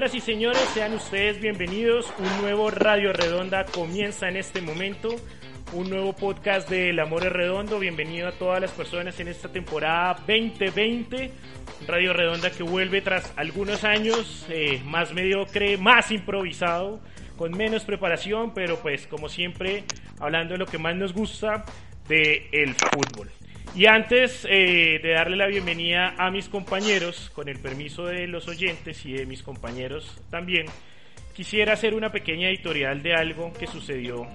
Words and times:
Señoras 0.00 0.16
y 0.16 0.20
señores, 0.20 0.62
sean 0.72 0.94
ustedes 0.94 1.38
bienvenidos. 1.42 2.10
Un 2.18 2.40
nuevo 2.40 2.70
Radio 2.70 3.12
Redonda 3.12 3.66
comienza 3.66 4.30
en 4.30 4.38
este 4.38 4.62
momento. 4.62 5.14
Un 5.74 5.90
nuevo 5.90 6.14
podcast 6.14 6.70
de 6.70 6.88
El 6.88 7.00
Amor 7.00 7.26
es 7.26 7.30
Redondo. 7.30 7.78
Bienvenido 7.78 8.26
a 8.26 8.32
todas 8.32 8.62
las 8.62 8.70
personas 8.70 9.20
en 9.20 9.28
esta 9.28 9.52
temporada 9.52 10.14
2020. 10.26 11.30
Radio 11.86 12.14
Redonda 12.14 12.50
que 12.50 12.62
vuelve 12.62 13.02
tras 13.02 13.30
algunos 13.36 13.84
años 13.84 14.46
eh, 14.48 14.80
más 14.86 15.12
mediocre, 15.12 15.76
más 15.76 16.10
improvisado, 16.10 17.00
con 17.36 17.54
menos 17.54 17.84
preparación, 17.84 18.54
pero 18.54 18.80
pues 18.80 19.06
como 19.06 19.28
siempre 19.28 19.84
hablando 20.18 20.54
de 20.54 20.58
lo 20.60 20.66
que 20.66 20.78
más 20.78 20.96
nos 20.96 21.12
gusta, 21.12 21.66
de 22.08 22.48
el 22.52 22.74
fútbol. 22.74 23.30
Y 23.74 23.86
antes 23.86 24.46
eh, 24.50 24.98
de 25.00 25.10
darle 25.10 25.36
la 25.36 25.46
bienvenida 25.46 26.14
a 26.18 26.30
mis 26.30 26.48
compañeros, 26.48 27.30
con 27.32 27.48
el 27.48 27.60
permiso 27.60 28.04
de 28.04 28.26
los 28.26 28.48
oyentes 28.48 29.06
y 29.06 29.12
de 29.12 29.26
mis 29.26 29.42
compañeros 29.44 30.20
también, 30.28 30.66
quisiera 31.34 31.74
hacer 31.74 31.94
una 31.94 32.10
pequeña 32.10 32.48
editorial 32.48 33.00
de 33.02 33.14
algo 33.14 33.52
que 33.52 33.68
sucedió 33.68 34.26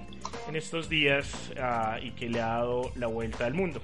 en 0.48 0.56
estos 0.56 0.88
días 0.88 1.52
ah, 1.60 1.98
y 2.02 2.12
que 2.12 2.30
le 2.30 2.40
ha 2.40 2.46
dado 2.46 2.90
la 2.96 3.08
vuelta 3.08 3.44
al 3.44 3.52
mundo. 3.52 3.82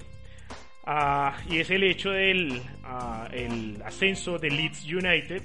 Ah, 0.85 1.37
y 1.47 1.59
es 1.59 1.69
el 1.69 1.83
hecho 1.83 2.09
del 2.09 2.59
ah, 2.83 3.29
ascenso 3.85 4.39
de 4.39 4.49
Leeds 4.49 4.85
United 4.85 5.43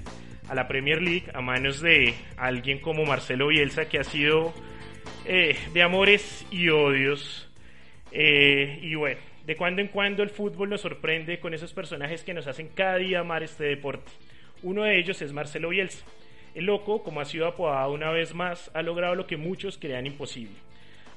a 0.49 0.55
la 0.55 0.67
Premier 0.67 1.01
League 1.01 1.25
a 1.33 1.41
manos 1.41 1.81
de 1.81 2.15
alguien 2.35 2.79
como 2.79 3.05
Marcelo 3.05 3.47
Bielsa, 3.47 3.87
que 3.87 3.99
ha 3.99 4.03
sido 4.03 4.53
eh, 5.25 5.55
de 5.71 5.83
amores 5.83 6.45
y 6.49 6.69
odios. 6.69 7.47
Eh, 8.11 8.79
y 8.81 8.95
bueno, 8.95 9.21
de 9.49 9.57
cuando 9.57 9.81
en 9.81 9.87
cuando 9.87 10.21
el 10.21 10.29
fútbol 10.29 10.69
nos 10.69 10.81
sorprende 10.81 11.39
con 11.39 11.55
esos 11.55 11.73
personajes 11.73 12.23
que 12.23 12.35
nos 12.35 12.45
hacen 12.45 12.69
cada 12.75 12.97
día 12.97 13.21
amar 13.21 13.41
este 13.41 13.63
deporte. 13.63 14.11
Uno 14.61 14.83
de 14.83 14.99
ellos 14.99 15.23
es 15.23 15.33
Marcelo 15.33 15.69
Bielsa. 15.69 16.05
El 16.53 16.65
loco, 16.65 17.01
como 17.01 17.19
ha 17.19 17.25
sido 17.25 17.47
apodado 17.47 17.91
una 17.91 18.11
vez 18.11 18.35
más, 18.35 18.69
ha 18.75 18.83
logrado 18.83 19.15
lo 19.15 19.25
que 19.25 19.37
muchos 19.37 19.79
creían 19.79 20.05
imposible. 20.05 20.53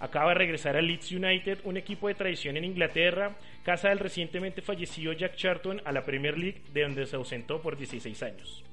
Acaba 0.00 0.30
de 0.30 0.38
regresar 0.38 0.78
al 0.78 0.86
Leeds 0.86 1.12
United, 1.12 1.58
un 1.64 1.76
equipo 1.76 2.08
de 2.08 2.14
tradición 2.14 2.56
en 2.56 2.64
Inglaterra, 2.64 3.36
casa 3.64 3.90
del 3.90 3.98
recientemente 3.98 4.62
fallecido 4.62 5.12
Jack 5.12 5.36
Charlton 5.36 5.82
a 5.84 5.92
la 5.92 6.02
Premier 6.02 6.38
League, 6.38 6.62
de 6.72 6.84
donde 6.84 7.04
se 7.04 7.16
ausentó 7.16 7.60
por 7.60 7.76
16 7.76 8.22
años. 8.22 8.64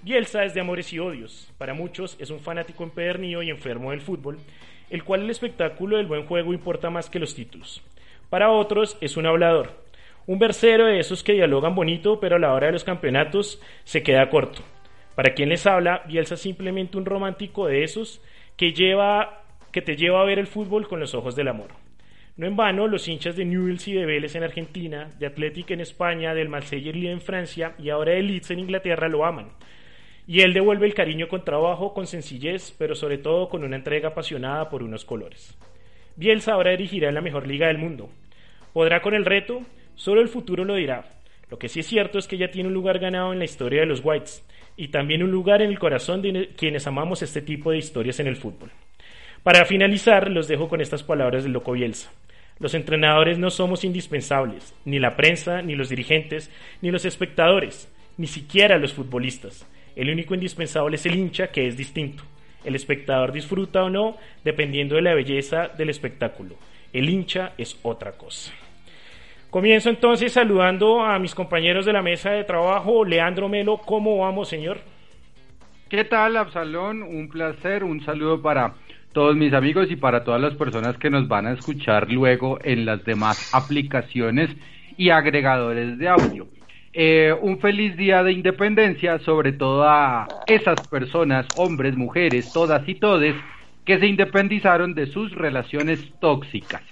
Bielsa 0.00 0.46
es 0.46 0.54
de 0.54 0.62
amores 0.62 0.90
y 0.94 0.98
odios. 0.98 1.52
Para 1.58 1.74
muchos 1.74 2.16
es 2.18 2.30
un 2.30 2.40
fanático 2.40 2.84
empedernido 2.84 3.42
y 3.42 3.50
enfermo 3.50 3.90
del 3.90 4.00
fútbol, 4.00 4.38
el 4.88 5.04
cual 5.04 5.24
el 5.24 5.30
espectáculo 5.30 5.98
del 5.98 6.06
buen 6.06 6.24
juego 6.24 6.54
importa 6.54 6.88
más 6.88 7.10
que 7.10 7.18
los 7.18 7.34
títulos. 7.34 7.82
Para 8.30 8.50
otros 8.50 8.96
es 9.00 9.16
un 9.16 9.26
hablador, 9.26 9.70
un 10.26 10.38
versero 10.38 10.86
de 10.86 10.98
esos 10.98 11.22
que 11.22 11.34
dialogan 11.34 11.74
bonito, 11.74 12.18
pero 12.18 12.36
a 12.36 12.38
la 12.38 12.52
hora 12.52 12.66
de 12.66 12.72
los 12.72 12.84
campeonatos 12.84 13.60
se 13.84 14.02
queda 14.02 14.30
corto. 14.30 14.62
Para 15.14 15.34
quien 15.34 15.50
les 15.50 15.66
habla, 15.66 16.02
Bielsa 16.06 16.34
es 16.34 16.40
simplemente 16.40 16.96
un 16.96 17.04
romántico 17.04 17.66
de 17.66 17.84
esos 17.84 18.20
que, 18.56 18.72
lleva, 18.72 19.44
que 19.70 19.82
te 19.82 19.96
lleva 19.96 20.20
a 20.20 20.24
ver 20.24 20.38
el 20.38 20.46
fútbol 20.46 20.88
con 20.88 20.98
los 20.98 21.14
ojos 21.14 21.36
del 21.36 21.48
amor. 21.48 21.68
No 22.36 22.48
en 22.48 22.56
vano, 22.56 22.88
los 22.88 23.06
hinchas 23.06 23.36
de 23.36 23.44
Newell's 23.44 23.86
y 23.86 23.92
de 23.92 24.06
Vélez 24.06 24.34
en 24.34 24.42
Argentina, 24.42 25.08
de 25.20 25.26
Athletic 25.26 25.70
en 25.70 25.80
España, 25.80 26.34
del 26.34 26.48
Marseille 26.48 27.10
en 27.10 27.20
Francia 27.20 27.74
y 27.78 27.90
ahora 27.90 28.14
de 28.14 28.22
Leeds 28.22 28.50
en 28.50 28.58
Inglaterra 28.58 29.08
lo 29.08 29.24
aman. 29.24 29.50
Y 30.26 30.40
él 30.40 30.52
devuelve 30.52 30.86
el 30.86 30.94
cariño 30.94 31.28
con 31.28 31.44
trabajo, 31.44 31.94
con 31.94 32.08
sencillez, 32.08 32.74
pero 32.76 32.96
sobre 32.96 33.18
todo 33.18 33.48
con 33.48 33.62
una 33.62 33.76
entrega 33.76 34.08
apasionada 34.08 34.68
por 34.68 34.82
unos 34.82 35.04
colores. 35.04 35.56
Bielsa 36.16 36.52
ahora 36.52 36.70
dirigirá 36.70 37.08
en 37.08 37.14
la 37.14 37.20
mejor 37.20 37.46
liga 37.46 37.66
del 37.66 37.78
mundo, 37.78 38.10
¿Podrá 38.74 39.00
con 39.02 39.14
el 39.14 39.24
reto? 39.24 39.62
Solo 39.94 40.20
el 40.20 40.28
futuro 40.28 40.64
lo 40.64 40.74
dirá. 40.74 41.04
Lo 41.48 41.60
que 41.60 41.68
sí 41.68 41.78
es 41.78 41.86
cierto 41.86 42.18
es 42.18 42.26
que 42.26 42.36
ya 42.36 42.50
tiene 42.50 42.68
un 42.68 42.74
lugar 42.74 42.98
ganado 42.98 43.32
en 43.32 43.38
la 43.38 43.44
historia 43.44 43.80
de 43.80 43.86
los 43.86 44.04
Whites 44.04 44.44
y 44.76 44.88
también 44.88 45.22
un 45.22 45.30
lugar 45.30 45.62
en 45.62 45.70
el 45.70 45.78
corazón 45.78 46.22
de 46.22 46.50
quienes 46.56 46.84
amamos 46.88 47.22
este 47.22 47.40
tipo 47.40 47.70
de 47.70 47.78
historias 47.78 48.18
en 48.18 48.26
el 48.26 48.34
fútbol. 48.34 48.72
Para 49.44 49.64
finalizar, 49.64 50.28
los 50.28 50.48
dejo 50.48 50.68
con 50.68 50.80
estas 50.80 51.04
palabras 51.04 51.44
del 51.44 51.52
loco 51.52 51.70
Bielsa. 51.70 52.10
Los 52.58 52.74
entrenadores 52.74 53.38
no 53.38 53.50
somos 53.50 53.84
indispensables, 53.84 54.74
ni 54.84 54.98
la 54.98 55.14
prensa, 55.14 55.62
ni 55.62 55.76
los 55.76 55.88
dirigentes, 55.88 56.50
ni 56.82 56.90
los 56.90 57.04
espectadores, 57.04 57.88
ni 58.16 58.26
siquiera 58.26 58.78
los 58.78 58.92
futbolistas. 58.92 59.68
El 59.94 60.10
único 60.10 60.34
indispensable 60.34 60.96
es 60.96 61.06
el 61.06 61.14
hincha, 61.14 61.48
que 61.48 61.68
es 61.68 61.76
distinto. 61.76 62.24
El 62.64 62.74
espectador 62.74 63.32
disfruta 63.32 63.84
o 63.84 63.90
no, 63.90 64.16
dependiendo 64.44 64.96
de 64.96 65.02
la 65.02 65.14
belleza 65.14 65.68
del 65.68 65.90
espectáculo. 65.90 66.56
El 66.92 67.08
hincha 67.08 67.52
es 67.58 67.78
otra 67.82 68.12
cosa. 68.12 68.52
Comienzo 69.50 69.88
entonces 69.88 70.32
saludando 70.32 71.04
a 71.04 71.18
mis 71.18 71.34
compañeros 71.34 71.86
de 71.86 71.92
la 71.92 72.02
mesa 72.02 72.30
de 72.30 72.44
trabajo. 72.44 73.04
Leandro 73.04 73.48
Melo, 73.48 73.78
¿cómo 73.78 74.18
vamos, 74.18 74.48
señor? 74.48 74.78
¿Qué 75.88 76.04
tal, 76.04 76.36
Absalón? 76.36 77.02
Un 77.02 77.28
placer, 77.28 77.84
un 77.84 78.04
saludo 78.04 78.42
para 78.42 78.74
todos 79.12 79.36
mis 79.36 79.52
amigos 79.52 79.90
y 79.90 79.96
para 79.96 80.24
todas 80.24 80.40
las 80.40 80.54
personas 80.54 80.98
que 80.98 81.08
nos 81.08 81.28
van 81.28 81.46
a 81.46 81.52
escuchar 81.52 82.10
luego 82.10 82.58
en 82.64 82.84
las 82.84 83.04
demás 83.04 83.54
aplicaciones 83.54 84.50
y 84.96 85.10
agregadores 85.10 85.98
de 85.98 86.08
audio. 86.08 86.48
Eh, 86.96 87.34
un 87.40 87.58
feliz 87.58 87.96
día 87.96 88.22
de 88.22 88.30
independencia, 88.30 89.18
sobre 89.18 89.50
todo 89.50 89.82
a 89.82 90.28
esas 90.46 90.86
personas, 90.86 91.44
hombres, 91.56 91.96
mujeres, 91.96 92.52
todas 92.52 92.88
y 92.88 92.94
todes, 92.94 93.34
que 93.84 93.98
se 93.98 94.06
independizaron 94.06 94.94
de 94.94 95.06
sus 95.06 95.32
relaciones 95.32 96.00
tóxicas. 96.20 96.82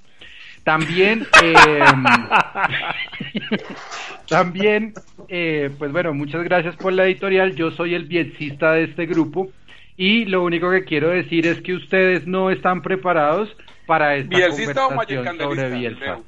También, 0.65 1.25
em, 1.43 2.05
también, 4.29 4.93
eh, 5.29 5.71
pues 5.79 5.93
bueno, 5.93 6.13
muchas 6.15 6.43
gracias 6.43 6.75
por 6.77 6.93
la 6.93 7.07
editorial. 7.07 7.55
Yo 7.55 7.71
soy 7.71 7.95
el 7.95 8.05
bielcista 8.05 8.73
de 8.73 8.85
este 8.85 9.07
grupo 9.07 9.51
y 9.97 10.25
lo 10.25 10.43
único 10.43 10.71
que 10.71 10.85
quiero 10.85 11.11
decir 11.11 11.47
es 11.47 11.61
que 11.63 11.75
ustedes 11.75 12.27
no 12.27 12.51
están 12.51 12.83
preparados 12.83 13.57
para 13.87 14.17
esta 14.17 14.37
¿Bielcista 14.37 14.87
conversación 14.87 15.41
o 15.41 15.45
sobre 15.45 15.71
Bielsa. 15.71 16.19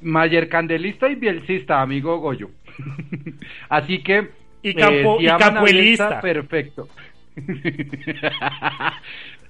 Mayer 0.00 0.48
Candelista 0.48 1.08
y 1.08 1.14
Bielcista, 1.14 1.80
amigo 1.80 2.18
Goyo. 2.18 2.50
Así 3.68 4.02
que 4.02 4.30
y, 4.62 4.74
campo, 4.74 5.18
eh, 5.20 5.24
y 5.24 5.26
campuelista. 5.26 6.20
perfecto. 6.20 6.88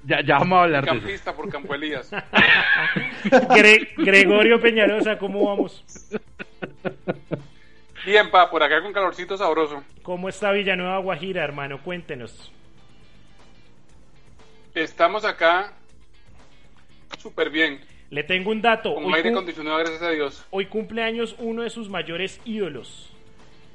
Ya, 0.04 0.20
ya 0.20 0.38
vamos 0.38 0.58
a 0.58 0.62
hablar 0.64 0.84
Campista 0.84 1.08
de 1.10 1.14
eso. 1.14 1.36
por 1.36 1.48
Campo 1.48 1.74
Elías. 1.76 2.10
Gregorio 3.98 4.60
Peñalosa, 4.60 5.16
¿cómo 5.16 5.46
vamos? 5.46 5.84
Bien, 8.04 8.28
pa, 8.30 8.50
por 8.50 8.64
acá 8.64 8.82
con 8.82 8.92
calorcito 8.92 9.36
sabroso. 9.36 9.84
¿Cómo 10.02 10.28
está 10.28 10.50
Villanueva 10.50 10.98
Guajira, 10.98 11.44
hermano? 11.44 11.80
Cuéntenos. 11.84 12.50
Estamos 14.74 15.24
acá 15.24 15.72
súper 17.18 17.50
bien. 17.50 17.80
Le 18.10 18.24
tengo 18.24 18.50
un 18.50 18.60
dato. 18.60 18.96
Con 18.96 19.14
aire 19.14 19.30
acondicionado, 19.30 19.78
gracias 19.78 20.02
a 20.02 20.10
Dios. 20.10 20.44
Hoy 20.50 20.66
cumple 20.66 21.04
años 21.04 21.36
uno 21.38 21.62
de 21.62 21.70
sus 21.70 21.88
mayores 21.88 22.40
ídolos 22.44 23.11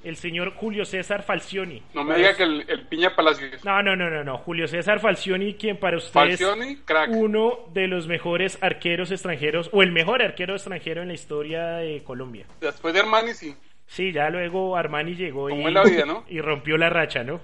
el 0.08 0.16
señor 0.16 0.54
Julio 0.54 0.86
César 0.86 1.24
Falcioni. 1.24 1.84
No 1.94 2.04
me 2.04 2.16
diga 2.16 2.36
que 2.36 2.44
el, 2.44 2.66
el, 2.70 2.88
Piña 2.88 3.16
Palacios. 3.16 3.64
No, 3.66 3.84
no, 3.84 3.96
no, 3.96 4.10
no, 4.10 4.24
no. 4.24 4.38
Julio 4.38 4.68
César 4.68 5.00
Falcioni, 5.00 5.56
quien 5.56 5.78
para 5.78 5.98
ustedes 5.98 6.14
Falcioni, 6.14 6.78
crack. 6.78 7.10
uno 7.12 7.66
de 7.74 7.88
los 7.88 8.08
mejores 8.08 8.58
arqueros 8.62 9.12
extranjeros, 9.12 9.70
o 9.74 9.84
el 9.84 9.92
mejor 9.92 10.22
arquero 10.22 10.56
extranjero 10.56 11.02
en 11.02 11.10
la 11.10 11.14
historia 11.14 11.68
de 11.78 12.04
Colombia. 12.04 12.46
Después 12.62 12.94
de 12.94 13.02
Armani, 13.02 13.34
sí. 13.34 13.56
Sí, 13.86 14.12
ya 14.12 14.30
luego 14.30 14.76
Armani 14.76 15.16
llegó 15.16 15.50
y, 15.50 15.64
la 15.72 15.84
vida, 15.84 16.06
¿no? 16.06 16.24
y 16.30 16.42
rompió 16.42 16.78
la 16.78 16.90
racha, 16.90 17.24
¿no? 17.24 17.40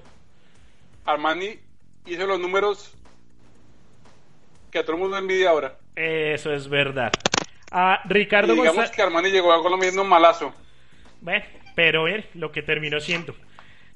Armani 1.05 1.59
hizo 2.05 2.25
los 2.27 2.39
números 2.39 2.93
que 4.71 4.79
a 4.79 4.83
todo 4.83 4.95
el 4.95 5.01
mundo 5.01 5.17
envidia 5.17 5.49
ahora. 5.49 5.77
Eso 5.95 6.53
es 6.53 6.67
verdad. 6.67 7.11
A 7.71 8.01
Ricardo 8.05 8.53
y 8.53 8.55
digamos 8.55 8.75
González. 8.75 8.95
que 8.95 9.01
Armani 9.01 9.31
llegó 9.31 9.51
a 9.51 9.61
Colombia 9.61 9.89
siendo 9.89 10.03
un 10.03 10.09
malazo. 10.09 10.53
Bueno, 11.21 11.45
pero 11.75 12.03
ver 12.03 12.29
lo 12.33 12.51
que 12.51 12.61
terminó 12.61 12.99
siendo. 12.99 13.35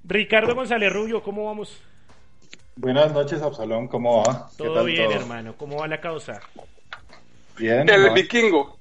Ricardo 0.03 0.55
González 0.55 0.91
Rubio, 0.91 1.21
¿cómo 1.21 1.45
vamos? 1.45 1.81
Buenas 2.75 3.11
noches, 3.11 3.41
Absalón, 3.41 3.87
¿cómo 3.87 4.23
va? 4.23 4.49
Todo 4.57 4.75
tal 4.75 4.85
bien, 4.85 5.05
todo? 5.09 5.19
hermano. 5.19 5.55
¿Cómo 5.57 5.77
va 5.77 5.87
la 5.87 5.99
causa? 5.99 6.39
Bien. 7.57 7.89
El 7.89 8.03
¿no? 8.07 8.13
vikingo. 8.13 8.77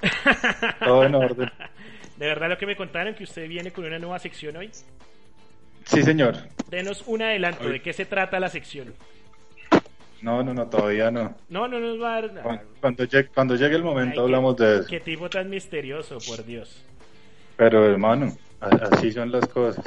Todo 0.84 1.04
en 1.04 1.14
orden. 1.14 1.50
De 2.16 2.26
verdad 2.26 2.48
lo 2.48 2.58
que 2.58 2.66
me 2.66 2.76
contaron 2.76 3.14
que 3.14 3.24
usted 3.24 3.48
viene 3.48 3.72
con 3.72 3.84
una 3.84 3.98
nueva 3.98 4.18
sección 4.18 4.56
hoy. 4.56 4.70
Sí, 5.84 6.02
señor. 6.02 6.36
Denos 6.68 7.02
un 7.06 7.22
adelanto 7.22 7.64
Hoy- 7.64 7.72
de 7.72 7.82
qué 7.82 7.92
se 7.92 8.04
trata 8.04 8.38
la 8.38 8.48
sección. 8.50 8.94
No, 10.20 10.42
no, 10.42 10.52
no, 10.52 10.66
todavía 10.68 11.10
no. 11.10 11.36
No, 11.48 11.68
no 11.68 11.78
nos 11.78 12.00
va 12.02 12.16
a 12.16 12.20
dar 12.20 12.32
nada. 12.32 12.42
Cuando, 12.42 12.64
cuando 12.80 13.04
llegue, 13.04 13.28
cuando 13.28 13.54
llegue 13.56 13.76
el 13.76 13.84
momento 13.84 14.10
Ay, 14.10 14.14
qué- 14.16 14.20
hablamos 14.20 14.56
de 14.56 14.78
eso. 14.80 14.86
Qué 14.88 15.00
tipo 15.00 15.30
tan 15.30 15.48
misterioso, 15.48 16.18
por 16.26 16.44
Dios. 16.44 16.84
Pero, 17.58 17.84
hermano, 17.84 18.32
así 18.60 19.10
son 19.10 19.32
las 19.32 19.48
cosas. 19.48 19.84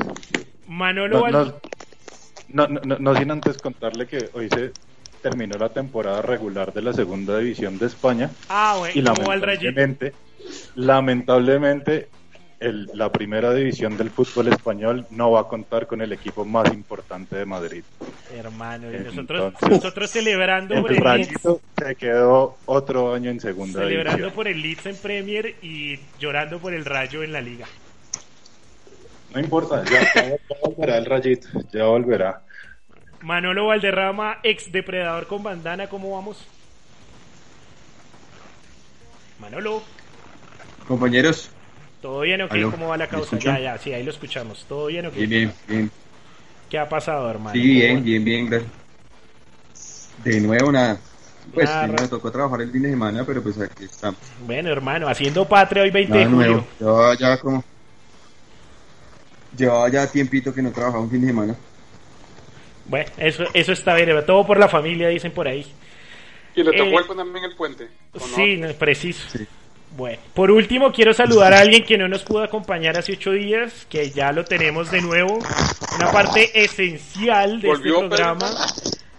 Manolo 0.68 1.16
No, 1.16 1.22
Val- 1.22 1.62
no, 2.50 2.68
no, 2.68 3.00
no, 3.00 3.16
sin 3.16 3.32
antes 3.32 3.58
contarle 3.60 4.08
que 4.08 4.30
hoy 4.34 4.50
se 4.50 4.74
terminó 5.22 5.58
la 5.58 5.70
temporada 5.70 6.22
regular 6.22 6.74
de 6.74 6.82
la 6.82 6.94
segunda 6.94 7.38
división 7.40 7.78
de 7.80 7.86
España 7.86 8.36
Ah, 8.50 8.76
bueno, 8.78 8.94
y 8.94 9.02
lamentablemente, 9.02 10.14
lamentablemente 10.76 12.10
el- 12.62 12.90
la 12.94 13.12
primera 13.12 13.54
división 13.54 13.98
del 13.98 14.10
fútbol 14.12 14.48
español 14.50 15.06
no 15.10 15.32
va 15.32 15.42
a 15.42 15.44
contar 15.48 15.88
con 15.88 16.00
el 16.02 16.14
equipo 16.14 16.46
más 16.46 16.72
importante 16.74 17.36
de 17.36 17.46
Madrid. 17.46 17.84
Hermano, 18.34 18.90
y 18.92 18.96
Entonces- 18.96 19.16
nosotros, 19.16 19.54
nosotros 19.70 20.10
celebrando 20.12 20.80
por 20.82 20.92
El 20.92 20.98
el 20.98 21.04
Leeds, 21.04 21.28
Rayito 21.44 21.62
se 21.78 21.96
quedó 21.96 22.58
otro 22.66 23.14
año 23.14 23.30
en 23.32 23.40
segunda 23.40 23.80
celebrando 23.80 24.12
división. 24.12 24.34
por 24.36 24.48
el 24.48 24.62
Leeds 24.62 24.86
en 24.86 24.96
Premier 24.98 25.56
y 25.62 26.00
llorando 26.20 26.60
por 26.60 26.74
el 26.74 26.86
Rayo 26.86 27.24
en 27.24 27.34
la 27.34 27.42
liga. 27.42 27.66
No 29.34 29.40
importa, 29.40 29.84
ya, 29.86 30.02
ya 30.14 30.38
volverá 30.64 30.98
el 30.98 31.06
Rayito, 31.06 31.48
ya 31.74 31.86
volverá. 31.86 32.42
Manolo 33.22 33.68
Valderrama, 33.68 34.38
ex 34.44 34.72
depredador 34.72 35.28
con 35.28 35.44
bandana, 35.44 35.88
¿cómo 35.88 36.12
vamos? 36.16 36.46
Manolo, 39.40 39.82
Compañeros, 40.88 41.51
¿todo 42.02 42.22
bien 42.22 42.42
o 42.42 42.50
qué? 42.50 42.62
¿Cómo 42.64 42.88
va 42.90 42.98
la 42.98 43.06
¿me 43.06 43.10
causa? 43.10 43.38
Ya, 43.40 43.60
ya, 43.60 43.78
sí, 43.78 43.94
ahí 43.94 44.04
lo 44.04 44.12
escuchamos. 44.12 44.66
¿Todo 44.68 44.88
bien 44.88 45.06
o 45.06 45.12
qué? 45.12 45.26
bien, 45.26 45.30
bien, 45.30 45.54
bien. 45.68 45.92
¿Qué 46.70 46.80
ha 46.80 46.88
pasado, 46.88 47.30
hermano? 47.30 47.54
Sí, 47.54 47.60
¿Cómo 47.62 48.02
bien, 48.02 48.04
bien, 48.04 48.24
bien, 48.24 48.50
gracias. 48.50 48.72
De 50.24 50.40
nuevo, 50.42 50.72
nada. 50.72 51.00
Pues 51.54 51.68
Nada, 51.70 51.88
sí, 51.98 52.04
me 52.04 52.08
tocó 52.08 52.32
trabajar 52.32 52.62
el 52.62 52.72
fin 52.72 52.84
de 52.84 52.90
semana, 52.92 53.24
pero 53.26 53.42
pues 53.42 53.60
aquí 53.60 53.86
estamos. 53.86 54.20
Bueno, 54.46 54.70
hermano, 54.70 55.08
haciendo 55.08 55.48
patria 55.48 55.84
hoy 55.84 55.90
20 55.90 56.14
de 56.18 56.26
Nada 56.26 56.36
julio. 56.36 56.50
nuevo. 56.52 56.68
Llevaba 56.80 57.16
ya 57.16 57.38
como. 57.40 57.64
Llevaba 59.58 59.90
ya 59.90 60.08
tiempito 60.10 60.54
que 60.54 60.62
no 60.62 60.72
trabajaba 60.72 61.04
un 61.04 61.10
fin 61.10 61.22
de 61.22 61.28
semana. 61.28 61.56
Bueno, 62.86 63.10
eso, 63.18 63.44
eso 63.54 63.72
está 63.72 63.96
bien, 63.96 64.10
todo 64.26 64.46
por 64.46 64.60
la 64.60 64.68
familia, 64.68 65.10
dicen 65.10 65.32
por 65.32 65.48
ahí. 65.48 65.66
Y 66.56 66.64
le 66.64 66.72
tocó 66.72 67.00
Eh, 67.00 67.06
el 67.10 67.16
también 67.18 67.46
el 67.46 67.56
puente. 67.56 67.88
¿o 68.14 68.20
no? 68.20 68.36
Sí, 68.36 68.58
no, 68.58 68.72
preciso. 68.74 69.28
Sí. 69.30 69.48
Bueno, 69.98 70.20
por 70.34 70.52
último 70.52 70.92
quiero 70.92 71.14
saludar 71.14 71.54
a 71.54 71.60
alguien 71.60 71.84
que 71.84 71.98
no 71.98 72.08
nos 72.08 72.24
pudo 72.24 72.44
acompañar 72.44 72.98
hace 72.98 73.14
ocho 73.14 73.32
días, 73.32 73.86
que 73.90 74.10
ya 74.12 74.32
lo 74.32 74.46
tenemos 74.46 74.90
de 74.90 75.02
nuevo, 75.02 75.38
una 75.96 76.12
parte 76.12 76.64
esencial 76.64 77.60
de 77.60 77.72
este 77.72 77.90
programa, 77.90 78.50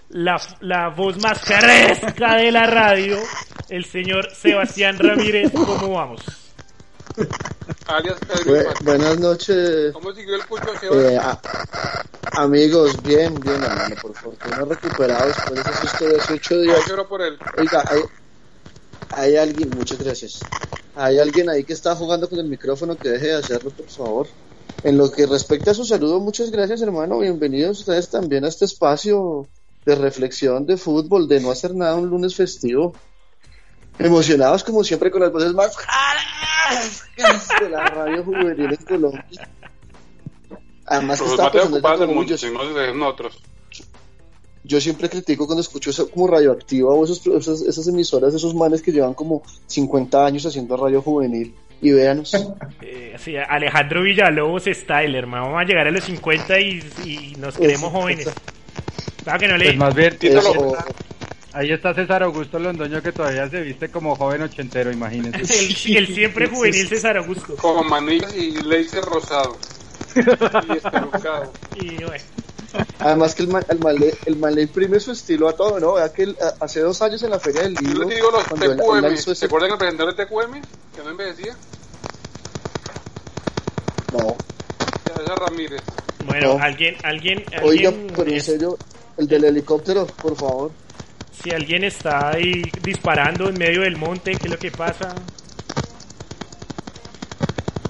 la, 0.08 0.40
la 0.60 0.88
voz 0.88 1.18
más 1.22 1.38
fresca 1.40 2.36
de 2.36 2.50
la 2.50 2.66
radio, 2.66 3.18
el 3.68 3.84
señor 3.84 4.30
Sebastián 4.34 4.98
Ramírez, 4.98 5.52
¿cómo 5.52 5.92
vamos? 5.92 6.22
Buenas 8.82 9.18
noches, 9.18 9.92
¿Cómo 9.92 10.12
siguió 10.12 10.36
el 10.36 11.12
eh, 11.12 11.18
a- 11.18 11.38
amigos. 12.42 13.02
Bien, 13.02 13.34
bien, 13.34 13.62
hermano. 13.62 13.94
Por 14.00 14.14
fortuna 14.14 14.64
recuperado 14.64 15.26
después 15.26 15.54
de 15.54 15.60
ese 15.60 15.80
susto 15.80 16.04
de 16.08 16.16
hace 16.16 16.32
ocho 16.34 16.60
días. 16.60 16.78
Yo 16.84 16.88
lloro 16.88 17.08
por 17.08 17.20
él. 17.22 17.38
Oiga, 17.58 17.84
hay, 17.90 18.00
hay 19.14 19.36
alguien, 19.36 19.70
muchas 19.70 19.98
gracias. 19.98 20.40
Hay 20.94 21.18
alguien 21.18 21.48
ahí 21.48 21.64
que 21.64 21.72
está 21.72 21.94
jugando 21.94 22.28
con 22.28 22.38
el 22.38 22.46
micrófono 22.46 22.96
que 22.96 23.08
deje 23.08 23.28
de 23.28 23.34
hacerlo, 23.34 23.70
por 23.70 23.88
favor. 23.88 24.28
En 24.84 24.98
lo 24.98 25.10
que 25.10 25.26
respecta 25.26 25.70
a 25.70 25.74
su 25.74 25.84
saludo, 25.84 26.20
muchas 26.20 26.50
gracias, 26.50 26.82
hermano. 26.82 27.18
Bienvenidos 27.18 27.80
ustedes 27.80 28.10
también 28.10 28.44
a 28.44 28.48
este 28.48 28.64
espacio 28.64 29.46
de 29.84 29.94
reflexión 29.94 30.66
de 30.66 30.76
fútbol, 30.76 31.28
de 31.28 31.40
no 31.40 31.50
hacer 31.50 31.74
nada 31.74 31.94
un 31.94 32.08
lunes 32.08 32.34
festivo. 32.34 32.94
Emocionados 33.98 34.64
como 34.64 34.82
siempre 34.82 35.10
con 35.10 35.20
las 35.20 35.32
voces 35.32 35.52
más 35.52 35.76
de 37.60 37.68
la 37.68 37.84
radio 37.86 38.24
juvenil 38.24 38.72
en 38.72 38.84
Colombia. 38.84 39.48
Además 40.86 41.20
que 41.20 41.28
está 41.28 41.50
pasando 41.52 41.80
de 42.74 42.92
nosotros. 42.94 43.42
Yo 44.64 44.80
siempre 44.80 45.08
critico 45.08 45.46
cuando 45.46 45.60
escucho 45.60 45.90
eso 45.90 46.10
como 46.10 46.26
radioactiva 46.28 46.90
o 46.90 47.04
esos, 47.04 47.26
esas, 47.26 47.62
esas 47.62 47.88
emisoras, 47.88 48.34
esos 48.34 48.54
manes 48.54 48.80
que 48.82 48.92
llevan 48.92 49.14
como 49.14 49.42
50 49.66 50.24
años 50.24 50.46
haciendo 50.46 50.76
radio 50.76 51.02
juvenil. 51.02 51.54
Y 51.80 51.90
véanos. 51.90 52.32
Eh, 52.80 53.16
sí, 53.18 53.34
Alejandro 53.36 54.02
Villalobos 54.02 54.64
style, 54.64 55.14
hermano, 55.16 55.46
vamos 55.46 55.62
a 55.62 55.64
llegar 55.64 55.86
a 55.86 55.90
los 55.90 56.04
50 56.04 56.60
y, 56.60 56.82
y 57.04 57.36
nos 57.38 57.56
queremos 57.56 57.90
jóvenes. 57.90 58.28
Claro 59.22 59.38
que 59.38 59.48
no 59.48 59.56
le... 59.56 59.64
Pues 59.66 59.76
más 59.76 59.94
bien, 59.94 60.18
ahí 61.52 61.70
está 61.70 61.94
César 61.94 62.22
Augusto 62.22 62.58
Londoño 62.58 63.02
que 63.02 63.12
todavía 63.12 63.48
se 63.48 63.60
viste 63.60 63.88
como 63.88 64.16
joven 64.16 64.42
ochentero, 64.42 64.90
imagínense. 64.90 65.40
El, 65.40 65.96
el 65.96 66.14
siempre 66.14 66.48
juvenil 66.48 66.88
César 66.88 67.16
Augusto. 67.16 67.56
Como 67.56 67.82
manillas 67.84 68.34
y 68.36 68.62
laser 68.62 69.04
rosado. 69.04 69.56
y 70.14 70.76
espelucado. 70.76 71.52
Y 71.76 72.04
bueno, 72.04 72.24
Además 72.98 73.34
que 73.34 73.42
el 73.42 73.48
el, 73.68 73.78
man 73.80 73.96
le, 73.96 74.14
el 74.26 74.36
man 74.36 74.54
le 74.54 74.62
imprime 74.62 75.00
su 75.00 75.12
estilo 75.12 75.48
a 75.48 75.56
todo, 75.56 75.78
¿no? 75.80 75.94
Vea 75.94 76.12
que 76.12 76.24
a- 76.40 76.64
hace 76.64 76.80
dos 76.80 77.02
años 77.02 77.22
en 77.22 77.30
la 77.30 77.38
Feria 77.38 77.62
del 77.62 77.74
Yo 77.74 77.82
Libro, 77.82 78.08
les 78.08 78.16
digo 78.16 78.30
los 78.30 78.44
cuando 78.44 78.66
él- 78.66 78.72
él 78.72 78.78
TQM. 78.78 79.02
lanzó 79.02 79.24
¿Se 79.24 79.32
ese... 79.32 79.46
acuerdan 79.46 79.72
el 79.72 79.78
presentador 79.78 80.14
de 80.16 80.24
TQM? 80.24 80.52
Que 80.96 81.02
no 81.02 81.10
envejecía. 81.10 81.56
No, 84.12 84.36
César 85.04 85.38
Ramírez. 85.38 85.82
bueno, 86.26 86.58
No. 86.58 86.62
alguien, 86.62 86.96
alguien, 87.02 87.44
oiga, 87.62 87.88
alguien, 87.88 88.12
pero 88.16 88.30
en 88.30 88.40
serio, 88.40 88.78
el 89.16 89.26
del 89.26 89.44
helicóptero, 89.44 90.06
por 90.06 90.36
favor. 90.36 90.70
si 91.42 91.50
alguien 91.50 91.84
está 91.84 92.30
ahí 92.30 92.70
disparando 92.84 93.48
en 93.48 93.58
medio 93.58 93.80
del 93.82 93.96
monte, 93.96 94.36
¿qué 94.36 94.44
es 94.44 94.50
lo 94.50 94.58
que 94.58 94.70
pasa? 94.70 95.14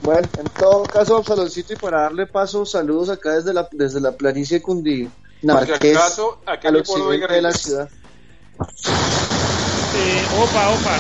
Bueno, 0.02 0.28
en 0.36 0.44
todo 0.58 0.82
caso, 0.84 1.16
Absaloncito, 1.16 1.72
y 1.74 1.76
para 1.76 2.02
darle 2.02 2.26
paso, 2.26 2.66
saludos 2.66 3.08
acá 3.08 3.34
desde 3.34 3.54
la, 3.54 3.68
desde 3.70 4.00
la 4.00 4.10
planicie 4.12 4.60
Cundinamarqués, 4.60 5.78
si 5.80 5.90
acaso, 5.92 6.40
aquí 6.44 6.66
al 6.66 6.74
le 6.74 6.82
puedo 6.82 7.08
de 7.10 7.16
occidente 7.16 7.34
de 7.34 7.42
la 7.42 7.52
ciudad. 7.52 7.88
Eh, 9.94 10.24
opa, 10.40 10.70
opa. 10.70 10.98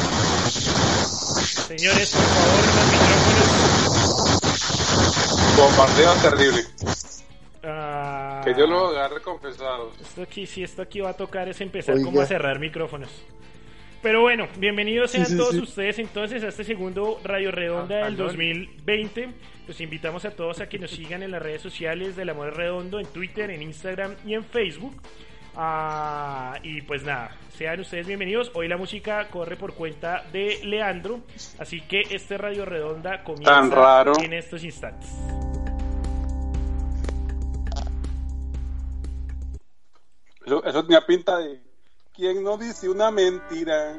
Señores, 1.66 2.10
por 2.12 2.22
favor, 2.22 2.64
los 2.76 2.86
micrófonos. 2.92 3.48
Bombardeo 5.56 6.12
terrible. 6.14 6.64
Ah, 7.64 8.40
Que 8.44 8.54
Dios 8.54 8.68
los 8.68 8.92
agarre 8.92 9.20
confesados. 9.20 9.94
Esto 10.00 10.22
aquí, 10.22 10.46
sí, 10.46 10.62
esto 10.62 10.80
aquí 10.82 11.00
va 11.00 11.10
a 11.10 11.14
tocar 11.14 11.48
es 11.48 11.60
empezar 11.60 11.96
Oiga. 11.96 12.04
como 12.04 12.20
a 12.20 12.26
cerrar 12.26 12.60
micrófonos. 12.60 13.10
Pero 14.02 14.20
bueno, 14.22 14.48
bienvenidos 14.58 15.12
sean 15.12 15.26
Sí, 15.26 15.32
sí, 15.32 15.38
todos 15.38 15.52
sí. 15.54 15.60
ustedes 15.60 15.98
entonces 16.00 16.42
a 16.42 16.48
este 16.48 16.64
segundo 16.64 17.20
Radio 17.22 17.52
Redonda 17.52 18.02
Ah, 18.02 18.04
del 18.06 18.16
perdón. 18.16 18.26
2020. 18.28 19.28
Los 19.68 19.80
invitamos 19.80 20.24
a 20.24 20.32
todos 20.32 20.60
a 20.60 20.68
que 20.68 20.78
nos 20.80 20.90
sigan 20.90 21.22
en 21.22 21.30
las 21.30 21.40
redes 21.40 21.62
sociales 21.62 22.16
del 22.16 22.28
Amor 22.30 22.56
Redondo, 22.56 22.98
en 22.98 23.06
Twitter, 23.06 23.50
en 23.50 23.62
Instagram 23.62 24.16
y 24.26 24.34
en 24.34 24.44
Facebook. 24.44 25.00
Ah, 25.54 26.58
y 26.64 26.80
pues 26.82 27.04
nada, 27.04 27.36
sean 27.56 27.78
ustedes 27.78 28.06
bienvenidos. 28.08 28.50
Hoy 28.54 28.66
la 28.66 28.76
música 28.76 29.28
corre 29.28 29.54
por 29.56 29.74
cuenta 29.74 30.24
de 30.32 30.60
Leandro, 30.64 31.20
así 31.58 31.80
que 31.82 32.02
este 32.10 32.36
Radio 32.38 32.64
Redonda 32.64 33.22
comienza 33.22 33.52
Tan 33.52 33.70
raro. 33.70 34.14
en 34.20 34.32
estos 34.32 34.64
instantes. 34.64 35.10
Eso, 40.44 40.64
eso 40.64 40.82
tenía 40.84 41.06
pinta 41.06 41.38
de. 41.38 41.60
¿Quién 42.22 42.44
no 42.44 42.56
dice 42.56 42.88
una 42.88 43.10
mentira? 43.10 43.96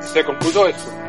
Se 0.00 0.24
compuso 0.24 0.66
esto. 0.66 0.99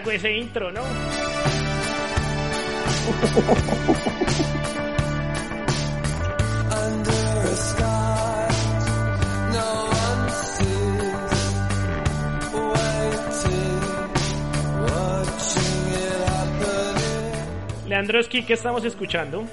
Largo 0.00 0.10
ese 0.12 0.32
intro, 0.32 0.72
¿no? 0.72 0.80
Leandroski, 17.86 18.42
¿qué 18.44 18.54
estamos 18.54 18.84
escuchando? 18.84 19.44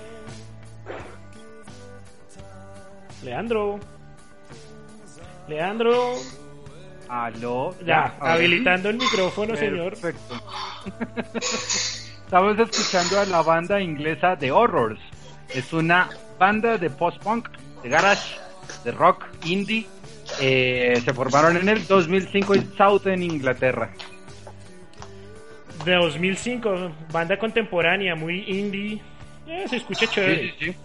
Leandro. 3.24 3.80
Leandro. 5.50 6.14
Aló. 7.10 7.76
Ya. 7.86 8.07
Habilitando 8.20 8.90
el 8.90 8.98
micrófono, 8.98 9.56
señor. 9.56 9.92
Perfecto. 9.92 10.42
Estamos 12.26 12.60
escuchando 12.60 13.20
a 13.20 13.26
la 13.26 13.42
banda 13.42 13.80
inglesa 13.82 14.36
The 14.38 14.52
Horrors. 14.52 15.00
Es 15.54 15.72
una 15.72 16.10
banda 16.38 16.78
de 16.78 16.90
post-punk, 16.90 17.50
de 17.82 17.90
garage, 17.90 18.38
de 18.84 18.92
rock, 18.92 19.26
indie. 19.46 19.86
Eh, 20.42 21.02
se 21.04 21.14
formaron 21.14 21.56
en 21.56 21.70
el 21.70 21.88
2005 21.88 22.56
en 22.56 22.74
Southern 22.76 23.24
Inglaterra. 23.24 23.90
De 25.86 25.94
2005, 25.94 26.92
banda 27.14 27.40
contemporánea, 27.40 28.14
muy 28.16 28.44
indie. 28.48 29.02
Eh, 29.48 29.66
se 29.70 29.78
escucha 29.78 30.06
chévere. 30.08 30.54
sí. 30.60 30.76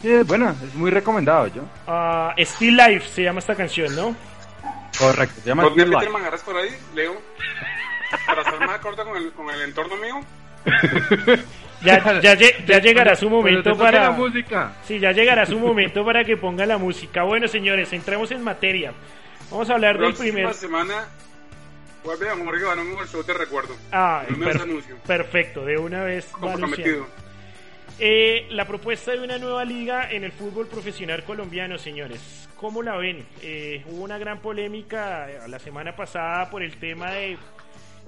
Sí, 0.00 0.10
es 0.10 0.26
bueno, 0.26 0.50
es 0.50 0.74
muy 0.74 0.90
recomendado 0.90 1.48
yo. 1.48 1.62
Ah, 1.86 2.34
Still 2.38 2.76
Life 2.76 3.08
se 3.08 3.22
llama 3.22 3.40
esta 3.40 3.54
canción, 3.54 3.94
¿no? 3.96 4.14
Correcto, 4.98 5.40
se 5.42 5.48
llama 5.48 5.62
¿No 5.64 5.70
Still 5.70 5.84
me 5.84 5.90
Life. 5.90 5.98
Peter 6.00 6.12
Mangaras 6.12 6.42
por 6.42 6.56
ahí, 6.56 6.70
Leo? 6.94 7.20
Para 8.26 8.42
estar 8.42 8.66
más 8.66 8.78
corta 8.80 9.04
con 9.04 9.16
el, 9.16 9.32
con 9.32 9.50
el 9.50 9.62
entorno 9.62 9.96
mío. 9.96 10.20
Ya, 11.80 12.20
ya, 12.20 12.34
ya 12.34 12.78
llegará 12.80 13.14
su 13.14 13.30
momento 13.30 13.72
te 13.72 13.78
para... 13.78 14.02
la 14.02 14.10
música. 14.10 14.72
Sí, 14.84 14.98
ya 14.98 15.12
llegará 15.12 15.46
su 15.46 15.60
momento 15.60 16.04
para 16.04 16.24
que 16.24 16.36
ponga 16.36 16.66
la 16.66 16.76
música. 16.76 17.22
Bueno, 17.22 17.46
señores, 17.46 17.92
entremos 17.92 18.32
en 18.32 18.42
materia. 18.42 18.92
Vamos 19.48 19.70
a 19.70 19.74
hablar 19.74 19.96
del 19.96 20.12
primer... 20.12 20.52
semana 20.54 21.06
vuelve 22.02 22.28
a 22.28 22.34
Jorge 22.36 22.64
Barón 22.64 22.88
el 23.00 23.06
show 23.08 23.22
te 23.22 23.32
recuerdo. 23.32 23.76
Ah, 23.92 24.24
me 24.28 24.46
per- 24.46 24.62
anuncio. 24.62 24.96
perfecto, 25.06 25.64
de 25.64 25.78
una 25.78 26.02
vez 26.02 26.26
va 26.34 26.38
Comprometido. 26.40 27.06
Eh, 28.00 28.46
la 28.50 28.64
propuesta 28.64 29.10
de 29.10 29.18
una 29.18 29.38
nueva 29.38 29.64
liga 29.64 30.08
en 30.08 30.22
el 30.22 30.30
fútbol 30.30 30.68
profesional 30.68 31.24
colombiano, 31.24 31.78
señores. 31.78 32.48
¿Cómo 32.54 32.80
la 32.80 32.96
ven? 32.96 33.26
Eh, 33.42 33.82
hubo 33.88 34.04
una 34.04 34.18
gran 34.18 34.38
polémica 34.38 35.28
eh, 35.28 35.48
la 35.48 35.58
semana 35.58 35.96
pasada 35.96 36.48
por 36.48 36.62
el 36.62 36.76
tema 36.76 37.10
de 37.10 37.36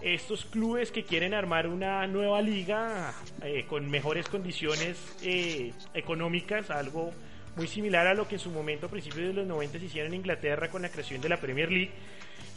estos 0.03 0.45
clubes 0.45 0.93
que 0.93 1.05
quieren 1.05 1.35
armar 1.35 1.67
una 1.67 2.07
nueva 2.07 2.41
liga 2.41 3.13
eh, 3.43 3.67
con 3.69 3.91
mejores 3.91 4.29
condiciones 4.29 4.97
eh, 5.23 5.73
económicas, 5.93 6.71
algo 6.71 7.13
muy 7.57 7.67
similar 7.67 8.07
a 8.07 8.15
lo 8.15 8.29
que 8.29 8.37
en 8.37 8.41
su 8.41 8.51
momento 8.51 8.87
a 8.87 8.91
principios 8.91 9.27
de 9.27 9.33
los 9.35 9.47
90 9.47 9.79
se 9.79 9.85
hicieron 9.87 10.13
en 10.13 10.21
Inglaterra 10.21 10.69
con 10.71 10.83
la 10.83 10.89
creación 10.89 11.21
de 11.21 11.29
la 11.29 11.37
Premier 11.39 11.71
League 11.71 11.91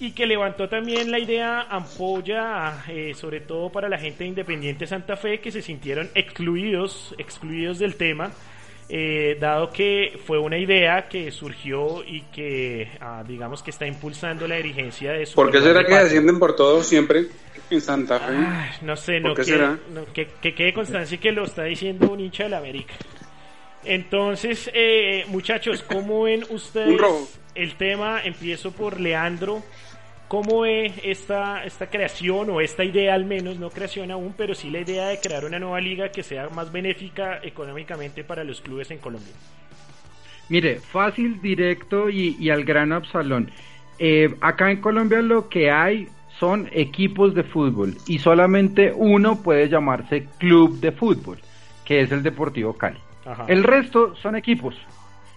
y 0.03 0.11
que 0.11 0.25
levantó 0.25 0.67
también 0.67 1.09
la 1.11 1.17
idea 1.17 1.61
ampolla, 1.61 2.83
eh, 2.89 3.13
sobre 3.15 3.39
todo 3.39 3.69
para 3.69 3.87
la 3.87 3.97
gente 3.97 4.25
de 4.25 4.31
Independiente 4.31 4.85
Santa 4.85 5.15
Fe, 5.15 5.39
que 5.39 5.49
se 5.49 5.61
sintieron 5.61 6.09
excluidos, 6.13 7.15
excluidos 7.17 7.79
del 7.79 7.95
tema, 7.95 8.29
eh, 8.89 9.37
dado 9.39 9.71
que 9.71 10.19
fue 10.25 10.39
una 10.39 10.57
idea 10.57 11.07
que 11.07 11.31
surgió 11.31 12.03
y 12.03 12.23
que, 12.33 12.91
ah, 12.99 13.23
digamos, 13.25 13.63
que 13.63 13.71
está 13.71 13.87
impulsando 13.87 14.45
la 14.45 14.57
dirigencia 14.57 15.13
de 15.13 15.25
su. 15.25 15.35
¿Por 15.35 15.49
qué 15.49 15.61
será 15.61 15.85
que 15.85 15.95
descienden 15.95 16.37
por 16.37 16.53
todo 16.53 16.83
siempre 16.83 17.27
en 17.69 17.79
Santa 17.79 18.19
Fe? 18.19 18.33
No 18.81 18.97
sé, 18.97 19.21
¿Por 19.21 19.29
no, 19.29 19.35
que, 19.35 19.57
no, 19.93 20.05
que, 20.13 20.27
que 20.41 20.53
quede 20.53 20.73
constancia 20.73 21.17
que 21.17 21.31
lo 21.31 21.45
está 21.45 21.63
diciendo 21.63 22.11
un 22.11 22.19
hincha 22.19 22.43
de 22.43 22.49
la 22.49 22.57
América. 22.57 22.93
Entonces, 23.85 24.69
eh, 24.73 25.23
muchachos, 25.27 25.81
¿cómo 25.83 26.23
ven 26.23 26.43
ustedes 26.49 26.99
el 27.55 27.75
tema? 27.75 28.21
Empiezo 28.21 28.71
por 28.71 28.99
Leandro. 28.99 29.63
¿Cómo 30.33 30.61
ve 30.61 30.91
esta, 31.03 31.63
esta 31.63 31.91
creación 31.91 32.49
o 32.49 32.59
esta 32.59 32.83
idea 32.83 33.13
al 33.13 33.23
menos, 33.23 33.59
no 33.59 33.69
creación 33.69 34.09
aún, 34.09 34.33
pero 34.35 34.55
sí 34.55 34.71
la 34.71 34.79
idea 34.79 35.09
de 35.09 35.19
crear 35.19 35.45
una 35.45 35.59
nueva 35.59 35.79
liga 35.79 36.09
que 36.09 36.23
sea 36.23 36.49
más 36.49 36.71
benéfica 36.71 37.39
económicamente 37.43 38.23
para 38.23 38.43
los 38.43 38.59
clubes 38.59 38.89
en 38.89 38.97
Colombia? 38.97 39.31
Mire, 40.49 40.79
fácil, 40.79 41.39
directo 41.39 42.09
y, 42.09 42.35
y 42.39 42.49
al 42.49 42.65
grano 42.65 42.95
Absalón. 42.95 43.51
Eh, 43.99 44.33
acá 44.41 44.71
en 44.71 44.81
Colombia 44.81 45.21
lo 45.21 45.49
que 45.49 45.69
hay 45.69 46.07
son 46.39 46.67
equipos 46.71 47.35
de 47.35 47.43
fútbol 47.43 47.95
y 48.07 48.17
solamente 48.17 48.91
uno 48.91 49.43
puede 49.43 49.69
llamarse 49.69 50.25
club 50.39 50.79
de 50.79 50.93
fútbol, 50.93 51.37
que 51.85 52.01
es 52.01 52.11
el 52.11 52.23
Deportivo 52.23 52.73
Cali. 52.73 52.97
Ajá. 53.23 53.45
El 53.47 53.63
resto 53.63 54.15
son 54.15 54.35
equipos. 54.35 54.75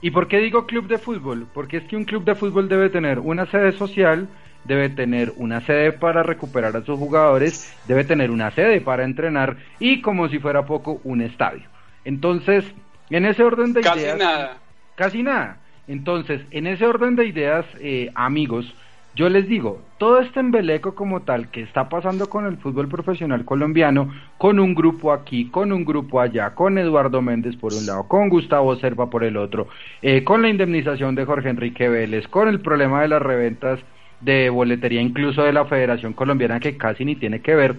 ¿Y 0.01 0.11
por 0.11 0.27
qué 0.27 0.39
digo 0.39 0.65
club 0.65 0.89
de 0.89 0.97
fútbol? 0.97 1.47
Porque 1.53 1.77
es 1.77 1.85
que 1.85 1.97
un 1.97 2.05
club 2.07 2.25
de 2.25 2.35
fútbol 2.35 2.71
debe 2.71 2.89
tener 2.89 3.19
una 3.19 3.45
sede 3.51 3.73
social, 3.73 4.27
debe 4.67 4.89
tener 4.89 5.33
una 5.37 5.61
sede 5.61 5.93
para 5.93 6.23
recuperar 6.23 6.77
a 6.77 6.85
sus 6.85 6.99
jugadores, 6.99 7.73
debe 7.87 8.05
tener 8.05 8.31
una 8.31 8.51
sede 8.51 8.81
para 8.81 9.05
entrenar 9.05 9.57
y 9.79 10.01
como 10.01 10.29
si 10.29 10.39
fuera 10.39 10.67
poco, 10.67 11.01
un 11.05 11.21
estadio. 11.21 11.63
Entonces, 12.05 12.65
en 13.11 13.25
ese 13.25 13.43
orden 13.43 13.73
de 13.73 13.81
Casi 13.81 14.01
ideas... 14.01 14.19
nada. 14.19 14.59
Casi 14.95 15.23
nada. 15.23 15.59
Entonces, 15.89 16.41
en 16.51 16.67
ese 16.67 16.87
orden 16.87 17.17
de 17.17 17.27
ideas, 17.27 17.65
eh, 17.81 18.11
amigos, 18.15 18.75
yo 19.17 19.31
les 19.31 19.49
digo, 19.49 19.81
todo 19.97 20.21
este 20.21 20.41
embeleco 20.41 20.95
como 20.95 21.23
tal 21.23 21.49
que 21.51 21.63
está 21.63 21.89
pasando 21.89 22.29
con 22.29 22.45
el 22.45 22.59
fútbol 22.59 22.87
profesional 22.89 23.47
colombiano, 23.47 24.13
con 24.37 24.61
un 24.61 24.75
grupo 24.75 25.11
aquí, 25.11 25.49
con 25.49 25.73
un 25.73 25.87
grupo 25.87 26.21
allá, 26.21 26.55
con 26.55 26.77
Eduardo 26.77 27.23
Méndez 27.23 27.57
por 27.57 27.73
un 27.73 27.87
lado, 27.87 28.07
con 28.09 28.29
Gustavo 28.29 28.77
Serva 28.77 29.09
por 29.09 29.25
el 29.25 29.39
otro, 29.39 29.69
eh, 30.03 30.23
con 30.23 30.43
la 30.43 30.51
indemnización 30.51 31.15
de 31.15 31.25
Jorge 31.25 31.49
Enrique 31.49 31.89
Vélez, 31.89 32.29
con 32.29 32.49
el 32.49 32.61
problema 32.61 33.01
de 33.01 33.09
las 33.09 33.23
reventas 33.23 33.81
de 34.27 34.51
boletería 34.51 35.01
incluso 35.01 35.45
de 35.45 35.53
la 35.53 35.65
Federación 35.67 36.13
Colombiana 36.13 36.59
que 36.59 36.77
casi 36.77 37.05
ni 37.05 37.15
tiene 37.15 37.41
que 37.41 37.55
ver, 37.55 37.77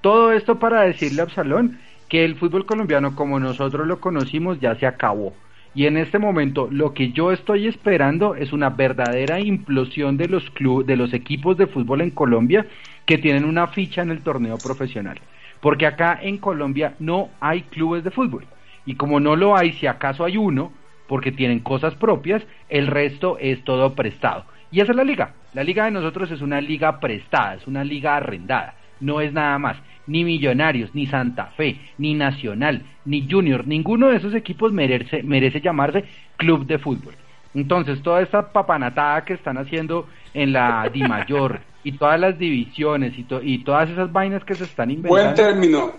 todo 0.00 0.32
esto 0.32 0.58
para 0.58 0.82
decirle 0.82 1.22
a 1.22 1.24
Absalón 1.24 1.78
que 2.08 2.24
el 2.24 2.34
fútbol 2.34 2.66
colombiano 2.66 3.14
como 3.14 3.38
nosotros 3.38 3.86
lo 3.86 4.00
conocimos 4.00 4.60
ya 4.60 4.74
se 4.74 4.86
acabó. 4.86 5.32
Y 5.72 5.86
en 5.86 5.96
este 5.96 6.18
momento 6.18 6.68
lo 6.70 6.94
que 6.94 7.12
yo 7.12 7.30
estoy 7.32 7.68
esperando 7.68 8.34
es 8.34 8.52
una 8.52 8.70
verdadera 8.70 9.40
implosión 9.40 10.16
de 10.16 10.28
los 10.28 10.50
club, 10.50 10.84
de 10.84 10.96
los 10.96 11.14
equipos 11.14 11.56
de 11.56 11.68
fútbol 11.68 12.00
en 12.00 12.10
Colombia 12.10 12.66
que 13.06 13.18
tienen 13.18 13.44
una 13.44 13.68
ficha 13.68 14.02
en 14.02 14.10
el 14.10 14.22
torneo 14.22 14.58
profesional. 14.58 15.20
Porque 15.60 15.86
acá 15.86 16.18
en 16.20 16.38
Colombia 16.38 16.94
no 16.98 17.30
hay 17.40 17.62
clubes 17.62 18.02
de 18.02 18.10
fútbol. 18.10 18.44
Y 18.84 18.96
como 18.96 19.20
no 19.20 19.36
lo 19.36 19.56
hay, 19.56 19.72
si 19.72 19.86
acaso 19.86 20.24
hay 20.24 20.36
uno, 20.36 20.72
porque 21.06 21.32
tienen 21.32 21.60
cosas 21.60 21.94
propias, 21.94 22.42
el 22.68 22.88
resto 22.88 23.38
es 23.38 23.62
todo 23.62 23.94
prestado. 23.94 24.44
Y 24.70 24.80
esa 24.80 24.90
es 24.90 24.96
la 24.96 25.04
liga. 25.04 25.34
La 25.54 25.62
liga 25.64 25.84
de 25.84 25.92
nosotros 25.92 26.30
es 26.30 26.40
una 26.42 26.60
liga 26.60 27.00
prestada, 27.00 27.54
es 27.54 27.66
una 27.66 27.84
liga 27.84 28.16
arrendada. 28.16 28.74
No 29.00 29.20
es 29.20 29.32
nada 29.32 29.58
más. 29.58 29.76
Ni 30.06 30.22
Millonarios, 30.24 30.94
ni 30.94 31.06
Santa 31.06 31.46
Fe, 31.56 31.78
ni 31.96 32.14
Nacional, 32.14 32.82
ni 33.06 33.26
Junior, 33.30 33.66
ninguno 33.66 34.08
de 34.08 34.16
esos 34.16 34.34
equipos 34.34 34.72
merece, 34.72 35.22
merece 35.22 35.60
llamarse 35.60 36.04
club 36.36 36.66
de 36.66 36.78
fútbol. 36.78 37.14
Entonces, 37.54 38.02
toda 38.02 38.20
esta 38.20 38.52
papanatada 38.52 39.24
que 39.24 39.32
están 39.34 39.56
haciendo 39.58 40.06
en 40.34 40.52
la 40.52 40.88
Di 40.92 41.02
Mayor 41.02 41.60
y 41.84 41.92
todas 41.92 42.18
las 42.20 42.38
divisiones 42.38 43.16
y, 43.18 43.22
to- 43.24 43.40
y 43.42 43.58
todas 43.64 43.88
esas 43.88 44.12
vainas 44.12 44.44
que 44.44 44.54
se 44.54 44.64
están 44.64 44.88
Buen 44.88 44.98
inventando, 44.98 45.34
término. 45.34 45.92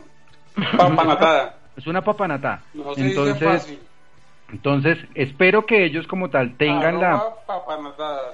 Papanatada. 0.77 1.55
es 1.75 1.87
una 1.87 2.01
papanatada. 2.01 2.61
No 2.73 2.93
se 2.93 3.03
dice 3.03 3.09
Entonces, 3.19 3.47
fácil. 3.47 3.79
Entonces, 4.51 4.97
espero 5.15 5.65
que 5.65 5.85
ellos 5.85 6.07
como 6.07 6.29
tal 6.29 6.55
tengan 6.57 6.99
la... 6.99 7.13
Arroba. 7.13 8.31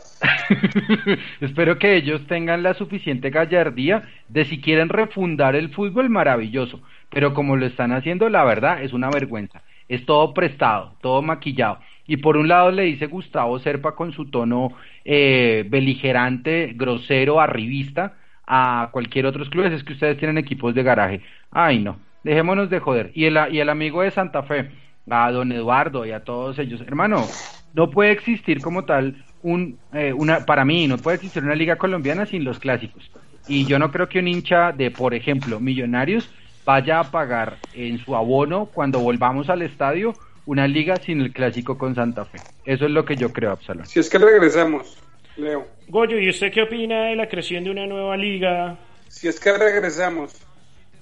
Espero 1.42 1.80
que 1.80 1.96
ellos 1.96 2.28
tengan 2.28 2.64
la 2.64 2.74
suficiente 2.74 3.30
gallardía 3.30 4.04
de 4.28 4.46
si 4.46 4.60
quieren 4.60 4.90
refundar 4.90 5.56
el 5.56 5.70
fútbol, 5.70 6.10
maravilloso. 6.10 6.82
Pero 7.10 7.34
como 7.34 7.56
lo 7.56 7.66
están 7.66 7.94
haciendo, 7.94 8.30
la 8.30 8.44
verdad 8.44 8.84
es 8.84 8.94
una 8.94 9.10
vergüenza. 9.10 9.62
Es 9.88 10.06
todo 10.06 10.34
prestado, 10.34 10.96
todo 11.02 11.22
maquillado. 11.22 11.80
Y 12.08 12.18
por 12.18 12.36
un 12.36 12.48
lado 12.48 12.72
le 12.72 12.84
dice 12.84 13.08
Gustavo 13.08 13.60
Serpa 13.60 13.96
con 13.96 14.12
su 14.12 14.30
tono 14.30 14.74
eh, 15.06 15.66
beligerante, 15.70 16.74
grosero, 16.76 17.40
arribista 17.40 18.16
a 18.46 18.90
cualquier 18.92 19.26
otros 19.26 19.50
clubes, 19.50 19.72
es 19.72 19.84
que 19.84 19.94
ustedes 19.94 20.18
tienen 20.18 20.38
equipos 20.38 20.76
de 20.76 20.84
garaje. 20.84 21.22
Ay, 21.52 21.80
no, 21.80 22.00
dejémonos 22.24 22.70
de 22.70 22.80
joder. 22.80 23.12
Y 23.14 23.26
el, 23.26 23.40
y 23.52 23.60
el 23.60 23.70
amigo 23.70 24.02
de 24.02 24.12
Santa 24.12 24.44
Fe, 24.44 24.72
a 25.10 25.32
don 25.32 25.52
Eduardo 25.52 26.06
y 26.06 26.12
a 26.12 26.24
todos 26.24 26.60
ellos, 26.60 26.82
hermano, 26.82 27.26
no 27.74 27.90
puede 27.90 28.12
existir 28.12 28.62
como 28.62 28.86
tal 28.86 29.24
un, 29.44 29.80
eh, 29.94 30.14
una, 30.14 30.46
para 30.46 30.66
mí, 30.66 30.88
no 30.88 30.98
puede 30.98 31.16
existir 31.16 31.44
una 31.44 31.56
liga 31.56 31.78
colombiana 31.78 32.26
sin 32.26 32.44
los 32.44 32.60
clásicos. 32.60 33.10
Y 33.48 33.66
yo 33.66 33.80
no 33.80 33.92
creo 33.92 34.08
que 34.08 34.20
un 34.20 34.28
hincha 34.28 34.72
de, 34.72 34.92
por 34.92 35.14
ejemplo, 35.14 35.60
Millonarios 35.60 36.30
vaya 36.66 37.00
a 37.00 37.12
pagar 37.12 37.58
en 37.74 37.98
su 37.98 38.16
abono 38.16 38.68
cuando 38.68 39.00
volvamos 39.00 39.50
al 39.50 39.62
estadio 39.64 40.14
una 40.46 40.68
liga 40.68 40.96
sin 40.98 41.22
el 41.22 41.34
clásico 41.34 41.78
con 41.78 41.96
Santa 41.96 42.26
Fe. 42.26 42.40
Eso 42.66 42.86
es 42.86 42.92
lo 42.92 43.06
que 43.06 43.16
yo 43.16 43.32
creo, 43.32 43.52
Absalón. 43.52 43.86
Si 43.86 44.00
es 44.00 44.10
que 44.10 44.18
regresamos, 44.18 44.98
Leo. 45.38 45.68
Goyo, 45.88 46.20
¿y 46.20 46.30
usted 46.30 46.52
qué 46.52 46.64
opina 46.64 47.06
de 47.06 47.16
la 47.16 47.28
creación 47.28 47.64
de 47.64 47.72
una 47.72 47.88
nueva 47.88 48.18
liga? 48.18 48.78
Si 49.08 49.28
es 49.28 49.40
que 49.40 49.58
regresamos. 49.58 50.46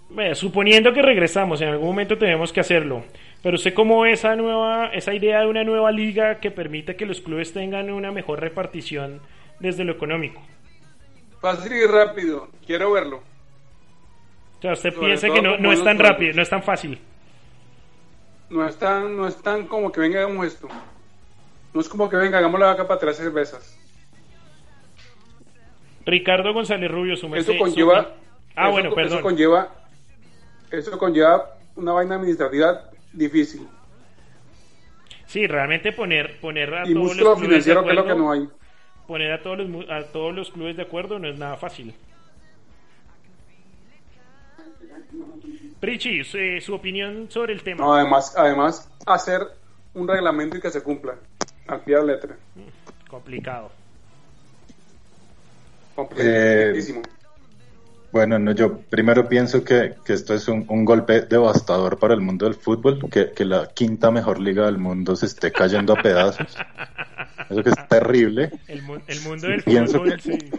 Bueno, 0.09 0.33
suponiendo 0.33 0.91
que 0.93 1.01
regresamos, 1.01 1.61
en 1.61 1.69
algún 1.69 1.87
momento 1.87 2.17
tenemos 2.17 2.51
que 2.51 2.59
hacerlo. 2.59 3.03
Pero 3.41 3.55
usted 3.55 3.73
cómo 3.73 4.05
esa 4.05 4.35
nueva, 4.35 4.87
esa 4.87 5.13
idea 5.13 5.39
de 5.41 5.47
una 5.47 5.63
nueva 5.63 5.91
liga 5.91 6.39
que 6.39 6.51
permite 6.51 6.95
que 6.95 7.05
los 7.05 7.21
clubes 7.21 7.53
tengan 7.53 7.89
una 7.89 8.11
mejor 8.11 8.41
repartición 8.41 9.21
desde 9.59 9.85
lo 9.85 9.93
económico. 9.93 10.41
Fácil 11.39 11.71
y 11.71 11.85
rápido. 11.85 12.49
Quiero 12.65 12.91
verlo. 12.91 13.23
O 14.57 14.61
sea, 14.61 14.73
usted 14.73 14.93
Sobre 14.93 15.07
piensa 15.07 15.29
que 15.29 15.41
no, 15.41 15.57
no 15.57 15.71
es 15.71 15.81
tan 15.81 15.97
rápido, 15.97 16.33
no 16.33 16.41
es 16.41 16.49
tan 16.49 16.63
fácil. 16.63 16.99
No 18.49 18.67
es 18.67 18.77
tan, 18.77 19.15
no 19.15 19.25
es 19.27 19.41
tan 19.41 19.67
como 19.67 19.89
que 19.91 20.01
venga 20.01 20.19
hagamos 20.19 20.45
esto. 20.47 20.67
No 21.73 21.79
es 21.79 21.87
como 21.87 22.09
que 22.09 22.17
venga, 22.17 22.39
hagamos 22.39 22.59
la 22.59 22.65
vaca 22.65 22.87
para 22.87 22.99
tres 22.99 23.15
cervezas. 23.15 23.77
Ricardo 26.05 26.53
González 26.53 26.89
Rubio, 26.91 27.15
su 27.15 27.33
Eso 27.35 27.53
conlleva. 27.57 28.01
su- 28.03 28.09
Ah, 28.55 28.63
eso- 28.63 28.71
bueno, 28.71 28.87
Eso 28.89 28.95
perdón. 28.95 29.21
conlleva, 29.21 29.69
eso 30.71 30.97
conlleva 30.97 31.55
una 31.75 31.93
vaina 31.93 32.15
administrativa 32.15 32.88
difícil. 33.13 33.67
Sí, 35.27 35.45
realmente 35.47 35.91
poner, 35.91 36.39
poner 36.39 36.73
a 36.73 36.87
Y 36.87 36.93
todos 36.93 37.15
los 37.17 37.37
clubes 37.39 37.65
de 37.65 37.73
financiero, 37.73 37.83
que 37.83 37.91
acuerdo, 37.91 38.15
no 38.17 38.31
hay. 38.31 38.49
poner 39.07 39.31
a 39.31 39.41
todos 39.41 39.57
los 39.59 39.69
mu- 39.69 39.91
a 39.91 40.03
todos 40.05 40.33
los 40.35 40.49
clubes 40.51 40.75
de 40.75 40.83
acuerdo 40.83 41.19
no 41.19 41.27
es 41.27 41.37
nada 41.37 41.55
fácil. 41.57 41.93
Prichi, 45.79 46.23
su, 46.23 46.37
eh, 46.37 46.59
su 46.61 46.73
opinión 46.73 47.27
sobre 47.29 47.53
el 47.53 47.63
tema. 47.63 47.85
No, 47.85 47.93
además, 47.93 48.33
además, 48.35 48.89
hacer 49.05 49.41
un 49.93 50.07
reglamento 50.07 50.57
y 50.57 50.61
que 50.61 50.69
se 50.69 50.83
cumpla. 50.83 51.15
Al 51.67 51.81
pie 51.81 51.95
de 51.97 52.01
la 52.05 52.13
letra. 52.13 52.35
Complicado. 53.07 53.71
Complicadísimo. 55.95 57.01
Bueno, 58.11 58.39
no, 58.39 58.51
yo 58.53 58.79
primero 58.89 59.29
pienso 59.29 59.63
que, 59.63 59.93
que 60.03 60.13
esto 60.13 60.33
es 60.33 60.47
un, 60.47 60.65
un 60.67 60.83
golpe 60.83 61.21
devastador 61.21 61.99
para 61.99 62.15
el 62.15 62.21
mundo 62.21 62.45
del 62.45 62.55
fútbol, 62.55 62.99
que, 63.11 63.31
que 63.31 63.45
la 63.45 63.67
quinta 63.67 64.09
mejor 64.09 64.39
liga 64.39 64.65
del 64.65 64.79
mundo 64.79 65.15
se 65.15 65.27
esté 65.27 65.51
cayendo 65.51 65.93
a 65.93 66.01
pedazos. 66.01 66.57
Eso 67.49 67.63
que 67.63 67.69
es 67.69 67.87
terrible. 67.87 68.51
El, 68.67 68.81
mu- 68.81 68.97
el 69.07 69.21
mundo 69.21 69.47
del 69.47 69.63
Pienso 69.63 69.99
fútbol, 69.99 70.15
que- 70.21 70.37
sí. 70.37 70.51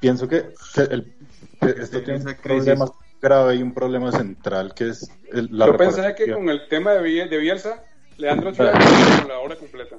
Pienso 0.00 0.28
que, 0.28 0.44
que 0.74 0.80
el- 0.82 1.12
que 1.60 1.70
esto 1.82 2.02
tiene 2.02 2.20
un 2.20 2.34
problema 2.36 2.86
grave 3.20 3.56
y 3.56 3.62
un 3.62 3.72
problema 3.74 4.12
central 4.12 4.74
que 4.74 4.90
es 4.90 5.10
el- 5.32 5.48
la 5.50 5.66
Yo 5.66 5.76
pensé 5.76 6.14
que 6.14 6.32
con 6.32 6.48
el 6.50 6.68
tema 6.68 6.92
de, 6.92 7.00
de 7.28 7.38
Bielsa, 7.38 7.82
Leandro 8.18 8.52
Chávez 8.52 8.74
con 9.20 9.28
la 9.28 9.38
obra 9.38 9.56
completa. 9.56 9.96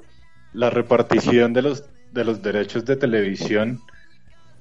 la 0.52 0.70
repartición 0.70 1.52
de 1.52 1.62
los 1.62 1.84
de 2.12 2.24
los 2.24 2.42
derechos 2.42 2.84
de 2.84 2.96
televisión 2.96 3.80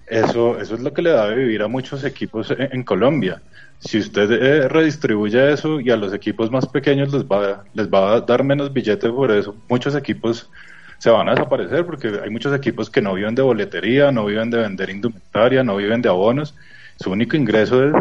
eso 0.10 0.60
eso 0.60 0.76
es 0.76 0.82
lo 0.82 0.94
que 0.94 1.02
le 1.02 1.12
da 1.12 1.30
de 1.30 1.36
vivir 1.36 1.62
a 1.62 1.68
muchos 1.68 2.04
equipos 2.04 2.52
en, 2.52 2.70
en 2.72 2.84
Colombia 2.84 3.42
si 3.80 4.00
usted 4.00 4.32
eh, 4.32 4.68
redistribuye 4.68 5.54
eso 5.54 5.80
y 5.80 5.90
a 5.90 5.96
los 5.96 6.14
equipos 6.14 6.52
más 6.52 6.66
pequeños 6.68 7.14
les 7.14 7.24
va 7.24 7.64
les 7.74 7.88
va 7.88 8.16
a 8.16 8.22
dar 8.22 8.44
menos 8.44 8.74
billetes 8.74 9.10
por 9.12 9.32
eso 9.32 9.56
muchos 9.70 9.96
equipos 9.96 10.50
se 10.98 11.10
van 11.10 11.30
a 11.30 11.32
desaparecer 11.32 11.86
porque 11.86 12.20
hay 12.24 12.30
muchos 12.30 12.54
equipos 12.54 12.90
que 12.90 13.02
no 13.02 13.14
viven 13.14 13.36
de 13.36 13.42
boletería 13.42 14.12
no 14.12 14.26
viven 14.26 14.50
de 14.50 14.58
vender 14.58 14.90
indumentaria 14.90 15.64
no 15.64 15.78
viven 15.78 16.02
de 16.02 16.10
abonos 16.10 16.56
su 17.00 17.12
único 17.12 17.38
ingreso 17.38 17.84
es 17.86 17.94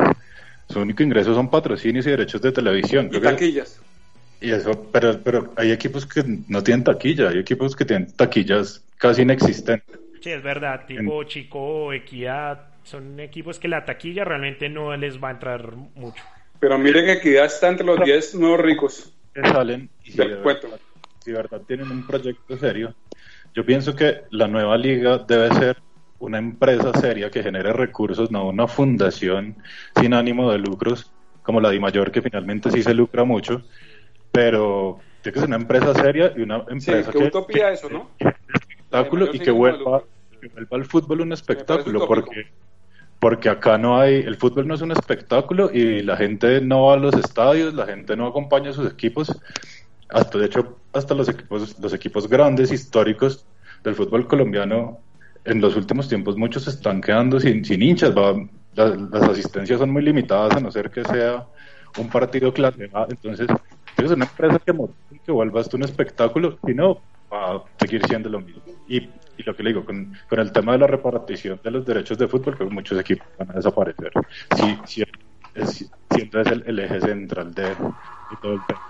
su 0.68 0.80
único 0.80 1.02
ingreso 1.02 1.34
son 1.34 1.48
patrocinios 1.50 2.06
y 2.06 2.10
derechos 2.10 2.42
de 2.42 2.52
televisión 2.52 3.08
Y 3.12 3.20
taquillas. 3.20 3.80
y 4.40 4.50
eso, 4.50 4.88
pero, 4.92 5.18
pero 5.22 5.52
hay 5.56 5.72
equipos 5.72 6.06
que 6.06 6.22
no 6.48 6.62
tienen 6.62 6.84
taquilla, 6.84 7.28
hay 7.30 7.38
equipos 7.38 7.74
que 7.74 7.84
tienen 7.84 8.12
taquillas 8.12 8.82
casi 8.98 9.22
inexistentes. 9.22 9.98
Sí, 10.20 10.30
es 10.30 10.42
verdad, 10.42 10.84
tipo 10.86 11.22
Chico, 11.24 11.92
Equidad, 11.92 12.68
son 12.82 13.20
equipos 13.20 13.58
que 13.58 13.68
la 13.68 13.84
taquilla 13.84 14.24
realmente 14.24 14.68
no 14.68 14.96
les 14.96 15.22
va 15.22 15.28
a 15.28 15.32
entrar 15.32 15.72
mucho. 15.74 16.22
Pero 16.60 16.76
mire 16.78 17.04
que 17.04 17.12
Equidad 17.12 17.46
está 17.46 17.68
entre 17.68 17.86
los 17.86 18.02
10 18.04 18.34
nuevos 18.34 18.60
ricos. 18.60 19.14
Que 19.32 19.48
salen 19.48 19.90
y 20.02 20.10
si 20.10 20.18
Del 20.18 20.30
de, 20.30 20.36
cuento. 20.42 20.68
verdad, 20.68 20.80
si 21.20 21.30
de 21.30 21.36
verdad 21.36 21.62
tienen 21.66 21.90
un 21.90 22.06
proyecto 22.06 22.58
serio. 22.58 22.94
Yo 23.54 23.64
pienso 23.64 23.94
que 23.94 24.22
la 24.30 24.48
nueva 24.48 24.76
liga 24.76 25.18
debe 25.18 25.52
ser 25.54 25.82
una 26.18 26.38
empresa 26.38 26.92
seria 26.94 27.30
que 27.30 27.42
genere 27.42 27.72
recursos, 27.72 28.30
no 28.30 28.48
una 28.48 28.66
fundación 28.66 29.56
sin 30.00 30.14
ánimo 30.14 30.50
de 30.50 30.58
lucros 30.58 31.14
como 31.42 31.60
la 31.60 31.70
Di 31.70 31.78
Mayor, 31.78 32.10
que 32.10 32.20
finalmente 32.22 32.70
sí 32.70 32.82
se 32.82 32.92
lucra 32.92 33.24
mucho, 33.24 33.62
pero 34.32 34.98
tiene 35.22 35.34
que 35.34 35.40
ser 35.40 35.48
una 35.48 35.56
empresa 35.56 35.94
seria 35.94 36.32
y 36.36 36.42
una 36.42 36.58
Sí, 36.78 36.90
empresa 36.92 37.12
qué 37.12 37.18
que, 37.18 37.24
utopía 37.28 37.68
que- 37.68 37.74
eso, 37.74 37.88
¿no? 37.88 38.10
Espectáculo 38.88 39.26
y 39.32 39.38
que 39.40 39.50
vuelva, 39.50 40.02
que 40.40 40.48
vuelva 40.48 40.76
al 40.76 40.84
fútbol 40.84 41.20
un 41.20 41.32
espectáculo, 41.32 41.98
porque, 42.06 42.42
porque 43.18 43.48
acá 43.48 43.78
no 43.78 43.98
hay, 44.00 44.14
el 44.16 44.36
fútbol 44.36 44.66
no 44.66 44.74
es 44.74 44.80
un 44.80 44.92
espectáculo 44.92 45.70
y 45.72 46.02
la 46.02 46.16
gente 46.16 46.60
no 46.60 46.86
va 46.86 46.94
a 46.94 46.96
los 46.96 47.14
estadios, 47.16 47.74
la 47.74 47.86
gente 47.86 48.16
no 48.16 48.26
acompaña 48.26 48.70
a 48.70 48.72
sus 48.72 48.90
equipos, 48.90 49.28
hasta 50.08 50.38
de 50.38 50.46
hecho, 50.46 50.80
hasta 50.92 51.14
los 51.14 51.28
equipos, 51.28 51.78
los 51.80 51.92
equipos 51.92 52.28
grandes, 52.28 52.72
históricos 52.72 53.46
del 53.84 53.94
fútbol 53.94 54.26
colombiano, 54.26 55.04
en 55.44 55.60
los 55.60 55.76
últimos 55.76 56.08
tiempos 56.08 56.36
muchos 56.36 56.64
se 56.64 56.70
están 56.70 57.00
quedando 57.00 57.38
sin, 57.40 57.64
sin 57.64 57.82
hinchas, 57.82 58.14
va- 58.16 58.34
la- 58.74 58.96
las 59.12 59.22
asistencias 59.28 59.78
son 59.78 59.90
muy 59.90 60.02
limitadas 60.02 60.56
a 60.56 60.60
no 60.60 60.70
ser 60.70 60.90
que 60.90 61.04
sea 61.04 61.46
un 61.96 62.08
partido 62.08 62.52
clase 62.52 62.88
A, 62.92 63.06
entonces 63.08 63.48
es 63.96 64.10
una 64.10 64.24
empresa 64.24 64.58
que, 64.64 64.72
que 65.24 65.32
vuelva 65.32 65.60
esto 65.60 65.76
un 65.76 65.84
espectáculo, 65.84 66.58
si 66.64 66.74
no, 66.74 67.02
va 67.32 67.56
a 67.56 67.64
seguir 67.78 68.04
siendo 68.06 68.28
lo 68.28 68.40
mismo. 68.40 68.62
Y, 68.88 68.96
y 68.98 69.42
lo 69.44 69.54
que 69.54 69.62
le 69.62 69.70
digo, 69.70 69.84
con, 69.84 70.12
con 70.28 70.38
el 70.40 70.50
tema 70.52 70.72
de 70.72 70.78
la 70.78 70.86
repartición 70.86 71.60
de 71.62 71.70
los 71.70 71.86
derechos 71.86 72.18
de 72.18 72.28
fútbol, 72.28 72.56
que 72.56 72.64
muchos 72.64 72.98
equipos 72.98 73.26
van 73.38 73.50
a 73.50 73.54
desaparecer. 73.54 74.10
Sí, 74.56 74.78
sí, 74.86 75.04
es, 75.54 75.90
es 76.10 76.46
el, 76.46 76.64
el 76.66 76.78
eje 76.78 77.00
central 77.00 77.54
de, 77.54 77.68
de 77.68 77.74
todo 78.42 78.54
el 78.54 78.60
tema. 78.66 78.82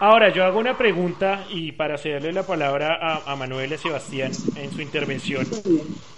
Ahora, 0.00 0.28
yo 0.28 0.44
hago 0.44 0.60
una 0.60 0.78
pregunta 0.78 1.44
y 1.50 1.72
para 1.72 1.98
cederle 1.98 2.32
la 2.32 2.46
palabra 2.46 2.94
a, 3.02 3.32
a 3.32 3.34
Manuel 3.34 3.72
y 3.72 3.74
a 3.74 3.78
Sebastián 3.78 4.30
en 4.54 4.70
su 4.70 4.80
intervención. 4.80 5.44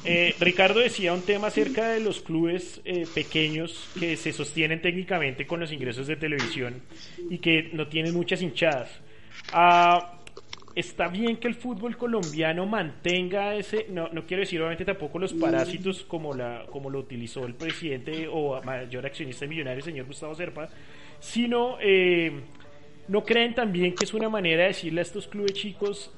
Eh, 0.05 0.35
Ricardo 0.38 0.81
decía 0.81 1.14
un 1.14 1.23
tema 1.23 1.47
acerca 1.47 1.88
de 1.88 2.01
los 2.01 2.21
clubes 2.21 2.83
eh, 2.85 3.07
pequeños 3.14 3.88
que 3.99 4.19
se 4.19 4.35
sostienen 4.35 4.83
técnicamente 4.83 5.47
con 5.47 5.61
los 5.61 5.73
ingresos 5.73 6.07
de 6.07 6.16
televisión 6.16 6.83
y 7.31 7.38
que 7.38 7.71
no 7.73 7.87
tienen 7.87 8.12
muchas 8.12 8.43
hinchadas. 8.43 8.90
Ah, 9.51 10.19
está 10.81 11.09
bien 11.09 11.37
que 11.37 11.49
el 11.49 11.55
fútbol 11.55 11.97
colombiano 11.97 12.66
mantenga 12.66 13.55
ese, 13.55 13.87
no, 13.90 14.09
no 14.09 14.27
quiero 14.27 14.40
decir 14.40 14.61
obviamente 14.61 14.85
tampoco 14.85 15.19
los 15.19 15.33
parásitos 15.33 16.05
como, 16.05 16.35
la, 16.35 16.66
como 16.71 16.90
lo 16.90 16.99
utilizó 16.99 17.47
el 17.47 17.55
presidente 17.55 18.29
o 18.31 18.61
mayor 18.62 19.07
accionista 19.07 19.47
millonario, 19.47 19.83
señor 19.83 20.07
Gustavo 20.07 20.35
Serpa, 20.35 20.69
sino... 21.21 21.79
Eh, 21.81 22.40
¿No 23.11 23.25
creen 23.25 23.57
también 23.57 23.97
que 23.97 24.05
es 24.05 24.14
una 24.14 24.29
manera 24.29 24.62
de 24.62 24.69
decirle 24.69 25.01
a 25.01 25.03
estos 25.03 25.27
clubes 25.27 25.53
chicos, 25.55 26.12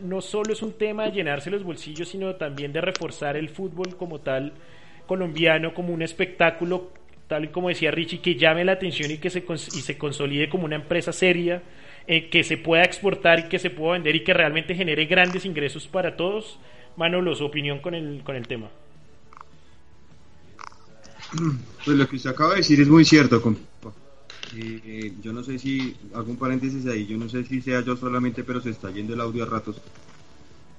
no 0.00 0.20
solo 0.20 0.52
es 0.52 0.62
un 0.62 0.72
tema 0.72 1.06
de 1.06 1.10
llenarse 1.10 1.50
los 1.50 1.64
bolsillos, 1.64 2.10
sino 2.10 2.36
también 2.36 2.72
de 2.72 2.80
reforzar 2.80 3.36
el 3.36 3.48
fútbol 3.48 3.96
como 3.96 4.20
tal 4.20 4.52
colombiano, 5.06 5.74
como 5.74 5.92
un 5.92 6.00
espectáculo, 6.00 6.92
tal 7.26 7.46
y 7.46 7.48
como 7.48 7.70
decía 7.70 7.90
Richie, 7.90 8.20
que 8.20 8.36
llame 8.36 8.64
la 8.64 8.72
atención 8.72 9.10
y 9.10 9.18
que 9.18 9.30
se, 9.30 9.40
y 9.40 9.80
se 9.80 9.98
consolide 9.98 10.48
como 10.48 10.64
una 10.64 10.76
empresa 10.76 11.12
seria, 11.12 11.60
eh, 12.06 12.28
que 12.30 12.44
se 12.44 12.56
pueda 12.56 12.84
exportar 12.84 13.40
y 13.40 13.42
que 13.48 13.58
se 13.58 13.70
pueda 13.70 13.92
vender 13.94 14.16
y 14.16 14.24
que 14.24 14.34
realmente 14.34 14.74
genere 14.74 15.06
grandes 15.06 15.44
ingresos 15.44 15.86
para 15.86 16.16
todos? 16.16 16.58
Manolo, 16.96 17.34
su 17.34 17.44
opinión 17.44 17.78
con 17.80 17.94
el, 17.94 18.22
con 18.24 18.36
el 18.36 18.46
tema. 18.46 18.70
Pues 21.84 21.96
lo 21.96 22.06
que 22.08 22.16
usted 22.16 22.30
acaba 22.30 22.50
de 22.50 22.56
decir 22.58 22.80
es 22.80 22.88
muy 22.88 23.04
cierto, 23.04 23.40
compa. 23.40 23.60
Eh, 24.54 25.12
yo 25.22 25.32
no 25.32 25.42
sé 25.42 25.58
si, 25.58 25.94
un 26.14 26.36
paréntesis 26.36 26.86
ahí, 26.86 27.06
yo 27.06 27.16
no 27.16 27.28
sé 27.28 27.44
si 27.44 27.60
sea 27.62 27.80
yo 27.80 27.96
solamente, 27.96 28.44
pero 28.44 28.60
se 28.60 28.70
está 28.70 28.90
yendo 28.90 29.14
el 29.14 29.20
audio 29.20 29.44
a 29.44 29.46
ratos. 29.46 29.76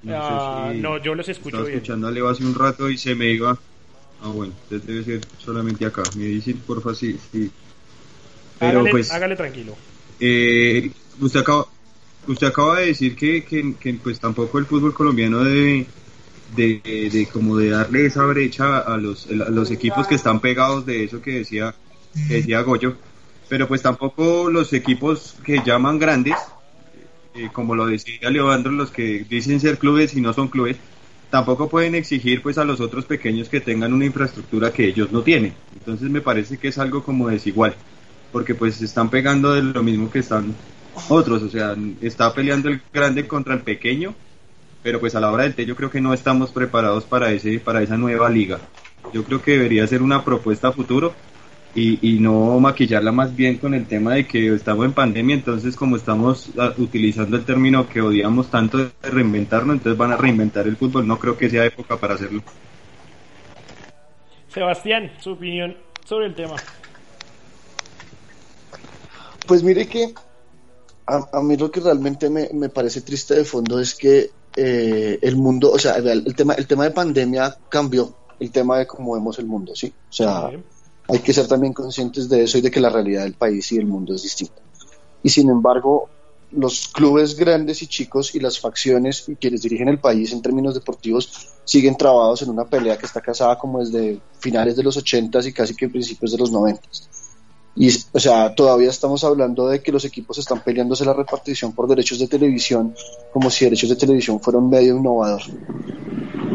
No, 0.03 0.13
Ah, 0.13 0.71
sé 0.73 0.75
si- 0.75 0.81
no, 0.81 0.97
yo 0.97 1.15
los 1.15 1.27
escucho 1.29 1.49
Estaba 1.49 1.67
bien. 1.67 1.79
escuchando 1.79 2.07
a 2.07 2.11
Leo 2.11 2.27
hace 2.27 2.45
un 2.45 2.53
rato 2.55 2.89
y 2.89 2.97
se 2.97 3.15
me 3.15 3.31
iba. 3.31 3.57
Ah, 4.21 4.29
bueno, 4.29 4.53
entonces 4.63 4.87
debe 4.87 5.03
ser 5.03 5.21
solamente 5.39 5.85
acá. 5.85 6.03
Me 6.15 6.25
dicen, 6.25 6.57
porfa, 6.67 6.93
sí. 6.93 7.17
sí. 7.31 7.49
Pero 8.59 8.79
hágale, 8.79 8.91
pues, 8.91 9.11
hágale 9.11 9.35
tranquilo. 9.35 9.75
Eh, 10.19 10.91
usted 11.19 11.39
acaba 11.41 11.65
usted 12.27 12.47
acaba 12.47 12.79
de 12.79 12.87
decir 12.87 13.15
que, 13.15 13.43
que, 13.43 13.75
que, 13.75 13.93
pues 13.95 14.19
tampoco 14.19 14.57
el 14.57 14.65
fútbol 14.65 14.93
colombiano 14.93 15.43
debe 15.43 15.87
de, 16.55 17.09
de 17.11 17.27
como 17.31 17.57
de 17.57 17.69
darle 17.71 18.05
esa 18.05 18.23
brecha 18.25 18.79
a 18.79 18.97
los, 18.97 19.27
a 19.27 19.49
los 19.49 19.71
equipos 19.71 20.07
que 20.07 20.15
están 20.15 20.39
pegados 20.39 20.85
de 20.85 21.03
eso 21.03 21.21
que 21.21 21.39
decía 21.39 21.73
que 22.27 22.35
decía 22.35 22.61
Goyo. 22.61 22.95
Pero 23.49 23.67
pues 23.67 23.81
tampoco 23.81 24.49
los 24.49 24.71
equipos 24.73 25.35
que 25.43 25.61
llaman 25.65 25.99
grandes 25.99 26.37
eh, 27.35 27.49
como 27.51 27.75
lo 27.75 27.87
decía 27.87 28.29
Leandro 28.29 28.71
los 28.71 28.91
que 28.91 29.25
dicen 29.27 29.59
ser 29.59 29.77
clubes 29.79 30.15
y 30.15 30.21
no 30.21 30.33
son 30.33 30.47
clubes 30.47 30.77
tampoco 31.29 31.67
pueden 31.67 31.95
exigir 31.95 32.43
pues 32.43 32.59
a 32.59 32.63
los 32.63 32.79
otros 32.79 33.05
pequeños 33.05 33.49
que 33.49 33.59
tengan 33.59 33.91
una 33.91 34.05
infraestructura 34.05 34.71
que 34.71 34.85
ellos 34.85 35.11
no 35.11 35.23
tienen. 35.23 35.55
Entonces 35.73 36.09
me 36.11 36.21
parece 36.21 36.59
que 36.59 36.67
es 36.67 36.77
algo 36.77 37.03
como 37.03 37.27
desigual 37.27 37.75
porque 38.33 38.55
pues 38.55 38.81
están 38.81 39.09
pegando 39.09 39.53
de 39.53 39.61
lo 39.61 39.83
mismo 39.83 40.11
que 40.11 40.19
están 40.19 40.53
otros, 41.07 41.43
o 41.43 41.49
sea, 41.49 41.75
está 42.01 42.33
peleando 42.33 42.67
el 42.67 42.81
grande 42.91 43.27
contra 43.27 43.53
el 43.53 43.61
pequeño, 43.61 44.13
pero 44.81 44.99
pues 44.99 45.15
a 45.15 45.19
la 45.19 45.31
hora 45.31 45.43
del 45.43 45.53
té 45.53 45.65
yo 45.65 45.75
creo 45.75 45.89
que 45.89 46.01
no 46.01 46.13
estamos 46.13 46.51
preparados 46.51 47.05
para 47.05 47.31
ese 47.31 47.59
para 47.59 47.81
esa 47.81 47.95
nueva 47.95 48.29
liga. 48.29 48.59
Yo 49.13 49.23
creo 49.23 49.41
que 49.41 49.51
debería 49.51 49.87
ser 49.87 50.01
una 50.01 50.25
propuesta 50.25 50.69
a 50.69 50.71
futuro 50.71 51.13
y, 51.75 51.99
y 52.01 52.19
no 52.19 52.59
maquillarla 52.59 53.11
más 53.11 53.35
bien 53.35 53.57
con 53.57 53.73
el 53.75 53.85
tema 53.85 54.15
de 54.15 54.25
que 54.25 54.53
estamos 54.53 54.85
en 54.85 54.93
pandemia, 54.93 55.35
entonces 55.35 55.75
como 55.75 55.95
estamos 55.95 56.49
ah, 56.57 56.73
utilizando 56.77 57.37
el 57.37 57.45
término 57.45 57.87
que 57.87 58.01
odiamos 58.01 58.49
tanto 58.49 58.79
de 58.79 58.91
reinventarlo, 59.03 59.73
entonces 59.73 59.97
van 59.97 60.11
a 60.11 60.17
reinventar 60.17 60.67
el 60.67 60.75
fútbol, 60.75 61.07
no 61.07 61.19
creo 61.19 61.37
que 61.37 61.49
sea 61.49 61.65
época 61.65 61.97
para 61.97 62.15
hacerlo. 62.15 62.41
Sebastián, 64.47 65.11
su 65.19 65.31
opinión 65.31 65.75
sobre 66.05 66.27
el 66.27 66.35
tema. 66.35 66.55
Pues 69.47 69.63
mire 69.63 69.87
que 69.87 70.13
a, 71.05 71.29
a 71.33 71.41
mí 71.41 71.57
lo 71.57 71.71
que 71.71 71.79
realmente 71.79 72.29
me, 72.29 72.49
me 72.53 72.69
parece 72.69 73.01
triste 73.01 73.35
de 73.35 73.45
fondo 73.45 73.79
es 73.79 73.95
que 73.95 74.31
eh, 74.55 75.19
el 75.21 75.35
mundo, 75.35 75.71
o 75.71 75.79
sea, 75.79 75.95
el, 75.95 76.07
el 76.25 76.35
tema, 76.35 76.53
el 76.53 76.67
tema 76.67 76.83
de 76.83 76.91
pandemia 76.91 77.57
cambió 77.69 78.15
el 78.39 78.51
tema 78.51 78.77
de 78.77 78.87
cómo 78.87 79.13
vemos 79.13 79.39
el 79.39 79.45
mundo, 79.45 79.75
¿sí? 79.75 79.93
O 80.09 80.13
sea, 80.13 80.51
hay 81.07 81.19
que 81.19 81.33
ser 81.33 81.47
también 81.47 81.73
conscientes 81.73 82.29
de 82.29 82.43
eso 82.43 82.57
y 82.57 82.61
de 82.61 82.71
que 82.71 82.79
la 82.79 82.89
realidad 82.89 83.23
del 83.23 83.33
país 83.33 83.71
y 83.71 83.77
del 83.77 83.85
mundo 83.85 84.13
es 84.13 84.23
distinta. 84.23 84.61
Y 85.21 85.29
sin 85.29 85.49
embargo, 85.49 86.09
los 86.51 86.89
clubes 86.89 87.35
grandes 87.35 87.81
y 87.81 87.87
chicos 87.87 88.35
y 88.35 88.39
las 88.39 88.59
facciones 88.59 89.27
y 89.27 89.35
quienes 89.35 89.61
dirigen 89.61 89.87
el 89.87 89.99
país 89.99 90.33
en 90.33 90.41
términos 90.41 90.73
deportivos 90.73 91.49
siguen 91.63 91.97
trabados 91.97 92.41
en 92.41 92.49
una 92.49 92.65
pelea 92.65 92.97
que 92.97 93.05
está 93.05 93.21
casada 93.21 93.57
como 93.57 93.79
desde 93.79 94.19
finales 94.39 94.75
de 94.75 94.83
los 94.83 94.97
80 94.97 95.39
y 95.47 95.53
casi 95.53 95.75
que 95.75 95.89
principios 95.89 96.31
de 96.33 96.37
los 96.37 96.51
90 96.51 96.81
y, 97.75 97.89
o 98.11 98.19
sea, 98.19 98.53
todavía 98.53 98.89
estamos 98.89 99.23
hablando 99.23 99.67
de 99.67 99.81
que 99.81 99.91
los 99.91 100.05
equipos 100.05 100.37
están 100.37 100.61
peleándose 100.61 101.05
la 101.05 101.13
repartición 101.13 101.73
por 101.73 101.87
derechos 101.87 102.19
de 102.19 102.27
televisión 102.27 102.93
como 103.31 103.49
si 103.49 103.65
derechos 103.65 103.89
de 103.89 103.95
televisión 103.95 104.39
fuera 104.39 104.59
un 104.59 104.69
medio 104.69 104.95
innovador. 104.95 105.41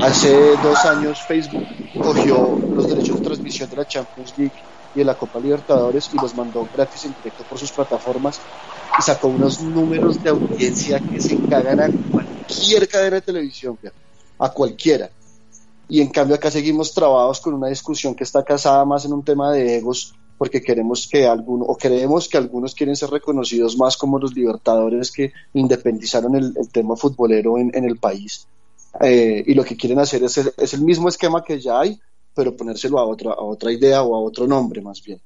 Hace 0.01 0.33
dos 0.63 0.85
años 0.85 1.21
Facebook 1.27 1.67
cogió 2.01 2.57
los 2.73 2.89
derechos 2.89 3.19
de 3.19 3.25
transmisión 3.25 3.69
de 3.69 3.77
la 3.77 3.89
Champions 3.89 4.33
League 4.39 4.55
y 4.95 5.01
de 5.01 5.05
la 5.05 5.17
Copa 5.17 5.41
Libertadores 5.41 6.09
y 6.13 6.17
los 6.23 6.37
mandó 6.37 6.69
gratis 6.73 7.07
en 7.07 7.15
directo 7.17 7.43
por 7.45 7.59
sus 7.59 7.73
plataformas 7.73 8.41
y 8.97 9.03
sacó 9.03 9.27
unos 9.27 9.61
números 9.61 10.23
de 10.23 10.31
audiencia 10.31 11.01
que 11.01 11.21
se 11.21 11.37
cagan 11.37 11.81
a 11.81 11.91
cualquier 12.13 12.87
cadena 12.89 13.17
de 13.17 13.23
televisión, 13.23 13.77
a 14.39 14.51
cualquiera. 14.51 15.11
Y 15.89 16.01
en 16.01 16.11
cambio 16.11 16.37
acá 16.37 16.51
seguimos 16.51 16.95
trabados 16.95 17.41
con 17.41 17.55
una 17.55 17.67
discusión 17.67 18.15
que 18.15 18.23
está 18.23 18.45
casada 18.45 18.85
más 18.85 19.05
en 19.05 19.13
un 19.13 19.25
tema 19.25 19.51
de 19.51 19.79
egos 19.79 20.15
porque 20.39 20.63
queremos 20.63 21.09
que 21.09 21.27
algunos, 21.27 21.67
o 21.69 21.77
creemos 21.77 22.29
que 22.29 22.39
algunos 22.39 22.75
quieren 22.75 22.95
ser 22.95 23.11
reconocidos 23.11 23.77
más 23.77 23.97
como 23.97 24.21
los 24.21 24.35
libertadores 24.35 25.11
que 25.11 25.33
independizaron 25.53 26.37
el, 26.37 26.55
tema 26.71 26.97
futbolero 26.97 27.59
en, 27.59 27.85
el 27.85 27.99
país. 27.99 28.47
Eh, 29.01 29.43
y 29.45 29.55
lo 29.55 29.65
que 29.65 29.77
quieren 29.77 29.99
hacer 29.99 30.23
es, 30.23 30.39
es, 30.39 30.75
el 30.75 30.83
mismo 30.83 31.09
esquema 31.09 31.43
que 31.43 31.61
ya 31.61 31.81
hay, 31.81 32.01
pero 32.35 32.57
ponérselo 32.57 33.01
a 33.01 33.05
otra, 33.05 33.33
a 33.33 33.43
otra 33.43 33.73
idea 33.73 34.03
o 34.03 34.15
a 34.15 34.21
otro 34.21 34.47
nombre 34.47 34.81
más 34.81 35.03
bien. 35.03 35.21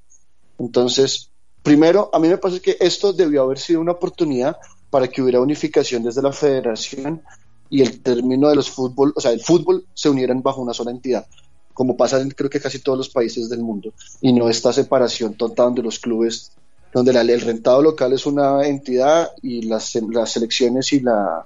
Entonces, 0.58 1.30
primero, 1.62 2.08
a 2.12 2.18
mí 2.18 2.28
me 2.28 2.38
parece 2.38 2.60
que 2.60 2.76
esto 2.80 3.12
debió 3.12 3.42
haber 3.42 3.58
sido 3.58 3.82
una 3.82 3.92
oportunidad 3.92 4.56
para 4.88 5.08
que 5.08 5.20
hubiera 5.20 5.40
unificación 5.40 6.02
desde 6.02 6.22
la 6.22 6.32
federación 6.32 7.22
y 7.68 7.82
el 7.82 8.00
término 8.00 8.48
de 8.48 8.56
los 8.56 8.70
fútbol, 8.70 9.12
o 9.14 9.20
sea, 9.20 9.32
el 9.32 9.40
fútbol 9.40 9.86
se 9.92 10.08
unieran 10.08 10.42
bajo 10.42 10.62
una 10.62 10.74
sola 10.74 10.90
entidad 10.90 11.26
como 11.72 11.96
pasa 11.96 12.20
en 12.20 12.30
creo 12.30 12.50
que 12.50 12.60
casi 12.60 12.78
todos 12.78 12.98
los 12.98 13.08
países 13.08 13.48
del 13.48 13.60
mundo, 13.60 13.92
y 14.20 14.32
no 14.32 14.48
esta 14.48 14.72
separación 14.72 15.34
tonta 15.34 15.62
donde 15.64 15.82
los 15.82 15.98
clubes, 15.98 16.52
donde 16.92 17.12
el 17.12 17.40
rentado 17.40 17.82
local 17.82 18.12
es 18.12 18.26
una 18.26 18.66
entidad 18.66 19.30
y 19.42 19.62
las, 19.62 19.94
las 20.10 20.32
selecciones 20.32 20.92
y 20.92 21.00
la, 21.00 21.44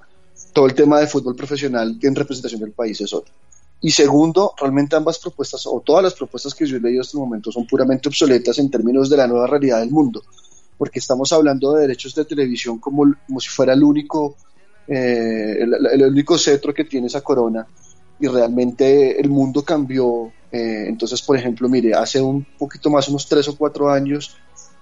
todo 0.53 0.67
el 0.67 0.75
tema 0.75 1.01
de 1.01 1.07
fútbol 1.07 1.37
profesional 1.37 1.99
en 2.03 2.15
representación 2.15 2.61
del 2.61 2.73
país 2.73 3.01
es 3.01 3.13
otro. 3.13 3.33
Y 3.81 3.91
segundo, 3.91 4.55
realmente 4.59 4.97
ambas 4.97 5.19
propuestas, 5.19 5.67
o 5.67 5.81
todas 5.85 6.03
las 6.03 6.15
propuestas 6.15 6.55
que 6.55 6.67
yo 6.67 6.77
he 6.77 6.81
leído 6.81 7.03
hasta 7.03 7.17
el 7.17 7.21
momento, 7.21 7.53
son 7.53 7.67
puramente 7.67 8.09
obsoletas 8.09 8.59
en 8.59 8.71
términos 8.71 9.11
de 9.11 9.19
la 9.19 9.27
nueva 9.27 9.47
realidad 9.47 9.81
del 9.81 9.91
mundo, 9.91 10.23
porque 10.79 10.99
estamos 10.99 11.33
hablando 11.33 11.75
de 11.75 11.83
derechos 11.83 12.15
de 12.15 12.25
televisión 12.25 12.79
como, 12.79 13.05
como 13.27 13.39
si 13.39 13.49
fuera 13.49 13.75
el 13.75 13.85
único, 13.85 14.37
eh, 14.89 15.59
el 15.61 16.03
único 16.03 16.39
cetro 16.39 16.73
que 16.73 16.85
tiene 16.85 17.07
esa 17.07 17.21
corona, 17.21 17.67
y 18.19 18.27
realmente 18.27 19.21
el 19.21 19.29
mundo 19.29 19.63
cambió. 19.63 20.33
Eh, 20.51 20.85
entonces, 20.89 21.21
por 21.23 21.37
ejemplo, 21.37 21.69
mire, 21.69 21.95
hace 21.95 22.21
un 22.21 22.45
poquito 22.59 22.91
más, 22.91 23.09
unos 23.09 23.27
tres 23.27 23.49
o 23.49 23.57
cuatro 23.57 23.91
años, 23.91 24.37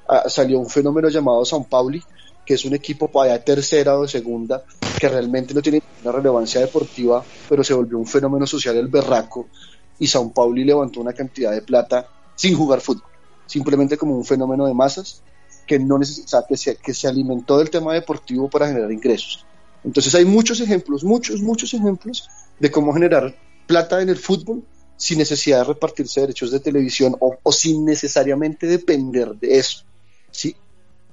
ah, 0.08 0.28
salió 0.28 0.58
un 0.58 0.68
fenómeno 0.68 1.08
llamado 1.08 1.44
Sao 1.44 1.64
Pauli, 1.64 2.02
que 2.44 2.54
es 2.54 2.64
un 2.64 2.74
equipo 2.74 3.08
para 3.08 3.42
tercera 3.42 3.98
o 3.98 4.06
segunda, 4.06 4.64
que 4.98 5.08
realmente 5.08 5.54
no 5.54 5.62
tiene 5.62 5.82
una 6.02 6.12
relevancia 6.12 6.60
deportiva, 6.60 7.24
pero 7.48 7.64
se 7.64 7.74
volvió 7.74 7.98
un 7.98 8.06
fenómeno 8.06 8.46
social 8.46 8.76
el 8.76 8.88
berraco, 8.88 9.48
y 9.98 10.06
Sao 10.06 10.30
Pauli 10.32 10.64
levantó 10.64 11.00
una 11.00 11.12
cantidad 11.12 11.52
de 11.52 11.62
plata 11.62 12.06
sin 12.34 12.56
jugar 12.56 12.80
fútbol, 12.80 13.08
simplemente 13.46 13.96
como 13.96 14.16
un 14.16 14.24
fenómeno 14.24 14.66
de 14.66 14.74
masas 14.74 15.22
que 15.66 15.78
no 15.78 15.98
necesita, 15.98 16.44
que 16.46 16.56
se, 16.56 16.76
que 16.76 16.92
se 16.92 17.08
alimentó 17.08 17.58
del 17.58 17.70
tema 17.70 17.94
deportivo 17.94 18.50
para 18.50 18.68
generar 18.68 18.92
ingresos. 18.92 19.46
Entonces 19.82 20.14
hay 20.14 20.24
muchos 20.24 20.60
ejemplos, 20.60 21.04
muchos, 21.04 21.40
muchos 21.40 21.72
ejemplos 21.74 22.28
de 22.58 22.70
cómo 22.70 22.92
generar 22.92 23.34
plata 23.66 24.02
en 24.02 24.08
el 24.08 24.16
fútbol 24.16 24.64
sin 24.96 25.18
necesidad 25.18 25.58
de 25.58 25.64
repartirse 25.64 26.20
derechos 26.20 26.50
de 26.50 26.60
televisión 26.60 27.16
o, 27.18 27.52
sin 27.52 27.84
necesariamente 27.84 28.66
depender 28.66 29.34
de 29.34 29.58
eso. 29.58 29.84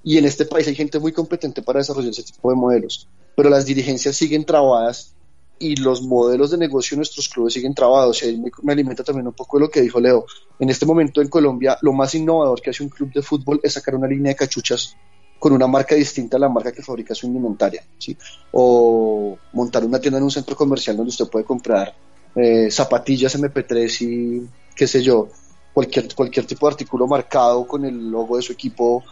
Y 0.03 0.17
en 0.17 0.25
este 0.25 0.45
país 0.45 0.67
hay 0.67 0.75
gente 0.75 0.99
muy 0.99 1.11
competente 1.11 1.61
para 1.61 1.79
desarrollar 1.79 2.11
ese 2.11 2.23
tipo 2.23 2.49
de 2.49 2.55
modelos, 2.55 3.07
pero 3.35 3.49
las 3.49 3.65
dirigencias 3.65 4.15
siguen 4.15 4.45
trabadas 4.45 5.13
y 5.59 5.75
los 5.75 6.01
modelos 6.01 6.49
de 6.49 6.57
negocio 6.57 6.95
de 6.95 6.99
nuestros 6.99 7.29
clubes 7.29 7.53
siguen 7.53 7.75
trabados. 7.75 8.23
Y 8.23 8.27
ahí 8.27 8.43
me, 8.63 8.73
alimenta 8.73 9.03
también 9.03 9.27
un 9.27 9.33
poco 9.33 9.57
de 9.57 9.65
lo 9.65 9.69
que 9.69 9.81
dijo 9.81 9.99
Leo. 9.99 10.25
En 10.57 10.69
este 10.71 10.87
momento 10.87 11.21
en 11.21 11.27
Colombia, 11.29 11.77
lo 11.81 11.93
más 11.93 12.15
innovador 12.15 12.61
que 12.61 12.71
hace 12.71 12.81
un 12.81 12.89
club 12.89 13.13
de 13.13 13.21
fútbol 13.21 13.59
es 13.61 13.73
sacar 13.73 13.95
una 13.95 14.07
línea 14.07 14.31
de 14.31 14.35
cachuchas 14.35 14.97
con 15.41 15.53
una 15.53 15.65
marca 15.65 15.95
distinta 15.95 16.37
a 16.37 16.39
la 16.39 16.49
marca 16.49 16.71
que 16.71 16.83
fabrica 16.83 17.15
su 17.15 17.25
indumentaria, 17.25 17.83
¿sí? 17.97 18.15
O 18.51 19.35
montar 19.53 19.83
una 19.83 19.99
tienda 19.99 20.19
en 20.19 20.23
un 20.23 20.29
centro 20.29 20.55
comercial 20.55 20.95
donde 20.95 21.09
usted 21.09 21.25
puede 21.29 21.45
comprar 21.45 21.95
eh, 22.35 22.69
zapatillas 22.69 23.35
MP3 23.39 24.01
y 24.01 24.47
qué 24.75 24.85
sé 24.85 25.01
yo, 25.01 25.29
cualquier, 25.73 26.13
cualquier 26.13 26.45
tipo 26.45 26.67
de 26.67 26.73
artículo 26.73 27.07
marcado 27.07 27.65
con 27.65 27.83
el 27.85 28.11
logo 28.11 28.37
de 28.37 28.43
su 28.43 28.53
equipo 28.53 29.03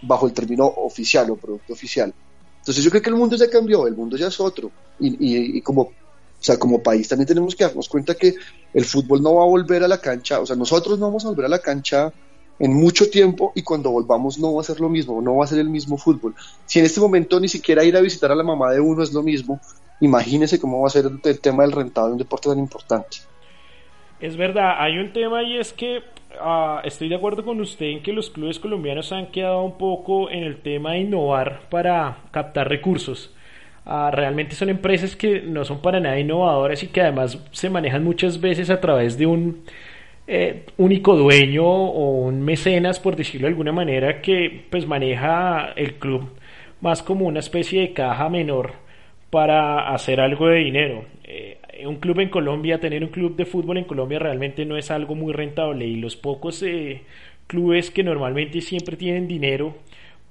bajo 0.00 0.26
el 0.26 0.32
término 0.32 0.64
oficial 0.64 1.30
o 1.30 1.36
producto 1.36 1.74
oficial. 1.74 2.14
Entonces 2.60 2.82
yo 2.82 2.88
creo 2.88 3.02
que 3.02 3.10
el 3.10 3.16
mundo 3.16 3.36
ya 3.36 3.50
cambió, 3.50 3.86
el 3.86 3.94
mundo 3.94 4.16
ya 4.16 4.28
es 4.28 4.40
otro. 4.40 4.70
Y, 4.98 5.58
y, 5.58 5.60
como, 5.60 5.82
o 5.82 5.92
sea, 6.40 6.58
como 6.58 6.82
país 6.82 7.06
también 7.06 7.28
tenemos 7.28 7.54
que 7.54 7.64
darnos 7.64 7.90
cuenta 7.90 8.14
que 8.14 8.34
el 8.72 8.86
fútbol 8.86 9.22
no 9.22 9.34
va 9.34 9.42
a 9.42 9.48
volver 9.48 9.84
a 9.84 9.88
la 9.88 10.00
cancha, 10.00 10.40
o 10.40 10.46
sea, 10.46 10.56
nosotros 10.56 10.98
no 10.98 11.08
vamos 11.08 11.26
a 11.26 11.28
volver 11.28 11.44
a 11.44 11.50
la 11.50 11.58
cancha 11.58 12.10
en 12.58 12.72
mucho 12.72 13.10
tiempo 13.10 13.52
y 13.54 13.62
cuando 13.62 13.90
volvamos 13.90 14.38
no 14.38 14.54
va 14.54 14.60
a 14.60 14.64
ser 14.64 14.80
lo 14.80 14.88
mismo, 14.88 15.20
no 15.20 15.36
va 15.36 15.44
a 15.44 15.48
ser 15.48 15.58
el 15.58 15.68
mismo 15.68 15.96
fútbol. 15.96 16.34
Si 16.66 16.78
en 16.78 16.84
este 16.84 17.00
momento 17.00 17.40
ni 17.40 17.48
siquiera 17.48 17.84
ir 17.84 17.96
a 17.96 18.00
visitar 18.00 18.30
a 18.30 18.34
la 18.34 18.42
mamá 18.42 18.70
de 18.70 18.80
uno 18.80 19.02
es 19.02 19.12
lo 19.12 19.22
mismo, 19.22 19.60
imagínese 20.00 20.60
cómo 20.60 20.80
va 20.80 20.86
a 20.86 20.90
ser 20.90 21.06
el, 21.24 21.40
tema 21.40 21.62
del 21.64 21.72
rentado 21.72 22.08
de 22.08 22.12
un 22.12 22.18
deporte 22.18 22.48
tan 22.48 22.58
importante. 22.58 23.18
Es 24.20 24.36
verdad, 24.36 24.76
hay 24.78 24.98
un 24.98 25.12
tema 25.12 25.42
y 25.42 25.58
es 25.58 25.72
que 25.72 26.02
ah, 26.40 26.80
estoy 26.84 27.08
de 27.08 27.16
acuerdo 27.16 27.44
con 27.44 27.60
usted 27.60 27.86
en 27.86 28.02
que 28.02 28.12
los 28.12 28.30
clubes 28.30 28.58
colombianos 28.58 29.12
han 29.12 29.26
quedado 29.26 29.62
un 29.62 29.76
poco 29.76 30.30
en 30.30 30.44
el 30.44 30.58
tema 30.58 30.92
de 30.92 31.00
innovar 31.00 31.62
para 31.70 32.18
captar 32.30 32.68
recursos. 32.68 33.34
Ah, 33.86 34.10
realmente 34.10 34.54
son 34.54 34.70
empresas 34.70 35.14
que 35.14 35.42
no 35.42 35.64
son 35.64 35.82
para 35.82 36.00
nada 36.00 36.18
innovadoras 36.18 36.82
y 36.82 36.86
que 36.86 37.02
además 37.02 37.38
se 37.50 37.68
manejan 37.68 38.02
muchas 38.02 38.40
veces 38.40 38.70
a 38.70 38.80
través 38.80 39.18
de 39.18 39.26
un 39.26 39.64
eh, 40.26 40.64
único 40.78 41.16
dueño 41.16 41.64
o 41.64 42.24
un 42.26 42.42
mecenas, 42.42 43.00
por 43.00 43.16
decirlo 43.16 43.46
de 43.46 43.52
alguna 43.52 43.72
manera, 43.72 44.20
que 44.20 44.64
pues 44.70 44.86
maneja 44.86 45.72
el 45.76 45.94
club 45.94 46.30
más 46.80 47.02
como 47.02 47.26
una 47.26 47.40
especie 47.40 47.80
de 47.80 47.92
caja 47.92 48.28
menor 48.28 48.72
para 49.30 49.92
hacer 49.92 50.20
algo 50.20 50.48
de 50.48 50.58
dinero. 50.58 51.04
Eh, 51.24 51.58
un 51.86 51.96
club 51.96 52.20
en 52.20 52.28
Colombia, 52.28 52.78
tener 52.78 53.02
un 53.02 53.10
club 53.10 53.36
de 53.36 53.46
fútbol 53.46 53.78
en 53.78 53.84
Colombia 53.84 54.18
realmente 54.18 54.64
no 54.64 54.76
es 54.76 54.90
algo 54.90 55.14
muy 55.14 55.32
rentable 55.32 55.86
y 55.86 55.96
los 55.96 56.16
pocos 56.16 56.62
eh, 56.62 57.02
clubes 57.46 57.90
que 57.90 58.02
normalmente 58.02 58.60
siempre 58.60 58.96
tienen 58.96 59.26
dinero 59.26 59.74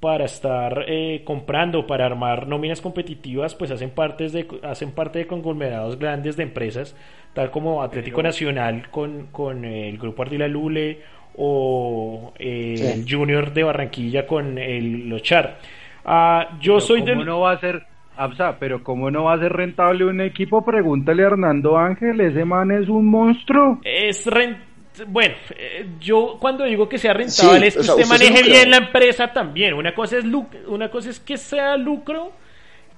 para 0.04 0.26
estar 0.26 0.84
eh, 0.86 1.22
comprando, 1.24 1.88
para 1.88 2.06
armar 2.06 2.46
nóminas 2.46 2.82
competitivas, 2.82 3.56
pues 3.56 3.72
hacen, 3.72 3.92
partes 3.92 4.34
de, 4.34 4.46
hacen 4.62 4.92
parte 4.92 5.20
de 5.20 5.28
conglomerados 5.28 5.98
grandes 5.98 6.36
de 6.36 6.44
empresas, 6.44 6.94
tal 7.32 7.50
como 7.52 7.82
Atlético 7.82 8.22
Nacional 8.22 8.89
con, 8.92 9.28
con 9.28 9.63
el 9.63 9.98
Grupo 9.98 10.24
Ardila 10.24 10.50
Lule 10.50 11.00
o 11.38 12.34
eh, 12.38 12.96
el 12.96 13.06
Junior 13.10 13.54
de 13.54 13.63
Barranquilla 13.63 14.28
con 14.28 14.58
el 14.58 15.08
Los 15.08 15.24
Char. 15.24 15.58
Ah, 16.04 16.50
yo 16.60 16.82
soy 16.82 17.06
¿cómo 17.06 17.24
no 17.24 17.39
va 17.39 17.54
a 17.54 17.60
ser, 17.62 17.84
Absa, 18.18 18.58
pero 18.60 18.84
cómo 18.84 19.10
no 19.10 19.24
va 19.24 19.36
a 19.36 19.39
ser 19.39 19.54
rentable 19.54 20.04
un 20.04 20.20
equipo? 20.20 20.66
Pregúntale 20.66 21.24
a 21.24 21.28
Hernando 21.28 21.78
Ángel, 21.78 22.20
ese 22.20 22.44
man 22.44 22.72
es 22.72 22.89
un 22.89 23.06
monstruo. 23.06 23.80
Es 23.86 24.26
rentable 24.26 24.73
bueno, 25.08 25.36
eh, 25.58 25.88
yo 25.99 26.38
cuando 26.39 26.65
digo 26.65 26.88
que 26.88 26.97
sea 26.97 27.13
rentable 27.13 27.67
es 27.67 27.75
que 27.75 27.82
usted, 27.82 28.06
maneje 28.06 28.43
bien 28.43 28.69
la 28.69 28.77
empresa 28.77 29.32
también. 29.32 29.73
Una 29.73 29.93
cosa 29.93 30.17
es 30.17 30.25
una 30.67 30.89
cosa 30.89 31.10
es 31.10 31.19
que 31.19 31.38
sea 31.38 31.77
lucro, 31.77 32.32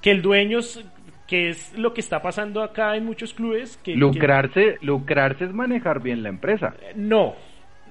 que 0.02 0.12
el 0.12 0.22
dueño 0.22 0.60
que 1.28 1.50
es 1.50 1.76
lo 1.78 1.94
que 1.94 2.02
está 2.02 2.22
pasando 2.22 2.62
acá 2.62 2.96
en 2.96 3.06
muchos 3.06 3.34
clubes 3.34 3.78
que 3.78 3.96
lucrarse 3.96 4.78
lucrarse 4.82 5.46
es 5.46 5.54
manejar 5.54 6.02
bien 6.02 6.24
la 6.24 6.30
empresa. 6.30 6.76
No. 6.96 7.36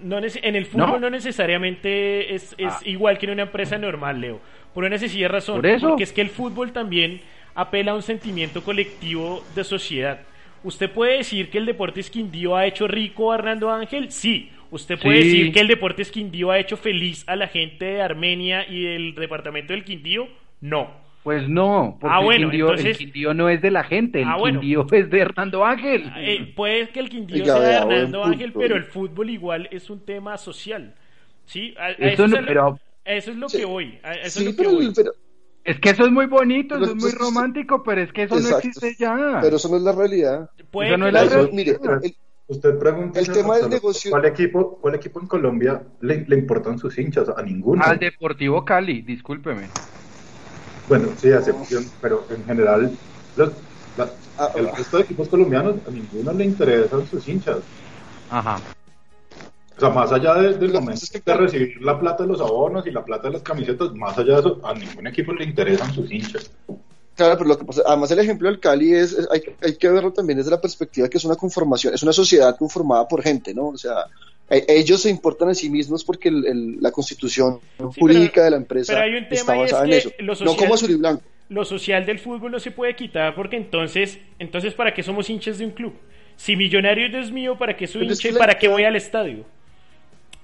No 0.01 0.19
en 0.19 0.57
el 0.57 0.67
fútbol 0.67 1.01
no, 1.01 1.09
necesariamente 1.09 2.35
es, 2.35 2.55
es 2.59 2.73
ah. 2.73 2.81
igual 2.85 3.17
que 3.17 3.27
en 3.27 3.33
una 3.33 3.43
empresa 3.43 3.79
normal, 3.79 4.21
Leo. 4.21 4.41
Por 4.75 4.85
una 4.85 4.99
sencilla 4.99 5.29
razón, 5.29 5.57
¿Por 5.57 5.67
eso? 5.67 5.89
porque 5.89 6.03
es 6.03 6.13
que 6.13 6.21
el 6.21 6.31
fútbol 6.31 6.73
también 6.73 7.21
apela 7.55 7.93
a 7.93 7.95
un 7.95 8.03
sentimiento 8.03 8.63
colectivo 8.63 9.45
de 9.55 9.65
sociedad. 9.65 10.21
¿Usted 10.65 10.91
puede 10.91 11.19
decir 11.19 11.51
que 11.51 11.59
el 11.59 11.67
Deportes 11.67 12.11
Quindío 12.11 12.57
ha 12.57 12.67
hecho 12.67 12.89
rico 12.89 13.31
a 13.33 13.37
Hernando 13.37 13.71
Ángel? 13.71 14.11
Sí. 14.11 14.51
¿Usted 14.71 14.99
puede 14.99 15.19
decir 15.19 15.53
que 15.53 15.61
el 15.61 15.69
Deportes 15.69 16.11
Quindío 16.11 16.51
ha 16.51 16.59
hecho 16.59 16.77
feliz 16.77 17.23
a 17.29 17.37
la 17.37 17.47
gente 17.47 17.85
de 17.85 18.03
Armenia 18.03 18.67
y 18.69 18.83
del 18.83 19.15
departamento 19.15 19.73
del 19.73 19.85
Quindío? 19.85 20.27
No. 20.61 20.91
Pues 21.23 21.49
no, 21.49 21.97
porque 22.01 22.17
Ah, 22.17 22.21
bueno, 22.21 22.47
el, 22.47 22.51
Quindío, 22.51 22.67
el 22.67 22.79
entonces- 22.79 22.99
Quindío 22.99 23.35
no 23.35 23.49
es 23.49 23.63
de 23.63 23.71
la 23.71 23.85
gente, 23.85 24.21
el 24.23 24.29
Ah, 24.29 24.37
bueno. 24.37 24.61
Quindío 24.61 24.87
es 24.91 25.09
de 25.11 25.19
Hernando 25.21 25.65
Ángel. 25.65 26.13
Eh, 26.17 26.53
puede 26.57 26.89
que 26.89 27.01
el 27.01 27.09
Quindío 27.09 27.43
Oiga, 27.45 27.59
sea 27.59 27.63
de 27.69 27.75
Hernando 27.95 28.19
punto. 28.23 28.33
Ángel, 28.35 28.53
pero 28.53 28.77
el 28.77 28.85
fútbol 28.85 29.31
igual 29.31 29.69
es 29.71 29.89
un 29.91 30.05
tema 30.05 30.37
social. 30.39 30.95
¿Sí? 31.47 31.75
A- 31.79 31.85
a 31.87 31.91
Eso 31.93 32.25
es 32.25 32.31
no, 32.31 32.41
lo- 32.41 32.47
pero- 32.47 32.79
a 33.07 33.13
eso 33.13 33.31
es 33.31 33.37
lo 33.37 33.49
Sí. 33.49 33.59
que 33.59 33.65
voy. 33.65 33.99
a 34.03 34.13
Eso 34.15 34.41
Sí, 34.41 34.47
es 34.47 34.51
lo 34.51 34.51
que 34.57 34.57
pero, 34.57 34.71
voy. 34.73 34.93
pero, 34.95 35.13
Es 35.65 35.81
que 35.81 35.91
eso 35.91 36.05
es 36.05 36.13
muy 36.13 36.27
bonito, 36.27 36.77
eso 36.77 36.85
es 36.93 36.95
muy 36.95 37.11
romántico, 37.13 37.83
pero 37.83 38.03
es 38.03 38.13
que 38.13 38.25
eso 38.25 38.39
no 38.39 38.49
existe 38.59 38.95
ya. 38.99 39.39
pero 39.41 39.57
eso 39.57 39.69
no 39.71 39.77
es 39.77 39.83
la 39.83 39.93
realidad. 39.93 40.51
Puede 40.71 40.91
eso 40.91 40.99
no 40.99 41.05
que 41.07 41.09
es 41.09 41.15
la 41.15 41.21
la- 41.21 41.27
Eso, 41.27 41.35
realidad. 41.37 41.55
mire, 41.55 41.79
el- 42.03 42.17
Usted 42.47 42.79
pregunta 42.79 43.19
El 43.19 43.33
tema 43.33 43.57
del 43.57 43.71
negocio- 43.71 44.11
¿cuál 44.11 44.27
equipo, 44.27 44.77
cuál 44.79 44.95
equipo 44.97 45.19
en 45.19 45.27
Colombia 45.27 45.83
le, 46.03 46.27
le 46.29 46.37
importan 46.37 46.79
sus 46.79 46.99
hinchas? 46.99 47.31
A 47.35 47.41
ninguno. 47.43 47.83
Al 47.83 47.99
Deportivo 47.99 48.63
Cali, 48.67 49.01
discúlpeme. 49.01 49.71
Bueno, 50.87 51.17
sí, 51.17 51.29
excepción, 51.31 51.85
pero 52.03 52.27
en 52.29 52.45
general, 52.45 52.99
los, 53.37 53.51
la- 53.97 54.13
Ah, 54.37 54.51
el 54.57 54.67
ah. 54.67 54.73
resto 54.77 54.99
de 54.99 55.05
equipos 55.05 55.31
colombianos, 55.31 55.77
a 55.87 55.91
ninguno 55.91 56.35
le 56.35 56.45
interesan 56.45 57.07
sus 57.07 57.27
hinchas. 57.27 57.59
Ajá. 58.29 58.59
O 59.77 59.81
sea, 59.81 59.89
más 59.91 60.13
allá 60.13 60.35
de- 60.35 60.55
del 60.55 60.73
momento 60.73 61.01
pasa 61.01 61.05
es 61.05 61.11
que- 61.11 61.31
de 61.33 61.37
recibir 61.37 61.83
la 61.83 61.99
plata 61.99 62.23
de 62.23 62.29
los 62.29 62.41
abonos 62.41 62.87
y 62.87 62.91
la 62.91 63.05
plata 63.05 63.29
de 63.29 63.35
las 63.35 63.43
camisetas, 63.43 63.93
más 63.95 64.17
allá 64.17 64.35
de 64.35 64.41
eso, 64.41 64.61
a 64.63 64.73
ningún 64.75 65.07
equipo 65.07 65.33
le 65.33 65.45
interesan 65.45 65.93
sus 65.93 66.11
hinchas. 66.13 66.51
Claro, 67.17 67.37
pero 67.39 67.49
lo 67.49 67.59
que 67.59 67.65
pasa, 67.65 67.83
además 67.87 68.11
el 68.11 68.19
ejemplo 68.21 68.49
del 68.49 68.59
Cali 68.61 68.93
es, 68.93 69.13
es- 69.13 69.29
hay, 69.31 69.43
hay 69.63 69.77
que 69.77 69.89
verlo 69.89 70.13
también 70.13 70.37
desde 70.39 70.51
la 70.51 70.61
perspectiva 70.61 71.09
que 71.09 71.19
es 71.19 71.25
una 71.25 71.37
conformación, 71.37 71.95
es 71.95 72.03
una 72.03 72.13
sociedad 72.13 72.57
conformada 72.57 73.07
por 73.07 73.23
gente, 73.23 73.55
¿no? 73.55 73.69
O 73.69 73.77
sea, 73.77 74.05
e- 74.51 74.65
ellos 74.69 75.01
se 75.03 75.11
importan 75.11 75.49
a 75.49 75.55
sí 75.55 75.71
mismos 75.71 76.05
porque 76.05 76.29
el- 76.29 76.45
el- 76.47 76.77
la 76.83 76.91
constitución 76.91 77.59
jurídica 77.99 78.33
pero- 78.35 78.45
de 78.45 78.51
la 78.51 78.57
empresa 78.57 78.93
pero 78.93 79.05
hay 79.05 79.15
un 79.15 79.29
tema 79.29 79.41
está 79.41 79.55
es 79.57 79.61
basada 79.63 79.85
en 79.85 79.91
que 79.91 79.97
eso, 79.99 80.11
no 80.45 80.57
como 80.57 80.75
azul 80.75 80.91
y 80.91 80.95
blanco. 80.97 81.23
lo 81.49 81.65
social 81.65 82.05
del 82.05 82.19
fútbol 82.19 82.51
no 82.51 82.59
se 82.61 82.71
puede 82.73 82.95
quitar 82.97 83.35
porque 83.35 83.57
entonces, 83.57 84.19
entonces 84.39 84.75
¿para 84.75 84.93
qué 84.93 85.03
somos 85.03 85.29
hinchas 85.31 85.59
de 85.59 85.67
un 85.67 85.71
club? 85.73 85.95
Si 86.37 86.57
Millonarios 86.57 87.15
es 87.15 87.31
mío, 87.31 87.57
¿para 87.57 87.77
qué 87.77 87.87
soy 87.87 88.01
Pero 88.03 88.13
hincha 88.15 88.29
y 88.29 88.33
para 88.33 88.59
qué 88.59 88.67
voy 88.67 88.83
al 88.83 88.97
estadio? 88.97 89.45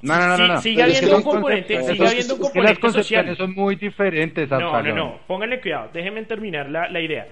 No, 0.03 0.17
no, 0.19 0.27
no, 0.29 0.37
Sí, 0.37 0.43
no. 0.43 0.49
no. 0.55 0.61
sigue 0.63 0.83
habiendo 0.83 1.17
un 1.17 1.23
componente, 1.23 1.83
sigue 1.83 2.07
habiendo 2.09 2.35
un 2.37 2.41
es 2.41 2.47
Es 2.47 2.53
que 2.53 2.61
las 2.61 2.79
componente 2.79 3.03
social. 3.03 3.37
son 3.37 3.55
muy 3.55 3.77
diferentes, 3.77 4.49
No, 4.51 4.83
no, 4.83 4.95
no, 4.95 5.21
pónganle 5.27 5.61
cuidado, 5.61 5.91
déjenme 5.93 6.23
terminar 6.25 6.71
la, 6.71 6.89
la 6.89 7.01
idea. 7.01 7.27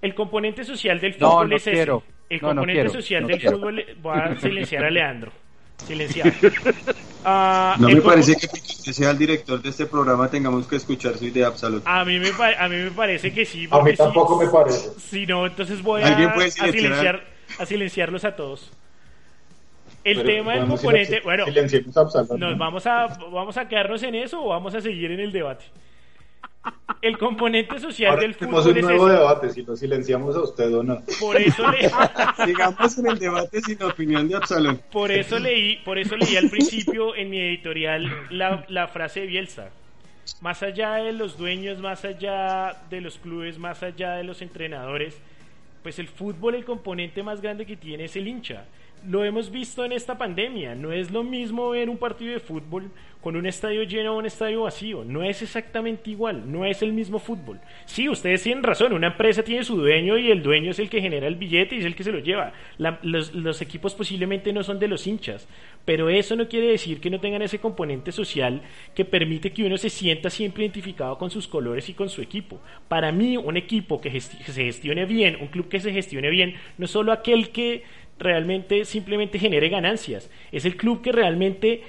El 0.00 0.14
componente 0.14 0.64
social 0.64 1.00
del 1.00 1.14
fútbol 1.14 1.48
no 1.50 1.56
es 1.56 1.62
quiero. 1.64 2.02
ese. 2.06 2.14
El 2.36 2.40
No, 2.40 2.48
no 2.48 2.54
componente 2.54 2.80
quiero, 2.82 2.90
social 2.92 3.22
no 3.22 3.28
del 3.28 3.38
quiero. 3.40 3.56
fútbol, 3.56 3.84
voy 4.02 4.18
a 4.18 4.36
silenciar 4.40 4.84
a 4.84 4.90
Leandro. 4.90 5.32
Silenciar. 5.84 6.32
Ah, 7.26 7.76
No 7.78 7.88
me 7.88 8.02
parece 8.02 8.36
que 8.36 8.46
porque 8.48 8.92
sea 8.92 9.10
el 9.10 9.16
director 9.16 9.60
de 9.62 9.70
este 9.70 9.86
programa 9.86 10.28
tengamos 10.30 10.66
que 10.66 10.76
escuchar 10.76 11.16
su 11.16 11.24
idea, 11.24 11.46
Absalón. 11.46 11.82
A 11.86 12.04
mí, 12.04 12.18
me 12.18 12.30
pa- 12.32 12.52
a 12.62 12.68
mí 12.68 12.76
me 12.76 12.90
parece 12.90 13.32
que 13.32 13.46
sí. 13.46 13.66
A 13.70 13.80
mí 13.80 13.94
tampoco 13.94 14.38
sí- 14.38 14.44
me 14.44 14.52
parece. 14.52 14.90
Si 15.00 15.24
no, 15.26 15.46
entonces 15.46 15.80
voy 15.82 16.02
¿Alguien 16.02 16.28
a, 16.28 16.50
silenciar, 16.50 17.24
a 17.58 17.64
silenciarlos 17.64 18.26
a 18.26 18.36
todos. 18.36 18.70
El 20.04 20.18
Pero, 20.18 20.28
tema 20.28 20.54
del 20.54 20.66
componente, 20.66 21.20
bueno, 21.24 21.46
nos 21.46 22.38
¿no? 22.38 22.56
vamos 22.58 22.86
a 22.86 23.06
vamos 23.32 23.56
a 23.56 23.66
quedarnos 23.66 24.02
en 24.02 24.14
eso 24.14 24.44
o 24.44 24.48
vamos 24.48 24.74
a 24.74 24.80
seguir 24.82 25.10
en 25.10 25.20
el 25.20 25.32
debate. 25.32 25.64
El 27.02 27.18
componente 27.18 27.78
social 27.78 28.10
Ahora 28.10 28.22
del 28.22 28.36
tenemos 28.36 28.62
fútbol 28.62 28.72
un 28.72 28.78
es 28.78 28.84
nuevo 28.84 29.08
debate, 29.08 29.50
si 29.50 29.62
lo 29.62 29.76
silenciamos 29.76 30.36
a 30.36 30.40
usted 30.42 30.74
o 30.74 30.82
no. 30.82 31.02
Por 31.20 31.36
eso 31.36 31.70
le, 31.70 31.90
Sigamos 32.46 32.98
en 32.98 33.06
el 33.06 33.18
debate 33.18 33.60
sin 33.60 33.82
opinión 33.82 34.28
de 34.28 34.36
Absalón. 34.36 34.80
por 34.90 35.10
eso 35.10 35.38
leí, 35.38 35.76
por 35.84 35.98
eso 35.98 36.16
leí 36.16 36.36
al 36.36 36.48
principio 36.50 37.14
en 37.16 37.30
mi 37.30 37.38
editorial 37.40 38.10
la, 38.30 38.64
la 38.68 38.88
frase 38.88 39.20
de 39.20 39.26
Bielsa. 39.26 39.70
Más 40.40 40.62
allá 40.62 40.94
de 40.94 41.12
los 41.12 41.36
dueños, 41.36 41.80
más 41.80 42.04
allá 42.04 42.82
de 42.88 43.00
los 43.02 43.18
clubes, 43.18 43.58
más 43.58 43.82
allá 43.82 44.14
de 44.14 44.24
los 44.24 44.40
entrenadores, 44.40 45.20
pues 45.82 45.98
el 45.98 46.08
fútbol 46.08 46.54
el 46.54 46.64
componente 46.64 47.22
más 47.22 47.42
grande 47.42 47.66
que 47.66 47.76
tiene 47.76 48.04
es 48.04 48.16
el 48.16 48.26
hincha. 48.26 48.64
Lo 49.06 49.22
hemos 49.22 49.50
visto 49.50 49.84
en 49.84 49.92
esta 49.92 50.16
pandemia. 50.16 50.74
No 50.74 50.90
es 50.92 51.10
lo 51.10 51.22
mismo 51.22 51.70
ver 51.70 51.90
un 51.90 51.98
partido 51.98 52.32
de 52.32 52.40
fútbol 52.40 52.90
con 53.20 53.36
un 53.36 53.46
estadio 53.46 53.82
lleno 53.84 54.14
o 54.14 54.18
un 54.18 54.26
estadio 54.26 54.62
vacío. 54.62 55.02
No 55.04 55.22
es 55.22 55.40
exactamente 55.42 56.10
igual. 56.10 56.50
No 56.50 56.64
es 56.64 56.80
el 56.82 56.92
mismo 56.94 57.18
fútbol. 57.18 57.58
Sí, 57.84 58.08
ustedes 58.08 58.42
tienen 58.42 58.62
razón. 58.62 58.94
Una 58.94 59.08
empresa 59.08 59.42
tiene 59.42 59.64
su 59.64 59.76
dueño 59.76 60.16
y 60.16 60.30
el 60.30 60.42
dueño 60.42 60.70
es 60.70 60.78
el 60.78 60.88
que 60.88 61.02
genera 61.02 61.26
el 61.26 61.36
billete 61.36 61.74
y 61.76 61.80
es 61.80 61.84
el 61.84 61.94
que 61.94 62.04
se 62.04 62.12
lo 62.12 62.18
lleva. 62.18 62.52
La- 62.78 62.98
los, 63.02 63.60
equipos 63.62 63.94
posiblemente 63.94 64.52
no 64.54 64.62
son 64.62 64.78
de 64.78 64.88
los 64.88 65.06
hinchas. 65.06 65.48
Pero 65.84 66.08
eso 66.08 66.34
no 66.34 66.48
quiere 66.48 66.68
decir 66.68 67.00
que 67.00 67.10
no 67.10 67.20
tengan 67.20 67.42
ese 67.42 67.58
componente 67.58 68.10
social 68.10 68.62
que 68.94 69.04
permite 69.04 69.52
que 69.52 69.64
uno 69.64 69.76
se 69.76 69.90
sienta 69.90 70.30
siempre 70.30 70.64
identificado 70.64 71.18
con 71.18 71.30
sus 71.30 71.46
colores 71.46 71.90
y 71.90 71.94
con 71.94 72.08
su 72.08 72.22
equipo. 72.22 72.58
Para 72.88 73.12
mí, 73.12 73.36
un 73.36 73.58
equipo 73.58 74.00
que, 74.00 74.10
que 74.10 74.20
se 74.20 74.64
gestione 74.64 75.04
bien, 75.04 75.36
un 75.40 75.48
club 75.48 75.68
que 75.68 75.80
se 75.80 75.92
gestione 75.92 76.30
bien, 76.30 76.54
no 76.78 76.86
solo 76.86 77.12
aquel 77.12 77.50
que 77.50 77.84
realmente 78.18 78.84
simplemente 78.84 79.38
genere 79.38 79.68
ganancias, 79.68 80.30
es 80.52 80.64
el 80.64 80.76
club 80.76 81.02
que 81.02 81.12
realmente 81.12 81.82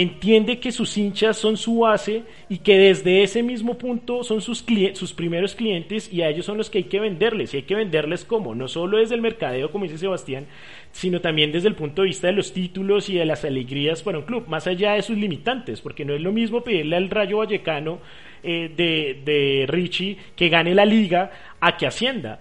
entiende 0.00 0.60
que 0.60 0.72
sus 0.72 0.96
hinchas 0.96 1.36
son 1.36 1.58
su 1.58 1.80
base 1.80 2.22
y 2.48 2.58
que 2.58 2.78
desde 2.78 3.22
ese 3.22 3.42
mismo 3.42 3.76
punto 3.76 4.24
son 4.24 4.40
sus, 4.40 4.64
sus 4.94 5.12
primeros 5.12 5.54
clientes 5.54 6.10
y 6.10 6.22
a 6.22 6.30
ellos 6.30 6.46
son 6.46 6.56
los 6.56 6.70
que 6.70 6.78
hay 6.78 6.84
que 6.84 7.00
venderles. 7.00 7.52
Y 7.52 7.58
hay 7.58 7.62
que 7.64 7.74
venderles 7.74 8.24
como, 8.24 8.54
no 8.54 8.66
solo 8.66 8.96
desde 8.96 9.14
el 9.14 9.20
mercadeo, 9.20 9.70
como 9.70 9.84
dice 9.84 9.98
Sebastián, 9.98 10.46
sino 10.90 11.20
también 11.20 11.52
desde 11.52 11.68
el 11.68 11.74
punto 11.74 12.00
de 12.00 12.08
vista 12.08 12.28
de 12.28 12.32
los 12.32 12.54
títulos 12.54 13.10
y 13.10 13.16
de 13.16 13.26
las 13.26 13.44
alegrías 13.44 14.02
para 14.02 14.18
un 14.18 14.24
club, 14.24 14.48
más 14.48 14.66
allá 14.66 14.94
de 14.94 15.02
sus 15.02 15.18
limitantes, 15.18 15.82
porque 15.82 16.06
no 16.06 16.14
es 16.14 16.22
lo 16.22 16.32
mismo 16.32 16.62
pedirle 16.62 16.96
al 16.96 17.10
Rayo 17.10 17.36
Vallecano 17.36 18.00
eh, 18.42 18.70
de, 18.76 19.20
de 19.24 19.66
Richie 19.68 20.16
que 20.34 20.48
gane 20.48 20.74
la 20.74 20.84
liga 20.84 21.30
a 21.60 21.76
que 21.76 21.86
ascienda. 21.86 22.40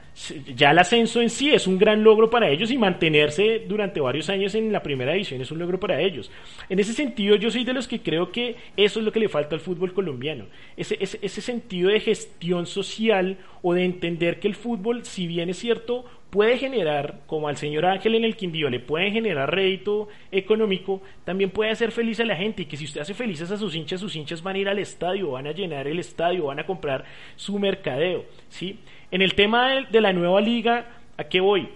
Ya 0.55 0.71
el 0.71 0.79
ascenso 0.79 1.21
en 1.21 1.29
sí 1.29 1.51
es 1.51 1.67
un 1.67 1.77
gran 1.77 2.03
logro 2.03 2.29
para 2.29 2.49
ellos 2.49 2.71
y 2.71 2.77
mantenerse 2.77 3.65
durante 3.67 3.99
varios 3.99 4.29
años 4.29 4.55
en 4.55 4.71
la 4.71 4.81
primera 4.81 5.12
división 5.12 5.41
es 5.41 5.51
un 5.51 5.59
logro 5.59 5.79
para 5.79 5.99
ellos. 5.99 6.31
En 6.69 6.79
ese 6.79 6.93
sentido, 6.93 7.35
yo 7.35 7.51
soy 7.51 7.65
de 7.65 7.73
los 7.73 7.88
que 7.88 8.01
creo 8.01 8.31
que 8.31 8.55
eso 8.77 8.99
es 8.99 9.05
lo 9.05 9.12
que 9.12 9.19
le 9.19 9.29
falta 9.29 9.55
al 9.55 9.62
fútbol 9.62 9.93
colombiano. 9.93 10.45
Ese, 10.77 10.97
ese, 10.99 11.19
ese 11.21 11.41
sentido 11.41 11.89
de 11.89 11.99
gestión 11.99 12.65
social 12.65 13.38
o 13.62 13.73
de 13.73 13.83
entender 13.83 14.39
que 14.39 14.47
el 14.47 14.55
fútbol, 14.55 15.03
si 15.03 15.27
bien 15.27 15.49
es 15.49 15.57
cierto, 15.57 16.05
puede 16.30 16.58
generar, 16.58 17.22
como 17.26 17.48
al 17.48 17.58
señor 17.58 17.86
Ángel 17.86 18.15
en 18.15 18.24
el 18.24 18.36
Quindío, 18.36 18.70
le 18.70 18.80
puede 18.80 19.12
generar 19.12 19.54
rédito 19.54 20.08
económico, 20.32 21.02
también 21.26 21.50
puede 21.50 21.72
hacer 21.72 21.92
feliz 21.92 22.20
a 22.20 22.26
la 22.26 22.36
gente 22.36 22.63
y 22.63 22.65
que 22.65 22.78
si 22.78 22.86
usted 22.86 23.02
hace 23.02 23.13
felices 23.13 23.50
a 23.52 23.58
sus 23.58 23.76
hinchas, 23.76 24.00
sus 24.00 24.15
hinchas 24.15 24.44
van 24.44 24.56
a 24.56 24.60
ir 24.60 24.70
al 24.70 24.80
estadio, 24.80 25.32
van 25.32 25.48
a 25.48 25.52
llenar 25.52 25.88
el 25.88 26.00
estadio, 26.00 26.46
van 26.46 26.60
a 26.60 26.65
comprar 26.65 27.06
su 27.36 27.58
mercadeo, 27.58 28.26
¿sí? 28.50 28.80
En 29.12 29.22
el 29.22 29.34
tema 29.34 29.70
de, 29.72 29.86
de 29.89 30.02
la 30.02 30.13
nueva 30.13 30.39
liga, 30.39 30.86
¿a 31.18 31.24
qué 31.24 31.39
voy? 31.39 31.70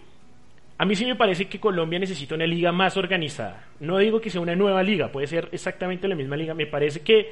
A 0.78 0.86
mí 0.86 0.96
sí 0.96 1.06
me 1.06 1.16
parece 1.16 1.46
que 1.46 1.60
Colombia 1.60 2.00
necesita 2.00 2.36
una 2.36 2.46
liga 2.48 2.72
más 2.72 2.98
organizada. 2.98 3.68
No 3.80 3.98
digo 3.98 4.20
que 4.20 4.30
sea 4.30 4.42
una 4.42 4.56
nueva 4.56 4.84
liga, 4.84 5.12
puede 5.12 5.28
ser 5.28 5.50
exactamente 5.52 6.08
la 6.08 6.16
misma 6.16 6.36
liga. 6.36 6.54
Me 6.54 6.66
parece 6.66 7.02
que 7.02 7.32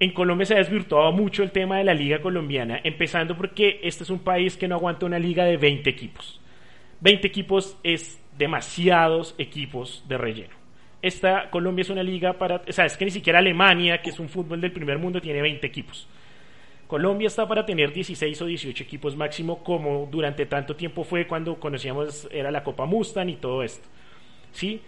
en 0.00 0.12
Colombia 0.12 0.46
se 0.46 0.54
ha 0.54 0.58
desvirtuado 0.58 1.12
mucho 1.12 1.42
el 1.42 1.52
tema 1.52 1.78
de 1.78 1.84
la 1.84 1.92
liga 1.92 2.20
colombiana, 2.20 2.80
empezando 2.82 3.36
porque 3.36 3.80
este 3.82 4.02
es 4.02 4.10
un 4.10 4.20
país 4.20 4.56
que 4.56 4.66
no 4.66 4.76
aguanta 4.76 5.04
una 5.06 5.18
liga 5.18 5.44
de 5.44 5.58
20 5.58 5.88
equipos. 5.90 6.40
20 7.00 7.26
equipos 7.26 7.76
es 7.82 8.20
demasiados 8.36 9.34
equipos 9.38 10.04
de 10.08 10.18
relleno. 10.18 10.54
Esta 11.02 11.48
Colombia 11.50 11.82
es 11.82 11.90
una 11.90 12.02
liga 12.02 12.34
para, 12.34 12.62
o 12.68 12.72
sea, 12.72 12.84
es 12.84 12.96
que 12.96 13.06
ni 13.06 13.10
siquiera 13.10 13.38
Alemania, 13.38 14.02
que 14.02 14.10
es 14.10 14.20
un 14.20 14.28
fútbol 14.28 14.60
del 14.60 14.72
primer 14.72 14.98
mundo, 14.98 15.20
tiene 15.20 15.40
20 15.40 15.66
equipos. 15.66 16.06
Colombia 16.86 17.28
está 17.28 17.46
para 17.46 17.64
tener 17.64 17.92
16 17.92 18.42
o 18.42 18.46
18 18.46 18.82
equipos 18.82 19.16
máximo, 19.16 19.62
como 19.62 20.08
durante 20.10 20.44
tanto 20.46 20.74
tiempo 20.74 21.04
fue 21.04 21.26
cuando 21.26 21.58
conocíamos, 21.58 22.28
era 22.32 22.50
la 22.50 22.64
Copa 22.64 22.84
Mustang 22.84 23.28
y 23.28 23.36
todo 23.36 23.62
esto. 23.62 23.88
¿Sí? 24.52 24.82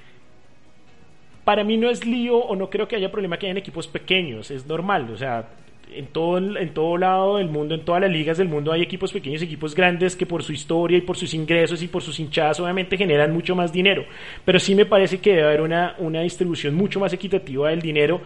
Para 1.44 1.64
mí 1.64 1.76
no 1.76 1.88
es 1.88 2.04
lío 2.04 2.38
o 2.38 2.56
no 2.56 2.68
creo 2.68 2.88
que 2.88 2.96
haya 2.96 3.10
problema 3.10 3.38
que 3.38 3.46
hayan 3.46 3.56
equipos 3.56 3.86
pequeños, 3.86 4.50
es 4.50 4.66
normal, 4.66 5.10
o 5.10 5.16
sea, 5.16 5.48
en 5.96 6.06
todo, 6.06 6.38
en 6.38 6.74
todo 6.74 6.96
lado 6.96 7.36
del 7.38 7.48
mundo, 7.48 7.74
en 7.74 7.84
todas 7.84 8.00
las 8.00 8.10
ligas 8.10 8.38
del 8.38 8.48
mundo 8.48 8.72
hay 8.72 8.82
equipos 8.82 9.12
pequeños, 9.12 9.42
equipos 9.42 9.74
grandes 9.74 10.16
que 10.16 10.26
por 10.26 10.42
su 10.42 10.52
historia 10.52 10.98
y 10.98 11.02
por 11.02 11.16
sus 11.16 11.34
ingresos 11.34 11.82
y 11.82 11.88
por 11.88 12.02
sus 12.02 12.18
hinchadas 12.20 12.60
obviamente 12.60 12.96
generan 12.96 13.32
mucho 13.32 13.54
más 13.54 13.72
dinero. 13.72 14.04
Pero 14.44 14.58
sí 14.58 14.74
me 14.74 14.86
parece 14.86 15.18
que 15.18 15.30
debe 15.30 15.44
haber 15.44 15.60
una, 15.60 15.94
una 15.98 16.20
distribución 16.22 16.74
mucho 16.74 17.00
más 17.00 17.12
equitativa 17.12 17.70
del 17.70 17.80
dinero 17.80 18.20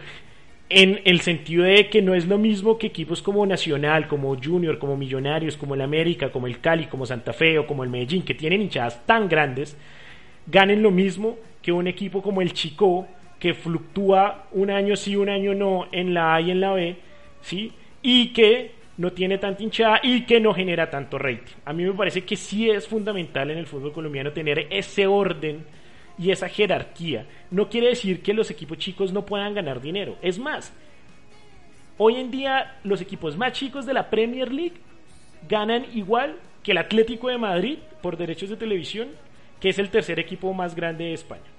en 0.69 0.99
el 1.05 1.21
sentido 1.21 1.63
de 1.63 1.89
que 1.89 2.01
no 2.01 2.13
es 2.13 2.27
lo 2.27 2.37
mismo 2.37 2.77
que 2.77 2.87
equipos 2.87 3.21
como 3.21 3.45
Nacional, 3.45 4.07
como 4.07 4.35
Junior, 4.35 4.77
como 4.79 4.97
Millonarios, 4.97 5.55
como 5.55 5.75
el 5.75 5.81
América, 5.81 6.29
como 6.29 6.47
el 6.47 6.59
Cali, 6.59 6.87
como 6.87 7.05
Santa 7.05 7.31
Fe 7.31 7.57
o 7.57 7.65
como 7.65 7.83
el 7.83 7.89
Medellín, 7.89 8.23
que 8.23 8.35
tienen 8.35 8.61
hinchadas 8.61 9.05
tan 9.05 9.29
grandes, 9.29 9.77
ganen 10.45 10.83
lo 10.83 10.91
mismo 10.91 11.37
que 11.61 11.71
un 11.71 11.87
equipo 11.87 12.21
como 12.21 12.41
el 12.41 12.53
Chico, 12.53 13.07
que 13.39 13.53
fluctúa 13.53 14.47
un 14.51 14.69
año 14.69 14.95
sí, 14.95 15.15
un 15.15 15.29
año 15.29 15.53
no 15.53 15.87
en 15.91 16.13
la 16.13 16.35
A 16.35 16.41
y 16.41 16.51
en 16.51 16.59
la 16.59 16.73
B, 16.73 16.97
¿sí? 17.41 17.71
Y 18.01 18.33
que 18.33 18.71
no 18.97 19.11
tiene 19.11 19.37
tanta 19.37 19.63
hinchada 19.63 19.99
y 20.03 20.25
que 20.25 20.39
no 20.39 20.53
genera 20.53 20.89
tanto 20.89 21.17
rating. 21.17 21.55
A 21.65 21.73
mí 21.73 21.83
me 21.83 21.93
parece 21.93 22.23
que 22.23 22.35
sí 22.35 22.69
es 22.69 22.87
fundamental 22.87 23.51
en 23.51 23.57
el 23.57 23.67
fútbol 23.67 23.93
colombiano 23.93 24.33
tener 24.33 24.67
ese 24.69 25.05
orden 25.07 25.65
y 26.17 26.31
esa 26.31 26.49
jerarquía. 26.49 27.25
No 27.51 27.69
quiere 27.69 27.89
decir 27.89 28.21
que 28.21 28.33
los 28.33 28.49
equipos 28.49 28.77
chicos 28.79 29.13
no 29.13 29.25
puedan 29.25 29.53
ganar 29.53 29.81
dinero. 29.81 30.17
Es 30.21 30.39
más, 30.39 30.73
hoy 31.97 32.15
en 32.15 32.31
día 32.31 32.79
los 32.83 33.01
equipos 33.01 33.37
más 33.37 33.53
chicos 33.53 33.85
de 33.85 33.93
la 33.93 34.09
Premier 34.09 34.51
League 34.51 34.77
ganan 35.47 35.85
igual 35.93 36.35
que 36.63 36.71
el 36.71 36.79
Atlético 36.79 37.29
de 37.29 37.37
Madrid 37.37 37.77
por 38.01 38.17
derechos 38.17 38.49
de 38.49 38.57
televisión, 38.57 39.09
que 39.59 39.69
es 39.69 39.77
el 39.79 39.89
tercer 39.89 40.19
equipo 40.19 40.51
más 40.53 40.75
grande 40.75 41.05
de 41.05 41.13
España. 41.13 41.56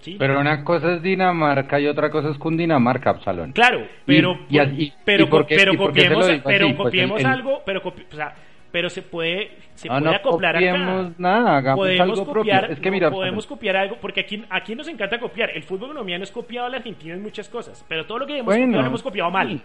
¿Sí? 0.00 0.16
Pero 0.18 0.40
una 0.40 0.64
cosa 0.64 0.94
es 0.94 1.02
Dinamarca 1.02 1.78
y 1.78 1.86
otra 1.86 2.10
cosa 2.10 2.30
es 2.30 2.38
Cundinamarca, 2.38 3.10
Absalón. 3.10 3.52
Claro, 3.52 3.86
pero 4.06 4.38
Y- 4.48 4.56
y 4.56 4.58
así- 4.58 4.92
pero, 5.04 5.24
¿y 5.24 5.26
por 5.26 5.46
qué- 5.46 5.56
pero 5.56 5.76
copiemos, 5.76 6.26
pero 6.44 6.64
así? 6.66 6.74
Pues 6.74 6.86
copiemos 6.86 7.20
el- 7.20 7.26
algo, 7.26 7.62
pero 7.66 7.82
copi- 7.82 8.06
o 8.10 8.16
sea, 8.16 8.34
pero 8.72 8.88
se 8.88 9.02
puede 9.02 9.50
se 9.74 9.88
No, 9.88 9.94
puede 9.98 10.04
no 10.10 10.16
acoplar 10.16 10.56
acá. 10.56 11.10
nada, 11.18 11.56
hagamos 11.58 11.78
podemos 11.80 12.00
algo 12.18 12.24
propio. 12.32 12.52
copiar, 12.54 12.70
Es 12.70 12.80
que 12.80 12.90
mira, 12.90 13.10
podemos 13.10 13.46
copiar 13.46 13.76
algo 13.76 13.96
porque 14.00 14.20
aquí 14.20 14.42
aquí 14.48 14.74
nos 14.74 14.88
encanta 14.88 15.18
copiar. 15.18 15.50
El 15.54 15.62
fútbol 15.64 15.88
colombiano 15.88 16.24
es 16.24 16.30
copiado 16.30 16.66
al 16.66 16.74
argentino 16.74 17.14
en 17.14 17.22
muchas 17.22 17.48
cosas, 17.48 17.84
pero 17.88 18.06
todo 18.06 18.20
lo 18.20 18.26
que 18.26 18.34
hemos 18.34 18.46
Bueno. 18.46 18.64
copiado 18.66 18.82
lo 18.82 18.88
hemos 18.88 19.02
copiado 19.02 19.30
mal. 19.30 19.60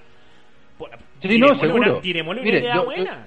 Sí, 1.21 1.39
no, 1.39 1.47
seguro. 1.59 2.01
Una, 2.03 2.29
una 2.31 2.41
Mire, 2.41 2.59
idea 2.59 2.75
yo- 2.75 2.81
yo- 2.81 2.85
buena. 2.85 3.25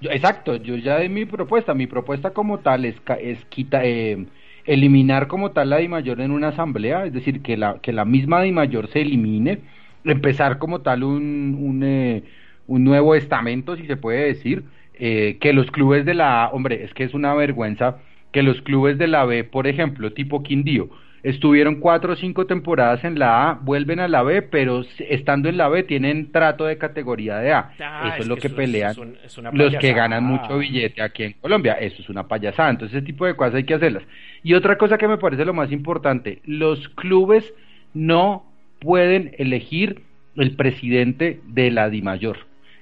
Yo- 0.00 0.10
exacto, 0.10 0.56
yo 0.56 0.76
ya 0.76 0.98
di 0.98 1.08
mi 1.08 1.24
propuesta. 1.24 1.74
Mi 1.74 1.86
propuesta 1.86 2.30
como 2.30 2.58
tal 2.58 2.84
es, 2.84 2.96
es 3.20 3.44
quita, 3.46 3.84
eh, 3.84 4.24
eliminar 4.66 5.28
como 5.28 5.50
tal 5.52 5.70
la 5.70 5.78
DIMAYOR 5.78 6.20
en 6.20 6.30
una 6.30 6.48
asamblea, 6.48 7.06
es 7.06 7.12
decir, 7.12 7.42
que 7.42 7.56
la, 7.56 7.80
que 7.80 7.92
la 7.92 8.04
misma 8.04 8.42
DIMAYOR 8.42 8.88
se 8.88 9.02
elimine, 9.02 9.60
empezar 10.04 10.58
como 10.58 10.80
tal 10.80 11.04
un, 11.04 11.56
un, 11.60 11.82
eh, 11.84 12.24
un 12.66 12.84
nuevo 12.84 13.14
estamento, 13.14 13.76
si 13.76 13.86
se 13.86 13.96
puede 13.96 14.26
decir, 14.26 14.64
eh, 14.94 15.38
que 15.40 15.52
los 15.52 15.70
clubes 15.70 16.04
de 16.04 16.14
la 16.14 16.44
A, 16.44 16.48
hombre, 16.50 16.84
es 16.84 16.94
que 16.94 17.04
es 17.04 17.14
una 17.14 17.34
vergüenza 17.34 17.98
que 18.32 18.42
los 18.42 18.60
clubes 18.62 18.98
de 18.98 19.06
la 19.08 19.24
B, 19.24 19.44
por 19.44 19.66
ejemplo, 19.66 20.12
tipo 20.12 20.42
Quindío, 20.42 20.90
estuvieron 21.24 21.76
cuatro 21.80 22.12
o 22.12 22.16
cinco 22.16 22.46
temporadas 22.46 23.02
en 23.02 23.18
la 23.18 23.50
A, 23.50 23.54
vuelven 23.54 23.98
a 23.98 24.06
la 24.06 24.22
B, 24.22 24.42
pero 24.42 24.84
estando 25.08 25.48
en 25.48 25.56
la 25.56 25.68
B 25.68 25.82
tienen 25.82 26.30
trato 26.30 26.66
de 26.66 26.78
categoría 26.78 27.38
de 27.38 27.52
A. 27.52 27.72
Ah, 27.80 28.08
eso 28.12 28.22
es 28.22 28.28
lo 28.28 28.36
que 28.36 28.50
pelean 28.56 28.90
es 28.92 28.98
un- 28.98 29.16
es 29.24 29.38
una 29.38 29.50
los 29.50 29.74
que 29.80 29.92
ganan 29.94 30.22
mucho 30.24 30.58
billete 30.58 31.02
aquí 31.02 31.22
en 31.24 31.32
Colombia. 31.40 31.72
Eso 31.80 32.02
es 32.02 32.08
una 32.10 32.28
payasada. 32.28 32.70
Entonces, 32.70 32.98
ese 32.98 33.06
tipo 33.06 33.26
de 33.26 33.34
cosas 33.34 33.54
hay 33.56 33.64
que 33.64 33.74
hacerlas. 33.74 34.04
Y 34.42 34.54
otra 34.54 34.76
cosa 34.78 34.98
que 34.98 35.08
me 35.08 35.18
parece 35.18 35.44
lo 35.44 35.54
más 35.54 35.72
importante, 35.72 36.40
los 36.44 36.88
clubes 36.90 37.52
no 37.94 38.44
pueden 38.80 39.34
elegir 39.38 40.02
el 40.36 40.54
presidente 40.56 41.40
de 41.46 41.70
la 41.70 41.88
DIMAYOR. 41.88 42.36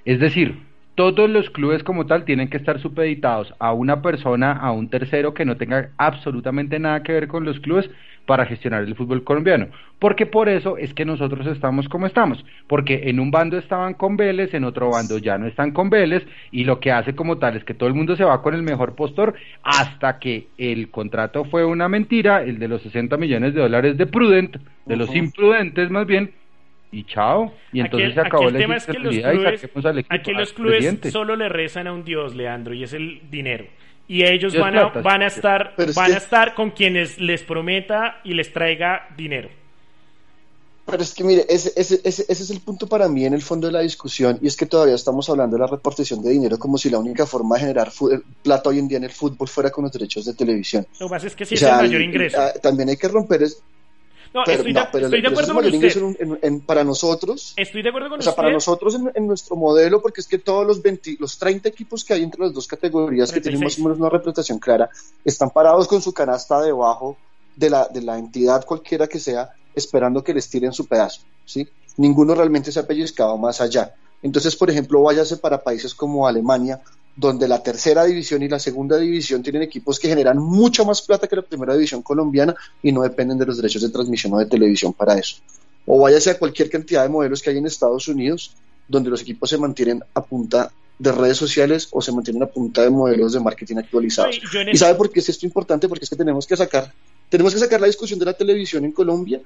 Es 0.05 0.19
decir, 0.19 0.57
todos 0.95 1.29
los 1.29 1.49
clubes 1.49 1.83
como 1.83 2.05
tal 2.05 2.25
tienen 2.25 2.49
que 2.49 2.57
estar 2.57 2.79
supeditados 2.79 3.53
a 3.59 3.73
una 3.73 4.01
persona, 4.01 4.51
a 4.53 4.71
un 4.71 4.89
tercero 4.89 5.33
que 5.33 5.45
no 5.45 5.57
tenga 5.57 5.89
absolutamente 5.97 6.79
nada 6.79 7.03
que 7.03 7.13
ver 7.13 7.27
con 7.27 7.45
los 7.45 7.59
clubes 7.59 7.89
para 8.25 8.45
gestionar 8.45 8.83
el 8.83 8.95
fútbol 8.95 9.23
colombiano. 9.23 9.67
Porque 9.99 10.25
por 10.25 10.49
eso 10.49 10.77
es 10.77 10.93
que 10.93 11.05
nosotros 11.05 11.45
estamos 11.47 11.89
como 11.89 12.05
estamos. 12.05 12.43
Porque 12.67 13.09
en 13.09 13.19
un 13.19 13.31
bando 13.31 13.57
estaban 13.57 13.93
con 13.93 14.17
Vélez, 14.17 14.53
en 14.53 14.63
otro 14.63 14.89
bando 14.89 15.17
ya 15.17 15.37
no 15.37 15.47
están 15.47 15.71
con 15.71 15.89
Vélez, 15.89 16.25
y 16.51 16.63
lo 16.63 16.79
que 16.79 16.91
hace 16.91 17.15
como 17.15 17.37
tal 17.37 17.57
es 17.57 17.63
que 17.63 17.73
todo 17.73 17.89
el 17.89 17.95
mundo 17.95 18.15
se 18.15 18.23
va 18.23 18.41
con 18.41 18.53
el 18.53 18.63
mejor 18.63 18.95
postor 18.95 19.33
hasta 19.63 20.19
que 20.19 20.47
el 20.57 20.89
contrato 20.89 21.45
fue 21.45 21.65
una 21.65 21.89
mentira, 21.89 22.43
el 22.43 22.59
de 22.59 22.67
los 22.67 22.81
60 22.81 23.17
millones 23.17 23.53
de 23.53 23.61
dólares 23.61 23.97
de 23.97 24.05
Prudent, 24.05 24.57
de 24.85 24.95
los 24.95 25.13
imprudentes 25.15 25.89
más 25.89 26.05
bien, 26.05 26.31
y 26.93 27.03
chao. 27.05 27.53
Y 27.73 27.79
entonces 27.81 28.09
Aquí- 28.11 28.13
se 28.15 28.27
acabó 28.27 28.49
la 28.49 28.59
tema 28.59 28.75
es 28.77 28.85
que 28.85 28.93
los 28.93 29.15
clubes, 29.17 29.61
saquemos 29.61 29.85
al 29.85 29.97
equipo, 29.99 30.15
aquí 30.15 30.31
al 30.31 30.37
los 30.37 30.53
clubes 30.53 30.77
presidente. 30.77 31.11
solo 31.11 31.35
le 31.35 31.49
rezan 31.49 31.87
a 31.87 31.93
un 31.93 32.03
dios, 32.05 32.35
Leandro, 32.35 32.73
y 32.73 32.83
es 32.83 32.93
el 32.93 33.21
dinero. 33.29 33.65
Y 34.07 34.23
ellos 34.25 34.57
van 34.57 34.77
a, 34.77 34.87
van 34.89 35.21
estar 35.23 35.73
Pero 35.75 35.89
es 35.91 35.95
van 35.95 36.07
que- 36.07 36.13
a 36.13 36.17
estar 36.17 36.53
con 36.55 36.71
quienes 36.71 37.19
les 37.19 37.41
prometa 37.43 38.19
y 38.23 38.33
les 38.33 38.51
traiga 38.53 39.07
dinero. 39.17 39.49
Pero 40.85 41.01
es 41.01 41.13
que 41.13 41.23
mire, 41.23 41.45
ese, 41.47 41.71
ese, 41.77 42.01
ese, 42.03 42.23
ese 42.27 42.43
es 42.43 42.49
el 42.49 42.59
punto 42.59 42.87
para 42.87 43.07
mí 43.07 43.25
en 43.25 43.33
el 43.33 43.41
fondo 43.41 43.67
de 43.67 43.73
la 43.73 43.79
discusión 43.79 44.37
y 44.41 44.47
es 44.47 44.57
que 44.57 44.65
todavía 44.65 44.95
estamos 44.95 45.29
hablando 45.29 45.55
de 45.55 45.61
la 45.61 45.67
repartición 45.67 46.21
de 46.21 46.31
dinero 46.31 46.59
como 46.59 46.77
si 46.77 46.89
la 46.89 46.99
única 46.99 47.25
forma 47.25 47.55
de 47.55 47.61
generar 47.61 47.89
fu- 47.89 48.11
plata 48.43 48.69
hoy 48.69 48.79
en 48.79 48.89
día 48.89 48.97
en 48.97 49.05
el 49.05 49.11
fútbol 49.11 49.47
fuera 49.47 49.69
con 49.71 49.85
los 49.85 49.93
derechos 49.93 50.25
de 50.25 50.33
televisión. 50.33 50.85
Lo 50.99 51.07
que 51.07 51.11
pasa 51.11 51.27
es 51.27 51.35
que 51.37 51.45
sí 51.45 51.55
O 51.55 51.57
es 51.57 51.63
el 51.63 51.71
mayor 51.71 52.01
y- 52.01 52.03
ingreso. 52.03 52.37
ah, 52.37 52.51
también 52.61 52.89
hay 52.89 52.97
que 52.97 53.07
romper 53.07 53.43
es, 53.43 53.63
No, 54.33 54.41
pero, 54.45 54.57
estoy, 54.57 54.73
no, 54.73 54.79
de, 54.81 54.87
pero 54.91 55.05
estoy 55.05 55.21
de 55.21 55.29
pero 55.29 55.33
ese 55.41 55.51
acuerdo 55.51 55.53
con 55.53 55.65
usted. 55.65 55.75
ingreso 55.75 55.99
en- 55.99 56.17
en- 56.33 56.39
en- 56.41 56.61
para 56.61 56.83
nosotros. 56.83 57.53
Estoy 57.55 57.83
de 57.83 57.89
acuerdo 57.89 58.09
con 58.09 58.19
O 58.19 58.21
sea, 58.23 58.31
usted. 58.31 58.41
para 58.41 58.51
nosotros 58.53 58.97
en, 59.13 59.27
nuestro 59.27 59.55
modelo, 59.55 60.01
porque 60.01 60.21
es 60.21 60.27
que 60.27 60.39
todos 60.39 60.65
los 60.65 60.81
20, 60.81 61.17
los 61.19 61.37
30 61.37 61.69
equipos 61.69 62.03
que 62.03 62.13
hay 62.13 62.23
entre 62.23 62.41
las 62.41 62.53
dos 62.53 62.65
categorías 62.67 63.31
que 63.31 63.41
tienen 63.41 63.59
más 63.61 63.75
36. 63.75 63.79
o 63.79 63.83
menos 63.83 63.99
una 63.99 64.09
representación 64.09 64.57
clara, 64.59 64.89
están 65.23 65.49
parados 65.51 65.87
con 65.87 66.01
su 66.01 66.13
canasta 66.13 66.61
debajo 66.61 67.17
de 67.55 67.69
la, 67.69 67.87
de 67.87 68.01
la 68.01 68.17
entidad 68.17 68.65
cualquiera 68.65 69.07
que 69.07 69.19
sea, 69.19 69.51
esperando 69.75 70.23
que 70.23 70.33
les 70.33 70.49
tiren 70.49 70.73
su 70.73 70.87
pedazo, 70.87 71.21
¿sí? 71.45 71.67
Ninguno 71.97 72.33
realmente 72.33 72.71
se 72.71 72.79
ha 72.79 72.87
pellizcado 72.87 73.37
más 73.37 73.61
allá. 73.61 73.93
Entonces, 74.23 74.55
por 74.55 74.69
ejemplo, 74.71 75.01
váyase 75.03 75.37
para 75.37 75.61
países 75.63 75.93
como 75.93 76.27
Alemania, 76.27 76.81
donde 77.15 77.47
la 77.47 77.61
tercera 77.61 78.05
división 78.05 78.41
y 78.41 78.47
la 78.49 78.59
segunda 78.59 78.97
división 78.97 79.43
tienen 79.43 79.61
equipos 79.61 79.99
que 79.99 80.07
generan 80.07 80.37
mucha 80.39 80.83
más 80.83 81.01
plata 81.01 81.27
que 81.27 81.35
la 81.35 81.41
primera 81.43 81.73
división 81.73 82.01
colombiana 82.01 82.55
y 82.81 82.91
no 82.91 83.03
dependen 83.03 83.37
de 83.37 83.45
los 83.45 83.57
derechos 83.57 83.81
de 83.83 83.89
transmisión 83.89 84.33
o 84.33 84.39
de 84.39 84.47
televisión 84.47 84.93
para 84.93 85.17
eso. 85.17 85.35
O 85.85 85.99
váyase 85.99 86.31
a 86.31 86.39
cualquier 86.39 86.69
cantidad 86.69 87.03
de 87.03 87.09
modelos 87.09 87.41
que 87.41 87.49
hay 87.51 87.57
en 87.57 87.65
Estados 87.67 88.07
Unidos, 88.07 88.55
donde 88.87 89.09
los 89.09 89.21
equipos 89.21 89.49
se 89.49 89.57
mantienen 89.57 90.03
a 90.13 90.23
punta 90.23 90.71
de 90.97 91.11
redes 91.11 91.37
sociales 91.37 91.87
o 91.91 92.01
se 92.01 92.11
mantienen 92.11 92.43
a 92.43 92.47
punta 92.47 92.81
de 92.81 92.89
modelos 92.89 93.33
de 93.33 93.39
marketing 93.39 93.77
actualizados. 93.77 94.37
Y 94.37 94.41
yo 94.51 94.59
en 94.61 94.67
¿Y 94.69 94.71
el- 94.71 94.77
sabe 94.77 94.95
por 94.95 95.11
qué 95.11 95.19
es 95.19 95.29
esto 95.29 95.45
importante? 95.45 95.87
Porque 95.87 96.05
es 96.05 96.09
que 96.09 96.15
tenemos 96.15 96.47
que 96.47 96.55
sacar, 96.57 96.91
tenemos 97.29 97.53
que 97.53 97.59
sacar 97.59 97.79
la 97.81 97.87
discusión 97.87 98.19
de 98.19 98.25
la 98.25 98.33
televisión 98.33 98.85
en 98.85 98.91
Colombia, 98.91 99.41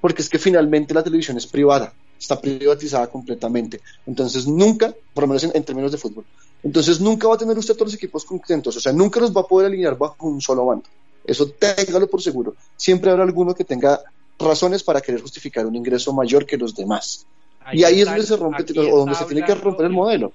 porque 0.00 0.22
es 0.22 0.28
que 0.28 0.38
finalmente 0.38 0.92
la 0.94 1.02
televisión 1.02 1.36
es 1.36 1.46
privada, 1.46 1.92
está 2.18 2.40
privatizada 2.40 3.06
completamente. 3.06 3.80
Entonces 4.06 4.46
nunca, 4.46 4.94
por 5.14 5.22
lo 5.24 5.28
menos 5.28 5.44
en, 5.44 5.52
en 5.54 5.64
términos 5.64 5.92
de 5.92 5.98
fútbol, 5.98 6.24
entonces 6.66 7.00
nunca 7.00 7.28
va 7.28 7.36
a 7.36 7.38
tener 7.38 7.56
usted 7.56 7.74
todos 7.74 7.92
los 7.92 7.94
equipos 7.94 8.24
contentos, 8.24 8.76
o 8.76 8.80
sea, 8.80 8.92
nunca 8.92 9.20
los 9.20 9.32
va 9.34 9.42
a 9.42 9.46
poder 9.46 9.68
alinear 9.68 9.96
bajo 9.96 10.26
un 10.26 10.40
solo 10.40 10.66
bando. 10.66 10.88
Eso 11.24 11.48
téngalo 11.48 12.08
por 12.08 12.20
seguro. 12.20 12.56
Siempre 12.76 13.08
habrá 13.08 13.22
alguno 13.22 13.54
que 13.54 13.62
tenga 13.62 14.00
razones 14.36 14.82
para 14.82 15.00
querer 15.00 15.20
justificar 15.20 15.64
un 15.64 15.76
ingreso 15.76 16.12
mayor 16.12 16.44
que 16.44 16.56
los 16.56 16.74
demás. 16.74 17.24
y 17.72 17.84
ahí 17.84 18.00
es 18.00 18.06
donde 18.06 18.24
se 18.24 18.36
rompe, 18.36 18.64
o 18.80 18.98
donde 18.98 19.14
se 19.14 19.24
tiene 19.26 19.44
que 19.44 19.54
romper 19.54 19.86
el 19.86 19.92
modelo. 19.92 20.32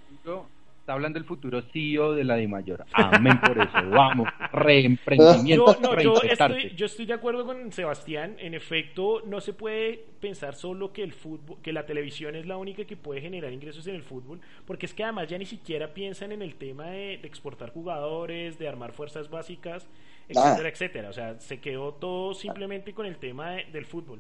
Está 0.92 0.98
hablando 0.98 1.20
el 1.20 1.24
futuro 1.26 1.62
CEO 1.62 2.12
de 2.16 2.26
la 2.26 2.36
DIMAYOR. 2.36 2.84
Amén 2.92 3.40
por 3.40 3.58
eso. 3.58 3.90
Vamos. 3.92 4.28
Reemprendimiento. 4.52 5.74
Yo, 5.74 5.80
no, 5.82 6.02
yo, 6.02 6.16
estoy, 6.22 6.76
yo 6.76 6.86
estoy 6.86 7.06
de 7.06 7.14
acuerdo 7.14 7.46
con 7.46 7.72
Sebastián. 7.72 8.36
En 8.40 8.54
efecto, 8.54 9.22
no 9.26 9.40
se 9.40 9.54
puede 9.54 10.04
pensar 10.20 10.54
solo 10.54 10.92
que 10.92 11.02
el 11.04 11.14
fútbol, 11.14 11.60
que 11.62 11.72
la 11.72 11.86
televisión 11.86 12.36
es 12.36 12.46
la 12.46 12.58
única 12.58 12.84
que 12.84 12.98
puede 12.98 13.22
generar 13.22 13.54
ingresos 13.54 13.88
en 13.88 13.96
el 13.96 14.04
fútbol, 14.04 14.42
porque 14.66 14.86
es 14.86 14.94
que 14.94 15.06
además 15.06 15.30
ya 15.30 15.38
ni 15.38 15.46
siquiera 15.46 15.94
piensan 15.94 16.34
en 16.34 16.42
el 16.42 16.56
tema 16.56 16.88
de, 16.88 17.20
de 17.20 17.28
exportar 17.28 17.72
jugadores, 17.72 18.60
de 18.60 18.68
armar 18.68 18.92
fuerzas 18.92 19.30
básicas, 19.30 19.88
etcétera, 20.28 20.68
etcétera. 20.70 21.10
O 21.10 21.14
sea, 21.14 21.40
se 21.40 21.62
quedó 21.62 21.94
todo 21.94 22.34
simplemente 22.34 22.94
con 22.94 23.06
el 23.06 23.16
tema 23.16 23.52
de- 23.52 23.64
del 23.72 23.86
fútbol. 23.86 24.20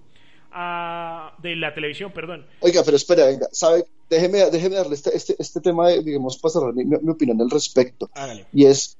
Ah, 0.51 1.35
de 1.41 1.55
la 1.55 1.73
televisión, 1.73 2.11
perdón. 2.13 2.45
Oiga, 2.59 2.83
pero 2.83 2.97
espera, 2.97 3.25
venga, 3.25 3.47
sabe, 3.51 3.85
déjeme, 4.09 4.49
déjeme 4.51 4.75
darle 4.75 4.95
este, 4.95 5.15
este, 5.15 5.35
este 5.39 5.61
tema, 5.61 5.87
de, 5.87 6.03
digamos, 6.03 6.37
para 6.37 6.51
cerrar 6.51 6.73
mi, 6.73 6.83
mi 6.83 7.09
opinión 7.09 7.39
al 7.41 7.49
respecto. 7.49 8.09
Hágale. 8.13 8.45
Y 8.53 8.65
es, 8.65 8.97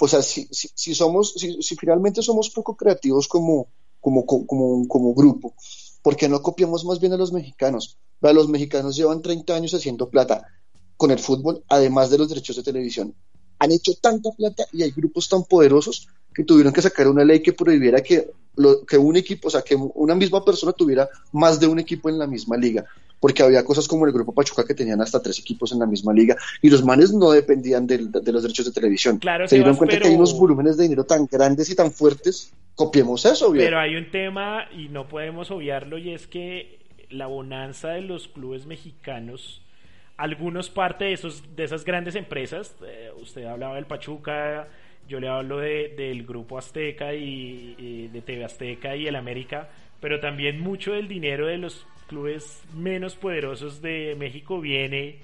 o 0.00 0.08
sea, 0.08 0.22
si, 0.22 0.48
si, 0.50 0.68
si 0.74 0.94
somos, 0.94 1.34
si, 1.34 1.62
si 1.62 1.76
finalmente 1.76 2.22
somos 2.22 2.50
poco 2.50 2.76
creativos 2.76 3.28
como, 3.28 3.68
como, 4.00 4.24
como, 4.24 4.46
como, 4.46 4.88
como 4.88 5.14
grupo, 5.14 5.54
¿por 6.02 6.16
qué 6.16 6.28
no 6.28 6.42
copiamos 6.42 6.84
más 6.84 6.98
bien 7.00 7.12
a 7.12 7.16
los 7.16 7.32
mexicanos? 7.32 7.98
Vea, 8.20 8.32
los 8.32 8.48
mexicanos 8.48 8.96
llevan 8.96 9.22
30 9.22 9.54
años 9.54 9.74
haciendo 9.74 10.08
plata 10.08 10.46
con 10.96 11.10
el 11.10 11.18
fútbol, 11.18 11.62
además 11.68 12.10
de 12.10 12.18
los 12.18 12.28
derechos 12.28 12.56
de 12.56 12.62
televisión. 12.62 13.14
Han 13.58 13.72
hecho 13.72 13.92
tanta 14.00 14.30
plata 14.30 14.64
y 14.72 14.82
hay 14.82 14.90
grupos 14.90 15.28
tan 15.28 15.44
poderosos 15.44 16.08
que 16.34 16.44
tuvieron 16.44 16.72
que 16.72 16.82
sacar 16.82 17.08
una 17.08 17.24
ley 17.24 17.40
que 17.40 17.52
prohibiera 17.52 18.00
que, 18.02 18.30
lo, 18.56 18.84
que 18.84 18.98
un 18.98 19.16
equipo, 19.16 19.48
o 19.48 19.50
sea, 19.50 19.62
que 19.62 19.74
una 19.76 20.14
misma 20.14 20.44
persona 20.44 20.72
tuviera 20.72 21.08
más 21.32 21.60
de 21.60 21.66
un 21.66 21.78
equipo 21.78 22.08
en 22.08 22.18
la 22.18 22.26
misma 22.26 22.56
liga, 22.56 22.84
porque 23.20 23.42
había 23.42 23.64
cosas 23.64 23.86
como 23.88 24.04
el 24.06 24.12
Grupo 24.12 24.32
Pachuca 24.34 24.64
que 24.66 24.74
tenían 24.74 25.00
hasta 25.00 25.22
tres 25.22 25.38
equipos 25.38 25.72
en 25.72 25.78
la 25.78 25.86
misma 25.86 26.12
liga 26.12 26.36
y 26.60 26.68
los 26.70 26.84
manes 26.84 27.12
no 27.12 27.30
dependían 27.30 27.86
del- 27.86 28.10
de, 28.10 28.32
los 28.32 28.42
derechos 28.42 28.66
de 28.66 28.72
televisión. 28.72 29.18
Claro, 29.18 29.48
Se 29.48 29.54
dieron 29.56 29.76
cuenta 29.76 29.98
que 29.98 30.08
hay 30.08 30.14
unos 30.14 30.38
volúmenes 30.38 30.76
de 30.76 30.82
dinero 30.84 31.04
tan 31.04 31.26
grandes 31.30 31.70
y 31.70 31.74
tan 31.74 31.90
fuertes, 31.92 32.52
copiemos 32.74 33.24
eso, 33.24 33.50
viejo. 33.52 33.66
Pero 33.66 33.78
hay 33.78 33.96
un 33.96 34.10
tema 34.10 34.64
y 34.76 34.88
no 34.88 35.08
podemos 35.08 35.50
obviarlo 35.50 35.96
y 35.98 36.10
es 36.12 36.26
que 36.26 36.80
la 37.10 37.26
bonanza 37.28 37.90
de 37.90 38.00
los 38.02 38.26
clubes 38.28 38.66
mexicanos, 38.66 39.62
algunos 40.16 40.68
parte 40.70 41.04
de 41.04 41.12
esos 41.12 41.42
de 41.56 41.64
esas 41.64 41.84
grandes 41.84 42.14
empresas, 42.16 42.74
eh, 42.86 43.10
usted 43.20 43.44
hablaba 43.44 43.76
del 43.76 43.86
Pachuca, 43.86 44.68
yo 45.08 45.20
le 45.20 45.28
hablo 45.28 45.58
de, 45.58 45.94
del 45.96 46.24
grupo 46.24 46.58
Azteca 46.58 47.14
y, 47.14 47.74
y 47.78 48.08
de 48.08 48.20
TV 48.22 48.44
Azteca 48.44 48.96
y 48.96 49.06
el 49.06 49.16
América, 49.16 49.68
pero 50.00 50.20
también 50.20 50.60
mucho 50.60 50.92
del 50.92 51.08
dinero 51.08 51.46
de 51.46 51.58
los 51.58 51.86
clubes 52.06 52.62
menos 52.74 53.14
poderosos 53.16 53.80
de 53.82 54.14
México 54.18 54.60
viene 54.60 55.18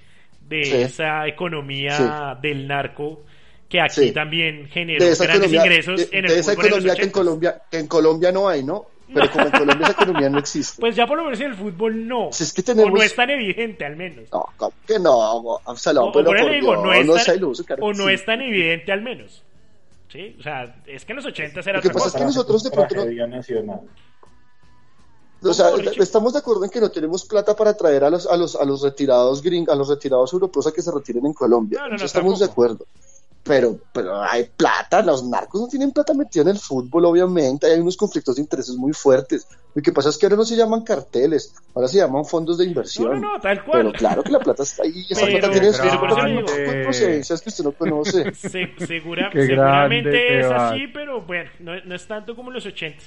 de 0.48 0.64
Sí. 0.64 0.72
esa 0.76 1.26
economía 1.28 2.38
del 2.42 2.66
narco 2.66 3.22
que 3.68 3.80
aquí 3.80 4.00
Sí. 4.08 4.12
también 4.12 4.66
generó 4.68 5.04
de 5.04 5.12
esa 5.12 5.24
grandes 5.24 5.52
economía, 5.52 5.66
ingresos 5.72 6.10
de, 6.10 6.18
en 6.18 6.26
de 6.26 6.32
el 6.34 6.38
esa 6.40 6.52
fútbol 6.54 6.64
en 6.66 6.70
los 6.72 6.78
economía 6.84 6.94
que 6.96 7.02
en 7.02 7.08
80s. 7.08 7.12
Colombia, 7.12 7.62
que 7.70 7.78
en 7.78 7.86
Colombia 7.86 8.32
no 8.32 8.48
hay, 8.48 8.64
¿no? 8.64 8.86
Pero 9.12 9.28
como 9.30 9.44
en 9.46 9.50
Colombia 9.52 9.86
esa 9.88 9.92
economía 9.92 10.28
no 10.30 10.38
existe. 10.38 10.80
Pues 10.80 10.94
ya 10.96 11.06
por 11.06 11.18
lo 11.18 11.24
menos 11.24 11.40
en 11.40 11.46
el 11.48 11.54
fútbol 11.54 12.06
no. 12.08 12.24
Pues 12.26 12.40
es 12.42 12.52
que 12.52 12.62
tenemos- 12.62 12.92
O 12.92 12.96
no 12.96 13.02
es 13.02 13.14
tan 13.14 13.28
evidente 13.30 13.84
al 13.84 13.96
menos. 13.96 14.30
No, 14.32 14.44
¿cómo 14.56 14.72
que 14.86 14.98
no, 14.98 15.58
Absalón, 15.66 16.08
O- 16.08 16.12
pero 16.12 16.24
por 16.26 16.36
eso 16.36 16.46
por 16.46 16.54
digo, 16.54 16.72
Dios, 16.72 16.82
no 16.84 16.92
es 16.94 17.06
no 17.06 17.14
tan- 17.14 17.24
sea 17.24 17.34
iluso, 17.34 17.64
claro 17.64 17.84
o 17.84 17.92
no 17.92 18.08
es 18.08 18.24
tan 18.24 18.40
evidente 18.40 18.90
al 18.92 19.02
menos. 19.02 19.44
¿Sí? 20.10 20.36
O 20.38 20.42
sea, 20.42 20.82
es 20.86 21.04
que 21.04 21.12
en 21.12 21.16
los 21.16 21.26
80 21.26 21.60
era 21.60 21.72
Lo 21.74 21.82
que 21.82 21.88
otra 21.88 21.98
pasa 21.98 22.08
es 22.08 22.14
que 22.14 22.24
nosotros 22.24 22.64
de 22.64 22.70
pronto 22.70 22.94
no-. 23.64 23.84
O 25.42 25.54
sea, 25.54 25.70
¿Cómo, 25.70 25.78
Richie? 25.78 26.02
estamos 26.02 26.32
de 26.34 26.40
acuerdo 26.40 26.64
en 26.64 26.70
que 26.70 26.80
no 26.80 26.90
tenemos 26.90 27.24
plata 27.24 27.56
para 27.56 27.74
traer 27.74 28.04
a 28.04 28.10
los, 28.10 28.26
a 28.26 28.36
los, 28.36 28.56
a 28.56 28.64
los 28.64 28.82
retirados 28.82 29.40
gring, 29.40 29.70
a 29.70 29.74
los 29.74 29.88
retirados 29.88 30.32
europeos 30.32 30.66
a 30.66 30.72
que 30.72 30.82
se 30.82 30.90
retiren 30.92 31.24
en 31.24 31.32
Colombia. 31.32 31.78
No, 31.78 31.84
no, 31.84 31.90
no, 31.90 31.96
Eso 31.96 32.04
estamos 32.06 32.40
de 32.40 32.44
acuerdo. 32.44 32.86
Pero, 33.42 33.78
pero 33.92 34.22
hay 34.22 34.50
plata, 34.54 35.00
los 35.02 35.24
narcos 35.24 35.62
no 35.62 35.68
tienen 35.68 35.92
plata 35.92 36.12
metida 36.12 36.42
en 36.42 36.48
el 36.48 36.58
fútbol, 36.58 37.06
obviamente, 37.06 37.68
hay 37.68 37.80
unos 37.80 37.96
conflictos 37.96 38.36
de 38.36 38.42
intereses 38.42 38.74
muy 38.74 38.92
fuertes. 38.92 39.46
Lo 39.74 39.82
que 39.82 39.92
pasa 39.92 40.08
es 40.08 40.18
que 40.18 40.26
ahora 40.26 40.36
no 40.36 40.44
se 40.44 40.56
llaman 40.56 40.82
carteles, 40.82 41.54
ahora 41.74 41.86
se 41.86 41.98
llaman 41.98 42.24
fondos 42.24 42.58
de 42.58 42.64
No, 42.64 42.70
inversión. 42.70 43.20
no, 43.20 43.34
no, 43.34 43.40
tal 43.40 43.64
cual. 43.64 43.82
Pero 43.82 43.92
claro 43.92 44.22
que 44.24 44.32
la 44.32 44.40
plata 44.40 44.62
está 44.64 44.82
ahí, 44.82 45.06
esa 45.08 45.26
Pero- 45.26 45.38
plata 45.38 45.52
tiene 45.60 45.72
tiene 45.72 46.82
procedencias 46.84 47.40
que 47.42 47.48
usted 47.50 47.64
no 47.64 47.72
conoce. 47.72 48.34
Se- 48.34 48.74
segura- 48.86 49.30
seguramente 49.32 50.40
es 50.40 50.46
así, 50.46 50.86
pero 50.88 51.22
bueno, 51.22 51.50
no, 51.60 51.72
no 51.84 51.94
es 51.94 52.06
tanto 52.06 52.34
como 52.34 52.50
los 52.50 52.66
80. 52.66 52.98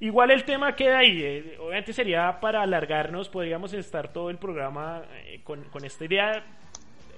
Igual 0.00 0.30
el 0.30 0.44
tema 0.44 0.76
queda 0.76 0.98
ahí. 0.98 1.20
eh, 1.22 1.56
obviamente 1.60 1.92
sería 1.92 2.38
para 2.40 2.62
alargarnos, 2.62 3.28
podríamos 3.28 3.72
estar 3.74 4.12
todo 4.12 4.30
el 4.30 4.38
programa 4.38 5.02
eh, 5.26 5.40
con, 5.42 5.64
con 5.64 5.84
esta 5.84 6.04
idea. 6.04 6.44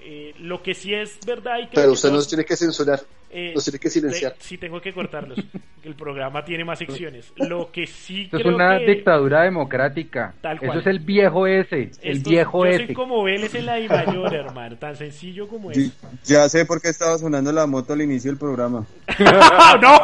Eh, 0.02 0.34
lo 0.40 0.62
que 0.62 0.74
sí 0.74 0.94
es 0.94 1.18
verdad 1.26 1.58
y 1.62 1.68
Pero 1.74 1.92
usted 1.92 2.08
todos- 2.08 2.20
nos 2.20 2.28
tiene 2.28 2.44
que 2.44 2.56
censurar, 2.56 3.00
eh, 3.30 3.52
nos 3.54 3.64
tiene 3.64 3.78
que 3.78 3.90
silenciar. 3.90 4.34
sí, 4.38 4.56
tengo 4.58 4.80
que 4.80 4.92
cortarlos. 4.94 5.38
el 5.84 5.94
programa 5.94 6.42
tiene 6.44 6.64
más 6.64 6.78
secciones. 6.78 7.32
Lo 7.36 7.70
que 7.70 7.86
sí 7.86 8.22
Esto 8.22 8.38
es 8.38 8.42
creo 8.42 8.54
una 8.54 8.78
que... 8.78 8.86
dictadura 8.86 9.42
democrática. 9.42 10.34
Tal 10.40 10.58
cual. 10.58 10.70
Eso 10.70 10.80
es 10.80 10.86
el 10.86 10.98
viejo 11.00 11.46
ese, 11.46 11.90
el 12.02 12.16
esto- 12.18 12.30
viejo 12.30 12.64
yo 12.64 12.70
ese. 12.70 12.86
soy 12.86 12.94
como 12.94 13.22
Vélez 13.22 13.54
en 13.54 13.66
la 13.66 13.78
I 13.78 13.88
mayor, 13.88 14.34
hermano. 14.34 14.76
Tan 14.76 14.96
sencillo 14.96 15.46
como 15.46 15.70
es. 15.70 15.92
Ya 16.24 16.48
sé 16.48 16.64
por 16.64 16.80
qué 16.80 16.88
estaba 16.88 17.18
sonando 17.18 17.52
la 17.52 17.66
moto 17.66 17.92
al 17.92 18.00
inicio 18.02 18.30
del 18.30 18.38
programa. 18.38 18.86
¡No! 19.82 19.90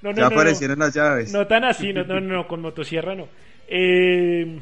No, 0.00 0.10
no, 0.12 0.16
Ya 0.16 0.22
no, 0.24 0.30
no. 0.30 0.36
aparecieron 0.36 0.78
las 0.78 0.94
llaves. 0.94 1.32
No 1.32 1.46
tan 1.46 1.64
así, 1.64 1.92
no, 1.92 2.04
no, 2.04 2.20
no, 2.20 2.46
con 2.46 2.60
motosierra 2.60 3.14
no. 3.16 3.26
Eh, 3.66 4.58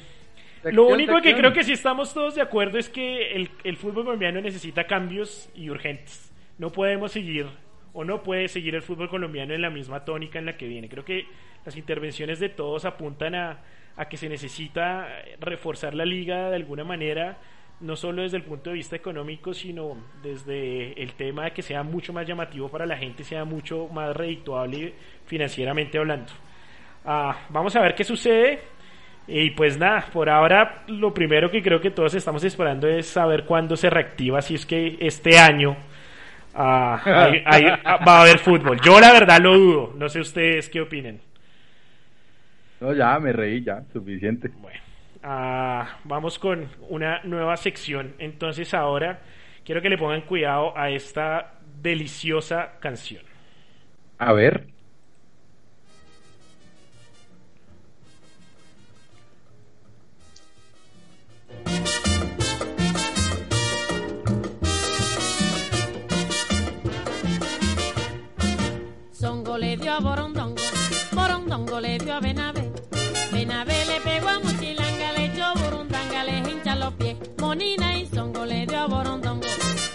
lo 0.72 0.88
Sección, 0.88 0.92
único 0.92 1.20
que 1.22 1.34
creo 1.34 1.52
que 1.52 1.64
sí 1.64 1.72
estamos 1.72 2.12
todos 2.12 2.34
de 2.34 2.42
acuerdo 2.42 2.78
es 2.78 2.88
que 2.88 3.32
el, 3.32 3.50
el 3.64 3.76
fútbol 3.76 4.04
colombiano 4.04 4.40
necesita 4.40 4.84
cambios 4.84 5.50
y 5.54 5.70
urgentes. 5.70 6.32
No 6.58 6.72
podemos 6.72 7.12
seguir 7.12 7.46
o 7.92 8.04
no 8.04 8.22
puede 8.22 8.48
seguir 8.48 8.74
el 8.74 8.82
fútbol 8.82 9.08
colombiano 9.08 9.54
en 9.54 9.62
la 9.62 9.70
misma 9.70 10.04
tónica 10.04 10.38
en 10.38 10.46
la 10.46 10.56
que 10.56 10.66
viene. 10.66 10.88
Creo 10.88 11.04
que 11.04 11.26
las 11.64 11.76
intervenciones 11.76 12.40
de 12.40 12.48
todos 12.48 12.84
apuntan 12.84 13.34
a, 13.34 13.60
a 13.96 14.08
que 14.08 14.16
se 14.16 14.28
necesita 14.28 15.08
reforzar 15.40 15.94
la 15.94 16.04
liga 16.04 16.50
de 16.50 16.56
alguna 16.56 16.84
manera, 16.84 17.38
no 17.80 17.96
solo 17.96 18.22
desde 18.22 18.36
el 18.36 18.42
punto 18.42 18.70
de 18.70 18.76
vista 18.76 18.96
económico, 18.96 19.54
sino 19.54 19.96
desde 20.22 21.00
el 21.02 21.14
tema 21.14 21.44
de 21.44 21.50
que 21.52 21.62
sea 21.62 21.82
mucho 21.82 22.12
más 22.12 22.26
llamativo 22.26 22.68
para 22.68 22.86
la 22.86 22.96
gente, 22.96 23.24
sea 23.24 23.44
mucho 23.44 23.88
más 23.88 24.14
redituable 24.16 24.94
financieramente 25.26 25.98
hablando. 25.98 26.32
Ah, 27.04 27.46
vamos 27.48 27.74
a 27.76 27.80
ver 27.80 27.94
qué 27.94 28.04
sucede. 28.04 28.60
Y 29.28 29.50
pues 29.50 29.76
nada, 29.78 30.06
por 30.12 30.28
ahora 30.30 30.84
lo 30.88 31.12
primero 31.12 31.50
que 31.50 31.62
creo 31.62 31.80
que 31.80 31.90
todos 31.90 32.14
estamos 32.14 32.44
esperando 32.44 32.86
es 32.88 33.06
saber 33.08 33.44
cuándo 33.44 33.76
se 33.76 33.90
reactiva, 33.90 34.40
si 34.42 34.54
es 34.54 34.66
que 34.66 34.96
este 35.00 35.38
año 35.38 35.76
ah, 36.54 37.00
hay- 37.12 37.42
hay- 37.46 37.66
va 38.06 38.18
a 38.18 38.22
haber 38.22 38.38
fútbol. 38.38 38.80
Yo 38.80 39.00
la 39.00 39.12
verdad 39.12 39.40
lo 39.40 39.56
dudo, 39.58 39.94
no 39.96 40.08
sé 40.08 40.20
ustedes 40.20 40.68
qué 40.70 40.80
opinen. 40.82 41.20
No, 42.80 42.92
ya, 42.94 43.18
me 43.20 43.32
reí, 43.32 43.62
ya, 43.64 43.84
suficiente. 43.92 44.50
Bueno, 44.54 44.80
ah, 45.22 45.98
vamos 46.04 46.38
con 46.38 46.68
una 46.88 47.20
nueva 47.24 47.56
sección. 47.56 48.14
Entonces 48.18 48.72
ahora 48.74 49.20
quiero 49.64 49.82
que 49.82 49.88
le 49.90 49.98
pongan 49.98 50.22
cuidado 50.22 50.76
a 50.76 50.90
esta 50.90 51.54
deliciosa 51.82 52.78
canción. 52.80 53.22
A 54.18 54.32
ver. 54.34 54.66
Borondongo 71.76 71.80
le 71.80 71.98
dio 71.98 72.14
a 72.14 72.20
Benavé. 72.20 72.72
Benavé 73.32 73.84
le 73.86 74.00
pegó 74.00 74.28
a 74.28 74.38
Muchilanga, 74.40 75.12
le 75.12 75.24
echó 75.26 75.54
Burundanga, 75.54 76.24
le 76.24 76.38
hincha 76.38 76.74
los 76.74 76.94
pies. 76.94 77.16
Monina 77.38 77.98
y 77.98 78.06
Zongo 78.06 78.46
le 78.46 78.66
dio 78.66 78.78
a 78.78 78.86
Borondongo, 78.86 79.46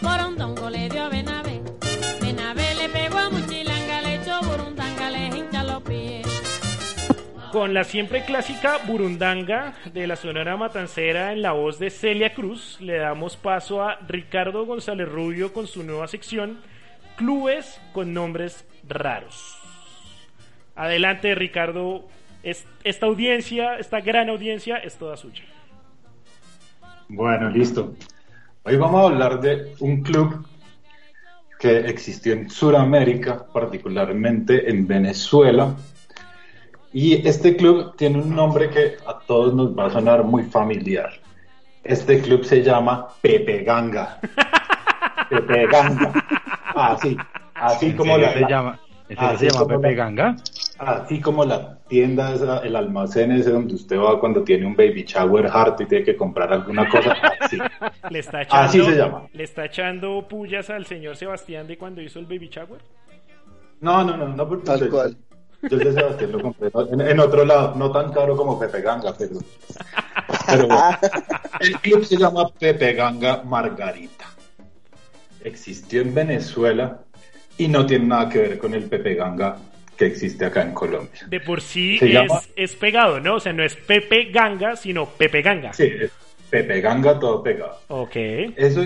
Borondongo 0.01 0.69
le 0.69 0.89
dio 0.89 1.03
a 1.03 1.09
Benavé. 1.09 1.61
Benavé 2.21 2.75
le 2.75 2.89
pegó 2.89 3.17
a 3.17 3.29
Muchilanga, 3.29 4.01
le 4.01 4.15
echó 4.15 4.41
Burundanga, 4.41 5.09
le 5.09 5.25
hincha 5.27 5.63
los 5.63 5.81
pies. 5.81 6.27
Con 7.51 7.73
la 7.73 7.83
siempre 7.83 8.25
clásica 8.25 8.77
Burundanga 8.85 9.73
de 9.91 10.05
la 10.05 10.15
Sonora 10.15 10.55
Matancera 10.57 11.33
en 11.33 11.41
la 11.41 11.53
voz 11.53 11.79
de 11.79 11.89
Celia 11.89 12.35
Cruz, 12.35 12.77
le 12.79 12.97
damos 12.97 13.37
paso 13.37 13.81
a 13.81 13.97
Ricardo 14.07 14.65
González 14.65 15.09
Rubio 15.09 15.51
con 15.51 15.65
su 15.65 15.83
nueva 15.83 16.07
sección 16.07 16.59
Clubes 17.17 17.81
con 17.91 18.13
nombres 18.13 18.65
raros. 18.87 19.60
Adelante 20.85 21.35
Ricardo, 21.35 22.07
Es- 22.43 22.65
esta 22.83 23.05
audiencia, 23.05 23.77
esta 23.77 24.01
gran 24.01 24.27
audiencia 24.29 24.77
es 24.77 24.95
toda 24.95 25.15
suya. 25.15 25.43
Bueno, 27.07 27.51
listo. 27.51 27.93
Hoy 28.63 28.77
vamos 28.77 28.99
a 29.03 29.13
hablar 29.13 29.39
de 29.39 29.75
un 29.79 30.01
club 30.01 30.43
que 31.59 31.81
existió 31.81 32.33
en 32.33 32.49
Sudamérica, 32.49 33.45
particularmente 33.53 34.67
en 34.71 34.87
Venezuela. 34.87 35.75
Y 36.91 37.27
este 37.27 37.55
club 37.55 37.95
tiene 37.95 38.17
un 38.17 38.35
nombre 38.35 38.71
que 38.71 38.95
a 39.05 39.19
todos 39.19 39.53
nos 39.53 39.77
va 39.77 39.85
a 39.85 39.91
sonar 39.91 40.23
muy 40.23 40.41
familiar. 40.45 41.11
Este 41.83 42.21
club 42.21 42.43
se 42.43 42.63
llama 42.63 43.07
Pepe 43.21 43.63
Ganga. 43.63 44.19
Pepe 45.29 45.67
Ganga. 45.67 46.11
Así, 46.73 47.15
así 47.53 47.93
como 47.93 48.17
¿Ese 48.17 48.25
la, 48.25 48.33
se 48.33 48.51
llama, 48.51 48.79
ese 49.07 49.21
así 49.23 49.37
se 49.37 49.45
llama 49.51 49.59
como 49.59 49.79
Pepe 49.79 49.93
Ganga? 49.93 50.35
Así 50.83 51.21
como 51.21 51.45
la 51.45 51.77
tienda, 51.87 52.33
el 52.63 52.75
almacén 52.75 53.31
ese 53.31 53.51
donde 53.51 53.75
usted 53.75 53.99
va 53.99 54.19
cuando 54.19 54.43
tiene 54.43 54.65
un 54.65 54.75
baby 54.75 55.03
shower 55.03 55.45
harto 55.45 55.83
y 55.83 55.85
tiene 55.85 56.03
que 56.03 56.15
comprar 56.17 56.51
alguna 56.51 56.89
cosa. 56.89 57.11
Así. 57.39 57.59
Le 58.09 58.17
está 58.19 58.41
echando, 58.41 58.65
Así 58.65 58.83
se 58.83 58.95
llama. 58.97 59.27
Le 59.31 59.43
está 59.43 59.65
echando 59.65 60.27
pullas 60.27 60.71
al 60.71 60.87
señor 60.87 61.15
Sebastián 61.17 61.67
de 61.67 61.77
cuando 61.77 62.01
hizo 62.01 62.17
el 62.17 62.25
baby 62.25 62.47
shower. 62.49 62.81
No, 63.79 64.03
no, 64.03 64.17
no, 64.17 64.29
no. 64.29 64.47
porque 64.47 64.65
Tal 64.65 64.79
yo- 64.79 64.89
cual. 64.89 65.15
Yo 65.69 65.77
el 65.77 65.83
de 65.83 65.93
Sebastián 65.93 66.31
lo 66.31 66.41
compré 66.41 66.71
en, 66.91 67.01
en 67.01 67.19
otro 67.19 67.45
lado, 67.45 67.75
no 67.75 67.91
tan 67.91 68.11
caro 68.11 68.35
como 68.35 68.57
Pepe 68.59 68.81
Ganga, 68.81 69.13
pero, 69.15 69.35
pero 70.47 70.65
bueno. 70.65 70.97
El 71.59 71.73
club 71.79 72.03
se 72.03 72.17
llama 72.17 72.49
Pepe 72.57 72.93
Ganga 72.93 73.43
Margarita. 73.43 74.25
Existió 75.43 76.01
en 76.01 76.15
Venezuela 76.15 77.01
y 77.59 77.67
no 77.67 77.85
tiene 77.85 78.05
nada 78.05 78.29
que 78.29 78.39
ver 78.39 78.57
con 78.57 78.73
el 78.73 78.85
Pepe 78.85 79.13
Ganga 79.13 79.57
que 80.01 80.07
existe 80.07 80.45
acá 80.45 80.63
en 80.63 80.73
Colombia. 80.73 81.21
De 81.27 81.39
por 81.39 81.61
sí 81.61 81.99
es, 82.01 82.11
llama- 82.11 82.41
es 82.55 82.75
pegado, 82.75 83.19
¿no? 83.19 83.35
O 83.35 83.39
sea, 83.39 83.53
no 83.53 83.63
es 83.63 83.75
Pepe 83.75 84.31
Ganga, 84.31 84.75
sino 84.75 85.05
Pepe 85.05 85.41
Ganga. 85.43 85.73
Sí, 85.73 85.83
es 85.99 86.11
Pepe 86.49 86.81
Ganga 86.81 87.19
todo 87.19 87.43
pegado. 87.43 87.77
Ok. 87.89 88.15
Eso, 88.55 88.85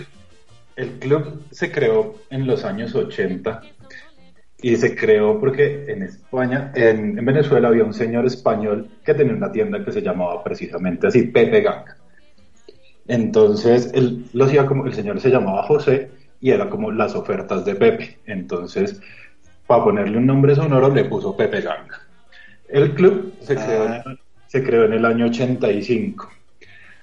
el 0.75 0.89
club 0.99 1.43
se 1.51 1.71
creó 1.71 2.15
en 2.29 2.45
los 2.45 2.65
años 2.65 2.93
80 2.93 3.61
y 4.61 4.75
se 4.75 4.95
creó 4.95 5.39
porque 5.39 5.85
en 5.87 6.03
España, 6.03 6.71
en, 6.75 7.17
en 7.17 7.25
Venezuela 7.25 7.69
había 7.69 7.83
un 7.85 7.93
señor 7.93 8.25
español 8.25 8.89
que 9.05 9.13
tenía 9.13 9.33
una 9.33 9.51
tienda 9.51 9.83
que 9.85 9.91
se 9.93 10.01
llamaba 10.01 10.43
precisamente 10.43 11.07
así, 11.07 11.23
Pepe 11.23 11.61
Ganga. 11.61 11.95
Entonces, 13.07 13.91
él 13.93 14.25
lo 14.33 14.45
hacía 14.45 14.65
como, 14.65 14.85
el 14.85 14.93
señor 14.93 15.19
se 15.21 15.29
llamaba 15.29 15.63
José 15.63 16.09
y 16.41 16.51
era 16.51 16.69
como 16.69 16.91
las 16.91 17.15
ofertas 17.15 17.63
de 17.65 17.75
Pepe. 17.75 18.17
Entonces, 18.25 18.99
para 19.67 19.83
ponerle 19.83 20.17
un 20.17 20.25
nombre 20.25 20.55
sonoro 20.55 20.93
le 20.93 21.05
puso 21.05 21.35
Pepe 21.35 21.61
Ganga. 21.61 21.99
El 22.67 22.93
club 22.93 23.33
se 23.41 23.55
creó, 23.55 23.85
en- 23.85 24.19
se 24.47 24.63
creó 24.63 24.85
en 24.85 24.93
el 24.93 25.05
año 25.05 25.25
85. 25.25 26.29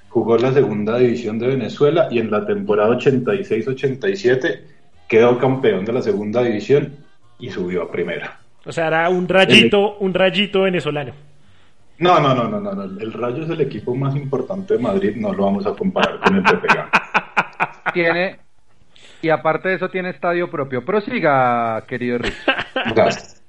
Jugó 0.09 0.37
la 0.37 0.53
segunda 0.53 0.99
división 0.99 1.39
de 1.39 1.49
Venezuela 1.49 2.09
y 2.11 2.19
en 2.19 2.31
la 2.31 2.45
temporada 2.47 2.91
86-87 2.97 4.61
quedó 5.09 5.39
campeón 5.39 5.85
de 5.85 5.93
la 5.93 6.03
segunda 6.03 6.43
división 6.43 6.97
y 7.39 7.51
subió 7.51 7.83
a 7.83 7.91
primera. 7.91 8.39
O 8.65 8.73
sea, 8.73 8.87
era 8.89 9.09
un 9.09 9.27
rayito, 9.29 9.97
un 9.99 10.15
rayito 10.15 10.63
venezolano. 10.63 11.13
No, 11.99 12.19
no, 12.21 12.35
no, 12.35 12.49
no, 12.49 12.61
no, 12.61 12.75
no. 12.75 12.83
El 13.01 13.13
Rayo 13.13 13.45
es 13.45 13.51
el 13.51 13.61
equipo 13.61 13.95
más 13.95 14.15
importante 14.17 14.75
de 14.75 14.81
Madrid, 14.81 15.15
no 15.17 15.33
lo 15.33 15.45
vamos 15.45 15.67
a 15.67 15.73
comparar 15.75 16.19
con 16.21 16.35
el 16.37 16.43
Pepe 16.43 16.67
Ganga. 16.69 16.91
Tiene, 17.95 18.39
y 19.23 19.31
aparte 19.31 19.69
de 19.71 19.77
eso 19.77 19.89
tiene 19.89 20.11
estadio 20.11 20.51
propio. 20.51 20.85
Prosiga, 20.85 21.83
querido 21.87 22.19
Rick. 22.19 22.35
Gracias. 22.95 23.43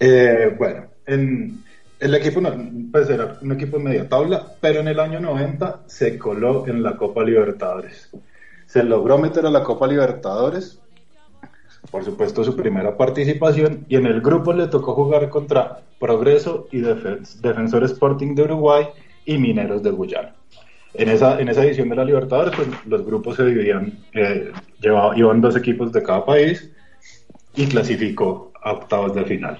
Eh, 0.00 0.54
bueno, 0.58 0.86
en, 1.06 1.62
el 2.00 2.14
equipo 2.14 2.40
no, 2.40 2.52
pues 2.92 3.08
era 3.10 3.38
un 3.40 3.52
equipo 3.52 3.78
media 3.78 4.08
tabla, 4.08 4.44
pero 4.60 4.80
en 4.80 4.88
el 4.88 5.00
año 5.00 5.20
90 5.20 5.80
se 5.86 6.18
coló 6.18 6.66
en 6.66 6.82
la 6.82 6.96
Copa 6.96 7.24
Libertadores. 7.24 8.10
Se 8.66 8.82
logró 8.84 9.18
meter 9.18 9.46
a 9.46 9.50
la 9.50 9.62
Copa 9.64 9.86
Libertadores, 9.86 10.80
por 11.90 12.04
supuesto 12.04 12.44
su 12.44 12.54
primera 12.54 12.96
participación, 12.96 13.86
y 13.88 13.96
en 13.96 14.06
el 14.06 14.20
grupo 14.20 14.52
le 14.52 14.66
tocó 14.68 14.94
jugar 14.94 15.28
contra 15.30 15.78
Progreso 15.98 16.68
y 16.70 16.80
Defen- 16.80 17.26
Defensor 17.40 17.84
Sporting 17.84 18.34
de 18.34 18.42
Uruguay 18.42 18.86
y 19.24 19.38
Mineros 19.38 19.82
de 19.82 19.90
Guyana. 19.90 20.34
En 20.94 21.08
esa, 21.08 21.38
en 21.40 21.48
esa 21.48 21.64
edición 21.64 21.88
de 21.90 21.96
la 21.96 22.04
Libertadores, 22.04 22.54
pues, 22.56 22.68
los 22.86 23.04
grupos 23.04 23.36
se 23.36 23.44
dividían, 23.44 23.98
eh, 24.14 24.50
llevaba- 24.80 25.16
iban 25.16 25.40
dos 25.40 25.54
equipos 25.56 25.92
de 25.92 26.02
cada 26.02 26.24
país 26.24 26.70
y 27.54 27.66
clasificó 27.66 28.52
a 28.62 28.72
octavos 28.72 29.14
de 29.14 29.24
final. 29.24 29.58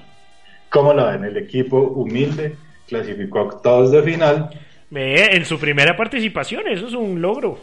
¿Cómo 0.70 0.92
la 0.94 1.12
ven? 1.12 1.24
El 1.24 1.36
equipo 1.36 1.78
humilde 1.80 2.56
clasificó 2.88 3.40
a 3.40 3.42
octavos 3.42 3.90
de 3.90 4.02
final. 4.02 4.50
En 4.90 5.44
su 5.44 5.58
primera 5.58 5.96
participación, 5.96 6.66
eso 6.66 6.86
es 6.86 6.94
un 6.94 7.20
logro. 7.20 7.58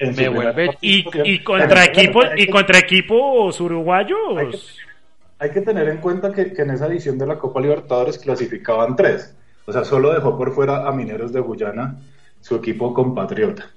Me 0.00 0.28
vuelve- 0.28 0.76
Y, 0.80 1.04
y 1.24 1.38
contra 1.42 1.84
equipos 1.84 2.14
bueno, 2.26 2.30
y 2.36 2.46
que- 2.46 2.52
contra 2.52 2.78
equipos 2.78 3.50
hay 3.52 3.58
que- 3.58 3.62
uruguayos. 3.64 4.78
Hay 5.38 5.50
que 5.50 5.60
tener 5.60 5.88
en 5.88 5.98
cuenta 5.98 6.32
que, 6.32 6.52
que 6.52 6.62
en 6.62 6.70
esa 6.70 6.86
edición 6.86 7.18
de 7.18 7.26
la 7.26 7.38
Copa 7.38 7.60
Libertadores 7.60 8.18
clasificaban 8.18 8.96
tres. 8.96 9.34
O 9.66 9.72
sea, 9.72 9.84
solo 9.84 10.12
dejó 10.14 10.36
por 10.36 10.54
fuera 10.54 10.86
a 10.86 10.92
Mineros 10.92 11.32
de 11.32 11.40
Guyana, 11.40 11.96
su 12.46 12.54
equipo 12.54 12.94
compatriota. 12.94 13.70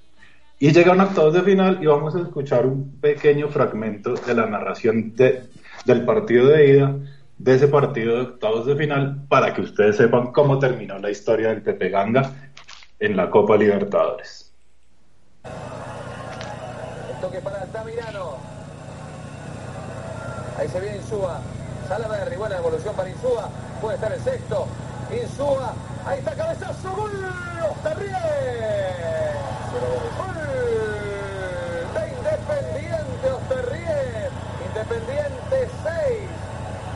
Y 0.60 0.70
llegan 0.70 1.00
a 1.00 1.04
octavos 1.04 1.34
de 1.34 1.42
final 1.42 1.78
y 1.82 1.86
vamos 1.86 2.14
a 2.14 2.20
escuchar 2.20 2.66
un 2.66 3.00
pequeño 3.00 3.48
fragmento 3.48 4.14
de 4.14 4.32
la 4.32 4.46
narración 4.46 5.16
de, 5.16 5.42
del 5.86 6.04
partido 6.04 6.46
de 6.46 6.68
ida, 6.68 6.94
de 7.38 7.54
ese 7.54 7.66
partido 7.66 8.14
de 8.14 8.20
octavos 8.22 8.66
de 8.66 8.76
final, 8.76 9.26
para 9.28 9.52
que 9.52 9.62
ustedes 9.62 9.96
sepan 9.96 10.30
cómo 10.30 10.60
terminó 10.60 10.98
la 10.98 11.10
historia 11.10 11.48
del 11.48 11.62
Pepe 11.62 11.88
Ganga 11.88 12.30
en 13.00 13.16
la 13.16 13.28
Copa 13.28 13.56
Libertadores. 13.56 14.54
Toque 17.20 17.40
para 17.40 17.62
Altamirano. 17.62 18.36
Ahí 20.56 20.68
se 20.68 20.80
viene 20.80 20.98
Insúa. 20.98 21.40
Salaverry, 21.88 22.36
buena 22.36 22.58
evolución 22.58 22.94
para 22.94 23.10
Insúa. 23.10 23.48
Puede 23.80 23.96
estar 23.96 24.12
el 24.12 24.20
sexto. 24.20 24.68
Insúa. 25.12 25.74
Ahí 26.06 26.18
está 26.18 26.32
cabezazo. 26.34 26.94
Gol. 26.94 27.10
Osterrié. 27.70 28.16
Gol 30.18 30.34
de 31.94 32.02
Independiente 32.16 33.32
Osterrié. 33.32 34.28
Independiente 34.68 35.68
6. 35.82 36.30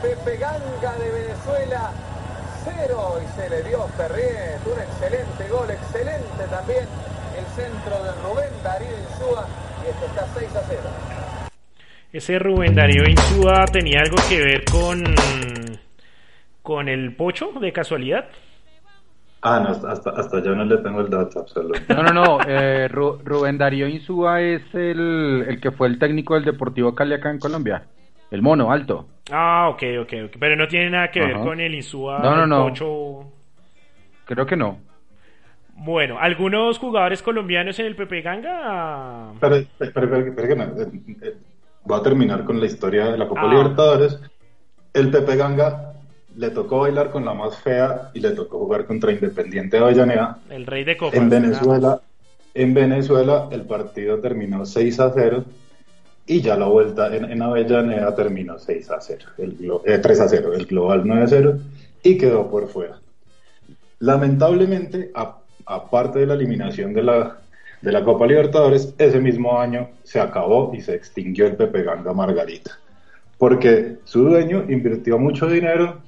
Pepe 0.01 0.37
Ganga 0.37 0.97
de 0.97 1.11
Venezuela 1.11 1.91
0. 2.63 3.21
Y 3.23 3.39
se 3.39 3.49
le 3.49 3.63
dio 3.63 3.83
a. 3.83 4.59
Un 4.65 4.79
excelente 4.81 5.47
gol. 5.49 5.69
Excelente 5.69 6.43
también 6.49 6.87
el 7.37 7.45
centro 7.55 8.03
de 8.03 8.11
Rubén 8.23 8.53
Darío 8.63 8.89
Insúa. 9.09 9.47
Y 9.85 9.89
esto 9.89 10.05
está 10.05 10.27
6 10.39 10.55
a 10.55 10.63
0. 10.67 10.81
Ese 12.13 12.39
Rubén 12.39 12.73
Darío 12.73 13.03
Insúa 13.09 13.65
tenía 13.71 13.99
algo 13.99 14.15
que 14.29 14.39
ver 14.39 14.63
con 14.65 15.03
con 16.65 16.89
el 16.89 17.15
pocho 17.15 17.51
de 17.61 17.71
casualidad. 17.71 18.25
Ah, 19.41 19.59
no, 19.59 19.69
hasta, 19.87 20.09
hasta, 20.09 20.43
yo 20.43 20.55
no 20.55 20.65
le 20.65 20.77
tengo 20.79 21.01
el 21.01 21.09
dato 21.09 21.39
absoluto. 21.39 21.79
No, 21.93 22.01
no, 22.01 22.11
no. 22.11 22.39
eh, 22.47 22.89
Ru- 22.91 23.19
Rubén 23.23 23.59
Darío 23.59 23.87
Insúa 23.87 24.41
es 24.41 24.63
el, 24.73 25.45
el 25.47 25.61
que 25.61 25.71
fue 25.71 25.87
el 25.87 25.99
técnico 25.99 26.33
del 26.33 26.45
Deportivo 26.45 26.95
Cali 26.95 27.13
acá 27.13 27.29
en 27.29 27.37
Colombia. 27.37 27.83
El 28.31 28.41
mono, 28.41 28.71
alto. 28.71 29.05
Ah, 29.31 29.69
ok, 29.69 29.83
ok, 30.01 30.13
ok. 30.25 30.31
Pero 30.39 30.55
no 30.55 30.67
tiene 30.67 30.89
nada 30.89 31.11
que 31.11 31.19
ver 31.19 31.35
con 31.37 31.59
el 31.59 31.75
Insúa 31.75 32.17
No, 32.19 32.35
no, 32.35 32.43
el 32.43 32.49
no. 32.49 32.63
pocho. 32.63 33.31
Creo 34.25 34.45
que 34.47 34.55
no. 34.57 34.79
Bueno, 35.77 36.17
algunos 36.19 36.79
jugadores 36.79 37.21
colombianos 37.21 37.77
en 37.79 37.85
el 37.85 37.95
Pepe 37.95 38.21
Ganga. 38.21 39.31
Pero, 39.39 39.57
pero, 39.77 39.91
pero- 39.93 40.33
pero 40.35 40.55
no, 40.55 40.63
eh, 40.81 40.87
eh, 41.21 41.33
voy 41.83 41.99
a 41.99 42.03
terminar 42.03 42.43
con 42.45 42.59
la 42.59 42.65
historia 42.65 43.05
de 43.11 43.17
la 43.19 43.27
Copa 43.27 43.41
Ah. 43.43 43.47
Libertadores. 43.53 44.19
El 44.93 45.11
Pepe 45.11 45.35
Ganga 45.35 45.91
le 46.35 46.49
tocó 46.49 46.79
bailar 46.79 47.11
con 47.11 47.25
la 47.25 47.33
más 47.33 47.57
fea 47.57 48.11
y 48.13 48.19
le 48.19 48.31
tocó 48.31 48.59
jugar 48.59 48.85
contra 48.85 49.11
Independiente 49.11 49.77
de 49.77 49.83
Avellaneda. 49.83 50.39
El 50.49 50.65
rey 50.65 50.83
de 50.83 50.97
copas. 50.97 51.17
En 51.17 51.29
Venezuela, 51.29 52.01
en 52.53 52.73
Venezuela 52.73 53.47
el 53.51 53.61
partido 53.63 54.19
terminó 54.19 54.65
6 54.65 54.99
a 54.99 55.11
0 55.13 55.45
y 56.27 56.41
ya 56.41 56.57
la 56.57 56.65
vuelta 56.65 57.15
en, 57.15 57.25
en 57.25 57.41
Avellaneda 57.41 58.15
terminó 58.15 58.57
6 58.57 58.91
a 58.91 58.99
0, 58.99 59.25
el, 59.37 59.71
eh, 59.85 59.99
3 59.99 60.19
a 60.19 60.27
0, 60.27 60.53
el 60.53 60.65
global 60.65 61.03
9 61.05 61.23
a 61.23 61.27
0 61.27 61.59
y 62.03 62.17
quedó 62.17 62.49
por 62.49 62.67
fuera. 62.67 62.99
Lamentablemente, 63.99 65.11
aparte 65.65 66.19
de 66.19 66.25
la 66.25 66.33
eliminación 66.33 66.93
de 66.93 67.03
la, 67.03 67.37
de 67.81 67.91
la 67.91 68.03
Copa 68.03 68.27
Libertadores, 68.27 68.93
ese 68.97 69.19
mismo 69.19 69.59
año 69.59 69.89
se 70.03 70.19
acabó 70.19 70.73
y 70.75 70.81
se 70.81 70.95
extinguió 70.95 71.47
el 71.47 71.55
Pepe 71.55 71.83
Ganga 71.83 72.13
Margarita, 72.13 72.77
porque 73.37 73.97
su 74.03 74.23
dueño 74.25 74.65
invirtió 74.67 75.17
mucho 75.17 75.47
dinero 75.47 76.01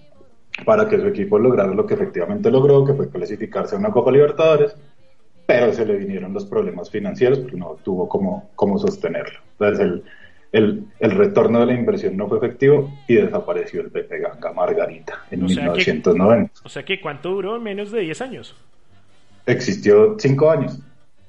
para 0.66 0.88
que 0.88 1.00
su 1.00 1.08
equipo 1.08 1.38
lograra 1.40 1.74
lo 1.74 1.86
que 1.86 1.94
efectivamente 1.94 2.50
logró, 2.52 2.84
que 2.86 2.94
fue 2.94 3.10
clasificarse 3.10 3.76
a 3.76 3.80
una 3.80 3.92
Copa 3.92 4.12
Libertadores, 4.12 4.76
pero 5.46 5.72
se 5.74 5.86
le 5.86 5.96
vinieron 5.96 6.34
los 6.34 6.46
problemas 6.46 6.90
financieros 6.90 7.40
porque 7.40 7.56
no 7.58 7.78
tuvo 7.84 8.10
cómo, 8.10 8.50
cómo 8.56 8.78
sostenerlo. 8.78 9.40
Entonces 9.54 9.80
el, 9.80 10.04
el, 10.52 10.84
el 11.00 11.12
retorno 11.12 11.60
de 11.62 11.68
la 11.68 11.74
inversión 11.74 12.18
no 12.18 12.28
fue 12.28 12.38
efectivo 12.38 12.92
y 13.08 13.16
desapareció 13.16 13.82
el 13.82 13.92
Pepe 13.92 14.20
Ganga 14.20 14.52
Margarita 14.52 15.26
en 15.32 15.44
O 15.44 15.48
sea 15.50 15.64
que- 15.66 15.70
1990. 15.72 16.54
O 16.64 16.70
sea 16.70 16.84
que, 16.84 17.00
¿cuánto 17.00 17.30
duró? 17.30 17.60
Menos 17.60 17.92
de 17.92 18.02
10 18.02 18.22
años. 18.22 18.56
Existió 19.46 20.16
cinco 20.20 20.52
años, 20.52 20.80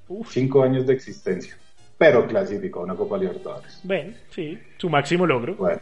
Uf. 0.08 0.32
cinco 0.32 0.62
años 0.64 0.86
de 0.86 0.94
existencia, 0.94 1.56
pero 1.96 2.26
clasificó 2.26 2.80
a 2.80 2.84
una 2.84 2.94
Copa 2.96 3.16
Libertadores. 3.18 3.80
Ven, 3.84 4.16
sí, 4.30 4.58
su 4.76 4.90
máximo 4.90 5.24
logro. 5.26 5.54
Bueno, 5.54 5.80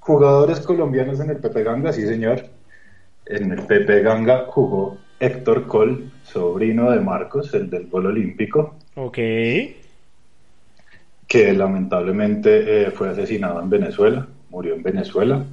jugadores 0.00 0.58
colombianos 0.60 1.20
en 1.20 1.30
el 1.30 1.36
Pepe 1.36 1.62
Ganga, 1.62 1.92
sí 1.92 2.04
señor. 2.06 2.42
En 3.26 3.52
el 3.52 3.62
Pepe 3.66 4.02
Ganga 4.02 4.46
jugó 4.48 4.98
Héctor 5.20 5.66
Col, 5.66 6.10
sobrino 6.24 6.90
de 6.90 7.00
Marcos, 7.00 7.54
el 7.54 7.70
del 7.70 7.86
gol 7.86 8.06
olímpico, 8.06 8.76
Ok. 8.96 9.14
que 11.28 11.52
lamentablemente 11.54 12.82
eh, 12.86 12.90
fue 12.90 13.08
asesinado 13.10 13.60
en 13.60 13.70
Venezuela, 13.70 14.26
murió 14.50 14.74
en 14.74 14.82
Venezuela. 14.82 15.44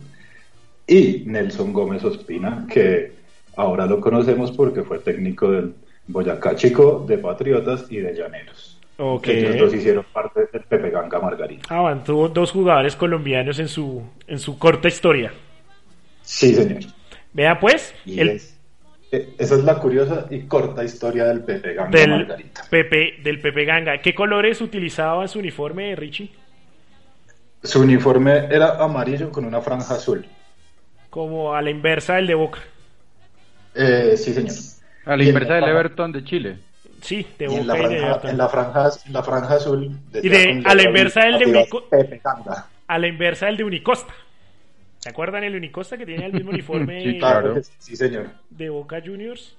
Y 0.87 1.23
Nelson 1.27 1.71
Gómez 1.71 2.03
Ospina, 2.03 2.65
que 2.67 3.11
ahora 3.55 3.85
lo 3.85 4.01
conocemos 4.01 4.51
porque 4.51 4.81
fue 4.81 4.99
técnico 4.99 5.51
del 5.51 5.75
Boyacá 6.07 6.55
Chico, 6.55 7.05
de 7.07 7.19
Patriotas 7.19 7.85
y 7.91 7.97
de 7.97 8.15
Llaneros. 8.15 8.79
Ok. 8.97 9.27
Ellos 9.27 9.57
dos 9.57 9.73
hicieron 9.75 10.03
parte 10.11 10.41
del 10.51 10.63
Pepe 10.63 10.89
Ganga 10.89 11.19
Margarita. 11.19 11.67
Ah, 11.69 11.81
van, 11.81 12.03
tuvo 12.03 12.27
dos 12.27 12.51
jugadores 12.51 12.95
colombianos 12.95 13.59
en 13.59 13.67
su, 13.67 14.01
en 14.27 14.39
su 14.39 14.57
corta 14.57 14.87
historia. 14.87 15.31
Sí, 16.23 16.53
señor. 16.55 16.81
Vea 17.33 17.59
pues, 17.59 17.93
Y 18.05 18.19
el 18.19 18.29
es- 18.29 18.57
eh, 19.11 19.33
esa 19.37 19.55
es 19.55 19.63
la 19.63 19.75
curiosa 19.79 20.25
y 20.29 20.41
corta 20.41 20.83
historia 20.83 21.25
del 21.25 21.41
Pepe 21.41 21.73
Ganga 21.73 21.97
del 21.99 22.09
Margarita. 22.09 22.63
Pepe, 22.69 23.15
del 23.23 23.39
Pepe 23.39 23.65
Ganga. 23.65 23.97
¿Qué 23.99 24.13
colores 24.13 24.61
utilizaba 24.61 25.27
su 25.27 25.39
uniforme, 25.39 25.95
Richie? 25.95 26.31
Su 27.63 27.81
uniforme 27.81 28.45
era 28.49 28.77
amarillo 28.83 29.31
con 29.31 29.45
una 29.45 29.61
franja 29.61 29.95
azul. 29.95 30.25
Como 31.09 31.53
a 31.55 31.61
la 31.61 31.69
inversa 31.71 32.15
del 32.15 32.27
de 32.27 32.35
Boca. 32.35 32.59
Eh, 33.75 34.13
sí, 34.15 34.33
señor. 34.33 34.53
A 35.05 35.17
la 35.17 35.23
inversa 35.23 35.55
del 35.55 35.63
Everton 35.65 36.11
de 36.11 36.23
Chile. 36.23 36.57
Sí, 37.01 37.25
de 37.37 37.45
y 37.45 37.55
en 37.55 37.67
la, 37.67 37.73
Boca 37.75 37.87
de 37.89 37.97
Everton. 37.97 38.29
en, 38.29 38.37
la 38.37 38.49
franja, 38.49 38.89
en 39.05 39.13
la 39.13 39.23
franja 39.23 39.53
azul. 39.55 39.97
Y 40.21 40.29
de- 40.29 40.63
a 40.65 40.75
la 40.75 40.83
inversa 40.83 41.21
del 41.21 41.39
de 41.39 41.45
llamativas, 41.45 41.67
Unico- 41.71 41.89
Pepe 41.89 42.21
Ganga. 42.23 42.67
A 42.87 42.97
la 42.99 43.07
inversa 43.07 43.45
del 43.47 43.57
de 43.57 43.63
Unicosta. 43.63 44.13
¿Se 44.99 45.09
acuerdan 45.09 45.43
el 45.43 45.55
Unicosta 45.55 45.97
que 45.97 46.05
tiene 46.05 46.25
el 46.25 46.33
mismo 46.33 46.51
uniforme 46.51 47.01
Sí, 47.01 47.17
Claro, 47.19 47.55
que 47.55 47.63
sí, 47.63 47.71
sí, 47.79 47.95
señor. 47.95 48.29
de 48.49 48.69
Boca 48.69 49.01
Juniors? 49.03 49.55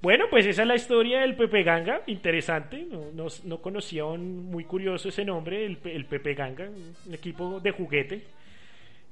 Bueno, 0.00 0.26
pues 0.30 0.46
esa 0.46 0.62
es 0.62 0.68
la 0.68 0.76
historia 0.76 1.20
del 1.20 1.34
Pepe 1.34 1.64
Ganga, 1.64 2.02
interesante, 2.06 2.86
no, 2.88 3.06
no, 3.14 3.26
no 3.44 3.58
conocía 3.60 4.04
un 4.04 4.44
muy 4.48 4.62
curioso 4.64 5.08
ese 5.08 5.24
nombre, 5.24 5.66
el, 5.66 5.78
el 5.84 6.04
Pepe 6.04 6.34
Ganga, 6.34 6.68
un 7.06 7.14
equipo 7.14 7.58
de 7.58 7.72
juguete. 7.72 8.22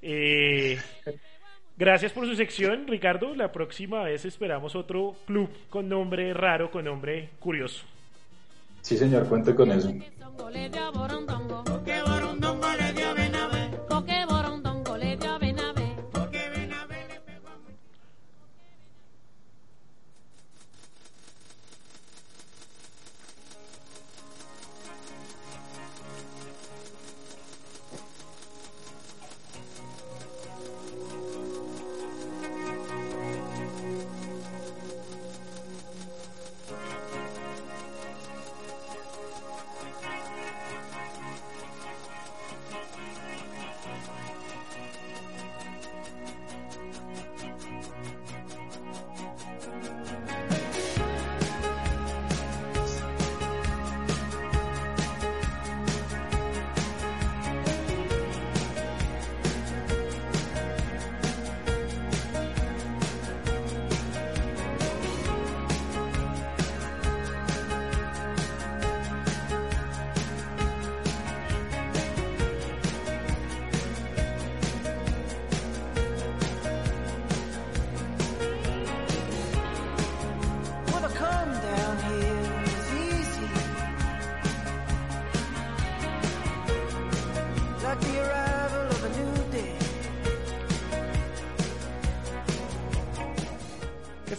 Eh, 0.01 0.79
gracias 1.77 2.13
por 2.13 2.25
su 2.27 2.37
sección, 2.37 2.87
Ricardo, 2.87 3.35
la 3.35 3.51
próxima 3.51 4.05
vez 4.05 4.25
esperamos 4.27 4.77
otro 4.77 5.17
club 5.27 5.51
con 5.71 5.89
nombre 5.89 6.33
raro, 6.33 6.71
con 6.71 6.85
nombre 6.85 7.31
curioso. 7.41 7.85
Sí, 8.81 8.97
señor, 8.97 9.27
cuente 9.29 9.57
con 9.57 9.73
eso. 9.73 9.93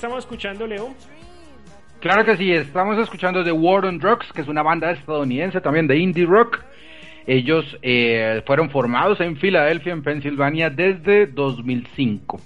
Estamos 0.07 0.23
escuchando, 0.23 0.65
Leo? 0.65 0.95
Claro 1.99 2.23
que 2.23 2.37
sí, 2.37 2.53
estamos 2.53 2.97
escuchando 2.97 3.43
The 3.43 3.51
War 3.51 3.83
on 3.83 3.99
Drugs, 3.99 4.31
que 4.31 4.41
es 4.41 4.47
una 4.47 4.63
banda 4.63 4.91
estadounidense 4.91 5.59
también 5.59 5.85
de 5.85 5.97
indie 5.97 6.25
rock. 6.25 6.61
Ellos 7.25 7.77
eh, 7.81 8.41
fueron 8.45 8.69
formados 8.69 9.19
en 9.19 9.35
Filadelfia, 9.35 9.91
en 9.91 10.03
Pensilvania, 10.03 10.69
desde 10.69 11.27
2005. 11.27 12.39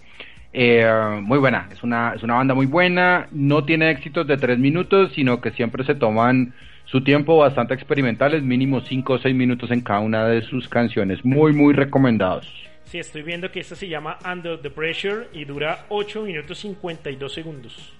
Eh, 0.54 1.20
muy 1.22 1.38
buena, 1.38 1.70
es 1.72 1.84
una, 1.84 2.14
es 2.16 2.24
una 2.24 2.34
banda 2.34 2.56
muy 2.56 2.66
buena, 2.66 3.28
no 3.32 3.64
tiene 3.64 3.92
éxitos 3.92 4.26
de 4.26 4.38
tres 4.38 4.58
minutos, 4.58 5.12
sino 5.14 5.40
que 5.40 5.52
siempre 5.52 5.86
se 5.86 5.94
toman 5.94 6.56
su 6.86 7.04
tiempo 7.04 7.38
bastante 7.38 7.76
experimentales, 7.76 8.42
mínimo 8.42 8.82
cinco 8.82 9.14
o 9.14 9.20
seis 9.20 9.36
minutos 9.36 9.70
en 9.70 9.82
cada 9.82 10.00
una 10.00 10.26
de 10.26 10.42
sus 10.42 10.68
canciones. 10.68 11.24
Muy, 11.24 11.54
muy 11.54 11.76
recomendados. 11.76 12.71
Sí, 12.92 13.00
estoy 13.00 13.22
viendo 13.22 13.50
que 13.50 13.62
esta 13.62 13.74
se 13.74 13.88
llama 13.88 14.20
Under 14.30 14.62
the 14.62 14.70
Pressure 14.70 15.28
y 15.32 15.46
dura 15.46 15.86
8 15.88 16.24
minutos 16.24 16.60
52 16.60 17.34
segundos. 17.34 17.94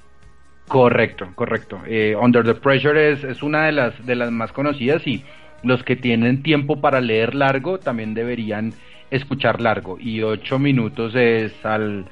Correcto, 0.68 1.32
correcto. 1.34 1.82
Eh, 1.88 2.14
Under 2.20 2.44
the 2.44 2.56
Pressure 2.56 3.14
es, 3.14 3.24
es 3.24 3.42
una 3.42 3.68
de 3.68 3.72
las, 3.72 4.06
de 4.06 4.16
las 4.16 4.32
más 4.32 4.52
conocidas 4.52 5.08
y 5.08 5.24
los 5.64 5.82
que 5.84 5.96
tienen 5.96 6.44
tiempo 6.44 6.82
para 6.82 7.00
leer 7.00 7.36
largo 7.36 7.80
también 7.80 8.14
deberían 8.14 8.74
escuchar 9.12 9.62
largo. 9.62 9.98
Y 9.98 10.24
ocho 10.24 10.60
minutos 10.60 11.16
es 11.16 11.54
al, 11.64 12.04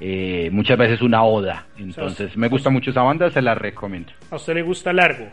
eh, 0.00 0.48
muchas 0.52 0.78
veces 0.78 1.02
una 1.02 1.24
oda. 1.24 1.66
Entonces 1.76 2.36
me 2.36 2.46
gusta 2.46 2.70
mucho 2.70 2.92
esa 2.92 3.02
banda, 3.02 3.32
se 3.32 3.42
la 3.42 3.56
recomiendo. 3.56 4.12
¿A 4.30 4.36
usted 4.36 4.54
le 4.54 4.62
gusta 4.62 4.92
largo? 4.92 5.26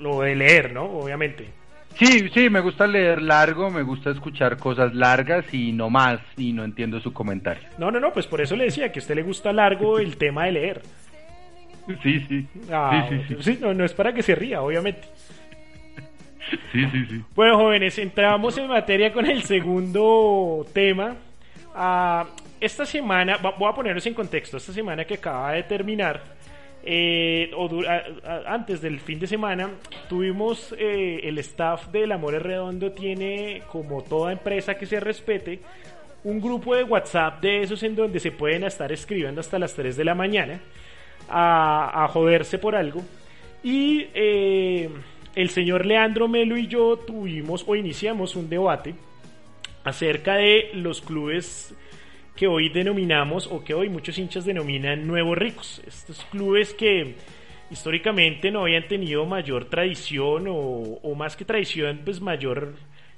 Lo 0.00 0.22
de 0.22 0.34
leer, 0.34 0.72
¿no? 0.72 0.82
Obviamente. 0.82 1.59
Sí, 1.96 2.28
sí, 2.32 2.48
me 2.48 2.60
gusta 2.60 2.86
leer 2.86 3.20
largo, 3.20 3.70
me 3.70 3.82
gusta 3.82 4.10
escuchar 4.10 4.56
cosas 4.56 4.94
largas 4.94 5.52
y 5.52 5.72
no 5.72 5.90
más, 5.90 6.20
y 6.36 6.52
no 6.52 6.64
entiendo 6.64 7.00
su 7.00 7.12
comentario. 7.12 7.62
No, 7.78 7.90
no, 7.90 8.00
no, 8.00 8.12
pues 8.12 8.26
por 8.26 8.40
eso 8.40 8.56
le 8.56 8.64
decía 8.64 8.90
que 8.90 9.00
a 9.00 9.02
usted 9.02 9.14
le 9.14 9.22
gusta 9.22 9.52
largo 9.52 9.98
el 10.00 10.16
tema 10.16 10.46
de 10.46 10.52
leer. 10.52 10.82
Sí, 12.02 12.20
sí. 12.28 12.46
Ah, 12.70 13.06
sí, 13.08 13.16
sí, 13.28 13.34
sí. 13.34 13.42
sí, 13.42 13.58
no, 13.60 13.74
no 13.74 13.84
es 13.84 13.92
para 13.92 14.14
que 14.14 14.22
se 14.22 14.34
ría, 14.34 14.62
obviamente. 14.62 15.08
Sí, 16.72 16.84
sí, 16.90 17.06
sí. 17.08 17.22
Bueno, 17.34 17.56
jóvenes, 17.56 17.98
entramos 17.98 18.56
en 18.58 18.68
materia 18.68 19.12
con 19.12 19.26
el 19.26 19.42
segundo 19.42 20.66
tema. 20.72 21.16
Ah, 21.74 22.26
esta 22.60 22.84
semana, 22.84 23.38
voy 23.38 23.68
a 23.70 23.74
ponerlos 23.74 24.06
en 24.06 24.14
contexto, 24.14 24.56
esta 24.56 24.72
semana 24.72 25.04
que 25.04 25.14
acaba 25.14 25.52
de 25.52 25.62
terminar, 25.62 26.22
eh, 26.82 27.50
o 27.56 27.68
a- 27.86 28.52
antes 28.54 28.80
del 28.80 29.00
fin 29.00 29.18
de 29.18 29.26
semana, 29.26 29.70
tuvimos 30.08 30.74
eh, 30.78 31.20
el 31.24 31.38
staff 31.38 31.88
del 31.88 32.12
Amores 32.12 32.42
Redondo, 32.42 32.92
tiene 32.92 33.62
como 33.70 34.02
toda 34.02 34.32
empresa 34.32 34.76
que 34.76 34.86
se 34.86 34.98
respete, 35.00 35.60
un 36.24 36.40
grupo 36.40 36.74
de 36.74 36.84
WhatsApp 36.84 37.40
de 37.40 37.62
esos 37.62 37.82
en 37.82 37.96
donde 37.96 38.20
se 38.20 38.30
pueden 38.32 38.64
estar 38.64 38.90
escribiendo 38.92 39.40
hasta 39.40 39.58
las 39.58 39.74
3 39.74 39.96
de 39.96 40.04
la 40.04 40.14
mañana 40.14 40.60
a, 41.28 42.04
a 42.04 42.08
joderse 42.08 42.58
por 42.58 42.74
algo. 42.76 43.02
Y 43.62 44.06
eh, 44.14 44.88
el 45.34 45.50
señor 45.50 45.86
Leandro 45.86 46.28
Melo 46.28 46.56
y 46.56 46.66
yo 46.66 46.96
tuvimos 46.98 47.64
o 47.66 47.74
iniciamos 47.76 48.36
un 48.36 48.48
debate 48.50 48.94
acerca 49.84 50.34
de 50.34 50.70
los 50.74 51.00
clubes 51.00 51.74
que 52.40 52.46
hoy 52.46 52.70
denominamos 52.70 53.46
o 53.48 53.62
que 53.62 53.74
hoy 53.74 53.90
muchos 53.90 54.16
hinchas 54.16 54.46
denominan 54.46 55.06
nuevos 55.06 55.36
ricos. 55.36 55.82
Estos 55.86 56.24
clubes 56.30 56.72
que 56.72 57.16
históricamente 57.70 58.50
no 58.50 58.62
habían 58.62 58.88
tenido 58.88 59.26
mayor 59.26 59.66
tradición 59.66 60.46
o, 60.48 61.14
más 61.14 61.36
que 61.36 61.44
tradición, 61.44 62.00
pues 62.02 62.22
mayor 62.22 62.76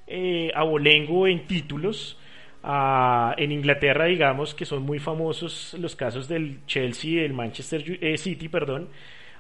eh, 0.09 0.51
abolengo 0.57 1.29
en 1.29 1.47
títulos. 1.47 2.19
Ah, 2.65 3.37
en 3.39 3.53
Inglaterra, 3.53 4.07
digamos 4.07 4.57
que 4.57 4.65
son 4.65 4.83
muy 4.83 4.99
famosos 4.99 5.77
los 5.79 5.95
casos 5.95 6.27
del 6.27 6.67
Chelsea 6.67 7.23
del 7.23 7.33
Manchester 7.33 7.99
eh, 8.01 8.19
City, 8.19 8.49
perdón. 8.49 8.89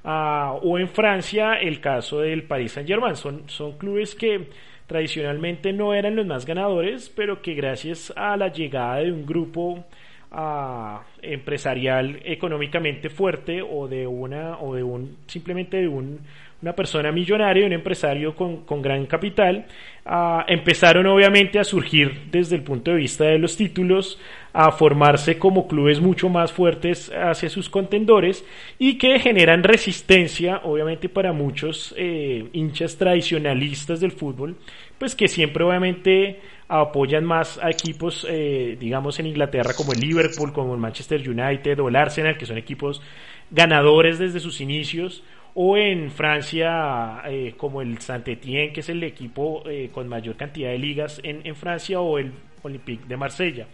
Ah, 0.04 0.60
o 0.62 0.78
en 0.78 0.88
Francia, 0.88 1.54
el 1.54 1.80
caso 1.80 2.20
del 2.20 2.44
Paris 2.44 2.70
Saint-Germain. 2.70 3.16
Son, 3.16 3.48
son 3.48 3.76
clubes 3.78 4.14
que 4.14 4.46
tradicionalmente 4.86 5.72
no 5.72 5.94
eran 5.94 6.16
los 6.16 6.26
más 6.26 6.46
ganadores, 6.46 7.10
pero 7.14 7.42
que 7.42 7.54
gracias 7.54 8.12
a 8.16 8.36
la 8.36 8.52
llegada 8.52 8.96
de 8.96 9.12
un 9.12 9.26
grupo 9.26 9.84
ah, 10.30 11.02
empresarial 11.22 12.20
económicamente 12.24 13.10
fuerte 13.10 13.62
o 13.62 13.88
de 13.88 14.06
una 14.06 14.58
o 14.58 14.74
de 14.74 14.82
un 14.82 15.18
simplemente 15.26 15.78
de 15.78 15.88
un 15.88 16.20
una 16.62 16.74
persona 16.74 17.10
millonaria, 17.10 17.66
un 17.66 17.72
empresario 17.72 18.36
con, 18.36 18.64
con 18.64 18.80
gran 18.80 19.06
capital, 19.06 19.66
ah, 20.06 20.44
empezaron 20.46 21.06
obviamente 21.06 21.58
a 21.58 21.64
surgir 21.64 22.30
desde 22.30 22.54
el 22.54 22.62
punto 22.62 22.92
de 22.92 22.98
vista 22.98 23.24
de 23.24 23.38
los 23.38 23.56
títulos, 23.56 24.20
a 24.52 24.70
formarse 24.70 25.38
como 25.38 25.66
clubes 25.66 26.00
mucho 26.00 26.28
más 26.28 26.52
fuertes 26.52 27.10
hacia 27.10 27.48
sus 27.48 27.68
contendores 27.68 28.44
y 28.78 28.96
que 28.96 29.18
generan 29.18 29.64
resistencia, 29.64 30.60
obviamente 30.62 31.08
para 31.08 31.32
muchos 31.32 31.94
eh, 31.98 32.48
hinchas 32.52 32.96
tradicionalistas 32.96 33.98
del 33.98 34.12
fútbol, 34.12 34.56
pues 34.98 35.16
que 35.16 35.26
siempre 35.26 35.64
obviamente 35.64 36.40
apoyan 36.68 37.24
más 37.24 37.58
a 37.58 37.70
equipos, 37.70 38.24
eh, 38.30 38.76
digamos 38.78 39.18
en 39.18 39.26
Inglaterra 39.26 39.72
como 39.76 39.92
el 39.92 40.00
Liverpool, 40.00 40.52
como 40.52 40.74
el 40.74 40.80
Manchester 40.80 41.28
United 41.28 41.80
o 41.80 41.88
el 41.88 41.96
Arsenal, 41.96 42.38
que 42.38 42.46
son 42.46 42.56
equipos 42.56 43.02
ganadores 43.50 44.18
desde 44.18 44.38
sus 44.40 44.60
inicios, 44.60 45.22
o 45.54 45.76
en 45.76 46.10
Francia 46.10 47.22
eh, 47.26 47.54
como 47.56 47.82
el 47.82 47.98
Saint-Étienne, 47.98 48.72
que 48.72 48.80
es 48.80 48.88
el 48.88 49.02
equipo 49.02 49.62
eh, 49.66 49.90
con 49.92 50.08
mayor 50.08 50.36
cantidad 50.36 50.70
de 50.70 50.78
ligas 50.78 51.20
en, 51.22 51.54
Francia, 51.54 52.00
o 52.00 52.18
el 52.18 52.32
Olympique 52.62 53.04
de 53.06 53.16
Marsella. 53.16 53.66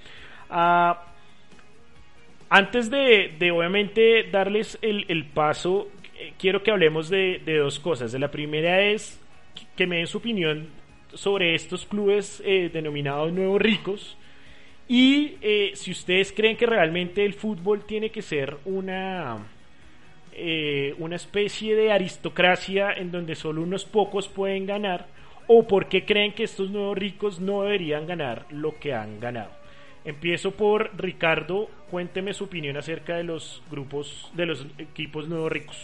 Ah, 0.50 1.04
antes 2.50 2.90
de, 2.90 3.52
obviamente 3.52 4.24
darles 4.30 4.78
el, 4.82 5.26
paso, 5.26 5.88
eh, 6.18 6.32
quiero 6.38 6.62
que 6.62 6.70
hablemos 6.70 7.08
de, 7.08 7.40
de, 7.44 7.58
dos 7.58 7.78
cosas. 7.78 8.12
La 8.14 8.30
primera 8.30 8.80
es 8.80 9.20
que 9.76 9.86
me 9.86 9.98
den 9.98 10.06
su 10.06 10.18
opinión 10.18 10.68
sobre 11.14 11.54
estos 11.54 11.86
clubes 11.86 12.42
denominados 12.44 13.32
nuevos 13.32 13.60
ricos 13.60 14.16
y 14.86 15.36
si 15.72 15.90
ustedes 15.90 16.32
creen 16.32 16.56
que 16.56 16.66
realmente 16.66 17.24
el 17.24 17.32
fútbol 17.32 17.86
tiene 17.86 18.10
que 18.10 18.20
ser 18.20 18.58
una 18.66 19.38
eh, 20.40 20.94
una 20.98 21.16
especie 21.16 21.74
de 21.74 21.90
aristocracia 21.90 22.92
en 22.92 23.10
donde 23.10 23.34
solo 23.34 23.62
unos 23.62 23.84
pocos 23.84 24.28
pueden 24.28 24.66
ganar 24.66 25.06
o 25.48 25.66
por 25.66 25.88
qué 25.88 26.04
creen 26.04 26.32
que 26.32 26.44
estos 26.44 26.70
nuevos 26.70 26.96
ricos 26.96 27.40
no 27.40 27.62
deberían 27.62 28.06
ganar 28.06 28.46
lo 28.50 28.78
que 28.78 28.94
han 28.94 29.18
ganado. 29.18 29.50
Empiezo 30.04 30.52
por 30.52 30.90
Ricardo, 30.96 31.68
cuénteme 31.90 32.32
su 32.34 32.44
opinión 32.44 32.76
acerca 32.76 33.16
de 33.16 33.24
los 33.24 33.62
grupos, 33.70 34.30
de 34.34 34.46
los 34.46 34.66
equipos 34.78 35.28
nuevos 35.28 35.50
ricos. 35.50 35.76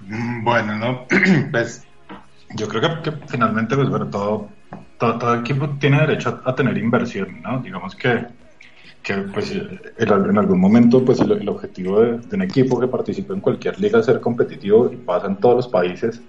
Bueno, 0.00 0.76
no, 0.78 1.06
pues 1.50 1.86
yo 2.54 2.66
creo 2.68 3.02
que, 3.02 3.12
finalmente, 3.28 3.76
pues 3.76 3.88
bueno, 3.90 4.08
todo, 4.08 4.48
todo, 4.98 5.18
todo, 5.18 5.34
equipo 5.34 5.68
tiene 5.78 6.00
derecho 6.00 6.40
a, 6.44 6.50
a 6.50 6.54
tener 6.54 6.78
inversión, 6.78 7.42
¿no? 7.42 7.58
Digamos 7.58 7.94
que, 7.94 8.24
que 9.06 9.14
pues 9.32 9.52
en, 9.52 9.80
en 9.98 10.38
algún 10.38 10.58
momento, 10.58 11.04
pues 11.04 11.20
el, 11.20 11.30
el 11.30 11.48
objetivo 11.48 12.00
de, 12.00 12.18
un 12.32 12.42
equipo 12.42 12.80
que 12.80 12.88
participa 12.88 13.34
en 13.34 13.40
cualquier 13.40 13.78
liga 13.78 14.00
es 14.00 14.06
ser 14.06 14.20
competitivo 14.20 14.90
y 14.92 14.96
pasa 14.96 15.28
en 15.28 15.36
todos 15.36 15.56
los 15.56 15.68
países 15.68 16.20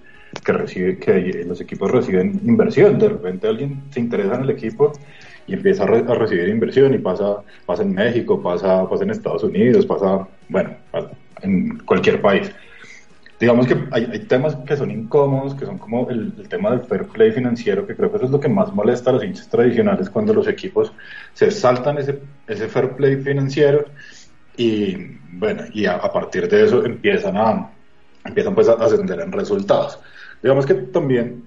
que 0.44 0.52
recibe, 0.52 0.96
que 0.98 1.44
los 1.44 1.60
equipos 1.60 1.90
reciben 1.90 2.40
inversión. 2.44 2.96
De 3.00 3.08
repente 3.08 3.48
alguien 3.48 3.82
se 3.90 3.98
interesa 3.98 4.36
en 4.36 4.42
el 4.42 4.50
equipo 4.50 4.92
y 5.48 5.54
empieza 5.54 5.82
a, 5.82 5.86
re, 5.86 6.04
a, 6.06 6.14
recibir 6.14 6.48
inversión 6.48 6.94
y 6.94 6.98
pasa, 6.98 7.38
pasa 7.66 7.82
en 7.82 7.94
México, 7.94 8.40
pasa, 8.40 8.88
pasa 8.88 9.02
en 9.02 9.10
Estados 9.10 9.42
Unidos, 9.42 9.84
pasa, 9.84 10.28
bueno, 10.48 10.70
en 11.42 11.78
cualquier 11.78 12.20
país. 12.22 12.48
Digamos 13.40 13.66
que 13.68 13.76
hay, 13.92 14.08
hay 14.12 14.18
temas 14.20 14.56
que 14.56 14.76
son 14.76 14.90
incómodos, 14.90 15.54
que 15.54 15.64
son 15.64 15.78
como 15.78 16.10
el, 16.10 16.32
el, 16.38 16.48
tema 16.48 16.70
del 16.70 16.80
fair 16.80 17.06
play 17.06 17.30
financiero, 17.30 17.86
que 17.86 17.94
creo 17.94 18.10
que 18.10 18.16
eso 18.16 18.26
es 18.26 18.32
lo 18.32 18.40
que 18.40 18.48
más 18.48 18.72
molesta 18.72 19.10
a 19.10 19.12
los 19.12 19.24
hinchas 19.24 19.48
tradicionales 19.48 20.10
cuando 20.10 20.34
los 20.34 20.48
equipos 20.48 20.92
se 21.34 21.50
saltan 21.52 21.98
ese, 21.98 22.18
ese 22.48 22.66
fair 22.66 22.96
play 22.96 23.16
financiero 23.16 23.84
y, 24.56 24.96
bueno, 25.34 25.62
y 25.72 25.86
a, 25.86 25.94
a 25.94 26.12
partir 26.12 26.48
de 26.48 26.64
eso 26.64 26.84
empiezan 26.84 27.36
a, 27.36 27.70
empiezan 28.24 28.54
pues 28.54 28.68
a 28.68 28.72
ascender 28.72 29.20
en 29.20 29.30
resultados. 29.30 30.00
Digamos 30.42 30.66
que 30.66 30.74
también 30.74 31.44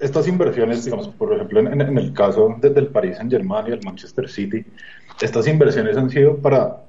estas 0.00 0.28
inversiones, 0.28 0.84
digamos, 0.84 1.08
por 1.08 1.32
ejemplo, 1.32 1.60
en, 1.60 1.80
en 1.80 1.98
el 1.98 2.12
caso 2.12 2.54
desde 2.60 2.80
el 2.80 2.88
Paris 2.88 3.16
Saint 3.16 3.30
Germain 3.30 3.66
y 3.66 3.72
el 3.72 3.80
Manchester 3.82 4.28
City, 4.28 4.64
estas 5.20 5.46
inversiones 5.46 5.96
han 5.96 6.10
sido 6.10 6.36
para, 6.36 6.83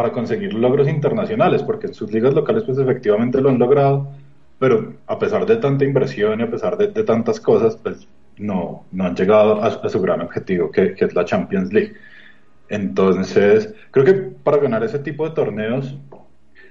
para 0.00 0.12
conseguir 0.12 0.54
logros 0.54 0.88
internacionales, 0.88 1.62
porque 1.62 1.88
en 1.88 1.92
sus 1.92 2.10
ligas 2.10 2.32
locales 2.32 2.62
pues 2.64 2.78
efectivamente 2.78 3.38
lo 3.38 3.50
han 3.50 3.58
logrado, 3.58 4.10
pero 4.58 4.94
a 5.06 5.18
pesar 5.18 5.44
de 5.44 5.56
tanta 5.56 5.84
inversión 5.84 6.40
y 6.40 6.44
a 6.44 6.50
pesar 6.50 6.78
de, 6.78 6.86
de 6.86 7.04
tantas 7.04 7.38
cosas, 7.38 7.76
pues 7.76 8.08
no, 8.38 8.86
no 8.92 9.04
han 9.04 9.14
llegado 9.14 9.62
a, 9.62 9.66
a 9.66 9.88
su 9.90 10.00
gran 10.00 10.22
objetivo, 10.22 10.70
que, 10.70 10.94
que, 10.94 11.04
es 11.04 11.14
la 11.14 11.26
Champions 11.26 11.70
League. 11.70 11.92
Entonces, 12.70 13.74
creo 13.90 14.06
que 14.06 14.14
para 14.14 14.56
ganar 14.56 14.82
ese 14.84 15.00
tipo 15.00 15.28
de 15.28 15.34
torneos 15.34 15.94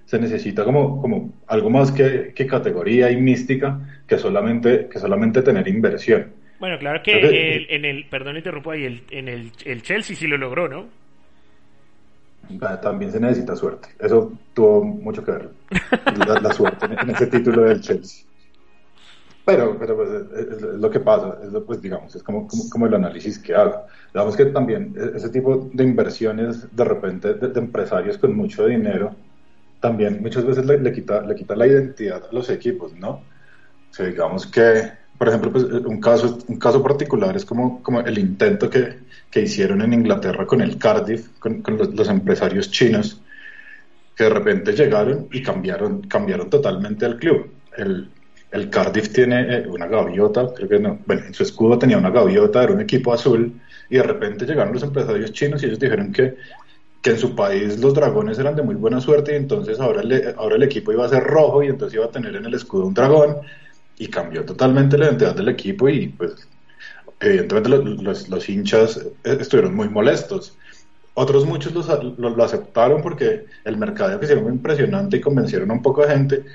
se 0.06 0.18
necesita 0.18 0.64
como, 0.64 1.00
como 1.00 1.32
algo 1.46 1.70
más 1.70 1.92
que, 1.92 2.34
que 2.34 2.48
categoría 2.48 3.12
y 3.12 3.18
mística 3.18 3.80
que 4.08 4.18
solamente, 4.18 4.88
que 4.92 4.98
solamente 4.98 5.44
tener 5.44 5.68
inversión. 5.68 6.34
Bueno, 6.60 6.80
claro 6.80 7.04
que 7.04 7.12
el, 7.12 7.68
en 7.70 7.86
el, 7.86 8.06
perdón, 8.06 8.38
interrumpo 8.38 8.72
ahí, 8.72 8.86
el, 8.86 9.04
en 9.12 9.28
el, 9.28 9.52
el 9.66 9.84
Chelsea 9.84 10.16
sí 10.16 10.26
lo 10.26 10.36
logró, 10.40 10.68
¿no? 10.68 10.98
Ah, 12.62 12.80
También 12.82 13.12
se 13.12 13.20
necesita 13.20 13.56
suerte. 13.56 13.90
Eso 14.00 14.32
tuvo 14.54 14.84
mucho 14.84 15.24
que 15.24 15.32
ver. 15.32 15.52
La, 16.28 16.40
la 16.42 16.54
suerte 16.54 16.86
en, 16.86 17.10
ese 17.10 17.28
título 17.28 17.64
del 17.64 17.82
Chelsea. 17.82 18.26
Pero, 19.46 19.78
pero 19.80 19.96
pues, 19.96 20.10
es, 20.12 20.62
lo 20.62 20.90
que 20.92 21.00
pasa, 21.00 21.38
es 21.44 21.52
lo, 21.52 21.66
pues 21.66 21.82
digamos, 21.82 22.16
es 22.16 22.22
como, 22.24 22.48
como, 22.48 22.70
como 22.70 22.86
el 22.86 22.94
análisis 22.94 23.40
que 23.40 23.56
haga. 23.56 23.86
Digamos 24.14 24.36
que 24.36 24.46
también 24.46 24.94
e- 24.96 25.18
ese 25.18 25.30
tipo 25.30 25.70
de 25.74 25.84
inversiones 25.84 26.74
de 26.76 26.84
repente 26.84 27.34
de, 27.34 27.48
de 27.50 27.60
empresarios 27.60 28.18
con 28.18 28.36
mucho 28.36 28.66
dinero, 28.68 29.16
también 29.80 30.22
muchas 30.22 30.46
veces 30.46 30.66
le, 30.66 30.80
le 30.80 30.92
quita, 30.92 31.22
le 31.22 31.36
quita 31.36 31.56
la 31.56 31.68
identidad 31.68 32.24
a 32.30 32.34
los 32.34 32.50
equipos, 32.50 32.94
¿no? 32.94 33.10
O 33.90 33.94
sea, 33.94 34.06
digamos 34.08 34.46
que, 34.48 34.92
por 35.18 35.28
ejemplo, 35.30 35.52
pues, 35.52 35.64
un, 35.66 36.00
caso, 36.00 36.40
un 36.48 36.60
caso 36.60 36.84
particular 36.84 37.36
es 37.36 37.46
como, 37.46 37.82
como 37.84 38.02
el 38.02 38.18
intento 38.20 38.70
que, 38.70 39.09
que 39.32 39.42
hicieron 39.42 39.82
en 39.82 39.94
Inglaterra 39.94 40.46
con 40.46 40.62
el 40.62 40.78
Cardiff, 40.78 41.30
con, 41.40 41.64
los, 41.94 42.10
empresarios 42.10 42.72
chinos, 42.72 43.22
que 44.16 44.24
de 44.26 44.30
repente 44.30 44.74
llegaron 44.74 45.28
y 45.32 45.42
cambiaron, 45.42 46.02
cambiaron 46.02 46.50
totalmente 46.50 47.06
al 47.06 47.18
club. 47.18 47.52
El, 47.78 48.10
el 48.52 48.70
Cardiff 48.70 49.14
tiene 49.14 49.42
eh, 49.42 49.68
una 49.68 49.88
gaviota, 49.88 50.52
creo 50.54 50.70
que 50.70 50.80
no, 50.80 51.00
bueno, 51.06 51.26
en 51.28 51.34
su 51.34 51.44
escudo 51.44 51.78
tenía 51.78 51.98
una 51.98 52.10
gaviota, 52.10 52.64
era 52.64 52.74
un 52.74 52.82
equipo 52.82 53.14
azul, 53.14 53.54
y 53.90 53.98
de 53.98 54.04
repente 54.04 54.46
llegaron 54.46 54.74
los 54.74 54.84
empresarios 54.84 55.32
chinos 55.32 55.62
y 55.62 55.68
ellos 55.68 55.80
dijeron 55.80 56.12
que, 56.12 56.36
que 57.02 57.12
en 57.12 57.18
su 57.18 57.36
país 57.36 57.80
los 57.80 57.94
dragones 57.94 58.40
eran 58.40 58.56
de 58.56 58.64
muy 58.64 58.76
buena 58.76 59.00
suerte 59.00 59.34
y 59.34 59.36
entonces 59.36 59.80
ahora, 59.80 60.02
ahora 60.38 60.56
el 60.56 60.64
equipo 60.64 60.92
iba 60.92 61.06
a 61.06 61.10
ser 61.10 61.24
rojo 61.24 61.64
y 61.64 61.68
entonces 61.68 61.96
iba 61.96 62.06
a 62.06 62.12
tener 62.12 62.36
en 62.36 62.46
el 62.46 62.54
escudo 62.54 62.86
un 62.86 62.94
dragón 62.94 63.38
y 63.98 64.08
cambió 64.08 64.44
totalmente 64.44 64.98
la 64.98 65.06
identidad 65.06 65.36
del 65.36 65.50
equipo 65.50 65.88
y 65.90 66.08
pues 66.08 66.48
evidentemente 67.20 67.70
los, 67.70 68.04
los, 68.04 68.30
los 68.30 68.50
hinchas 68.50 68.98
eh, 68.98 69.38
estuvieron 69.40 69.76
muy 69.76 69.90
molestos. 69.90 70.58
Otros 71.14 71.46
muchos 71.46 71.74
los- 71.74 71.88
lo, 72.20 72.30
lo 72.32 72.44
aceptaron 72.44 73.02
porque 73.02 73.46
el 73.66 73.78
mercado 73.78 74.20
que 74.20 74.26
hicieron 74.26 74.46
muy 74.46 74.54
impresionante 74.54 75.18
y 75.18 75.22
convencieron 75.22 75.72
a 75.72 75.76
un 75.76 75.82
poco 75.82 76.04
de 76.06 76.14
gente. 76.16 76.46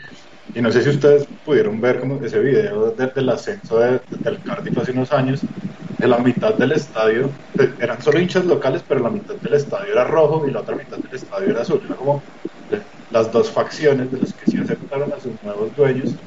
Y 0.53 0.63
no 0.63 0.71
sé 0.73 0.83
si 0.83 0.91
ustedes 0.91 1.29
pudieron 1.43 1.81
ver 1.81 2.01
como 2.01 2.23
ese 2.25 2.41
video 2.41 2.93
de- 2.93 3.09
del 3.09 3.29
ascenso 3.31 3.79
de- 3.79 4.03
del 4.23 4.43
Cardiff 4.43 4.79
hace 4.79 4.93
unos 4.93 5.13
años, 5.13 5.51
de 5.99 6.09
la 6.09 6.19
mitad 6.19 6.57
del 6.59 6.73
estadio, 6.73 7.41
eh, 7.59 7.77
eran 7.81 8.01
solo 8.03 8.21
hinchas 8.21 8.45
locales, 8.47 8.85
pero 8.85 9.01
la 9.01 9.11
mitad 9.11 9.37
del 9.41 9.55
estadio 9.55 9.93
era 9.93 10.05
rojo 10.05 10.47
y 10.47 10.51
la 10.53 10.61
otra 10.61 10.77
mitad 10.77 11.01
del 11.01 11.15
estadio 11.15 11.51
era 11.51 11.63
azul. 11.63 11.83
Era 11.85 11.97
como 11.97 12.27
de- 12.69 12.87
las 13.09 13.31
dos 13.33 13.51
facciones 13.53 14.11
de 14.11 14.19
los 14.19 14.35
que 14.35 14.47
sí 14.47 14.59
aceptaron 14.59 15.13
a 15.13 15.21
sus 15.21 15.41
nuevos 15.43 15.75
dueños 15.75 16.21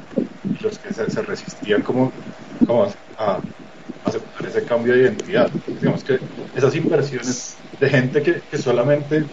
y 0.51 0.59
los 0.59 0.79
que 0.79 0.93
se, 0.93 1.09
se 1.09 1.21
resistían 1.21 1.83
como, 1.83 2.15
como 2.65 2.85
a, 3.17 3.43
aceptar 4.07 4.45
ese 4.47 4.63
cambio 4.63 4.93
de 4.93 5.01
identidad. 5.01 5.49
Digamos 5.67 6.03
que 6.03 6.19
esas 6.55 6.75
inversiones 6.75 7.55
de 7.79 7.89
gente 7.89 8.21
que, 8.21 8.41
que 8.49 8.57
solamente 8.57 9.25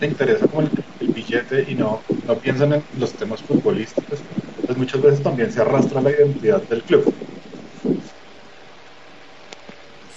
le 0.00 0.06
interesa 0.06 0.46
como 0.46 0.62
el, 0.62 0.70
el 1.00 1.08
billete 1.08 1.66
y 1.68 1.74
no, 1.74 2.00
no 2.26 2.34
piensan 2.36 2.74
en 2.74 2.82
los 2.98 3.12
temas 3.12 3.42
futbolísticos, 3.42 4.20
pues 4.64 4.78
muchas 4.78 5.02
veces 5.02 5.22
también 5.22 5.52
se 5.52 5.60
arrastra 5.60 6.00
la 6.00 6.10
identidad 6.10 6.62
del 6.62 6.82
club. 6.82 7.12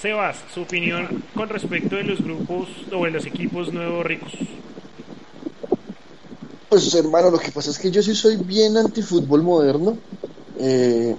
Sebas, 0.01 0.37
su 0.53 0.61
opinión 0.61 1.23
con 1.35 1.47
respecto 1.49 1.95
de 1.95 2.03
los 2.03 2.21
grupos 2.23 2.69
o 2.91 3.05
de 3.05 3.11
los 3.11 3.25
equipos 3.25 3.71
nuevos 3.71 4.03
ricos. 4.03 4.31
Pues 6.69 6.95
hermano, 6.95 7.29
lo 7.29 7.37
que 7.37 7.51
pasa 7.51 7.69
es 7.69 7.77
que 7.77 7.91
yo 7.91 8.01
sí 8.01 8.15
soy 8.15 8.37
bien 8.37 8.77
antifútbol 8.77 9.43
moderno. 9.43 9.97
Eh, 10.59 11.15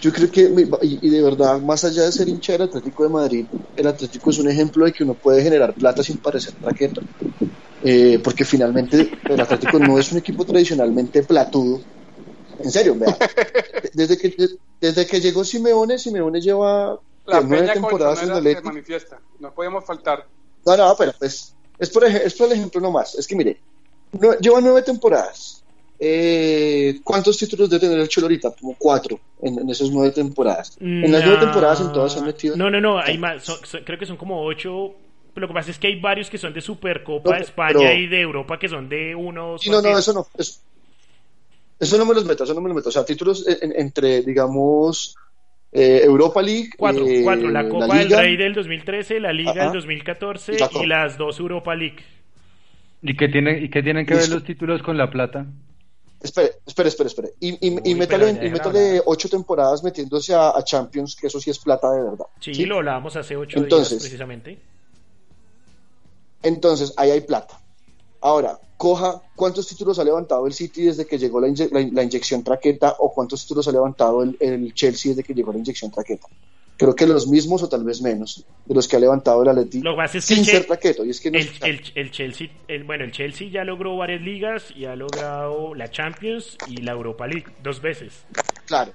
yo 0.00 0.12
creo 0.12 0.30
que, 0.30 0.52
y, 0.82 1.10
de 1.10 1.22
verdad, 1.22 1.60
más 1.60 1.84
allá 1.84 2.04
de 2.04 2.12
ser 2.12 2.28
hincha 2.28 2.52
del 2.52 2.62
Atlético 2.62 3.02
de 3.04 3.08
Madrid, 3.08 3.48
el 3.76 3.86
Atlético 3.86 4.30
es 4.30 4.38
un 4.38 4.48
ejemplo 4.48 4.84
de 4.84 4.92
que 4.92 5.04
uno 5.04 5.14
puede 5.14 5.42
generar 5.42 5.74
plata 5.74 6.02
sin 6.02 6.18
parecer 6.18 6.54
raqueta. 6.60 7.00
Eh, 7.80 8.20
porque 8.22 8.44
finalmente 8.44 9.10
el 9.28 9.40
Atlético 9.40 9.78
no 9.78 9.98
es 9.98 10.10
un 10.12 10.18
equipo 10.18 10.44
tradicionalmente 10.44 11.22
platudo. 11.22 11.80
En 12.58 12.70
serio, 12.70 12.96
vea. 12.98 13.16
Desde 13.94 14.18
que, 14.18 14.34
desde 14.80 15.06
que 15.06 15.20
llegó 15.20 15.44
Simeone, 15.44 15.98
Simeone 15.98 16.40
lleva 16.40 17.00
La 17.26 17.40
¿qué, 17.40 17.46
nueve 17.46 17.62
peña 17.62 17.72
temporadas 17.74 18.22
en 18.22 18.30
el 18.30 18.62
manifiesta. 18.62 19.20
No 19.38 19.54
podemos 19.54 19.84
faltar. 19.84 20.26
No, 20.66 20.76
no, 20.76 20.94
pero 20.98 21.12
pues, 21.18 21.54
es 21.78 21.90
por, 21.90 22.04
es 22.04 22.34
por 22.34 22.46
el 22.48 22.54
ejemplo 22.54 22.80
nomás. 22.80 23.14
Es 23.14 23.26
que 23.26 23.36
mire, 23.36 23.60
no- 24.12 24.36
lleva 24.38 24.60
nueve 24.60 24.82
temporadas. 24.82 25.57
Eh, 26.00 27.00
¿Cuántos 27.02 27.36
títulos 27.38 27.68
debe 27.68 27.80
tener 27.80 27.98
el 27.98 28.08
Cholo 28.08 28.26
ahorita? 28.26 28.52
Como 28.60 28.76
cuatro 28.78 29.18
en, 29.42 29.58
en 29.58 29.68
esas 29.70 29.90
nueve 29.90 30.12
temporadas. 30.12 30.76
En 30.80 31.10
las 31.10 31.22
nueve 31.24 31.38
No. 31.40 31.44
temporadas 31.46 31.80
en 31.80 31.92
todas 31.92 32.12
se 32.12 32.20
han 32.20 32.26
metido. 32.26 32.56
No, 32.56 32.70
no, 32.70 32.80
no, 32.80 32.98
hay 32.98 33.18
más, 33.18 33.42
son- 33.44 33.58
son- 33.64 33.82
creo 33.84 33.98
que 33.98 34.06
son 34.06 34.16
como 34.16 34.42
ocho. 34.42 34.94
Pero 35.34 35.46
lo 35.46 35.48
que 35.52 35.54
pasa 35.58 35.70
es 35.70 35.78
que 35.78 35.88
hay 35.88 36.00
varios 36.00 36.30
que 36.30 36.38
son 36.38 36.52
de 36.52 36.60
Supercopa 36.60 37.30
No, 37.30 37.36
de 37.36 37.42
España 37.42 37.78
pero- 37.78 37.94
y 37.94 38.06
de 38.06 38.20
Europa 38.20 38.58
que 38.58 38.68
son 38.68 38.88
de 38.88 39.14
uno 39.14 39.46
o 39.46 39.52
dos 39.52 39.62
Sí, 39.62 39.70
no, 39.70 39.80
no, 39.82 39.96
eso 39.98 40.12
no. 40.12 40.26
Eso, 40.36 40.60
eso 41.80 41.98
no 41.98 42.04
me 42.06 42.14
los 42.14 42.24
meto, 42.24 42.44
eso 42.44 42.54
no 42.54 42.60
me 42.60 42.68
los 42.68 42.76
meto. 42.76 42.88
O 42.88 42.92
sea, 42.92 43.04
títulos 43.04 43.46
en- 43.46 43.70
en- 43.72 43.80
entre, 43.80 44.22
digamos, 44.22 45.16
eh, 45.72 46.00
Europa 46.04 46.40
League. 46.42 46.70
Cuatro, 46.76 47.06
eh, 47.06 47.20
cuatro. 47.22 47.50
La 47.50 47.68
Copa 47.68 47.98
del. 47.98 48.10
Rey 48.10 48.36
del 48.36 48.54
2013, 48.54 49.20
la 49.20 49.32
Liga 49.32 49.50
Ajá. 49.50 49.64
del 49.64 49.72
2014 49.74 50.54
Y 50.54 50.58
la 50.58 50.68
Copa. 50.68 50.84
y 50.84 50.86
las 50.88 51.18
dos 51.18 51.38
Europa 51.38 51.74
League. 51.74 51.98
¿Y 53.02 53.16
qué, 53.16 53.28
tiene, 53.28 53.58
¿Y 53.60 53.68
qué 53.68 53.82
tienen 53.82 54.06
que 54.06 54.14
ver 54.14 54.28
los 54.28 54.42
títulos 54.44 54.82
con 54.82 54.96
la 54.96 55.08
plata? 55.10 55.46
Espere, 56.20 56.56
espere, 56.66 56.88
espere, 56.88 57.06
espere. 57.08 57.34
Y, 57.38 57.68
y, 57.68 57.94
métale, 57.94 58.32
y 58.44 58.50
ocho 59.06 59.28
temporadas 59.28 59.84
metiéndose 59.84 60.34
a, 60.34 60.48
a 60.50 60.64
Champions, 60.64 61.14
que 61.14 61.28
eso 61.28 61.40
sí 61.40 61.50
es 61.50 61.58
plata 61.60 61.92
de 61.92 62.02
verdad. 62.02 62.26
Sí, 62.40 62.66
lo 62.66 62.78
hablábamos 62.78 63.14
hace 63.14 63.36
ocho 63.36 63.58
Entonces, 63.58 63.90
días 63.90 64.02
precisamente. 64.02 64.58
Entonces, 66.42 66.92
ahí 66.96 67.10
hay 67.10 67.20
plata. 67.20 67.60
Ahora, 68.20 68.58
coja 68.76 69.22
cuántos 69.36 69.66
títulos 69.68 69.98
ha 69.98 70.04
levantado 70.04 70.46
el 70.46 70.52
City 70.52 70.84
desde 70.86 71.06
que 71.06 71.18
llegó 71.18 71.40
la, 71.40 71.48
inye- 71.48 71.70
la- 71.70 71.88
la 71.92 72.02
inyección 72.02 72.42
traqueta 72.42 72.96
o 72.98 73.12
cuántos 73.12 73.42
títulos 73.42 73.68
ha 73.68 73.72
levantado 73.72 74.22
el, 74.22 74.36
el 74.40 74.74
Chelsea 74.74 75.10
desde 75.10 75.22
que 75.24 75.34
llegó 75.34 75.52
la 75.52 75.58
inyección 75.58 75.90
traqueta. 75.90 76.26
Creo 76.78 76.94
que 76.94 77.08
los 77.08 77.26
mismos 77.26 77.60
o 77.64 77.68
tal 77.68 77.82
vez 77.82 78.00
menos 78.00 78.46
de 78.64 78.72
los 78.74 78.86
que 78.86 78.94
ha 78.96 79.00
levantado 79.00 79.42
el 79.42 79.48
Atleti 79.48 79.80
Lo 79.82 79.90
que 79.92 79.96
pasa 79.96 80.18
es 80.18 80.26
que 80.28 80.34
sin 80.36 80.44
el 80.44 80.50
ser 80.50 80.64
traqueto. 80.66 81.04
Y 81.04 81.10
es 81.10 81.20
que 81.20 81.30
no 81.32 81.38
El, 81.38 81.44
es- 81.44 81.62
el- 81.62 81.82
el 81.96 82.10
Chelsea, 82.12 82.48
el- 82.68 82.84
bueno, 82.84 83.02
el 83.04 83.10
Chelsea 83.10 83.48
ya 83.48 83.64
logró 83.64 83.96
varias 83.96 84.22
ligas 84.22 84.70
y 84.76 84.84
ha 84.84 84.94
logrado 84.94 85.74
la 85.74 85.90
Champions 85.90 86.56
y 86.68 86.76
la 86.82 86.92
Europa 86.92 87.26
League 87.26 87.46
dos 87.62 87.80
veces. 87.82 88.24
claro. 88.66 88.92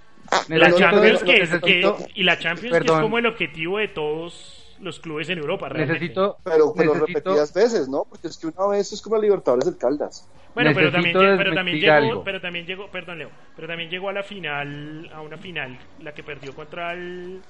La 0.47 0.73
Champions 0.73 1.21
que, 1.23 1.41
es- 1.41 1.49
que- 1.61 1.93
y 2.15 2.23
la 2.23 2.39
Champions 2.39 2.79
que 2.79 2.85
es 2.85 2.91
como 2.93 3.17
el 3.17 3.25
objetivo 3.25 3.77
de 3.77 3.89
todos 3.89 4.77
los 4.79 4.99
clubes 5.01 5.27
en 5.29 5.39
Europa. 5.39 5.67
realmente. 5.67 5.99
Necesito, 5.99 6.37
Pero, 6.43 6.73
pero 6.73 6.93
necesito- 6.95 7.05
repetidas 7.05 7.53
veces, 7.53 7.89
¿no? 7.89 8.05
Porque 8.09 8.27
es 8.29 8.37
que 8.37 8.47
una 8.47 8.67
vez 8.67 8.93
es 8.93 9.01
como 9.01 9.17
la 9.17 9.21
Libertadores 9.23 9.65
del 9.65 9.77
Caldas. 9.77 10.25
Bueno, 10.55 10.71
pero 10.73 10.91
también, 10.91 11.13
pero 11.37 11.53
también 11.53 11.79
llegó, 11.79 11.93
algo. 11.93 12.23
pero 12.23 12.39
también 12.39 12.65
llegó, 12.65 12.87
perdón 12.87 13.17
Leo, 13.19 13.29
pero 13.55 13.67
también 13.67 13.89
llegó 13.89 14.09
a 14.09 14.13
la 14.13 14.23
final, 14.23 15.09
a 15.13 15.21
una 15.21 15.37
final, 15.37 15.77
la 16.01 16.13
que 16.13 16.23
perdió 16.23 16.53
contra 16.55 16.93
el 16.93 17.41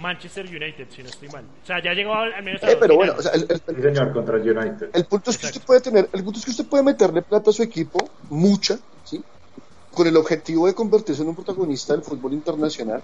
Manchester 0.00 0.46
United, 0.46 0.88
si 0.90 1.02
no 1.02 1.08
estoy 1.08 1.28
mal. 1.28 1.44
O 1.62 1.66
sea, 1.66 1.82
ya 1.82 1.92
llegó 1.92 2.14
al, 2.14 2.42
menos 2.42 2.62
a 2.62 2.70
Eh, 2.70 2.76
pero 2.78 2.96
bueno, 2.96 3.14
o 3.18 3.22
sea, 3.22 3.32
el, 3.32 3.46
el- 3.48 3.82
señor, 3.82 4.12
contra 4.12 4.36
el 4.36 4.42
United. 4.58 4.90
El 4.92 5.04
punto 5.06 5.30
es 5.30 5.38
que 5.38 5.46
Exacto. 5.46 5.58
usted 5.58 5.66
puede 5.66 5.80
tener, 5.80 6.08
el 6.12 6.24
punto 6.24 6.38
es 6.38 6.44
que 6.44 6.50
usted 6.50 6.66
puede 6.66 6.82
meterle 6.82 7.22
plata 7.22 7.50
a 7.50 7.52
su 7.52 7.62
equipo, 7.62 7.98
mucha, 8.28 8.78
¿sí? 9.04 9.22
Con 9.92 10.08
el 10.08 10.16
objetivo 10.16 10.66
de 10.66 10.74
convertirse 10.74 11.22
en 11.22 11.28
un 11.28 11.36
protagonista 11.36 11.92
del 11.94 12.02
fútbol 12.02 12.32
internacional, 12.32 13.00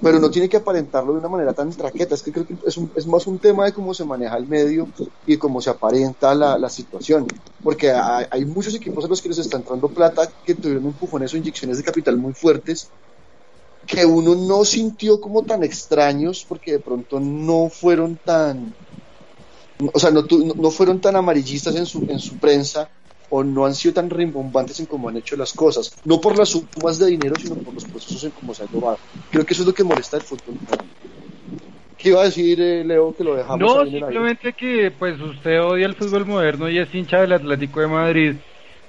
pero 0.00 0.18
no 0.18 0.30
tiene 0.30 0.48
que 0.48 0.56
aparentarlo 0.56 1.12
de 1.12 1.18
una 1.18 1.28
manera 1.28 1.52
tan 1.52 1.68
traqueta. 1.70 2.14
Es 2.14 2.22
que 2.22 2.32
creo 2.32 2.46
que 2.46 2.56
es, 2.66 2.76
un- 2.78 2.90
es 2.96 3.06
más 3.06 3.26
un 3.26 3.38
tema 3.38 3.66
de 3.66 3.74
cómo 3.74 3.92
se 3.92 4.06
maneja 4.06 4.38
el 4.38 4.46
medio 4.46 4.88
y 5.26 5.36
cómo 5.36 5.60
se 5.60 5.68
aparenta 5.68 6.34
la, 6.34 6.56
la 6.56 6.70
situación. 6.70 7.26
Porque 7.62 7.90
hay, 7.90 8.24
hay 8.30 8.44
muchos 8.46 8.74
equipos 8.74 9.04
a 9.04 9.08
los 9.08 9.20
que 9.20 9.28
les 9.28 9.36
está 9.38 9.58
entrando 9.58 9.88
plata 9.88 10.30
que 10.46 10.54
tuvieron 10.54 10.86
empujones 10.86 11.34
o 11.34 11.36
inyecciones 11.36 11.76
de 11.76 11.84
capital 11.84 12.16
muy 12.16 12.32
fuertes 12.32 12.88
que 13.90 14.04
uno 14.06 14.34
no 14.34 14.64
sintió 14.64 15.20
como 15.20 15.42
tan 15.44 15.62
extraños 15.64 16.44
porque 16.48 16.72
de 16.72 16.80
pronto 16.80 17.18
no 17.20 17.68
fueron 17.68 18.18
tan 18.18 18.74
o 19.94 19.98
sea, 19.98 20.10
no, 20.10 20.22
no- 20.56 20.70
fueron 20.70 21.00
tan 21.00 21.16
amarillistas 21.16 21.74
en 21.76 21.86
su, 21.86 22.06
en 22.08 22.18
su 22.18 22.38
prensa 22.38 22.90
o 23.30 23.42
no 23.42 23.64
han 23.64 23.74
sido 23.74 23.94
tan 23.94 24.10
rimbombantes 24.10 24.78
en 24.80 24.86
cómo 24.86 25.08
han 25.08 25.16
hecho 25.16 25.36
las 25.36 25.52
cosas. 25.52 25.96
No 26.04 26.20
por 26.20 26.36
las 26.36 26.50
sumas 26.50 26.98
de 26.98 27.06
dinero, 27.06 27.36
sino 27.36 27.54
por 27.56 27.72
los 27.74 27.84
procesos 27.84 28.24
en 28.24 28.30
cómo 28.32 28.52
se 28.54 28.64
ha 28.64 28.66
llevado. 28.66 28.98
Creo 29.30 29.46
que 29.46 29.54
eso 29.54 29.62
es 29.62 29.68
lo 29.68 29.74
que 29.74 29.84
molesta 29.84 30.16
el 30.16 30.22
fútbol. 30.22 30.56
¿Qué 31.96 32.08
iba 32.10 32.22
a 32.22 32.24
decir, 32.24 32.60
eh, 32.60 32.84
Leo, 32.84 33.14
que 33.14 33.22
lo 33.24 33.36
dejamos 33.36 33.60
No, 33.60 33.86
simplemente 33.86 34.52
que 34.52 34.90
pues 34.98 35.20
usted 35.20 35.62
odia 35.62 35.86
el 35.86 35.94
fútbol 35.94 36.26
moderno 36.26 36.68
y 36.68 36.78
es 36.78 36.92
hincha 36.94 37.20
del 37.20 37.32
Atlético 37.32 37.80
de 37.80 37.86
Madrid, 37.86 38.34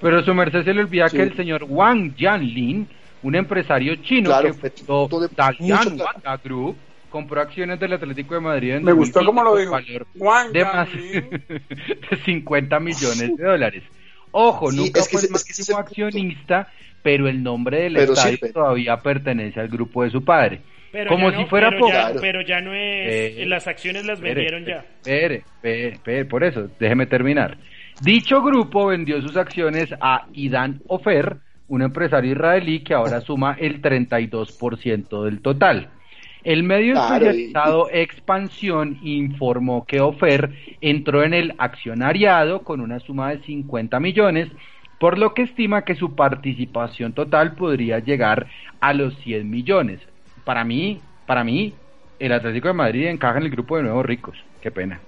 pero 0.02 0.24
su 0.24 0.34
merced 0.34 0.64
se 0.64 0.74
le 0.74 0.82
olvida 0.82 1.08
Sí. 1.10 1.18
que 1.18 1.24
el 1.24 1.36
señor 1.36 1.66
Wang 1.70 2.16
Jianlin, 2.16 2.90
un 3.24 3.36
empresario 3.36 3.96
chino 3.98 4.30
Claro, 4.30 4.56
que 4.60 4.70
todo 4.72 5.08
fundó 5.10 5.28
de- 5.28 5.36
Dalian 5.36 6.00
Wanda 6.00 6.38
Group, 6.44 6.76
compró 7.10 7.42
acciones 7.42 7.80
del 7.80 7.94
Atlético 7.94 8.36
de 8.36 8.42
Madrid 8.42 8.72
en 8.76 8.84
Me 8.84 8.94
gustó 8.94 9.20
2020 9.22 9.26
cómo 9.26 9.44
lo 9.44 9.56
dijo. 9.58 9.72
valor 9.72 10.52
de 10.54 10.66
más 10.66 10.90
de 12.10 12.18
50 12.26 12.80
millones 12.80 13.38
de 13.38 13.44
dólares. 13.44 13.84
Ojo, 14.32 14.72
Sí, 14.72 14.78
nunca 14.78 15.00
es 15.02 15.08
que 15.10 15.18
fue 15.18 15.28
el 15.28 15.36
es 15.36 15.44
que 15.44 15.52
es 15.52 15.70
máximo 15.70 15.78
punto. 15.78 15.90
accionista, 15.90 16.68
pero 17.04 17.28
el 17.28 17.44
nombre 17.44 17.82
del 17.84 17.94
Pero 17.96 18.14
estadio 18.14 18.38
sirve. 18.38 18.54
todavía 18.54 18.98
pertenece 19.02 19.60
al 19.60 19.68
grupo 19.68 20.04
de 20.04 20.10
su 20.12 20.24
padre. 20.24 20.62
Pero 20.92 21.10
como 21.10 21.32
si 21.32 21.38
no- 21.38 21.48
fuera 21.48 21.70
pero 21.70 21.80
poco. 21.80 21.92
ya, 21.94 22.02
Claro. 22.06 22.22
pero 22.22 22.42
ya 22.42 22.60
no 22.62 22.74
es, 22.74 23.38
Eh, 23.38 23.46
las 23.48 23.68
acciones 23.68 24.06
las 24.06 24.20
Espere, 24.20 24.34
vendieron 24.52 24.66
ya. 24.66 24.86
Espere, 25.02 25.44
espere, 25.62 26.26
por 26.26 26.44
eso, 26.44 26.70
déjeme 26.80 27.06
terminar. 27.08 27.58
Dicho 28.02 28.42
grupo 28.42 28.88
vendió 28.88 29.22
sus 29.22 29.36
acciones 29.38 29.90
a 30.02 30.28
Idan 30.34 30.82
Ofer, 30.88 31.38
un 31.72 31.82
empresario 31.82 32.34
israelí 32.34 32.82
que 32.82 32.94
ahora 32.94 33.22
suma 33.22 33.56
el 33.58 33.82
32% 33.82 35.24
del 35.24 35.42
total. 35.42 35.88
El 36.44 36.64
medio 36.64 36.96
Claro, 36.96 37.14
especializado 37.14 37.90
Expansión 37.90 39.00
informó 39.04 39.86
que 39.86 40.02
Ofer 40.02 40.52
entró 40.82 41.24
en 41.24 41.34
el 41.34 41.54
accionariado 41.60 42.64
con 42.64 42.82
una 42.82 43.00
suma 43.00 43.30
de 43.30 43.40
50 43.44 44.02
millones, 44.02 44.50
por 45.00 45.18
lo 45.18 45.34
que 45.34 45.44
estima 45.44 45.86
que 45.86 45.96
su 45.96 46.14
participación 46.14 47.14
total 47.14 47.54
podría 47.54 48.00
llegar 48.00 48.48
a 48.82 48.94
los 48.94 49.16
100 49.20 49.50
millones. 49.50 50.02
Para 50.44 50.66
mí, 50.66 51.00
para 51.26 51.46
mí, 51.46 51.74
el 52.20 52.34
Atlético 52.34 52.68
de 52.68 52.74
Madrid 52.74 53.08
encaja 53.08 53.38
en 53.38 53.46
el 53.46 53.50
grupo 53.50 53.78
de 53.78 53.84
nuevos 53.84 54.06
ricos. 54.06 54.36
Qué 54.60 54.72
pena. 54.72 55.00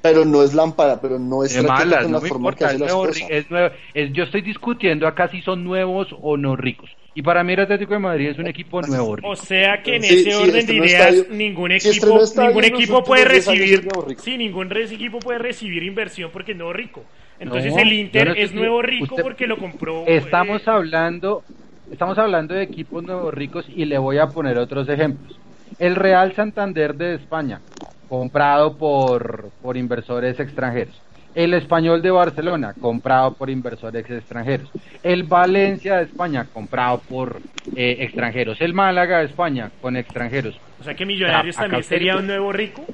Pero 0.00 0.24
no 0.24 0.42
es 0.42 0.54
lámpara, 0.54 1.00
pero 1.00 1.18
no 1.18 1.42
es 1.42 1.56
Es 1.56 1.62
con 2.02 2.12
no 2.12 2.18
la 2.18 2.22
me 2.22 2.28
forma 2.28 2.50
importa, 2.50 2.72
es 2.72 2.78
nuevo, 2.78 3.08
es 3.08 3.50
nuevo- 3.50 3.74
es- 3.94 4.12
yo 4.12 4.24
estoy 4.24 4.42
discutiendo 4.42 5.06
acá 5.08 5.28
si 5.28 5.42
son 5.42 5.64
nuevos 5.64 6.08
o 6.20 6.36
no 6.36 6.54
ricos. 6.56 6.88
Y 7.14 7.22
para 7.22 7.42
mí 7.42 7.52
el 7.54 7.60
Atlético 7.60 7.94
de 7.94 7.98
Madrid 7.98 8.28
es 8.28 8.38
un 8.38 8.46
equipo 8.46 8.80
nuevo 8.82 9.16
rico. 9.16 9.28
O 9.28 9.34
sea 9.34 9.82
que 9.82 9.96
en 9.96 10.02
Sí, 10.04 10.14
ese 10.14 10.30
sí, 10.30 10.36
orden 10.36 10.52
de 10.52 10.58
estrenó 10.60 10.84
ideas 10.84 11.14
estadio- 11.14 11.36
ningún 11.36 11.80
si 11.80 11.88
equipo 11.88 12.20
ningún 12.36 12.64
equipo 12.64 13.02
puede 13.02 13.22
últimos 13.22 13.32
10 13.32 13.48
años 13.48 13.60
recibir 13.60 14.18
sí 14.20 14.38
ningún 14.38 14.72
equipo 14.76 15.18
puede 15.18 15.38
recibir 15.40 15.82
inversión 15.82 16.30
porque 16.32 16.52
es 16.52 16.58
nuevo 16.58 16.72
rico. 16.72 17.02
Entonces 17.40 17.72
No, 17.74 17.80
el 17.80 17.92
Inter 17.92 18.26
no 18.28 18.32
estoy- 18.34 18.44
es 18.44 18.54
nuevo 18.54 18.82
rico 18.82 19.14
usted- 19.14 19.22
porque 19.24 19.46
lo 19.48 19.58
compró. 19.58 20.04
Estamos 20.06 20.60
eh, 20.62 20.70
hablando, 20.70 21.42
estamos 21.90 22.16
hablando 22.18 22.54
de 22.54 22.62
equipos 22.62 23.02
nuevos 23.02 23.34
ricos 23.34 23.64
y 23.68 23.84
le 23.84 23.98
voy 23.98 24.18
a 24.18 24.28
poner 24.28 24.58
otros 24.58 24.88
ejemplos. 24.88 25.40
El 25.80 25.96
Real 25.96 26.34
Santander 26.36 26.94
de 26.94 27.14
España, 27.16 27.60
comprado 28.08 28.76
por, 28.76 29.50
por 29.62 29.76
inversores 29.76 30.38
extranjeros. 30.40 30.94
El 31.34 31.54
Español 31.54 32.02
de 32.02 32.10
Barcelona, 32.10 32.74
comprado 32.80 33.34
por 33.34 33.50
inversores 33.50 34.08
extranjeros. 34.10 34.68
El 35.02 35.22
Valencia 35.24 35.96
de 35.98 36.04
España, 36.04 36.46
comprado 36.52 37.00
por 37.08 37.40
eh, 37.76 37.96
extranjeros. 38.00 38.60
El 38.60 38.74
Málaga 38.74 39.18
de 39.18 39.26
España, 39.26 39.70
con 39.80 39.96
extranjeros. 39.96 40.58
o 40.80 40.84
sea 40.84 40.94
que 40.94 41.06
Millonarios 41.06 41.54
también 41.56 41.84
sería 41.84 42.16
un 42.16 42.26
nuevo 42.26 42.50
rico. 42.52 42.84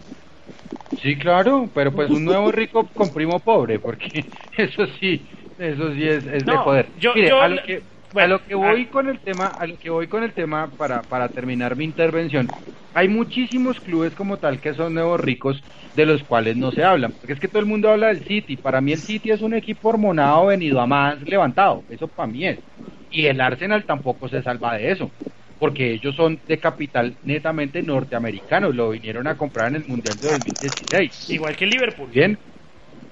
Sí, 1.00 1.16
claro, 1.16 1.68
pero 1.74 1.92
pues 1.92 2.10
un 2.10 2.24
nuevo 2.24 2.50
rico 2.52 2.86
con 2.94 3.12
primo 3.12 3.38
pobre, 3.38 3.78
porque 3.78 4.24
eso 4.56 4.86
sí, 5.00 5.22
eso 5.58 5.92
sí 5.94 6.06
es, 6.06 6.26
es 6.26 6.44
de 6.44 6.52
poder. 6.58 6.86
yo- 6.98 7.14
Mire, 7.14 7.28
yo- 7.28 7.62
que, 7.64 7.82
bueno, 8.14 8.36
a 8.36 8.38
lo 8.38 8.44
que 8.44 8.54
voy 8.54 8.86
ah. 8.88 8.90
con 8.92 9.08
el 9.08 9.18
tema, 9.18 9.48
a 9.48 9.66
lo 9.66 9.76
que 9.76 9.90
voy 9.90 10.06
con 10.06 10.22
el 10.22 10.32
tema 10.32 10.70
para, 10.76 11.02
para 11.02 11.28
terminar 11.30 11.74
mi 11.76 11.84
intervención, 11.84 12.48
hay 12.94 13.08
muchísimos 13.08 13.80
clubes 13.80 14.14
como 14.14 14.38
tal 14.38 14.60
que 14.60 14.72
son 14.72 14.94
nuevos 14.94 15.20
ricos 15.20 15.60
de 15.96 16.06
los 16.06 16.22
cuales 16.22 16.56
no 16.56 16.70
se 16.70 16.84
hablan, 16.84 17.12
porque 17.12 17.32
es 17.32 17.40
que 17.40 17.48
todo 17.48 17.58
el 17.58 17.66
mundo 17.66 17.90
habla 17.90 18.06
del 18.08 18.24
City, 18.24 18.56
para 18.56 18.80
mí 18.80 18.92
el 18.92 19.02
City 19.02 19.32
es 19.32 19.42
un 19.42 19.52
equipo 19.52 19.88
hormonado 19.88 20.46
venido 20.46 20.80
a 20.80 20.86
más 20.86 21.20
levantado, 21.22 21.82
eso 21.88 22.06
para 22.06 22.30
mí 22.30 22.46
es, 22.46 22.60
y 23.10 23.26
el 23.26 23.40
Arsenal 23.40 23.84
tampoco 23.84 24.28
se 24.28 24.42
salva 24.42 24.76
de 24.76 24.92
eso, 24.92 25.10
porque 25.58 25.92
ellos 25.92 26.14
son 26.14 26.40
de 26.46 26.58
capital 26.58 27.16
netamente 27.24 27.82
norteamericano, 27.82 28.70
lo 28.70 28.90
vinieron 28.90 29.26
a 29.26 29.36
comprar 29.36 29.68
en 29.68 29.76
el 29.76 29.86
Mundial 29.88 30.16
de 30.20 30.28
2016. 30.30 31.30
Igual 31.30 31.56
que 31.56 31.64
el 31.64 31.70
Liverpool. 31.70 32.10
Bien. 32.12 32.38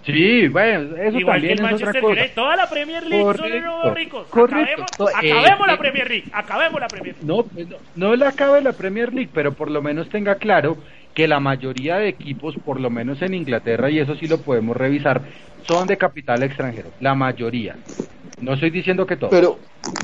Sí, 0.04 0.48
bueno, 0.48 0.96
eso 0.96 1.18
Igual 1.18 1.36
también 1.36 1.40
que 1.40 1.52
el 1.52 1.52
es 1.52 1.60
otra 1.60 1.70
Manchester 1.70 2.00
cosa. 2.00 2.12
United. 2.12 2.34
Toda 2.34 2.56
la 2.56 2.68
Premier 2.68 3.06
League 3.06 3.38
son 3.38 3.50
nuevos 3.62 3.94
ricos. 3.94 4.26
correcto. 4.28 4.82
Acabemos, 4.82 5.22
eh, 5.22 5.66
la 5.66 5.74
eh, 5.74 5.78
Premier 5.78 6.08
League. 6.10 6.24
Acabemos 6.32 6.80
la 6.80 6.88
Premier 6.88 7.14
League. 7.14 7.26
No, 7.26 7.44
pues 7.44 7.68
no, 7.68 7.76
no 7.94 8.16
le 8.16 8.26
acabe 8.26 8.60
la 8.60 8.72
Premier 8.72 9.12
League, 9.12 9.30
pero 9.32 9.52
por 9.52 9.70
lo 9.70 9.80
menos 9.80 10.08
tenga 10.08 10.34
claro 10.36 10.76
que 11.14 11.28
la 11.28 11.40
mayoría 11.40 11.96
de 11.98 12.08
equipos, 12.08 12.56
por 12.64 12.80
lo 12.80 12.90
menos 12.90 13.22
en 13.22 13.34
Inglaterra, 13.34 13.90
y 13.90 13.98
eso 14.00 14.16
sí 14.16 14.26
lo 14.26 14.38
podemos 14.38 14.76
revisar, 14.76 15.20
son 15.66 15.86
de 15.86 15.96
capital 15.96 16.42
extranjero. 16.42 16.88
La 17.00 17.14
mayoría. 17.14 17.76
No 18.40 18.54
estoy 18.54 18.70
diciendo 18.70 19.06
que 19.06 19.16
todo. 19.16 19.30
Pero, 19.30 19.58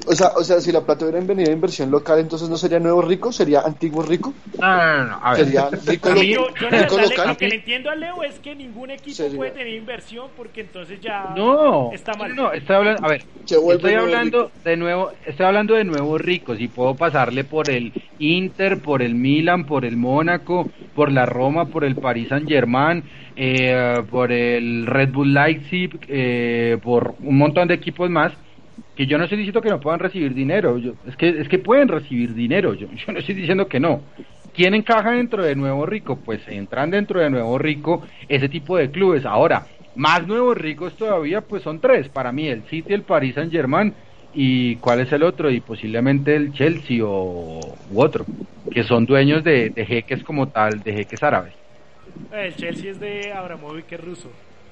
o 0.06 0.14
sea, 0.14 0.28
o 0.36 0.42
sea, 0.42 0.60
si 0.60 0.72
la 0.72 0.84
plata 0.84 1.04
hubiera 1.04 1.24
venido 1.24 1.48
de 1.48 1.54
inversión 1.54 1.90
local, 1.90 2.18
entonces 2.18 2.48
no 2.48 2.56
sería 2.56 2.78
nuevo 2.80 3.02
rico, 3.02 3.32
sería 3.32 3.60
antiguo 3.60 4.02
rico. 4.02 4.34
No, 4.60 4.66
no, 4.76 4.96
no, 4.96 5.06
no, 5.06 5.18
a 5.22 5.32
ver. 5.34 5.44
Sería 5.44 5.70
rico, 5.70 6.08
lo- 6.10 6.22
Yo, 6.22 6.48
yo 6.58 6.70
rico 6.70 6.96
verdad, 6.96 6.96
le- 6.96 7.02
local. 7.04 7.28
lo 7.28 7.36
que 7.38 7.48
le 7.48 7.54
entiendo 7.56 7.90
a 7.90 7.94
Leo 7.94 8.22
es 8.24 8.40
que 8.40 8.54
ningún 8.54 8.90
equipo 8.90 9.14
Sería. 9.14 9.36
puede 9.36 9.50
tener 9.52 9.74
inversión 9.74 10.30
porque 10.36 10.62
entonces 10.62 11.00
ya 11.00 11.34
No, 11.36 11.90
está 11.92 12.14
mal. 12.14 12.34
no, 12.34 12.52
estoy 12.52 12.76
hablando, 12.76 13.04
a 13.04 13.08
ver, 13.08 13.20
estoy 13.46 13.92
nuevo 13.92 14.00
hablando 14.06 14.44
rico. 14.46 14.52
de 14.64 14.76
nuevo, 14.76 15.12
estoy 15.26 15.46
hablando 15.46 15.74
de 15.74 15.84
nuevos 15.84 16.20
ricos 16.20 16.60
y 16.60 16.68
puedo 16.68 16.96
pasarle 16.96 17.44
por 17.44 17.70
el 17.70 17.94
Inter, 18.18 18.82
por 18.82 19.02
el 19.02 19.14
Milan, 19.14 19.64
por 19.66 19.84
el 19.84 19.96
Mónaco, 19.96 20.70
por 20.92 21.12
la 21.12 21.24
Roma, 21.26 21.70
por 21.70 21.84
el 21.84 21.96
Paris 21.98 22.28
Saint 22.28 22.48
Germain, 22.48 23.04
por 24.10 24.32
el 24.32 24.86
Red 24.86 25.12
Bull 25.12 25.32
Leipzig, 25.34 25.90
eh, 26.08 26.78
por 26.82 27.14
un 27.20 27.38
montón 27.38 27.68
de 27.68 27.74
equipos 27.74 28.10
más 28.10 28.32
que 28.98 29.06
yo 29.06 29.16
no 29.16 29.24
estoy 29.24 29.38
diciendo 29.38 29.62
que 29.62 29.70
no 29.70 29.78
puedan 29.78 30.00
recibir 30.00 30.34
dinero, 30.34 30.76
yo, 30.76 30.94
es 31.06 31.14
que 31.14 31.28
es 31.28 31.48
que 31.48 31.60
pueden 31.60 31.86
recibir 31.86 32.34
dinero, 32.34 32.74
yo, 32.74 32.88
yo 32.92 33.12
no 33.12 33.20
estoy 33.20 33.36
diciendo 33.36 33.68
que 33.68 33.78
no. 33.78 34.00
¿Quién 34.52 34.74
encaja 34.74 35.12
dentro 35.12 35.44
de 35.44 35.54
Nuevo 35.54 35.86
Rico? 35.86 36.16
Pues 36.16 36.40
entran 36.48 36.90
dentro 36.90 37.20
de 37.20 37.30
Nuevo 37.30 37.58
Rico 37.58 38.02
ese 38.28 38.48
tipo 38.48 38.76
de 38.76 38.90
clubes. 38.90 39.24
Ahora, 39.24 39.68
más 39.94 40.26
nuevos 40.26 40.58
ricos 40.58 40.96
todavía, 40.96 41.42
pues 41.42 41.62
son 41.62 41.78
tres. 41.78 42.08
Para 42.08 42.32
mí, 42.32 42.48
el 42.48 42.64
City, 42.64 42.92
el 42.92 43.02
Paris 43.02 43.36
Saint 43.36 43.52
Germain 43.52 43.94
y 44.34 44.74
cuál 44.76 44.98
es 44.98 45.12
el 45.12 45.22
otro, 45.22 45.48
y 45.48 45.60
posiblemente 45.60 46.34
el 46.34 46.52
Chelsea 46.52 47.04
o 47.04 47.60
u 47.92 48.02
otro, 48.02 48.26
que 48.72 48.82
son 48.82 49.06
dueños 49.06 49.44
de, 49.44 49.70
de 49.70 49.86
jeques 49.86 50.24
como 50.24 50.48
tal, 50.48 50.82
de 50.82 50.92
jeques 50.92 51.22
árabes. 51.22 51.54
El 52.32 52.52
Chelsea 52.56 52.90
es 52.90 52.98
de 52.98 53.32
Abramovich, 53.32 53.84
que 53.84 53.94
es 53.94 54.00
ruso. 54.00 54.28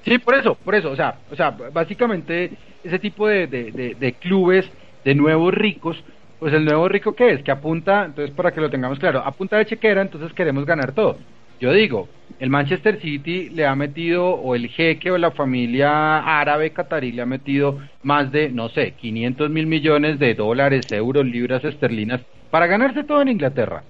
Sí, 0.07 0.19
por 0.19 0.37
eso, 0.37 0.55
por 0.55 0.77
eso, 0.77 0.93
o 0.93 0.95
sea, 0.95 1.17
o 1.33 1.35
sea, 1.35 1.51
básicamente 1.51 2.53
ese 2.85 3.01
tipo 3.01 3.27
de, 3.27 3.49
de, 3.49 3.97
de, 3.99 4.13
clubes 4.13 4.65
de 5.05 5.17
nuevos 5.17 5.53
ricos, 5.53 6.01
pues 6.39 6.55
el 6.55 6.65
nuevo 6.65 6.89
rico 6.89 7.17
que 7.17 7.33
es, 7.33 7.43
que 7.43 7.51
apunta, 7.51 8.05
entonces 8.05 8.33
para 8.33 8.53
que 8.53 8.61
lo 8.61 8.71
tengamos 8.71 9.01
claro, 9.01 9.21
apunta 9.25 9.59
de 9.59 9.67
chequera, 9.67 10.03
entonces 10.03 10.33
queremos 10.33 10.65
ganar 10.65 10.93
todo. 10.93 11.17
Yo 11.59 11.73
digo, 11.73 12.09
el 12.39 12.51
Manchester 12.51 13.01
City 13.01 13.49
le 13.49 13.67
ha 13.67 13.75
metido, 13.75 14.29
o 14.29 14.55
el 14.55 14.69
jeque 14.69 15.11
o 15.11 15.19
la 15.19 15.33
familia 15.33 16.19
árabe 16.19 16.71
catarí 16.71 17.11
le 17.11 17.23
ha 17.23 17.27
metido 17.27 17.81
más 18.05 18.31
de, 18.31 18.51
no 18.51 18.69
sé, 18.69 18.93
500 18.93 19.51
mil 19.51 19.67
millones 19.67 20.21
de 20.21 20.35
dólares, 20.35 20.93
euros, 20.93 21.27
libras 21.27 21.65
esterlinas, 21.65 22.21
para 22.53 22.69
ganarse 22.69 23.03
todo 23.03 23.23
en 23.23 23.29
Inglaterra. 23.29 23.83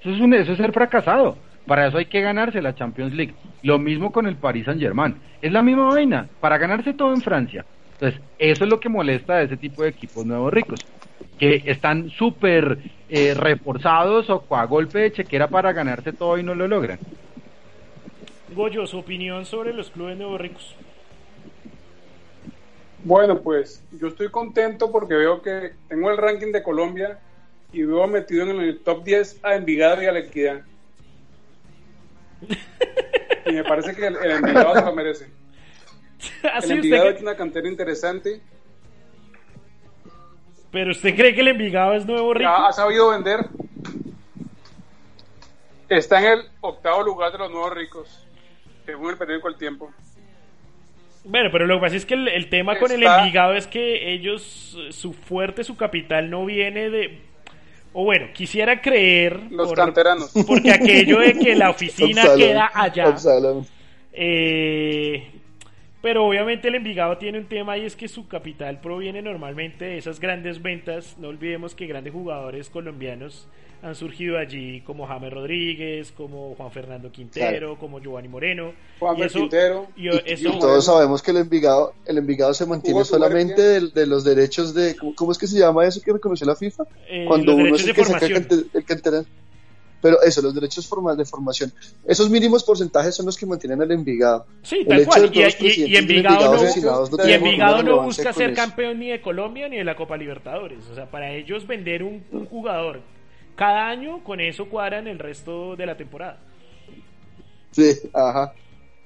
Eso 0.00 0.10
es, 0.10 0.20
un, 0.20 0.34
eso 0.34 0.52
es 0.52 0.58
ser 0.58 0.70
fracasado. 0.70 1.36
Para 1.66 1.86
eso 1.86 1.98
hay 1.98 2.06
que 2.06 2.20
ganarse 2.20 2.60
la 2.60 2.74
Champions 2.74 3.14
League. 3.14 3.34
Lo 3.62 3.78
mismo 3.78 4.12
con 4.12 4.26
el 4.26 4.36
Paris 4.36 4.66
Saint 4.66 4.80
Germain. 4.80 5.16
Es 5.40 5.52
la 5.52 5.62
misma 5.62 5.86
vaina, 5.86 6.28
para 6.40 6.58
ganarse 6.58 6.92
todo 6.92 7.14
en 7.14 7.20
Francia. 7.20 7.64
Entonces, 7.94 8.20
eso 8.38 8.64
es 8.64 8.70
lo 8.70 8.80
que 8.80 8.88
molesta 8.88 9.34
a 9.34 9.42
ese 9.42 9.56
tipo 9.56 9.82
de 9.82 9.88
equipos 9.90 10.26
nuevos 10.26 10.52
ricos, 10.52 10.80
que 11.38 11.62
están 11.64 12.10
súper 12.10 12.78
eh, 13.08 13.34
reforzados 13.34 14.28
o 14.28 14.44
a 14.50 14.64
golpe 14.66 14.98
de 14.98 15.12
chequera 15.12 15.48
para 15.48 15.72
ganarse 15.72 16.12
todo 16.12 16.36
y 16.38 16.42
no 16.42 16.54
lo 16.54 16.68
logran. 16.68 16.98
Goyo, 18.54 18.86
su 18.86 18.98
opinión 18.98 19.44
sobre 19.46 19.72
los 19.72 19.90
clubes 19.90 20.16
nuevos 20.16 20.40
ricos. 20.40 20.76
Bueno, 23.04 23.40
pues 23.40 23.82
yo 23.92 24.08
estoy 24.08 24.30
contento 24.30 24.90
porque 24.90 25.14
veo 25.14 25.42
que 25.42 25.72
tengo 25.88 26.10
el 26.10 26.16
ranking 26.16 26.52
de 26.52 26.62
Colombia 26.62 27.18
y 27.72 27.82
veo 27.82 28.06
metido 28.06 28.48
en 28.48 28.60
el 28.60 28.78
top 28.80 29.04
10 29.04 29.40
a 29.42 29.56
Envigado 29.56 30.02
y 30.02 30.06
a 30.06 30.12
La 30.12 30.20
Equidad. 30.20 30.62
Y 33.46 33.52
me 33.52 33.64
parece 33.64 33.94
que 33.94 34.06
el, 34.06 34.16
el 34.16 34.30
Envigado 34.32 34.74
se 34.74 34.80
lo 34.82 34.94
merece. 34.94 35.24
El 36.42 36.50
Así 36.50 36.72
Envigado 36.72 37.04
cree- 37.04 37.16
es 37.16 37.22
una 37.22 37.36
cantera 37.36 37.68
interesante. 37.68 38.40
Pero 40.70 40.90
usted 40.92 41.14
cree 41.14 41.34
que 41.34 41.42
el 41.42 41.48
Envigado 41.48 41.92
es 41.94 42.06
nuevo 42.06 42.32
rico. 42.34 42.48
Ha, 42.50 42.68
ha 42.68 42.72
sabido 42.72 43.10
vender. 43.10 43.46
Está 45.88 46.18
en 46.20 46.38
el 46.38 46.44
octavo 46.62 47.02
lugar 47.02 47.30
de 47.32 47.38
los 47.38 47.50
nuevos 47.50 47.74
ricos, 47.74 48.26
según 48.86 49.10
el 49.10 49.18
periódico 49.18 49.48
El 49.48 49.56
Tiempo. 49.56 49.92
Bueno, 51.24 51.50
pero 51.52 51.66
lo 51.66 51.76
que 51.76 51.80
pasa 51.82 51.96
es 51.96 52.06
que 52.06 52.14
el, 52.14 52.28
el 52.28 52.48
tema 52.48 52.78
con 52.78 52.90
el 52.90 53.02
Envigado 53.02 53.54
es 53.54 53.66
que 53.66 54.12
ellos, 54.12 54.76
su 54.90 55.12
fuerte, 55.12 55.62
su 55.64 55.76
capital 55.76 56.30
no 56.30 56.44
viene 56.46 56.90
de... 56.90 57.20
O 57.96 58.04
bueno, 58.04 58.26
quisiera 58.34 58.82
creer... 58.82 59.40
Los 59.50 59.68
por- 59.68 59.76
canteranos. 59.76 60.32
Porque 60.46 60.70
aquello 60.72 61.20
de 61.20 61.32
que 61.38 61.54
la 61.54 61.70
oficina 61.70 62.22
Absalom, 62.22 62.38
queda 62.38 62.70
allá... 62.74 63.04
Absalom. 63.06 63.64
Eh, 64.12 65.30
pero 66.04 66.26
obviamente 66.26 66.68
el 66.68 66.74
Envigado 66.74 67.16
tiene 67.16 67.38
un 67.38 67.46
tema 67.46 67.78
y 67.78 67.86
es 67.86 67.96
que 67.96 68.08
su 68.08 68.28
capital 68.28 68.78
proviene 68.82 69.22
normalmente 69.22 69.86
de 69.86 69.96
esas 69.96 70.20
grandes 70.20 70.60
ventas. 70.60 71.16
No 71.18 71.28
olvidemos 71.28 71.74
que 71.74 71.86
grandes 71.86 72.12
jugadores 72.12 72.68
colombianos 72.68 73.48
han 73.82 73.94
surgido 73.94 74.36
allí 74.38 74.82
como 74.82 75.06
James 75.06 75.32
Rodríguez, 75.32 76.12
como 76.12 76.54
Juan 76.56 76.70
Fernando 76.72 77.10
Quintero, 77.10 77.78
como 77.78 78.00
Giovanni 78.00 78.28
Moreno. 78.28 78.72
Juan 78.98 79.16
y 79.18 79.22
eso, 79.22 79.38
Quintero. 79.38 79.86
y 79.96 80.08
Y, 80.08 80.22
eso- 80.26 80.48
y 80.50 80.58
todos 80.58 80.84
sabemos 80.84 81.22
que 81.22 81.30
el 81.30 81.38
Envigado, 81.38 81.94
el 82.04 82.18
Envigado 82.18 82.52
se 82.52 82.66
mantiene 82.66 83.02
solamente 83.04 83.62
de, 83.62 83.80
de 83.88 84.06
los 84.06 84.24
derechos 84.24 84.74
de, 84.74 84.96
¿cómo, 85.16 85.32
es 85.32 85.38
que 85.38 85.46
se 85.46 85.58
llama 85.58 85.86
eso 85.86 86.02
que 86.02 86.12
reconoció 86.12 86.46
la 86.46 86.54
FIFA? 86.56 86.84
eh, 87.08 87.24
Cuando 87.26 87.52
los 87.52 87.54
uno 87.54 87.64
derechos 87.76 87.80
es 87.80 87.86
de 87.86 87.90
el 87.90 87.96
que 87.96 88.04
saca 88.04 88.54
el, 88.54 88.66
el 88.74 88.84
canterano. 88.84 89.24
Pero 90.04 90.20
eso, 90.22 90.42
los 90.42 90.54
derechos 90.54 90.86
forma- 90.86 91.14
de 91.16 91.24
formación, 91.24 91.72
esos 92.06 92.28
mínimos 92.28 92.62
porcentajes 92.62 93.14
son 93.14 93.24
los 93.24 93.38
que 93.38 93.46
mantienen 93.46 93.80
al 93.80 93.90
Envigado. 93.90 94.44
Sí, 94.62 94.80
El 94.80 94.86
tal 94.86 95.00
hecho 95.00 95.08
cual. 95.08 95.30
Y, 95.32 95.38
y- 95.38 95.40
y 95.40 95.96
Envigado 95.96 95.96
Envigado 95.96 96.44
no, 96.44 96.52
asesinados 96.60 97.10
no 97.10 97.26
y 97.26 97.32
Envigado 97.32 97.82
no 97.82 98.02
busca 98.02 98.32
ser 98.34 98.52
campeón 98.52 98.98
ni 98.98 99.08
de 99.08 99.22
Colombia 99.22 99.66
ni 99.66 99.78
de 99.78 99.84
la 99.84 99.96
Copa 99.96 100.18
Libertadores. 100.18 100.86
O 100.92 100.94
sea, 100.94 101.06
para 101.10 101.32
ellos 101.32 101.66
vender 101.66 102.02
un, 102.02 102.22
un 102.32 102.44
jugador 102.44 103.00
cada 103.56 103.88
año, 103.88 104.22
con 104.22 104.40
eso 104.42 104.66
cuadran 104.68 105.06
el 105.08 105.18
resto 105.18 105.74
de 105.74 105.86
la 105.86 105.96
temporada. 105.96 106.36
Sí, 107.70 107.90
ajá. 108.12 108.52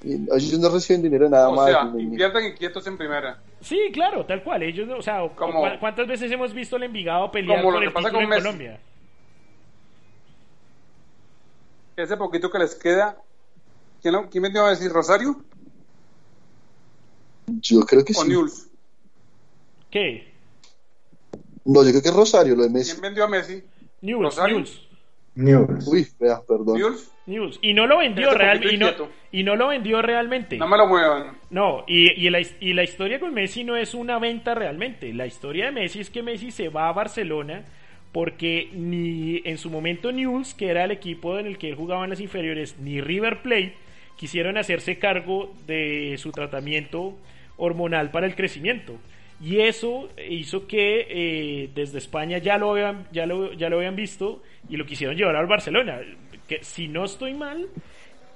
Y 0.03 0.15
ellos 0.15 0.59
no 0.59 0.69
reciben 0.69 1.03
dinero 1.03 1.29
nada 1.29 1.49
O 1.49 1.55
más. 1.55 1.71
sea, 1.71 1.85
ni- 1.85 1.97
ni- 1.99 2.03
invierten 2.13 2.45
inquietos 2.47 2.85
en 2.89 2.99
primera. 2.99 3.39
Sí, 3.61 3.79
claro, 3.93 4.25
tal 4.27 4.43
cual. 4.43 4.65
Ellos, 4.65 4.89
no- 4.89 4.97
o 4.97 5.03
sea, 5.03 5.21
Como- 5.37 5.61
¿cu- 5.61 5.79
¿cuántas 5.79 6.09
veces 6.09 6.31
hemos 6.33 6.53
visto 6.53 6.75
al 6.75 6.83
Envigado 6.83 7.31
pelear 7.31 7.59
Como 7.61 7.71
lo 7.71 7.77
por 7.77 7.83
que 7.83 7.87
el 7.87 7.93
pasa 7.93 8.09
título 8.09 8.19
con 8.19 8.23
en 8.25 8.29
Messi. 8.31 8.43
Colombia? 8.43 8.81
Ese 11.99 12.17
poquito 12.17 12.49
que 12.49 12.59
les 12.61 12.77
queda. 12.77 13.17
¿Quién, 14.01 14.15
lo- 14.15 14.31
quién 14.31 14.45
a 14.69 14.71
decir 14.71 14.93
Rosario 14.93 15.43
Yo 17.49 17.81
creo 17.81 18.05
que 18.05 18.13
o 18.13 18.23
sí. 18.23 18.23
¿Qué? 19.91 20.33
No, 21.65 21.83
yo 21.83 21.91
creo 21.91 22.03
que 22.03 22.09
es 22.09 22.15
Rosario, 22.15 22.55
lo 22.55 22.63
de 22.63 22.71
Messi. 22.71 22.93
¿Quién 22.93 23.03
vendió 23.03 23.25
a 23.25 23.29
Messi? 23.29 23.65
Newell's. 24.01 24.39
Newell's. 25.35 25.89
Uy, 25.89 26.07
vea, 26.21 26.41
perdón. 26.47 26.79
Newell's. 26.79 27.11
News. 27.27 27.59
Y 27.63 27.75
no 27.75 27.87
lo 27.87 27.99
vendió 27.99 28.29
Este 28.29 28.39
real, 28.39 28.59
poquito 28.59 28.75
y, 28.75 28.79
no, 28.79 29.09
y 29.33 29.43
no 29.43 29.57
lo 29.57 29.69
vendió 29.69 30.01
realmente. 30.01 30.57
No 30.57 30.69
me 30.69 30.79
lo 30.79 30.87
muevan. 30.87 31.37
No, 31.51 31.85
y, 31.89 32.13
y, 32.27 32.31
la, 32.31 32.41
y 32.41 32.73
la 32.75 32.85
historia 32.85 33.19
con 33.19 33.35
Messi 33.35 33.65
no 33.65 33.77
es 33.77 33.93
una 33.93 34.19
venta 34.21 34.55
realmente. 34.55 35.13
La 35.13 35.27
historia 35.27 35.67
de 35.67 35.73
Messi 35.73 36.01
es 36.01 36.11
que 36.11 36.23
Messi 36.23 36.53
se 36.53 36.69
va 36.69 36.89
a 36.89 36.93
Barcelona 36.93 37.65
porque 38.19 38.69
ni 38.73 39.43
en 39.45 39.59
su 39.59 39.71
momento 39.71 40.11
News, 40.11 40.53
que 40.53 40.71
era 40.71 40.83
el 40.83 40.91
equipo 40.91 41.39
en 41.39 41.47
el 41.47 41.57
que 41.57 41.69
él 41.69 41.77
jugaba 41.77 42.03
en 42.03 42.11
las 42.11 42.19
inferiores, 42.19 42.77
ni 42.81 43.01
River 43.01 43.43
Plate 43.43 43.75
quisieron 44.17 44.59
hacerse 44.59 44.99
cargo 44.99 45.55
de 45.69 46.17
su 46.19 46.33
tratamiento 46.33 47.17
hormonal 47.59 48.11
para 48.11 48.27
el 48.27 48.35
crecimiento. 48.35 48.97
Y 49.41 49.61
eso 49.61 50.09
hizo 50.29 50.67
que 50.67 51.07
eh, 51.09 51.71
desde 51.77 51.99
España 51.99 52.39
ya 52.39 52.59
lo, 52.59 52.73
habían, 52.73 53.07
ya, 53.13 53.25
lo, 53.25 53.53
ya 53.53 53.69
lo 53.69 53.77
habían 53.77 53.95
visto 53.95 54.43
y 54.69 54.77
lo 54.79 54.85
quisieron 54.85 55.17
llevar 55.17 55.37
al 55.37 55.47
Barcelona. 55.47 56.01
Que 56.49 56.65
si 56.65 56.89
no 56.89 57.05
estoy 57.05 57.35
mal, 57.35 57.69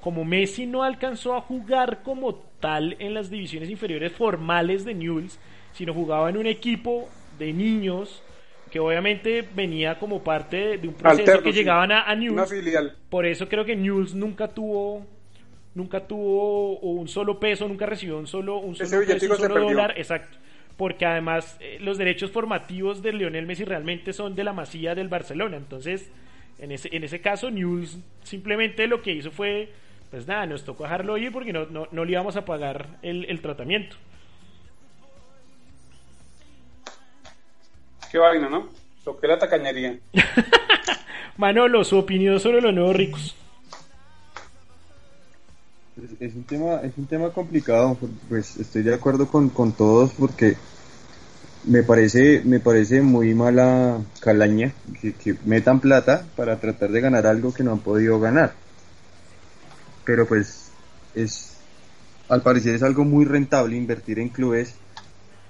como 0.01 0.25
Messi 0.25 0.65
no 0.65 0.85
alcanzó 0.85 1.35
a 1.35 1.41
jugar 1.41 2.05
como 2.05 2.37
tal 2.61 2.95
en 3.01 3.15
las 3.15 3.31
divisiones 3.31 3.69
inferiores 3.69 4.13
formales 4.13 4.85
de 4.85 4.95
Newell's, 4.95 5.41
sino 5.73 5.93
jugaba 5.93 6.31
en 6.31 6.37
un 6.37 6.47
equipo 6.47 7.09
de 7.37 7.53
niños 7.53 8.23
que 8.73 8.81
obviamente 8.81 9.47
venía 9.55 9.99
como 9.99 10.25
parte 10.25 10.79
de, 10.79 10.89
un 10.89 10.95
proceso 10.95 11.21
Alterno, 11.21 11.43
que 11.43 11.53
sí. 11.53 11.59
llegaban 11.59 11.93
a, 11.93 12.01
a 12.01 12.15
Una 12.15 12.21
Newell's. 12.21 12.51
filial. 12.51 12.97
Por 13.11 13.27
eso 13.27 13.47
creo 13.47 13.67
que 13.67 13.77
Newell's 13.77 14.15
nunca 14.15 14.49
tuvo 14.49 15.07
nunca 15.75 16.01
tuvo 16.07 16.79
un 16.79 17.07
solo 17.07 17.39
peso, 17.39 17.69
nunca 17.69 17.85
recibió 17.85 18.19
un 18.19 18.27
solo 18.27 18.57
un 18.59 18.73
Ese 18.75 18.87
solo, 18.87 19.07
peso, 19.07 19.31
un 19.31 19.37
solo 19.37 19.61
dólar, 19.61 19.95
exacto. 19.99 20.39
Porque 20.79 21.05
además 21.05 21.59
eh, 21.61 21.77
los 21.81 21.99
derechos 21.99 22.31
formativos 22.31 23.03
de 23.03 23.13
Lionel 23.13 23.47
Messi 23.47 23.65
realmente 23.65 24.15
son 24.15 24.35
de 24.35 24.43
la 24.43 24.55
masía 24.55 24.95
del 24.95 25.09
Barcelona, 25.09 25.59
entonces 25.59 26.11
en 26.59 26.73
ese 26.73 26.89
en 26.97 27.05
ese 27.05 27.21
caso 27.21 27.51
Newell's 27.51 27.99
simplemente 28.23 28.87
lo 28.87 29.03
que 29.03 29.13
hizo 29.13 29.31
fue 29.31 29.69
pues 30.11 30.27
nada, 30.27 30.47
nos 30.47 30.65
tocó 30.65 30.85
dejarlo 30.85 31.19
ir 31.19 31.31
porque 31.31 31.53
no, 31.53 31.67
no, 31.67 31.89
no 31.91 32.05
le 32.07 32.13
íbamos 32.13 32.37
a 32.37 32.45
pagar 32.47 32.99
el, 33.03 33.27
el 33.27 33.41
tratamiento. 33.43 33.97
Qué 38.13 38.19
vaina, 38.19 38.51
¿no? 38.51 38.69
Lo 39.07 39.19
que 39.19 39.27
la 39.27 39.39
tacañería. 39.39 39.99
Manolo, 41.39 41.83
su 41.83 41.97
opinión 41.97 42.39
sobre 42.39 42.61
los 42.61 42.75
nuevos 42.75 42.95
ricos. 42.95 43.35
Es, 45.97 46.11
es 46.21 46.35
un 46.35 46.45
tema, 46.45 46.83
es 46.83 46.93
un 46.99 47.07
tema 47.07 47.31
complicado, 47.31 47.97
pues 48.29 48.59
estoy 48.59 48.83
de 48.83 48.95
acuerdo 48.95 49.29
con, 49.29 49.49
con 49.49 49.73
todos 49.73 50.13
porque 50.13 50.59
me 51.65 51.83
parece, 51.83 52.43
me 52.45 52.61
parece 52.61 53.01
muy 53.01 53.33
mala 53.33 54.03
calaña 54.21 54.75
que, 55.01 55.15
que 55.15 55.35
metan 55.47 55.81
plata 55.81 56.27
para 56.37 56.61
tratar 56.61 56.91
de 56.91 57.01
ganar 57.01 57.27
algo 57.27 57.55
que 57.55 57.65
no 57.65 57.73
han 57.73 57.81
podido 57.81 58.21
ganar. 58.21 58.53
Pero 60.05 60.29
pues 60.29 60.71
es, 61.15 61.57
al 62.29 62.43
parecer 62.43 62.75
es 62.75 62.83
algo 62.83 63.05
muy 63.05 63.25
rentable 63.25 63.75
invertir 63.75 64.19
en 64.19 64.29
clubes 64.29 64.75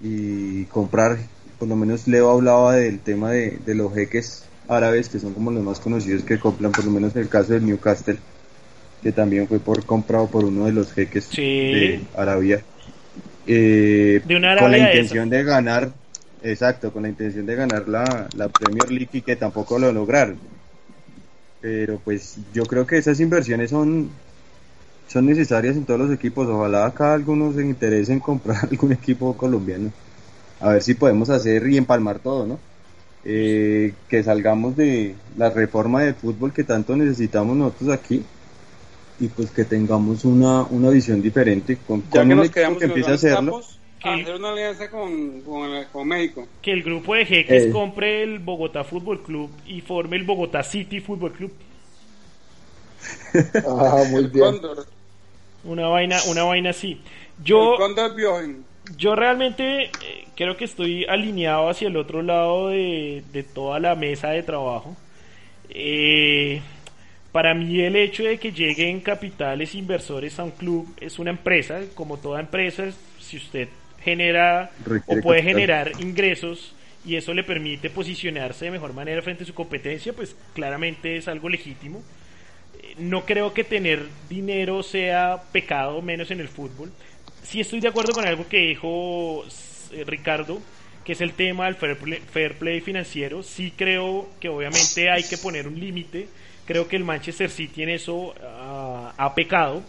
y 0.01 0.65
comprar, 0.67 1.19
por 1.63 1.69
lo 1.69 1.77
menos 1.77 2.09
Leo 2.09 2.29
hablaba 2.29 2.75
del 2.75 2.99
tema 2.99 3.31
de, 3.31 3.57
de 3.65 3.77
los 3.77 3.95
jeques 3.95 4.43
árabes 4.69 5.09
que 5.09 5.21
son 5.21 5.33
como 5.33 5.53
los 5.53 5.63
más 5.63 5.79
conocidos 5.79 6.25
que 6.25 6.37
compran, 6.41 6.73
por 6.73 6.85
lo 6.85 6.91
menos 6.91 7.15
en 7.15 7.23
el 7.23 7.29
caso 7.29 7.53
del 7.53 7.65
Newcastle 7.65 8.19
que 9.01 9.13
también 9.13 9.47
fue 9.47 9.61
por 9.61 9.87
comprado 9.87 10.27
por 10.27 10.45
uno 10.45 10.65
de 10.65 10.73
los 10.73 10.93
jeques 10.93 11.27
Sí. 11.27 11.41
de 11.71 12.01
Arabia. 12.17 12.65
Eh, 13.47 14.21
De 14.27 14.35
una 14.35 14.57
con 14.59 14.73
la 14.73 14.77
Arabia 14.79 14.93
intención 14.93 15.31
de 15.31 15.45
ganar, 15.45 15.93
exacto, 16.43 16.93
con 16.93 17.05
la 17.05 17.11
intención 17.11 17.47
de 17.47 17.55
ganar 17.55 17.89
la, 17.89 18.27
la 18.37 18.49
Premier 18.49 18.91
League 18.91 19.11
y 19.13 19.21
que 19.21 19.37
tampoco 19.37 19.79
lo 19.79 19.93
lograron. 19.93 20.39
Pero 21.61 22.01
pues 22.05 22.39
yo 22.53 22.65
creo 22.65 22.85
que 22.89 22.99
esas 22.99 23.21
inversiones 23.21 23.71
son, 23.71 24.11
son 25.07 25.27
necesarias 25.27 25.77
en 25.77 25.85
todos 25.85 26.01
los 26.01 26.11
equipos. 26.11 26.49
Ojalá 26.49 26.87
acá 26.87 27.15
algunos 27.15 27.55
se 27.55 27.65
interesen 27.65 28.15
en 28.15 28.21
comprar 28.21 28.65
algún 28.69 28.91
equipo 28.91 29.37
colombiano. 29.37 29.93
A 30.63 30.71
ver 30.71 30.83
si 30.83 30.95
podemos 30.95 31.29
hacer 31.31 31.69
y 31.69 31.77
empalmar 31.77 32.19
todo, 32.21 32.47
¿no? 32.47 32.59
Eh, 33.25 33.95
que 34.09 34.23
salgamos 34.23 34.77
de 34.77 35.15
la 35.37 35.51
reforma 35.51 36.03
del 36.03 36.15
fútbol 36.15 36.53
que 36.53 36.65
tanto 36.65 36.97
necesitamos 36.97 37.57
nosotros 37.57 37.91
aquí 37.91 38.25
y 39.21 39.29
pues 39.29 39.51
que 39.53 39.65
tengamos 39.65 40.25
una, 40.25 40.63
una 40.63 40.91
visión 40.91 41.23
diferente 41.23 41.79
con, 41.87 42.03
Ya 42.11 42.21
con 42.21 42.29
que 42.29 42.35
un 42.35 42.41
nos 42.41 42.51
quedamos 42.51 42.79
que 42.79 42.85
empiece 42.87 43.11
a 43.11 43.15
hacerlo. 43.15 43.61
hacer 44.03 44.35
una 44.35 44.51
alianza 44.51 44.91
con, 44.91 45.41
con, 45.43 45.71
con 45.93 46.09
México. 46.09 46.47
Que 46.61 46.73
el 46.73 46.83
grupo 46.83 47.15
de 47.15 47.27
jeques 47.27 47.65
Eh. 47.65 47.71
compre 47.71 48.25
el 48.25 48.41
Bogotá 48.41 48.83
Fútbol 48.83 49.23
Club 49.23 49.51
y 49.67 49.81
forme 49.83 50.17
el 50.17 50.25
Bogotá 50.25 50.63
City 50.65 51.01
Fútbol 51.01 51.33
Club. 51.33 51.53
Ah, 53.67 54.05
muy 54.11 54.25
bien. 54.25 54.61
Una 55.65 55.87
vaina, 55.89 56.19
una 56.29 56.43
vaina 56.45 56.71
así. 56.71 57.01
Yo, 57.45 57.77
El 57.87 58.15
Biogen. 58.17 58.65
Yo 58.97 59.15
realmente 59.15 59.85
eh, 60.01 60.29
creo 60.37 60.57
que 60.57 60.65
estoy 60.65 61.05
alineado 61.07 61.69
hacia 61.69 61.89
el 61.89 61.97
otro 61.97 62.23
lado 62.23 62.69
de, 62.69 63.25
de 63.33 63.43
toda 63.43 63.81
la 63.81 63.95
mesa 63.97 64.31
de 64.31 64.43
trabajo. 64.43 64.97
Eh, 65.69 66.63
para 67.33 67.55
mí 67.55 67.81
el 67.81 67.97
hecho 67.97 68.25
de 68.25 68.39
que 68.39 68.53
lleguen 68.53 69.01
capitales 69.01 69.75
inversores 69.75 70.39
a 70.39 70.45
un 70.45 70.53
club 70.53 70.95
es 71.01 71.19
una 71.19 71.31
empresa, 71.31 71.81
como 71.95 72.19
toda 72.21 72.41
empresa, 72.41 72.91
si 73.19 73.37
usted 73.39 73.71
genera 74.01 74.73
Requiere 74.79 75.07
o 75.07 75.21
puede 75.21 75.43
capital. 75.43 75.43
generar 75.43 75.93
ingresos 75.99 76.77
y 77.05 77.17
eso 77.17 77.35
le 77.35 77.45
permite 77.45 77.91
posicionarse 77.91 78.67
de 78.67 78.71
mejor 78.73 78.93
manera 78.95 79.23
frente 79.23 79.45
a 79.45 79.47
su 79.47 79.55
competencia, 79.55 80.13
pues 80.15 80.37
claramente 80.55 81.17
es 81.17 81.29
algo 81.29 81.49
legítimo. 81.49 82.05
Eh, 82.75 82.95
No 82.99 83.25
creo 83.27 83.55
que 83.55 83.65
tener 83.65 84.09
dinero 84.29 84.83
sea 84.83 85.45
pecado, 85.53 86.03
menos 86.03 86.31
en 86.31 86.41
el 86.41 86.49
fútbol. 86.49 86.93
Sí 87.53 87.61
estoy 87.61 87.81
de 87.81 87.89
acuerdo 87.89 88.15
con 88.15 88.27
algo 88.27 88.49
que 88.49 88.69
dijo 88.69 89.45
eh, 89.93 90.05
Ricardo, 90.07 90.59
que 91.05 91.13
es 91.13 91.21
el 91.21 91.35
tema 91.35 91.67
del 91.67 91.75
fair 91.75 92.57
play, 92.57 92.81
financiero. 92.81 93.43
Sí 93.43 93.75
creo 93.77 94.31
que 94.41 94.49
obviamente 94.49 95.11
hay 95.11 95.23
que 95.23 95.37
poner 95.37 95.69
un 95.69 95.79
límite. 95.79 96.29
Creo 96.65 96.89
que 96.89 96.97
el 96.97 97.05
Manchester 97.05 97.51
City 97.51 97.83
en 97.83 97.91
eso 97.91 98.35
ah, 98.43 99.13
ha 99.19 99.35
pecado. 99.35 99.83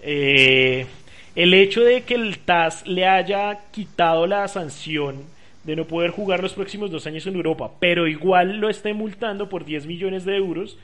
Eh, 0.00 0.86
el 1.34 1.52
hecho 1.54 1.80
de 1.80 2.02
que 2.02 2.14
el 2.14 2.38
TAS 2.38 2.86
le 2.86 3.04
haya 3.04 3.58
quitado 3.72 4.28
la 4.28 4.46
sanción 4.46 5.24
de 5.64 5.74
no 5.74 5.88
poder 5.88 6.12
jugar 6.12 6.40
los 6.40 6.52
próximos 6.52 6.92
dos 6.92 7.08
años 7.08 7.26
en 7.26 7.34
Europa, 7.34 7.72
pero 7.80 8.06
igual 8.06 8.58
lo 8.58 8.68
esté 8.68 8.94
multando 8.94 9.48
por 9.48 9.64
10 9.64 9.86
millones 9.86 10.24
de 10.24 10.36
euros, 10.36 10.78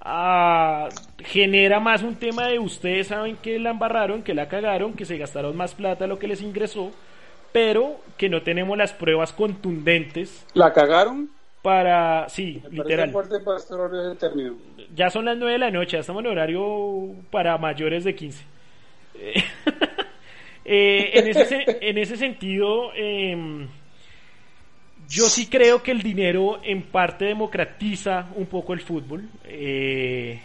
ah, 0.00 0.88
genera 1.18 1.80
más 1.80 2.02
un 2.02 2.14
tema 2.16 2.46
de 2.48 2.58
ustedes 2.58 3.08
saben 3.08 3.36
que 3.36 3.58
la 3.58 3.70
embarraron, 3.70 4.22
que 4.22 4.34
la 4.34 4.48
cagaron, 4.48 4.94
que 4.94 5.04
se 5.04 5.18
gastaron 5.18 5.56
más 5.56 5.74
plata 5.74 6.04
de 6.04 6.08
lo 6.08 6.18
que 6.18 6.28
les 6.28 6.42
ingresó, 6.42 6.90
pero 7.52 8.00
que 8.16 8.28
no 8.28 8.42
tenemos 8.42 8.76
las 8.78 8.92
pruebas 8.92 9.32
contundentes 9.32 10.46
¿La 10.54 10.72
cagaron? 10.72 11.28
para... 11.62 12.28
Sí, 12.28 12.62
Me 12.70 12.78
literal. 12.78 13.10
fuerte. 13.10 13.36
Ya 14.94 15.10
son 15.10 15.24
las 15.26 15.36
9 15.36 15.52
de 15.52 15.58
la 15.58 15.70
noche, 15.70 15.92
ya 15.92 16.00
estamos 16.00 16.20
en 16.24 16.30
horario 16.30 17.14
para 17.30 17.58
mayores 17.58 18.04
de 18.04 18.14
15. 18.14 18.44
Eh, 19.14 19.34
eh, 20.64 21.10
en, 21.14 21.26
ese, 21.28 21.44
se- 21.46 21.78
en 21.88 21.98
ese 21.98 22.16
sentido, 22.16 22.92
em, 22.94 23.68
yo 25.10 25.28
sí 25.28 25.48
creo 25.48 25.82
que 25.82 25.90
el 25.90 26.02
dinero 26.02 26.60
en 26.62 26.82
parte 26.90 27.24
democratiza 27.26 28.30
un 28.36 28.46
poco 28.46 28.72
el 28.72 28.80
fútbol. 28.80 29.28
Eh, 29.44 30.40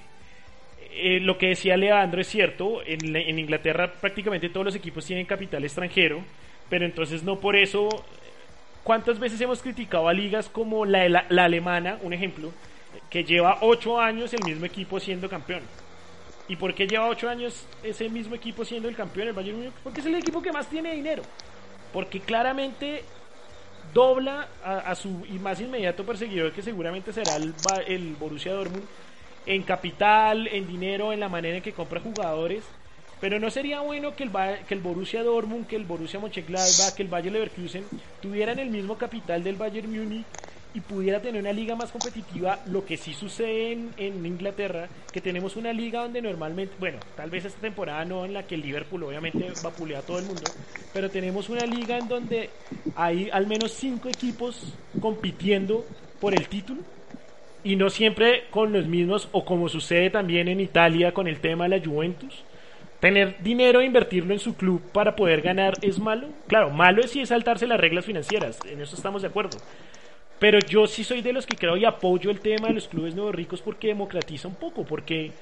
eh, 0.78 1.20
lo 1.22 1.38
que 1.38 1.48
decía 1.50 1.78
Leandro 1.78 2.22
es 2.22 2.28
cierto, 2.28 2.82
en, 2.86 3.14
la- 3.14 3.20
en 3.22 3.40
Inglaterra 3.40 4.00
prácticamente 4.02 4.50
todos 4.50 4.66
los 4.66 4.76
equipos 4.76 5.06
tienen 5.06 5.26
capital 5.26 5.64
extranjero, 5.64 6.26
pero 6.70 6.86
entonces 6.86 7.24
no 7.24 7.40
por 7.40 7.56
eso 7.56 8.06
¿Cuántas 8.84 9.20
veces 9.20 9.42
hemos 9.42 9.62
criticado 9.64 10.08
a 10.10 10.14
ligas 10.14 10.50
como 10.50 10.86
la 10.86 11.04
alemana, 11.30 12.00
un 12.02 12.14
ejemplo, 12.14 12.56
que 13.10 13.24
lleva 13.24 13.60
ocho 13.62 14.00
años 14.00 14.34
el 14.34 14.44
mismo 14.44 14.66
equipo 14.66 15.00
siendo 15.00 15.30
campeón. 15.30 15.70
¿Y 16.48 16.58
por 16.58 16.76
qué 16.76 16.88
lleva 16.88 17.08
ocho 17.10 17.30
años 17.30 17.70
ese 17.82 18.10
mismo 18.10 18.36
equipo 18.36 18.64
siendo 18.66 18.88
el 18.90 18.96
campeón, 18.96 19.28
el 19.30 19.34
Bayern 19.34 19.58
Múnich? 19.58 19.82
Porque 19.84 20.02
es 20.02 20.06
el 20.06 20.16
equipo 20.16 20.42
que 20.42 20.52
más 20.52 20.70
tiene 20.70 20.94
dinero. 20.94 21.28
Porque 21.92 22.24
claramente 22.26 23.10
dobla 23.94 24.48
a, 24.64 24.94
su 24.96 25.26
y 25.30 25.40
más 25.40 25.60
inmediato 25.62 26.06
perseguidor 26.06 26.52
que 26.52 26.62
seguramente 26.62 27.14
será 27.14 27.36
el, 27.38 27.54
el 27.88 28.16
Borussia 28.16 28.54
Dortmund 28.54 28.84
en 29.46 29.64
capital, 29.64 30.48
en 30.48 30.68
dinero, 30.68 31.14
en 31.14 31.20
la 31.20 31.30
manera 31.30 31.58
en 31.58 31.64
que 31.64 31.74
compra 31.74 32.00
jugadores. 32.00 32.64
Pero 33.22 33.40
no 33.40 33.50
sería 33.50 33.80
bueno 33.80 34.16
que 34.16 34.24
el, 34.24 34.32
que 34.68 34.74
el 34.74 34.82
Borussia 34.82 35.24
Dortmund, 35.24 35.68
que 35.68 35.76
el 35.76 35.86
Borussia 35.86 36.20
Mönchengladbach, 36.20 36.94
que 36.96 37.04
el 37.04 37.10
Bayer 37.10 37.32
Leverkusen 37.32 37.86
tuvieran 38.22 38.60
el 38.60 38.70
mismo 38.70 38.98
capital 38.98 39.44
del 39.44 39.56
Bayern 39.56 39.90
Múnich 39.90 40.26
y 40.76 40.82
pudiera 40.82 41.22
tener 41.22 41.42
una 41.42 41.54
liga 41.54 41.76
más 41.76 41.90
competitiva, 41.90 42.60
lo 42.68 42.86
que 42.86 42.98
sí 42.98 43.14
sucede 43.14 43.72
en, 43.72 44.26
Inglaterra, 44.26 44.90
que 45.12 45.22
tenemos 45.22 45.56
una 45.56 45.72
liga 45.72 46.02
donde 46.02 46.22
normalmente, 46.22 46.76
bueno, 46.78 47.00
tal 47.16 47.30
vez 47.30 47.46
esta 47.46 47.62
temporada 47.62 48.04
no 48.04 48.26
en 48.26 48.34
la 48.34 48.46
que 48.46 48.56
el 48.56 48.62
Liverpool 48.62 49.04
obviamente 49.04 49.48
vapulea 49.64 50.00
a 50.00 50.02
todo 50.02 50.20
el 50.20 50.26
mundo, 50.26 50.44
pero 50.94 51.10
tenemos 51.10 51.48
una 51.48 51.66
liga 51.66 51.98
en 51.98 52.10
donde 52.10 52.50
hay 52.98 53.30
al 53.32 53.48
menos 53.48 53.72
cinco 53.72 54.10
equipos 54.10 54.74
compitiendo 55.00 55.86
por 56.20 56.34
el 56.34 56.46
título 56.50 56.82
y 57.64 57.78
no 57.78 57.90
siempre 57.90 58.44
con 58.50 58.74
los 58.74 58.86
mismos 58.86 59.30
o 59.32 59.46
como 59.46 59.70
sucede 59.70 60.10
también 60.10 60.50
en 60.50 60.60
Italia 60.60 61.14
con 61.14 61.30
el 61.30 61.40
tema 61.40 61.70
de 61.70 61.80
la 61.80 61.86
Juventus. 61.86 62.44
Tener 63.00 63.42
dinero 63.42 63.80
e 63.80 63.86
invertirlo 63.86 64.34
en 64.34 64.40
su 64.40 64.56
club 64.56 64.82
para 64.92 65.16
poder 65.16 65.42
ganar 65.42 65.76
es 65.82 66.00
malo. 66.00 66.28
Claro, 66.48 66.70
malo 66.70 67.02
es 67.02 67.12
si 67.12 67.22
es 67.22 67.30
saltarse 67.30 67.66
las 67.66 67.80
reglas 67.80 68.04
financieras, 68.04 68.60
en 68.70 68.82
eso 68.82 68.96
estamos 68.96 69.22
de 69.22 69.30
acuerdo. 69.30 69.58
Pero 70.40 70.60
yo 70.60 70.86
sí 70.88 71.04
soy 71.04 71.22
de 71.22 71.34
los 71.34 71.46
que 71.46 71.58
creo 71.58 71.78
y 71.78 71.86
apoyo 71.86 72.30
el 72.30 72.42
tema 72.42 72.68
de 72.68 72.74
los 72.74 72.88
clubes 72.88 73.16
nuevos 73.16 73.34
ricos 73.34 73.62
porque 73.62 73.88
democratiza 73.88 74.48
un 74.48 74.56
poco, 74.58 74.86
porque, 74.86 75.38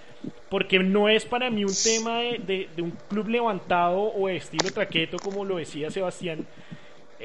porque 0.49 0.79
no 0.79 1.09
es 1.09 1.25
para 1.25 1.49
mí 1.49 1.65
un 1.65 1.81
tema 1.81 2.19
de, 2.19 2.37
de- 2.39 2.71
de 2.75 2.81
un 2.81 2.91
club 3.07 3.27
levantado 3.29 4.01
o 4.01 4.27
de 4.27 4.35
estilo 4.37 4.71
traqueto, 4.71 5.19
como 5.19 5.45
lo 5.45 5.57
decía 5.57 5.89
Sebastián, 5.91 6.47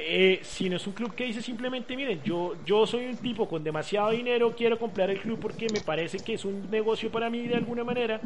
eh, 0.00 0.40
sino 0.42 0.76
es 0.76 0.86
un 0.86 0.92
club 0.94 1.14
que 1.14 1.24
dice 1.24 1.42
simplemente, 1.42 1.96
miren, 1.96 2.22
yo, 2.22 2.54
yo 2.64 2.86
soy 2.86 3.06
un 3.06 3.18
tipo 3.18 3.48
con 3.48 3.64
demasiado 3.64 4.10
dinero, 4.10 4.54
quiero 4.56 4.78
comprar 4.78 5.10
el 5.10 5.20
club 5.20 5.38
porque 5.40 5.70
me 5.70 5.80
parece 5.80 6.22
que 6.22 6.34
es 6.34 6.44
un 6.44 6.70
negocio 6.70 7.10
para 7.10 7.30
mí 7.30 7.46
de 7.48 7.56
alguna 7.56 7.84
manera 7.84 8.22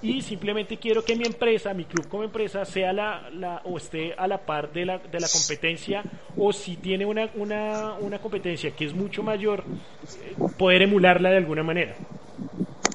y 0.00 0.22
simplemente 0.22 0.78
quiero 0.78 1.04
que 1.04 1.16
mi 1.16 1.24
empresa, 1.26 1.74
mi 1.74 1.86
club 1.86 2.08
como 2.08 2.24
empresa, 2.24 2.64
sea 2.64 2.92
la, 2.92 3.30
la 3.30 3.60
o 3.64 3.76
esté 3.78 4.14
a 4.16 4.26
la 4.28 4.44
par 4.46 4.72
de 4.72 4.86
la, 4.86 4.98
de 4.98 5.20
la 5.20 5.28
competencia 5.28 6.06
o 6.36 6.52
si 6.52 6.78
tiene 6.78 7.06
una, 7.06 7.30
una, 7.34 7.94
una 7.98 8.18
competencia 8.20 8.74
que 8.74 8.86
es 8.86 8.94
mucho 8.94 9.22
mayor, 9.22 9.68
eh, 10.02 10.36
poder 10.56 10.82
emularla 10.82 11.30
de 11.30 11.36
alguna 11.38 11.62
manera. 11.62 11.96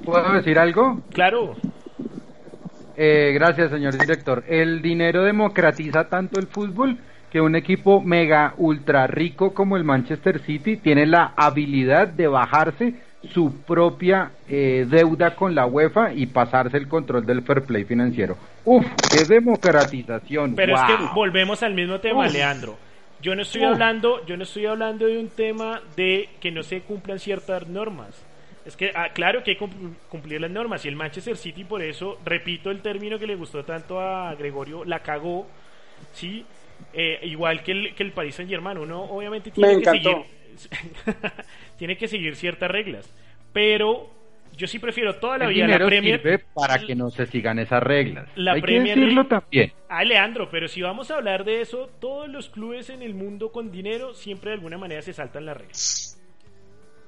¿Puedo 0.04 0.34
decir 0.34 0.58
algo? 0.60 1.04
Claro, 1.10 1.56
Eh, 2.94 3.32
gracias, 3.34 3.72
señor 3.72 3.98
director. 3.98 4.44
El 4.48 4.82
dinero 4.82 5.24
democratiza 5.24 6.08
tanto 6.10 6.40
el 6.40 6.48
fútbol 6.48 7.00
que 7.36 7.42
un 7.42 7.54
equipo 7.58 8.00
mega 8.00 8.54
ultra 8.56 9.08
rico 9.08 9.54
como 9.54 9.76
el 9.76 9.84
Manchester 9.84 10.40
City 10.40 10.78
tiene 10.78 11.06
la 11.06 11.34
habilidad 11.36 12.08
de 12.08 12.28
bajarse 12.28 12.94
su 13.34 13.58
propia 13.64 14.32
eh, 14.48 14.86
deuda 14.90 15.36
con 15.36 15.54
la 15.54 15.66
UEFA 15.66 16.14
y 16.14 16.28
pasarse 16.28 16.78
el 16.78 16.88
control 16.88 17.26
del 17.26 17.42
fair 17.42 17.64
play 17.64 17.84
financiero. 17.84 18.38
Uf, 18.64 18.86
qué 19.12 19.26
democratización. 19.26 20.56
Pero 20.56 20.76
es 20.76 20.82
que 20.84 20.96
volvemos 21.14 21.62
al 21.62 21.74
mismo 21.74 22.00
tema, 22.00 22.26
Uf. 22.26 22.32
Leandro. 22.32 22.78
Yo 23.22 23.36
no 23.36 23.42
estoy 23.42 23.64
Uf. 23.66 23.74
hablando, 23.74 24.26
yo 24.26 24.38
no 24.38 24.44
estoy 24.44 24.68
hablando 24.68 25.06
de 25.06 25.20
un 25.20 25.28
tema 25.28 25.82
de 25.98 26.30
que 26.40 26.52
no 26.52 26.64
se 26.64 26.84
cumplan 26.84 27.20
ciertas 27.20 27.68
normas. 27.68 28.12
Es 28.66 28.78
que, 28.78 28.94
ah, 28.96 29.10
claro 29.14 29.44
que 29.44 29.52
hay 29.52 29.58
que 29.58 29.66
cum- 29.66 29.96
cumplir 30.08 30.40
las 30.40 30.52
normas 30.52 30.86
y 30.86 30.88
el 30.88 30.96
Manchester 30.96 31.36
City 31.36 31.66
por 31.66 31.82
eso, 31.82 32.18
repito 32.24 32.72
el 32.72 32.80
término 32.80 33.20
que 33.20 33.28
le 33.28 33.36
gustó 33.36 33.66
tanto 33.66 34.00
a 34.00 34.34
Gregorio, 34.36 34.86
la 34.86 35.00
cagó, 35.00 35.46
¿sí? 36.14 36.46
Eh, 36.94 37.20
igual 37.24 37.62
que 37.64 37.72
el, 37.74 37.94
que 37.96 38.04
el 38.04 38.12
Paris 38.14 38.36
Saint 38.36 38.50
Germain, 38.50 38.78
uno 38.78 39.02
obviamente 39.04 39.52
tiene 39.52 39.80
que 39.80 39.86
seguir, 39.86 40.16
tiene 41.78 41.98
que 41.98 42.08
seguir 42.08 42.36
ciertas 42.36 42.72
reglas, 42.72 43.14
pero 43.52 44.10
yo 44.56 44.68
sí 44.68 44.80
prefiero 44.80 45.16
toda 45.16 45.38
la 45.38 45.46
El 45.46 45.54
vida 45.54 45.68
la 45.68 45.86
Premier, 45.86 46.22
sirve 46.22 46.40
para 46.54 46.80
que 46.80 46.96
no 46.96 47.10
se 47.10 47.26
sigan 47.26 47.60
esas 47.60 47.84
reglas. 47.84 48.30
La 48.36 48.54
Hay 48.54 48.62
Premier 48.62 48.94
que 48.96 49.02
decirlo 49.02 49.24
League- 49.24 49.30
también. 49.42 49.74
Ah, 49.90 50.04
Leandro, 50.06 50.50
pero 50.50 50.68
si 50.70 50.82
vamos 50.82 51.12
a 51.12 51.18
hablar 51.18 51.44
de 51.44 51.60
eso, 51.62 51.90
todos 52.00 52.30
los 52.30 52.50
clubes 52.50 52.90
en 52.90 53.02
el 53.02 53.14
mundo 53.14 53.52
con 53.52 53.72
dinero 53.72 54.14
siempre 54.14 54.52
de 54.52 54.56
alguna 54.56 54.78
manera 54.78 55.02
se 55.02 55.12
saltan 55.12 55.46
las 55.46 55.58
reglas. 55.58 56.25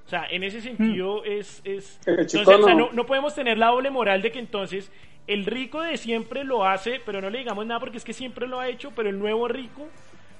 O 0.07 0.09
sea, 0.09 0.25
en 0.29 0.41
ese 0.43 0.61
sentido 0.61 1.25
es... 1.25 1.61
es 1.65 1.99
entonces, 2.07 2.47
o 2.47 2.63
sea, 2.63 2.73
no. 2.73 2.91
no, 2.93 3.05
podemos 3.05 3.35
tener 3.35 3.57
la 3.57 3.67
doble 3.67 3.89
moral 3.91 4.21
de 4.21 4.31
que 4.31 4.39
entonces 4.39 4.89
el 5.27 5.45
rico 5.45 5.81
de 5.81 5.97
siempre 5.97 6.45
lo 6.45 6.65
hace, 6.65 7.01
pero 7.05 7.19
no 7.19 7.29
le 7.29 7.39
digamos 7.39 7.65
nada 7.65 7.81
porque 7.81 7.97
es 7.97 8.05
que 8.05 8.13
siempre 8.13 8.47
lo 8.47 8.61
ha 8.61 8.69
hecho, 8.69 8.91
pero 8.95 9.09
el 9.09 9.19
nuevo 9.19 9.49
rico 9.49 9.85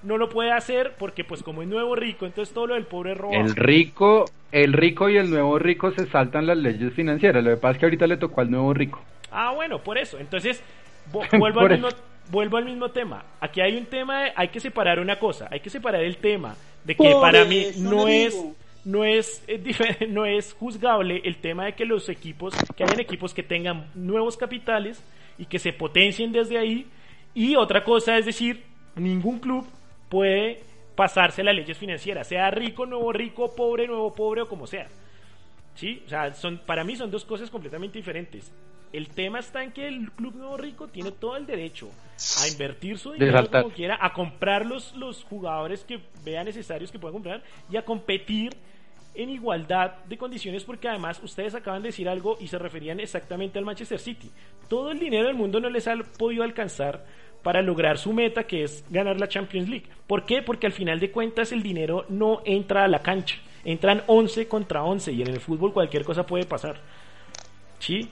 no 0.03 0.17
lo 0.17 0.29
puede 0.29 0.53
hacer 0.53 0.93
porque 0.97 1.25
pues 1.25 1.43
como 1.43 1.61
es 1.63 1.67
nuevo 1.67 1.97
rico, 1.97 2.25
entonces 2.25 2.53
todo 2.53 2.67
lo 2.67 2.75
del 2.75 2.85
pobre 2.85 3.13
roba. 3.13 3.35
El 3.35 3.53
rico, 3.57 4.23
el 4.53 4.71
rico 4.71 5.09
y 5.09 5.17
el 5.17 5.29
nuevo 5.29 5.59
rico 5.59 5.91
se 5.91 6.05
saltan 6.07 6.47
las 6.47 6.57
leyes 6.57 6.93
financieras. 6.93 7.43
Lo 7.43 7.49
que 7.49 7.57
pasa 7.57 7.73
es 7.73 7.77
que 7.79 7.85
ahorita 7.87 8.07
le 8.07 8.15
tocó 8.15 8.39
al 8.39 8.49
nuevo 8.49 8.73
rico. 8.73 9.01
Ah, 9.31 9.51
bueno, 9.53 9.79
por 9.83 9.97
eso. 9.97 10.17
Entonces, 10.17 10.63
vo- 11.11 11.27
vuelvo, 11.39 11.59
Por 11.59 11.71
al 11.71 11.77
mismo, 11.77 11.89
eso. 11.89 11.97
vuelvo 12.31 12.55
al 12.55 12.63
mismo 12.63 12.89
tema. 12.91 13.25
Aquí 13.41 13.59
hay 13.59 13.75
un 13.75 13.85
tema, 13.85 14.23
de- 14.23 14.31
hay 14.33 14.47
que 14.47 14.61
separar 14.61 14.99
una 15.01 15.19
cosa. 15.19 15.49
Hay 15.51 15.59
que 15.59 15.69
separar 15.69 16.01
el 16.03 16.15
tema 16.15 16.55
de 16.85 16.95
que 16.95 17.11
Por 17.11 17.19
para 17.21 17.43
mí 17.43 17.65
no 17.79 18.07
es, 18.07 18.33
digo. 18.33 18.55
No 18.87 19.03
es, 19.03 19.43
no 20.09 20.25
es 20.25 20.53
juzgable 20.53 21.21
el 21.25 21.37
tema 21.37 21.65
de 21.65 21.73
que 21.73 21.85
los 21.85 22.07
equipos, 22.07 22.55
que 22.75 22.85
hayan 22.85 23.01
equipos 23.01 23.33
que 23.33 23.43
tengan 23.43 23.91
nuevos 23.95 24.37
capitales 24.37 25.03
y 25.37 25.45
que 25.45 25.59
se 25.59 25.73
potencien 25.73 26.31
desde 26.31 26.57
ahí. 26.57 26.87
Y 27.33 27.57
otra 27.57 27.83
cosa 27.83 28.17
es 28.17 28.25
decir, 28.25 28.63
ningún 28.95 29.39
club 29.39 29.67
puede 30.07 30.63
pasarse 30.95 31.43
las 31.43 31.53
leyes 31.53 31.77
financieras, 31.77 32.27
sea 32.27 32.49
rico, 32.49 32.85
nuevo 32.85 33.11
rico, 33.11 33.53
pobre, 33.53 33.87
nuevo 33.87 34.15
pobre 34.15 34.41
o 34.41 34.47
como 34.47 34.65
sea. 34.65 34.87
¿Sí? 35.75 36.01
O 36.05 36.09
sea, 36.09 36.33
son, 36.33 36.57
para 36.65 36.83
mí 36.85 36.95
son 36.95 37.11
dos 37.11 37.25
cosas 37.25 37.51
completamente 37.51 37.99
diferentes. 37.99 38.51
El 38.93 39.09
tema 39.09 39.39
está 39.39 39.63
en 39.63 39.73
que 39.73 39.85
el 39.85 40.09
Club 40.13 40.33
Nuevo 40.35 40.55
Rico 40.55 40.87
tiene 40.87 41.11
todo 41.11 41.35
el 41.35 41.45
derecho 41.45 41.91
a 42.41 42.47
invertir 42.47 42.97
su 42.97 43.11
dinero 43.11 43.45
como 43.51 43.69
quiera, 43.69 43.99
a 44.01 44.13
comprar 44.13 44.65
los, 44.65 44.95
los 44.95 45.25
jugadores 45.25 45.83
que 45.83 45.99
vea 46.23 46.41
necesarios 46.45 46.89
que 46.89 46.97
pueda 46.97 47.11
comprar 47.11 47.43
y 47.69 47.75
a 47.75 47.83
competir 47.83 48.55
en 49.17 49.29
igualdad 49.31 49.95
de 50.05 50.17
condiciones 50.17 50.63
porque 50.63 50.87
además 50.87 51.19
ustedes 51.23 51.55
acaban 51.55 51.81
de 51.81 51.89
decir 51.89 52.07
algo 52.07 52.37
y 52.39 52.47
se 52.47 52.59
referían 52.59 52.99
exactamente 52.99 53.57
al 53.59 53.65
Manchester 53.65 53.99
City. 53.99 54.31
Todo 54.67 54.91
el 54.91 54.99
dinero 54.99 55.27
del 55.27 55.35
mundo 55.35 55.59
no 55.59 55.69
les 55.69 55.87
ha 55.87 55.95
podido 56.17 56.43
alcanzar 56.43 57.05
para 57.41 57.61
lograr 57.61 57.97
su 57.97 58.13
meta 58.13 58.45
que 58.45 58.63
es 58.63 58.83
ganar 58.89 59.19
la 59.19 59.27
Champions 59.27 59.69
League. 59.69 59.87
¿Por 60.05 60.25
qué? 60.25 60.41
Porque 60.41 60.67
al 60.67 60.73
final 60.73 60.99
de 60.99 61.11
cuentas 61.11 61.51
el 61.51 61.63
dinero 61.63 62.05
no 62.09 62.41
entra 62.45 62.83
a 62.83 62.87
la 62.87 62.99
cancha. 62.99 63.37
Entran 63.65 64.03
11 64.07 64.47
contra 64.47 64.83
11 64.83 65.11
y 65.11 65.21
en 65.23 65.29
el 65.29 65.39
fútbol 65.39 65.73
cualquier 65.73 66.03
cosa 66.03 66.25
puede 66.25 66.45
pasar. 66.45 66.79
¿Sí? 67.79 68.09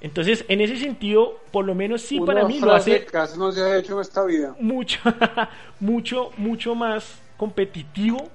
Entonces, 0.00 0.44
en 0.48 0.60
ese 0.60 0.76
sentido, 0.78 1.40
por 1.50 1.64
lo 1.64 1.74
menos 1.74 2.02
sí 2.02 2.20
para 2.20 2.46
mí 2.46 2.60
lo 2.60 2.72
hace 2.72 3.04
casi 3.04 3.38
no 3.38 3.50
se 3.50 3.62
ha 3.62 3.78
hecho 3.78 3.94
en 3.94 4.00
esta 4.00 4.24
vida. 4.24 4.54
mucho, 4.60 5.00
mucho, 5.80 6.30
mucho 6.36 6.74
más 6.74 7.20
competitivo 7.36 8.28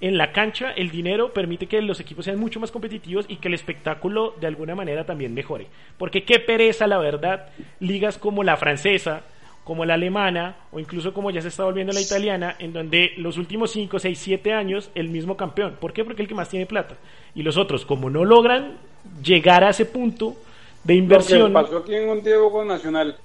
en 0.00 0.18
la 0.18 0.32
cancha. 0.32 0.72
El 0.72 0.90
dinero 0.90 1.32
permite 1.32 1.66
que 1.66 1.80
los 1.82 2.00
equipos 2.00 2.24
sean 2.24 2.38
mucho 2.38 2.60
más 2.60 2.70
competitivos 2.70 3.26
y 3.28 3.36
que 3.36 3.48
el 3.48 3.54
espectáculo 3.54 4.34
de 4.40 4.46
alguna 4.46 4.74
manera 4.74 5.04
también 5.04 5.34
mejore. 5.34 5.66
Porque 5.98 6.24
qué 6.24 6.38
pereza, 6.38 6.86
la 6.86 6.98
verdad, 6.98 7.48
ligas 7.80 8.18
como 8.18 8.42
la 8.42 8.56
francesa, 8.56 9.22
como 9.64 9.84
la 9.84 9.94
alemana 9.94 10.56
o 10.72 10.80
incluso 10.80 11.12
como 11.12 11.30
ya 11.30 11.42
se 11.42 11.48
está 11.48 11.64
volviendo 11.64 11.92
la 11.92 12.00
italiana, 12.00 12.56
en 12.58 12.72
donde 12.72 13.12
los 13.18 13.36
últimos 13.36 13.70
5, 13.72 13.98
6, 13.98 14.18
7 14.18 14.52
años 14.52 14.90
el 14.94 15.08
mismo 15.08 15.36
campeón. 15.36 15.76
¿Por 15.80 15.92
qué? 15.92 16.04
Porque 16.04 16.22
el 16.22 16.28
que 16.28 16.34
más 16.34 16.48
tiene 16.48 16.66
plata. 16.66 16.96
Y 17.34 17.42
los 17.42 17.56
otros, 17.56 17.84
como 17.84 18.10
no 18.10 18.24
logran 18.24 18.78
llegar 19.22 19.62
a 19.64 19.70
ese 19.70 19.86
punto 19.86 20.34
de 20.82 20.94
Lo 20.94 20.98
que 20.98 21.04
inversión, 21.04 21.52
pasó 21.52 21.78
aquí 21.78 21.94
en 21.94 22.08
un 22.08 22.22
tiempo 22.22 22.50
con 22.50 22.66
Nacional. 22.66 23.16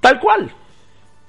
Tal 0.00 0.20
cual. 0.20 0.52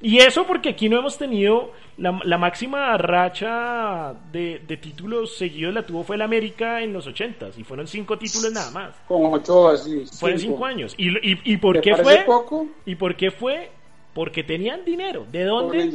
Y 0.03 0.19
eso 0.19 0.45
porque 0.45 0.69
aquí 0.69 0.89
no 0.89 0.99
hemos 0.99 1.17
tenido 1.17 1.71
la, 1.97 2.19
la 2.25 2.37
máxima 2.37 2.97
racha 2.97 4.13
de, 4.33 4.61
de 4.67 4.77
títulos 4.77 5.37
seguidos 5.37 5.73
la 5.73 5.85
tuvo 5.85 6.03
fue 6.03 6.17
el 6.17 6.21
América 6.21 6.81
en 6.81 6.91
los 6.91 7.07
80 7.07 7.51
y 7.57 7.63
fueron 7.63 7.87
cinco 7.87 8.17
títulos 8.17 8.51
nada 8.51 8.69
más. 8.71 8.95
Con 9.07 9.33
ocho 9.33 9.69
así. 9.69 10.05
Fueron 10.19 10.39
cinco 10.39 10.65
años. 10.65 10.93
¿Y, 10.97 11.07
y, 11.31 11.39
y 11.45 11.57
por 11.57 11.75
¿Te 11.77 11.81
qué 11.81 11.95
fue? 11.95 12.17
poco? 12.25 12.67
¿Y 12.85 12.95
por 12.95 13.15
qué 13.15 13.31
fue? 13.31 13.71
Porque 14.13 14.43
tenían 14.43 14.83
dinero. 14.83 15.25
¿De 15.31 15.45
dónde? 15.45 15.89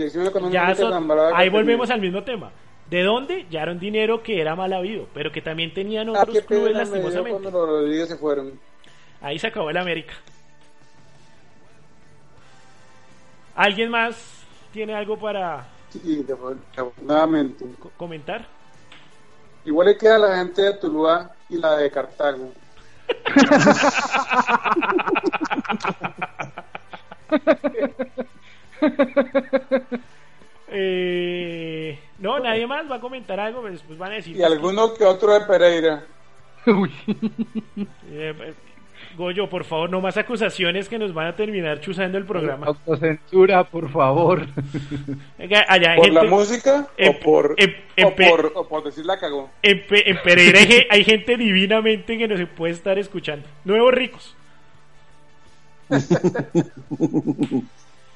Ya 0.51 0.75
que 0.75 0.83
ahí 1.35 1.49
volvemos 1.51 1.89
tenía. 1.89 1.95
al 1.95 2.01
mismo 2.01 2.25
tema. 2.25 2.51
¿De 2.89 3.03
dónde? 3.03 3.45
Ya 3.51 3.61
era 3.63 3.73
un 3.73 3.79
dinero 3.79 4.23
que 4.23 4.41
era 4.41 4.57
mal 4.57 4.73
habido, 4.73 5.07
pero 5.13 5.31
que 5.31 5.43
también 5.43 5.75
tenían 5.75 6.09
Ah, 6.17 6.23
otros 6.23 6.41
clubes 6.47 6.73
lastimosamente. 6.75 7.43
cuando 7.43 7.67
los 7.67 8.09
se 8.09 8.17
fueron. 8.17 8.59
Ahí 9.21 9.39
se 9.39 9.49
acabó 9.49 9.69
el 9.69 9.77
América. 9.77 10.15
¿Alguien 13.59 13.91
más 13.91 14.15
tiene 14.73 14.95
algo 14.95 15.19
para 15.19 15.67
Sí, 15.91 16.23
desafortunadamente. 16.23 17.65
comentar? 17.97 18.47
Igual 19.65 19.89
le 19.89 19.99
queda 19.99 20.15
a 20.15 20.19
la 20.19 20.37
gente 20.37 20.63
de 20.63 20.75
Tuluá 20.75 21.33
y 21.49 21.57
la 21.57 21.77
de 21.77 21.91
Cartago. 21.91 22.53
Eh, 30.71 31.99
no, 32.19 32.39
nadie 32.41 32.67
más 32.67 32.91
va 32.91 32.97
a 32.97 33.01
comentar 33.01 33.41
algo, 33.41 33.63
pero 33.63 33.73
después 33.73 33.99
van 33.99 34.13
a 34.13 34.17
decir. 34.17 34.37
Y 34.37 34.43
alguno 34.43 34.93
que 34.93 35.05
otro 35.05 35.33
de 35.33 35.41
Pereira. 35.47 36.05
Uy. 36.67 36.93
Eh, 38.11 38.35
eh, 38.39 38.55
Goyo, 39.19 39.51
por 39.51 39.65
favor, 39.65 39.91
no 39.91 40.01
más 40.01 40.17
acusaciones 40.17 40.89
que 40.89 40.99
nos 40.99 41.13
van 41.13 41.27
a 41.27 41.37
terminar 41.37 41.81
chuzando 41.81 42.17
el 42.17 42.25
programa. 42.25 42.69
Autocensura, 42.69 43.65
por 43.65 43.91
favor. 43.91 44.47
Venga, 45.37 45.65
allá 45.69 45.91
hay 45.91 45.97
¿Por 45.99 46.07
gente- 46.07 46.23
la 46.25 46.31
música 46.31 46.87
en- 46.97 47.09
o, 47.09 47.21
por, 47.21 47.55
en- 47.59 47.77
en 47.97 48.07
o, 48.07 48.15
por, 48.15 48.53
o 48.55 48.69
por 48.69 48.85
decir 48.85 49.05
la 49.05 49.19
cagó? 49.19 49.51
En, 49.63 49.85
Pe- 49.87 50.09
en 50.09 50.23
Pereira 50.23 50.61
hay 50.89 51.05
gente 51.05 51.37
divinamente 51.37 52.17
que 52.17 52.29
nos 52.29 52.49
puede 52.51 52.73
estar 52.73 52.97
escuchando. 52.99 53.47
Nuevos 53.65 53.93
ricos. 53.93 54.35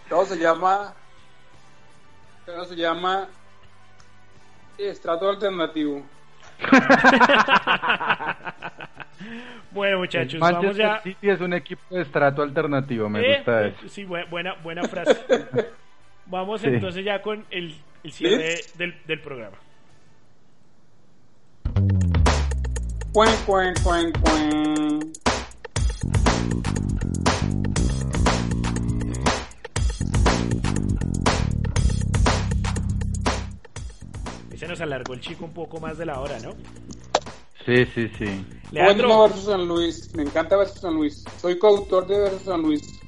Todo 0.09 0.25
se 0.27 0.39
llama. 0.39 0.95
Todo 2.47 2.65
se 2.65 2.77
llama. 2.77 3.29
Estrato 4.79 5.29
alternativo. 5.29 6.03
Bueno, 9.71 9.99
muchachos, 9.99 10.39
vamos 10.41 10.63
Manchester 10.65 10.87
ya. 10.87 11.01
City 11.03 11.31
es 11.31 11.41
un 11.41 11.53
equipo 11.55 11.83
de 11.95 12.03
estrato 12.03 12.43
alternativo, 12.43 13.09
me 13.09 13.21
Eh, 13.21 13.37
gusta 13.37 13.67
eh, 13.67 13.75
eso. 13.79 13.89
sí, 13.89 14.05
bu- 14.05 14.29
buena, 14.29 14.55
buena 14.63 14.83
frase. 14.85 15.17
Vamos 16.27 16.61
Sí. 16.61 16.69
entonces 16.69 17.05
ya 17.05 17.21
con 17.21 17.45
el, 17.51 17.75
el 18.05 18.13
cierre 18.13 18.61
del, 18.77 18.95
del 19.07 19.21
programa. 19.21 19.57
Cuen, 23.13 23.31
cuen, 23.47 23.75
cuen, 23.83 24.13
cuen. 24.13 25.13
Se 34.57 34.69
nos 34.69 34.81
alargó 34.81 35.15
el 35.15 35.21
chico 35.21 35.45
un 35.45 35.53
poco 35.53 35.81
más 35.81 35.99
de 35.99 36.07
la 36.07 36.21
hora, 36.21 36.39
¿no? 36.39 36.51
Sí, 37.67 37.85
sí, 37.95 38.09
sí. 38.19 38.45
Leandro, 38.73 39.09
Bueno 39.09 39.23
versus 39.29 39.45
San 39.45 39.67
Luis. 39.69 40.15
Me 40.15 40.23
encanta 40.23 40.57
versus 40.57 40.81
San 40.81 40.95
Luis. 40.95 41.25
Soy 41.41 41.59
coautor 41.59 42.07
de 42.07 42.19
versus 42.19 42.43
San 42.43 42.63
Luis. 42.63 43.01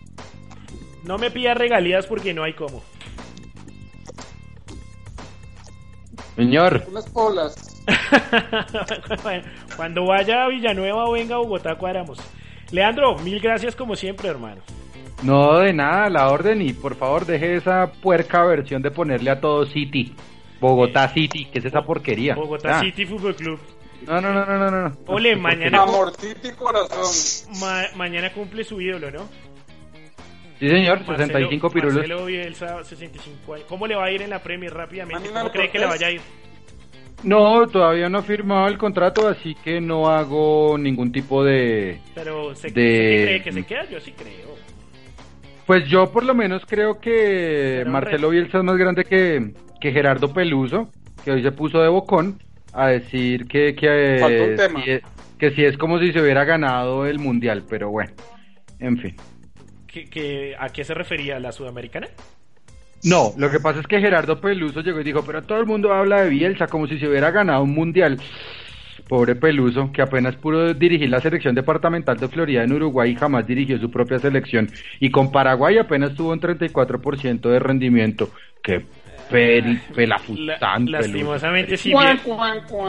no 1.05 1.19
me 1.19 1.31
pidas 1.31 1.57
regalías 1.57 2.07
porque 2.07 2.33
no 2.35 2.43
hay 2.45 2.55
cómo. 2.55 2.83
Señor, 6.37 6.85
Unas 6.89 7.09
polas. 7.11 7.55
Cuando 9.77 10.07
vaya 10.07 10.45
a 10.45 10.49
Villanueva 10.49 11.05
o 11.05 11.13
venga 11.13 11.37
a 11.37 11.39
Bogotá, 11.39 11.77
cuadramos. 11.77 12.19
Leandro, 12.73 13.17
mil 13.19 13.39
gracias 13.41 13.77
como 13.77 13.95
siempre, 13.95 14.29
hermano. 14.29 14.61
no 15.23 15.59
de 15.59 15.73
nada, 15.73 16.09
la 16.11 16.29
orden 16.31 16.61
y 16.63 16.73
por 16.73 16.97
favor 16.97 17.25
deje 17.25 17.57
esa 17.57 17.93
puerca 18.03 18.43
versión 18.45 18.83
de 18.83 18.91
ponerle 18.91 19.31
a 19.31 19.41
todo 19.41 19.65
City. 19.67 20.13
Bogotá 20.61 21.09
City, 21.09 21.45
que 21.47 21.59
es 21.61 21.65
esa 21.67 21.83
porquería. 21.83 22.35
Bogotá 22.35 22.79
Ah, 22.79 22.83
City 22.83 23.05
Fútbol 23.07 23.37
Club. 23.37 23.61
No, 24.07 24.21
no, 24.21 24.33
no, 24.33 24.45
no, 24.47 24.71
no, 24.71 24.89
no. 24.89 24.97
Ole, 25.07 25.37
mañana, 25.37 25.83
Amortito 25.83 26.49
y 26.49 26.53
corazón. 26.53 27.59
ma- 27.61 27.87
mañana 27.97 28.33
cumple 28.33 28.65
su 28.65 28.81
ídolo, 28.81 29.11
¿no? 29.11 29.29
Sí, 30.61 30.69
señor, 30.69 30.99
Marcelo- 31.01 31.17
65 31.27 31.71
pirulos. 31.71 31.97
Marcelo 31.97 32.25
Bielsa, 32.27 32.85
65 32.85 33.55
años. 33.55 33.67
¿Cómo 33.69 33.87
le 33.87 33.97
va 33.97 34.05
a 34.05 34.11
ir 34.11 34.23
en 34.23 34.31
la 34.31 34.39
Premier 34.43 34.73
rápidamente? 34.73 35.29
¿Cómo 35.31 35.51
cree 35.51 35.71
que 35.71 35.79
le 35.79 35.87
vaya 35.87 36.07
a 36.07 36.11
ir? 36.13 36.21
No, 37.23 37.67
todavía 37.67 38.09
no 38.09 38.19
he 38.19 38.23
firmado 38.23 38.69
el 38.69 38.77
contrato, 38.79 39.27
así 39.29 39.55
que 39.65 39.81
no 39.81 40.09
hago 40.09 40.77
ningún 40.79 41.11
tipo 41.11 41.43
de... 41.43 41.99
Pero 42.15 42.55
¿se, 42.55 42.69
De- 42.69 42.73
¿se 42.73 43.25
cree 43.25 43.43
que 43.43 43.53
se 43.53 43.63
queda? 43.65 43.89
Yo 43.91 44.01
sí 44.01 44.13
creo. 44.13 44.55
Pues 45.67 45.89
yo 45.89 46.13
por 46.13 46.25
lo 46.25 46.35
menos 46.35 46.63
creo 46.67 47.01
que 47.01 47.77
Pero 47.79 47.91
Marcelo 47.91 48.29
Bielsa 48.29 48.59
es 48.59 48.65
más 48.65 48.77
grande 48.77 49.05
que, 49.05 49.55
que 49.81 49.93
Gerardo 49.93 50.33
Peluso, 50.33 50.91
que 51.25 51.31
hoy 51.33 51.43
se 51.43 51.53
puso 51.53 51.79
de 51.81 51.89
bocón 51.89 52.39
a 52.75 52.89
decir 52.89 53.47
que, 53.47 53.75
que, 53.75 54.17
Faltó 54.17 54.45
un 54.45 54.51
eh, 54.53 54.57
tema. 54.57 54.83
si 54.85 54.91
es, 54.91 55.03
que 55.39 55.51
si 55.53 55.65
es 55.65 55.77
como 55.79 55.99
si 56.01 56.13
se 56.13 56.21
hubiera 56.21 56.45
ganado 56.45 57.07
el 57.07 57.19
mundial, 57.19 57.65
pero 57.69 57.91
bueno, 57.91 58.13
en 58.81 58.99
fin. 58.99 59.17
¿Qué, 59.87 60.09
qué- 60.11 60.57
a 60.59 60.69
qué 60.71 60.85
se 60.85 60.95
refería? 60.95 61.39
¿La 61.41 61.53
sudamericana? 61.53 62.09
No, 63.03 63.35
lo 63.37 63.51
que 63.51 63.61
pasa 63.61 63.81
es 63.81 63.87
que 63.87 64.01
Gerardo 64.01 64.41
Peluso 64.41 64.81
llegó 64.81 65.01
y 65.01 65.05
dijo, 65.05 65.25
pero 65.25 65.43
todo 65.43 65.61
el 65.61 65.67
mundo 65.67 65.93
habla 65.93 66.23
de 66.23 66.31
Bielsa 66.31 66.69
como 66.69 66.87
si 66.87 66.99
se 66.99 67.07
hubiera 67.09 67.31
ganado 67.31 67.63
un 67.63 67.75
mundial. 67.75 68.19
Pobre 69.09 69.35
Peluso, 69.37 69.93
que 69.93 70.01
apenas 70.03 70.37
pudo 70.37 70.73
dirigir 70.73 71.11
la 71.11 71.21
selección 71.21 71.55
departamental 71.55 72.19
de 72.19 72.29
Florida 72.29 72.63
en 72.65 72.73
Uruguay 72.73 73.13
y 73.13 73.17
jamás 73.17 73.47
dirigió 73.47 73.79
su 73.79 73.91
propia 73.91 74.19
selección. 74.19 74.71
Y 75.01 75.11
con 75.11 75.31
Paraguay 75.31 75.77
apenas 75.79 76.15
tuvo 76.15 76.33
un 76.33 76.41
34% 76.41 77.51
de 77.51 77.59
rendimiento. 77.59 78.31
Qué 78.63 78.87
La- 79.31 79.95
pelafustán, 79.95 80.85
Peluso. 80.87 80.91
lastimosamente 81.03 81.77
sí, 81.77 81.91
cuan, 81.93 82.21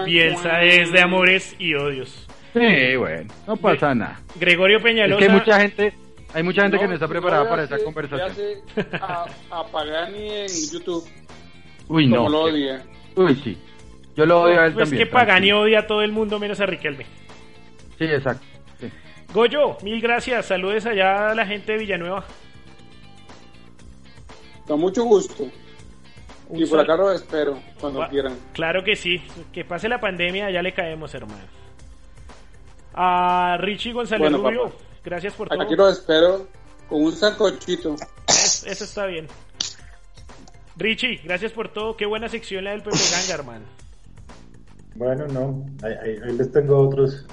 Bielsa 0.05 0.49
cuan. 0.49 0.63
es 0.63 0.91
de 0.91 1.01
amores 1.01 1.55
y 1.59 1.73
odios. 1.73 2.27
Sí, 2.53 2.95
bueno, 2.97 3.33
no 3.47 3.57
pasa 3.57 3.93
nada. 3.95 4.19
Gregorio 4.39 4.77
Es 4.77 4.83
Peñalosa. 4.83 5.19
que 5.19 5.25
hay 5.25 5.31
mucha 5.31 5.59
gente, 5.59 5.93
hay 6.33 6.43
mucha 6.43 6.61
gente 6.63 6.79
que 6.79 6.87
no 6.87 6.93
está 6.93 7.07
preparada 7.07 7.49
para 7.49 7.63
hace- 7.63 7.75
esa 7.75 7.83
conversación. 7.83 8.31
hace 8.31 8.61
A, 9.01 9.25
a 9.51 9.63
Pagani 9.71 10.29
en 10.29 10.47
YouTube. 10.71 11.03
Uy, 11.87 12.07
no. 12.07 12.29
lo 12.29 12.41
odia. 12.43 12.83
Uy, 13.15 13.35
sí. 13.43 13.57
Yo 14.15 14.25
lo 14.25 14.41
odio 14.43 14.61
a 14.61 14.65
él 14.67 14.73
Pues 14.73 14.89
también. 14.89 15.05
que 15.07 15.11
Pagani 15.11 15.29
tranquilo. 15.47 15.61
odia 15.61 15.79
a 15.79 15.87
todo 15.87 16.01
el 16.01 16.11
mundo 16.11 16.39
menos 16.39 16.59
a 16.61 16.65
Riquelme. 16.65 17.05
Sí, 17.97 18.05
exacto. 18.05 18.45
sí. 18.79 18.89
Goyo, 19.33 19.77
mil 19.83 19.99
gracias. 20.01 20.45
Saludes 20.45 20.85
allá 20.85 21.31
a 21.31 21.35
la 21.35 21.45
gente 21.45 21.73
de 21.73 21.77
Villanueva. 21.79 22.23
Con 24.67 24.79
mucho 24.79 25.03
gusto. 25.03 25.47
Un 26.47 26.61
Y 26.61 26.65
por 26.67 26.79
acá 26.79 26.95
los 26.95 27.15
espero 27.15 27.59
cuando 27.79 27.99
Va- 27.99 28.09
quieran. 28.09 28.37
Claro 28.53 28.83
que 28.83 28.95
sí. 28.95 29.21
Que 29.51 29.65
pase 29.65 29.89
la 29.89 29.99
pandemia, 29.99 30.49
ya 30.51 30.61
le 30.61 30.73
caemos, 30.73 31.13
hermano. 31.15 31.43
A 32.93 33.57
Richie 33.59 33.93
González 33.93 34.29
Bueno, 34.31 34.37
Rubio, 34.49 34.63
papá. 34.69 34.75
gracias 35.03 35.33
por 35.33 35.49
todo. 35.49 35.61
aquí 35.61 35.75
los 35.75 35.99
espero 35.99 36.47
con 36.87 37.03
un 37.03 37.11
sancochito. 37.11 37.95
Es- 38.27 38.63
Eso 38.65 38.83
está 38.85 39.05
bien. 39.05 39.27
Richie, 40.77 41.19
gracias 41.23 41.51
por 41.51 41.69
todo. 41.69 41.95
Qué 41.97 42.05
buena 42.05 42.29
sección 42.29 42.63
la 42.63 42.71
del 42.71 42.81
Pepe 42.83 42.97
Ganga, 43.11 43.33
hermano. 43.33 43.65
Bueno, 44.95 45.27
no, 45.27 45.65
ahí, 45.85 45.93
ahí- 46.03 46.19
ahí 46.25 46.37
les 46.37 46.51
tengo 46.51 46.77
otros 46.87 47.25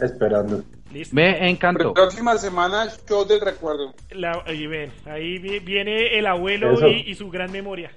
esperando. 0.00 0.62
Listo. 0.92 1.14
Me 1.14 1.48
encantó. 1.48 1.92
Próxima 1.92 2.36
semana, 2.38 2.88
show 3.08 3.24
del 3.24 3.40
recuerdo. 3.40 3.94
La- 4.10 4.42
ahí 4.46 4.66
ven, 4.66 4.92
ahí 5.06 5.38
vi- 5.38 5.58
viene 5.60 6.18
el 6.18 6.26
abuelo 6.26 6.72
Eso. 6.72 6.88
y, 6.88 7.10
y 7.10 7.14
su 7.14 7.30
gran 7.30 7.50
memoria. 7.52 7.90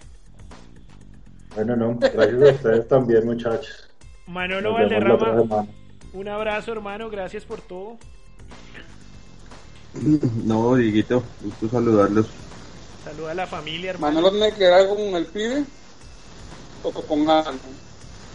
Bueno, 1.58 1.76
no, 1.76 1.98
gracias 1.98 2.42
a 2.44 2.54
ustedes 2.54 2.88
también, 2.88 3.26
muchachos. 3.26 3.90
Manolo 4.28 4.70
Nos 4.70 4.74
Valderrama, 4.80 5.66
un 6.14 6.28
abrazo, 6.28 6.72
hermano. 6.72 7.10
Gracias 7.10 7.46
por 7.46 7.62
todo. 7.62 7.98
No, 10.44 10.76
Dieguito, 10.76 11.24
gusto 11.42 11.68
saludarlos. 11.70 12.28
Saluda 13.04 13.32
a 13.32 13.34
la 13.34 13.48
familia, 13.48 13.90
hermano. 13.90 14.22
Manolo 14.22 14.32
tiene 14.38 14.54
que 14.54 14.68
algo 14.68 14.96
con 14.98 15.16
el 15.16 15.26
pibe 15.26 15.64
o 16.84 16.92
con 16.92 17.28
algo. 17.28 17.52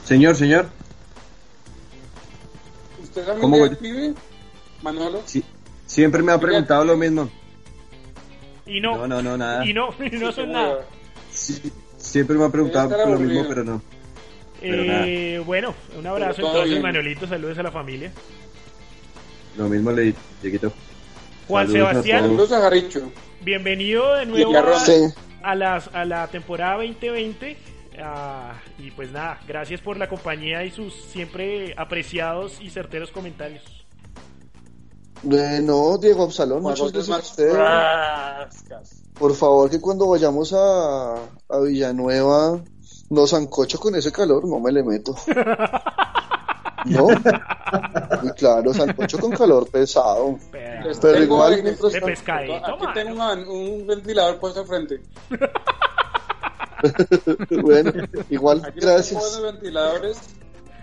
Señor, 0.05 0.35
señor, 0.35 0.67
¿Usted 3.05 3.25
también 3.25 3.41
¿Cómo 3.41 3.65
el 3.65 3.77
pibe? 3.77 4.15
Manolo. 4.83 5.23
sí, 5.27 5.45
siempre 5.87 6.25
me 6.25 6.33
ha 6.33 6.41
preguntado 6.41 6.85
lo 6.85 6.97
mismo. 6.97 7.29
Y 8.67 8.81
no, 8.81 8.97
No, 8.97 9.07
no, 9.07 9.23
no, 9.23 9.37
nada. 9.37 9.65
y 9.65 9.73
no, 9.73 9.91
y 10.11 10.17
no 10.17 10.33
son 10.33 10.51
nada. 10.51 10.85
Sí, 11.31 11.73
siempre 12.03 12.37
me 12.37 12.45
ha 12.45 12.49
preguntado 12.51 12.91
lo 13.11 13.19
mismo, 13.19 13.45
pero 13.49 13.65
no. 13.65 13.83
Pero 14.61 14.83
Eh, 14.85 15.43
bueno, 15.45 15.75
un 15.99 16.07
abrazo 16.07 16.35
Pero 16.37 16.49
entonces, 16.49 16.71
bien. 16.71 16.83
Manolito. 16.83 17.27
Saludos 17.27 17.59
a 17.59 17.63
la 17.65 17.71
familia. 17.73 18.13
Lo 19.57 19.69
mismo 19.69 19.91
le 19.91 20.03
di, 20.03 20.15
Dieguito. 20.41 20.73
Juan 21.49 21.67
Saludos 21.67 21.89
Sebastián. 21.91 22.21
Saludos 22.23 22.53
a 22.53 22.61
Jarricho. 22.61 23.13
bienvenido 23.43 24.15
de 24.15 24.27
nuevo 24.27 24.57
a 24.57 24.63
a, 25.43 25.55
las- 25.57 25.91
a 25.93 26.05
la 26.05 26.29
temporada 26.29 26.77
2020. 26.77 27.57
Ah, 28.01 28.55
y 28.79 28.91
pues 28.93 29.11
nada, 29.13 29.41
gracias 29.47 29.81
por 29.81 29.97
la 29.99 30.09
compañía 30.09 30.65
y 30.65 30.71
sus 30.71 30.95
siempre 30.95 31.75
apreciados 31.77 32.59
y 32.61 32.71
certeros 32.71 33.11
comentarios. 33.11 33.63
Eh, 35.31 35.61
no, 35.63 35.99
Diego 35.99 36.23
Absalón, 36.25 36.63
muchas 36.63 36.93
gracias 36.93 37.09
a 37.09 37.19
más 37.19 37.31
usted. 37.31 37.53
rascas. 37.55 39.02
Por 39.23 39.37
favor, 39.37 39.71
que 39.71 39.81
cuando 39.81 40.09
vayamos 40.09 40.53
a, 40.53 41.15
a 41.15 41.59
Villanueva 41.61 42.61
no 43.11 43.27
sancocho 43.29 43.79
con 43.79 43.95
ese 43.95 44.11
calor, 44.11 44.45
no 44.49 44.59
me 44.59 44.73
le 44.73 44.83
meto. 44.83 45.15
¿No? 46.87 47.07
Y 48.25 48.31
claro, 48.31 48.75
sancocho 48.75 49.21
con 49.21 49.31
calor 49.31 49.71
pesado. 49.71 50.41
Pero, 50.51 50.89
Les 50.89 50.99
Pero 50.99 51.13
tengo 51.21 51.35
igual, 51.37 51.63
mientras 51.63 51.93
de 51.93 52.01
tanto- 52.01 52.07
pescadito, 52.07 52.55
Aquí 52.67 52.85
mano. 52.85 53.45
tengo 53.45 53.53
un 53.55 53.87
ventilador 53.87 54.41
puesto 54.41 54.61
al 54.63 54.67
frente. 54.67 55.01
Bueno, 57.63 57.93
igual, 58.29 58.61
Aquí 58.65 58.81
gracias. 58.81 59.21
buenos 59.21 59.53
ventiladores 59.53 60.19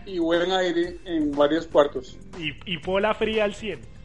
y 0.05 0.17
buen 0.19 0.49
aire 0.53 0.97
en 1.03 1.31
varios 1.33 1.67
cuartos. 1.67 2.17
Y, 2.37 2.51
y 2.73 2.77
pola 2.77 3.13
fría 3.13 3.43
al 3.43 3.53
100. 3.53 3.98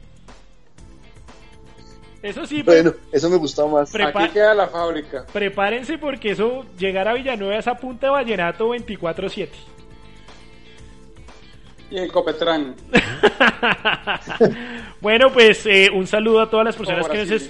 Eso 2.25 2.47
sí, 2.47 2.63
pues, 2.63 2.83
Bueno, 2.83 2.97
eso 3.13 3.29
me 3.29 3.37
gustó 3.37 3.69
más. 3.69 3.93
Prepa- 3.93 4.25
Aquí 4.25 4.33
queda 4.33 4.55
la 4.55 4.67
fábrica. 4.67 5.27
prepárense 5.31 5.99
porque 5.99 6.31
eso, 6.31 6.65
llegar 6.79 7.07
a 7.07 7.13
Villanueva 7.13 7.59
es 7.59 7.69
a 7.69 7.75
punta 7.77 8.07
de 8.07 8.13
vallenato 8.13 8.71
24-7. 8.71 9.51
Y 11.91 11.99
en 11.99 12.09
Copetrán. 12.09 12.75
bueno, 15.03 15.31
pues 15.33 15.67
eh, 15.67 15.91
un 15.93 16.07
saludo 16.07 16.41
a 16.41 16.51
todas 16.51 16.65
las 16.65 16.77
personas 16.77 17.07
que 17.09 17.27
nos, 17.27 17.43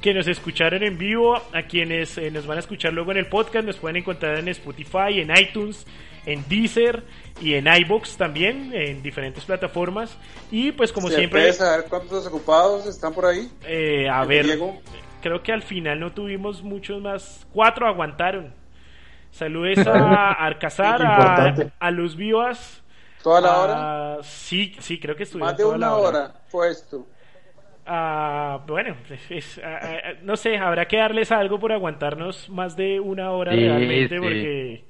que 0.00 0.14
nos 0.14 0.26
escucharon 0.26 0.82
en 0.82 0.96
vivo, 0.96 1.36
a 1.52 1.62
quienes 1.68 2.16
eh, 2.18 2.30
nos 2.30 2.46
van 2.46 2.56
a 2.56 2.60
escuchar 2.60 2.92
luego 2.92 3.12
en 3.12 3.18
el 3.18 3.26
podcast, 3.26 3.66
nos 3.66 3.76
pueden 3.76 3.98
encontrar 3.98 4.38
en 4.38 4.48
Spotify, 4.48 5.20
en 5.20 5.30
iTunes, 5.36 5.86
en 6.26 6.44
Deezer 6.48 7.04
y 7.40 7.54
en 7.54 7.66
iBox 7.66 8.16
también, 8.16 8.72
en 8.74 9.02
diferentes 9.02 9.44
plataformas. 9.44 10.16
Y 10.50 10.72
pues 10.72 10.92
como 10.92 11.08
¿Se 11.08 11.16
siempre, 11.16 11.52
saber 11.52 11.86
cuántos 11.88 12.24
desocupados 12.24 12.86
están 12.86 13.12
por 13.12 13.26
ahí? 13.26 13.50
eh, 13.64 14.08
a 14.08 14.24
ver, 14.24 14.44
Diego. 14.44 14.80
creo 15.20 15.42
que 15.42 15.52
al 15.52 15.62
final 15.62 15.98
no 16.00 16.12
tuvimos 16.12 16.62
muchos 16.62 17.00
más, 17.02 17.46
cuatro 17.52 17.86
aguantaron. 17.86 18.54
Saludes 19.30 19.86
a 19.86 20.32
Arcazar, 20.32 21.02
a, 21.02 21.54
a 21.78 21.90
Luz 21.90 22.16
Vivas. 22.16 22.82
¿Toda 23.22 23.40
la 23.40 23.48
a- 23.54 23.58
hora? 24.16 24.22
Sí, 24.22 24.74
sí, 24.80 24.98
creo 25.00 25.16
que 25.16 25.22
estuvieron 25.22 25.52
Más 25.52 25.56
de 25.56 25.62
toda 25.64 25.76
una 25.76 25.86
la 25.86 25.96
hora 25.96 26.34
puesto. 26.50 27.06
Ah, 27.84 28.60
bueno, 28.66 28.94
es- 29.30 29.58
ah, 29.64 29.80
ah, 29.82 30.12
no 30.22 30.36
sé, 30.36 30.56
habrá 30.58 30.86
que 30.86 30.98
darles 30.98 31.32
algo 31.32 31.58
por 31.58 31.72
aguantarnos 31.72 32.48
más 32.50 32.76
de 32.76 33.00
una 33.00 33.32
hora 33.32 33.52
Sí, 33.52 33.58
realmente, 33.60 34.18
sí. 34.18 34.20
porque 34.20 34.84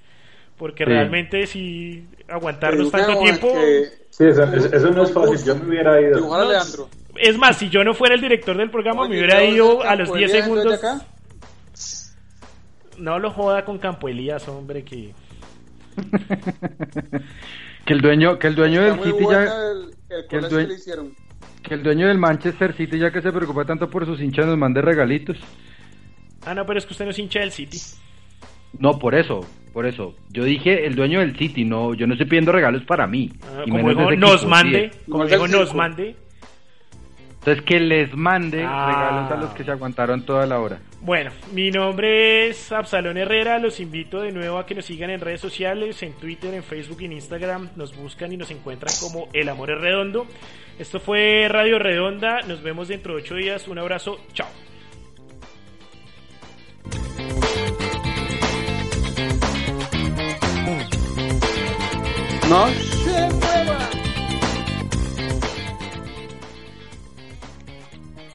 porque 0.63 0.85
Sí. 0.85 0.91
realmente 0.91 1.45
si 1.49 2.07
aguantarnos 2.29 2.89
tanto 2.93 3.11
es 3.15 3.19
tiempo. 3.19 3.53
que- 3.53 3.89
Sí, 4.11 4.25
eso, 4.27 4.47
no 4.93 5.03
es 5.03 5.13
fácil. 5.13 5.45
Yo 5.45 5.57
me 5.57 5.71
hubiera 5.71 6.01
ido. 6.01 6.19
Dibujar 6.19 6.43
a 6.43 6.45
Leandro. 6.45 6.89
Es 7.17 7.37
más, 7.37 7.57
si 7.57 7.69
yo 7.69 7.83
no 7.83 7.95
fuera 7.95 8.15
el 8.15 8.21
director 8.21 8.57
del 8.57 8.71
programa, 8.71 9.09
me 9.09 9.17
hubiera 9.17 9.43
¿ya 9.43 9.45
ido 9.51 9.83
a 9.83 9.97
los 9.97 10.07
Campo 10.09 10.19
10 10.19 10.31
Elías, 10.31 10.45
segundos. 10.45 10.75
acá? 10.75 11.01
No 12.99 13.19
lo 13.19 13.33
joda 13.33 13.65
con 13.65 13.79
Campo 13.79 14.07
Elías, 14.09 14.47
hombre, 14.47 14.85
que 14.85 15.13
que 17.85 17.93
el 17.93 18.01
dueño, 18.01 18.39
que 18.39 18.47
el 18.47 18.55
dueño 18.55 18.83
Está 18.87 19.03
del 19.03 19.13
City 19.13 19.25
ya, 19.29 19.43
el, 19.43 19.95
el 20.11 20.27
que 20.29 20.41
le 20.69 20.75
hicieron. 20.75 21.15
que 21.65 21.75
el 21.75 21.83
dueño 21.83 22.07
del 22.07 22.19
Manchester 22.19 22.73
City 22.77 23.01
ya 23.01 23.11
que 23.11 23.21
se 23.21 23.33
preocupa 23.33 23.65
tanto 23.65 23.91
por 23.91 24.07
sus 24.07 24.21
hinchas 24.21 24.47
nos 24.47 24.57
mande 24.57 24.81
regalitos. 24.81 25.39
Ah, 26.47 26.55
no, 26.55 26.65
pero 26.65 26.79
es 26.79 26.87
que 26.87 26.93
usted 26.93 27.05
no 27.07 27.11
es 27.11 27.19
hincha 27.19 27.41
del 27.41 27.51
City. 27.51 27.79
No, 28.79 28.99
por 28.99 29.15
eso, 29.17 29.41
por 29.73 29.87
eso. 29.87 30.15
Yo 30.31 30.45
dije 30.45 30.87
el 30.87 30.95
dueño 30.95 31.21
del 31.21 31.37
City, 31.37 31.65
no, 31.65 31.95
yo 31.95 32.07
no 32.07 32.15
estoy 32.15 32.27
pidiendo 32.29 32.53
regalos 32.53 32.83
para 32.85 33.07
mí. 33.07 33.31
Ah, 33.43 33.63
y 33.67 33.71
como 33.71 33.89
dijo, 33.89 34.03
ese 34.11 34.17
nos 34.17 34.35
equipo, 34.35 34.51
mande, 34.51 34.91
sí. 34.93 35.11
como 35.11 35.27
dijo, 35.27 35.49
nos 35.49 35.75
mande. 35.75 36.17
Entonces 37.41 37.65
que 37.65 37.81
les 37.81 38.15
mande 38.17 38.63
Ah. 38.65 38.87
regalos 38.87 39.33
a 39.33 39.37
los 39.37 39.51
que 39.55 39.65
se 39.65 39.73
aguantaron 39.73 40.23
toda 40.25 40.47
la 40.47 40.61
hora. 40.61 40.79
Bueno, 41.01 41.33
mi 41.53 41.73
nombre 41.73 42.47
es 42.49 42.71
Absalón 42.71 43.17
Herrera, 43.17 43.59
los 43.59 43.81
invito 43.81 44.21
de 44.23 44.31
nuevo 44.31 44.59
a 44.59 44.67
que 44.67 44.77
nos 44.77 44.85
sigan 44.85 45.11
en 45.11 45.21
redes 45.21 45.41
sociales, 45.41 46.01
en 46.05 46.13
Twitter, 46.13 46.55
en 46.55 46.63
Facebook 46.63 46.99
y 47.01 47.07
en 47.07 47.13
Instagram, 47.15 47.71
nos 47.75 47.97
buscan 47.97 48.33
y 48.33 48.37
nos 48.37 48.53
encuentran 48.53 48.95
como 49.01 49.27
El 49.33 49.49
Amor 49.49 49.73
es 49.73 49.81
Redondo. 49.81 50.27
Esto 50.79 51.01
fue 51.01 51.49
Radio 51.49 51.81
Redonda, 51.81 52.43
nos 52.47 52.63
vemos 52.63 52.87
dentro 52.87 53.15
de 53.17 53.23
ocho 53.23 53.35
días, 53.35 53.67
un 53.67 53.79
abrazo, 53.79 54.21
chao. 54.35 54.47
啊 62.53 62.69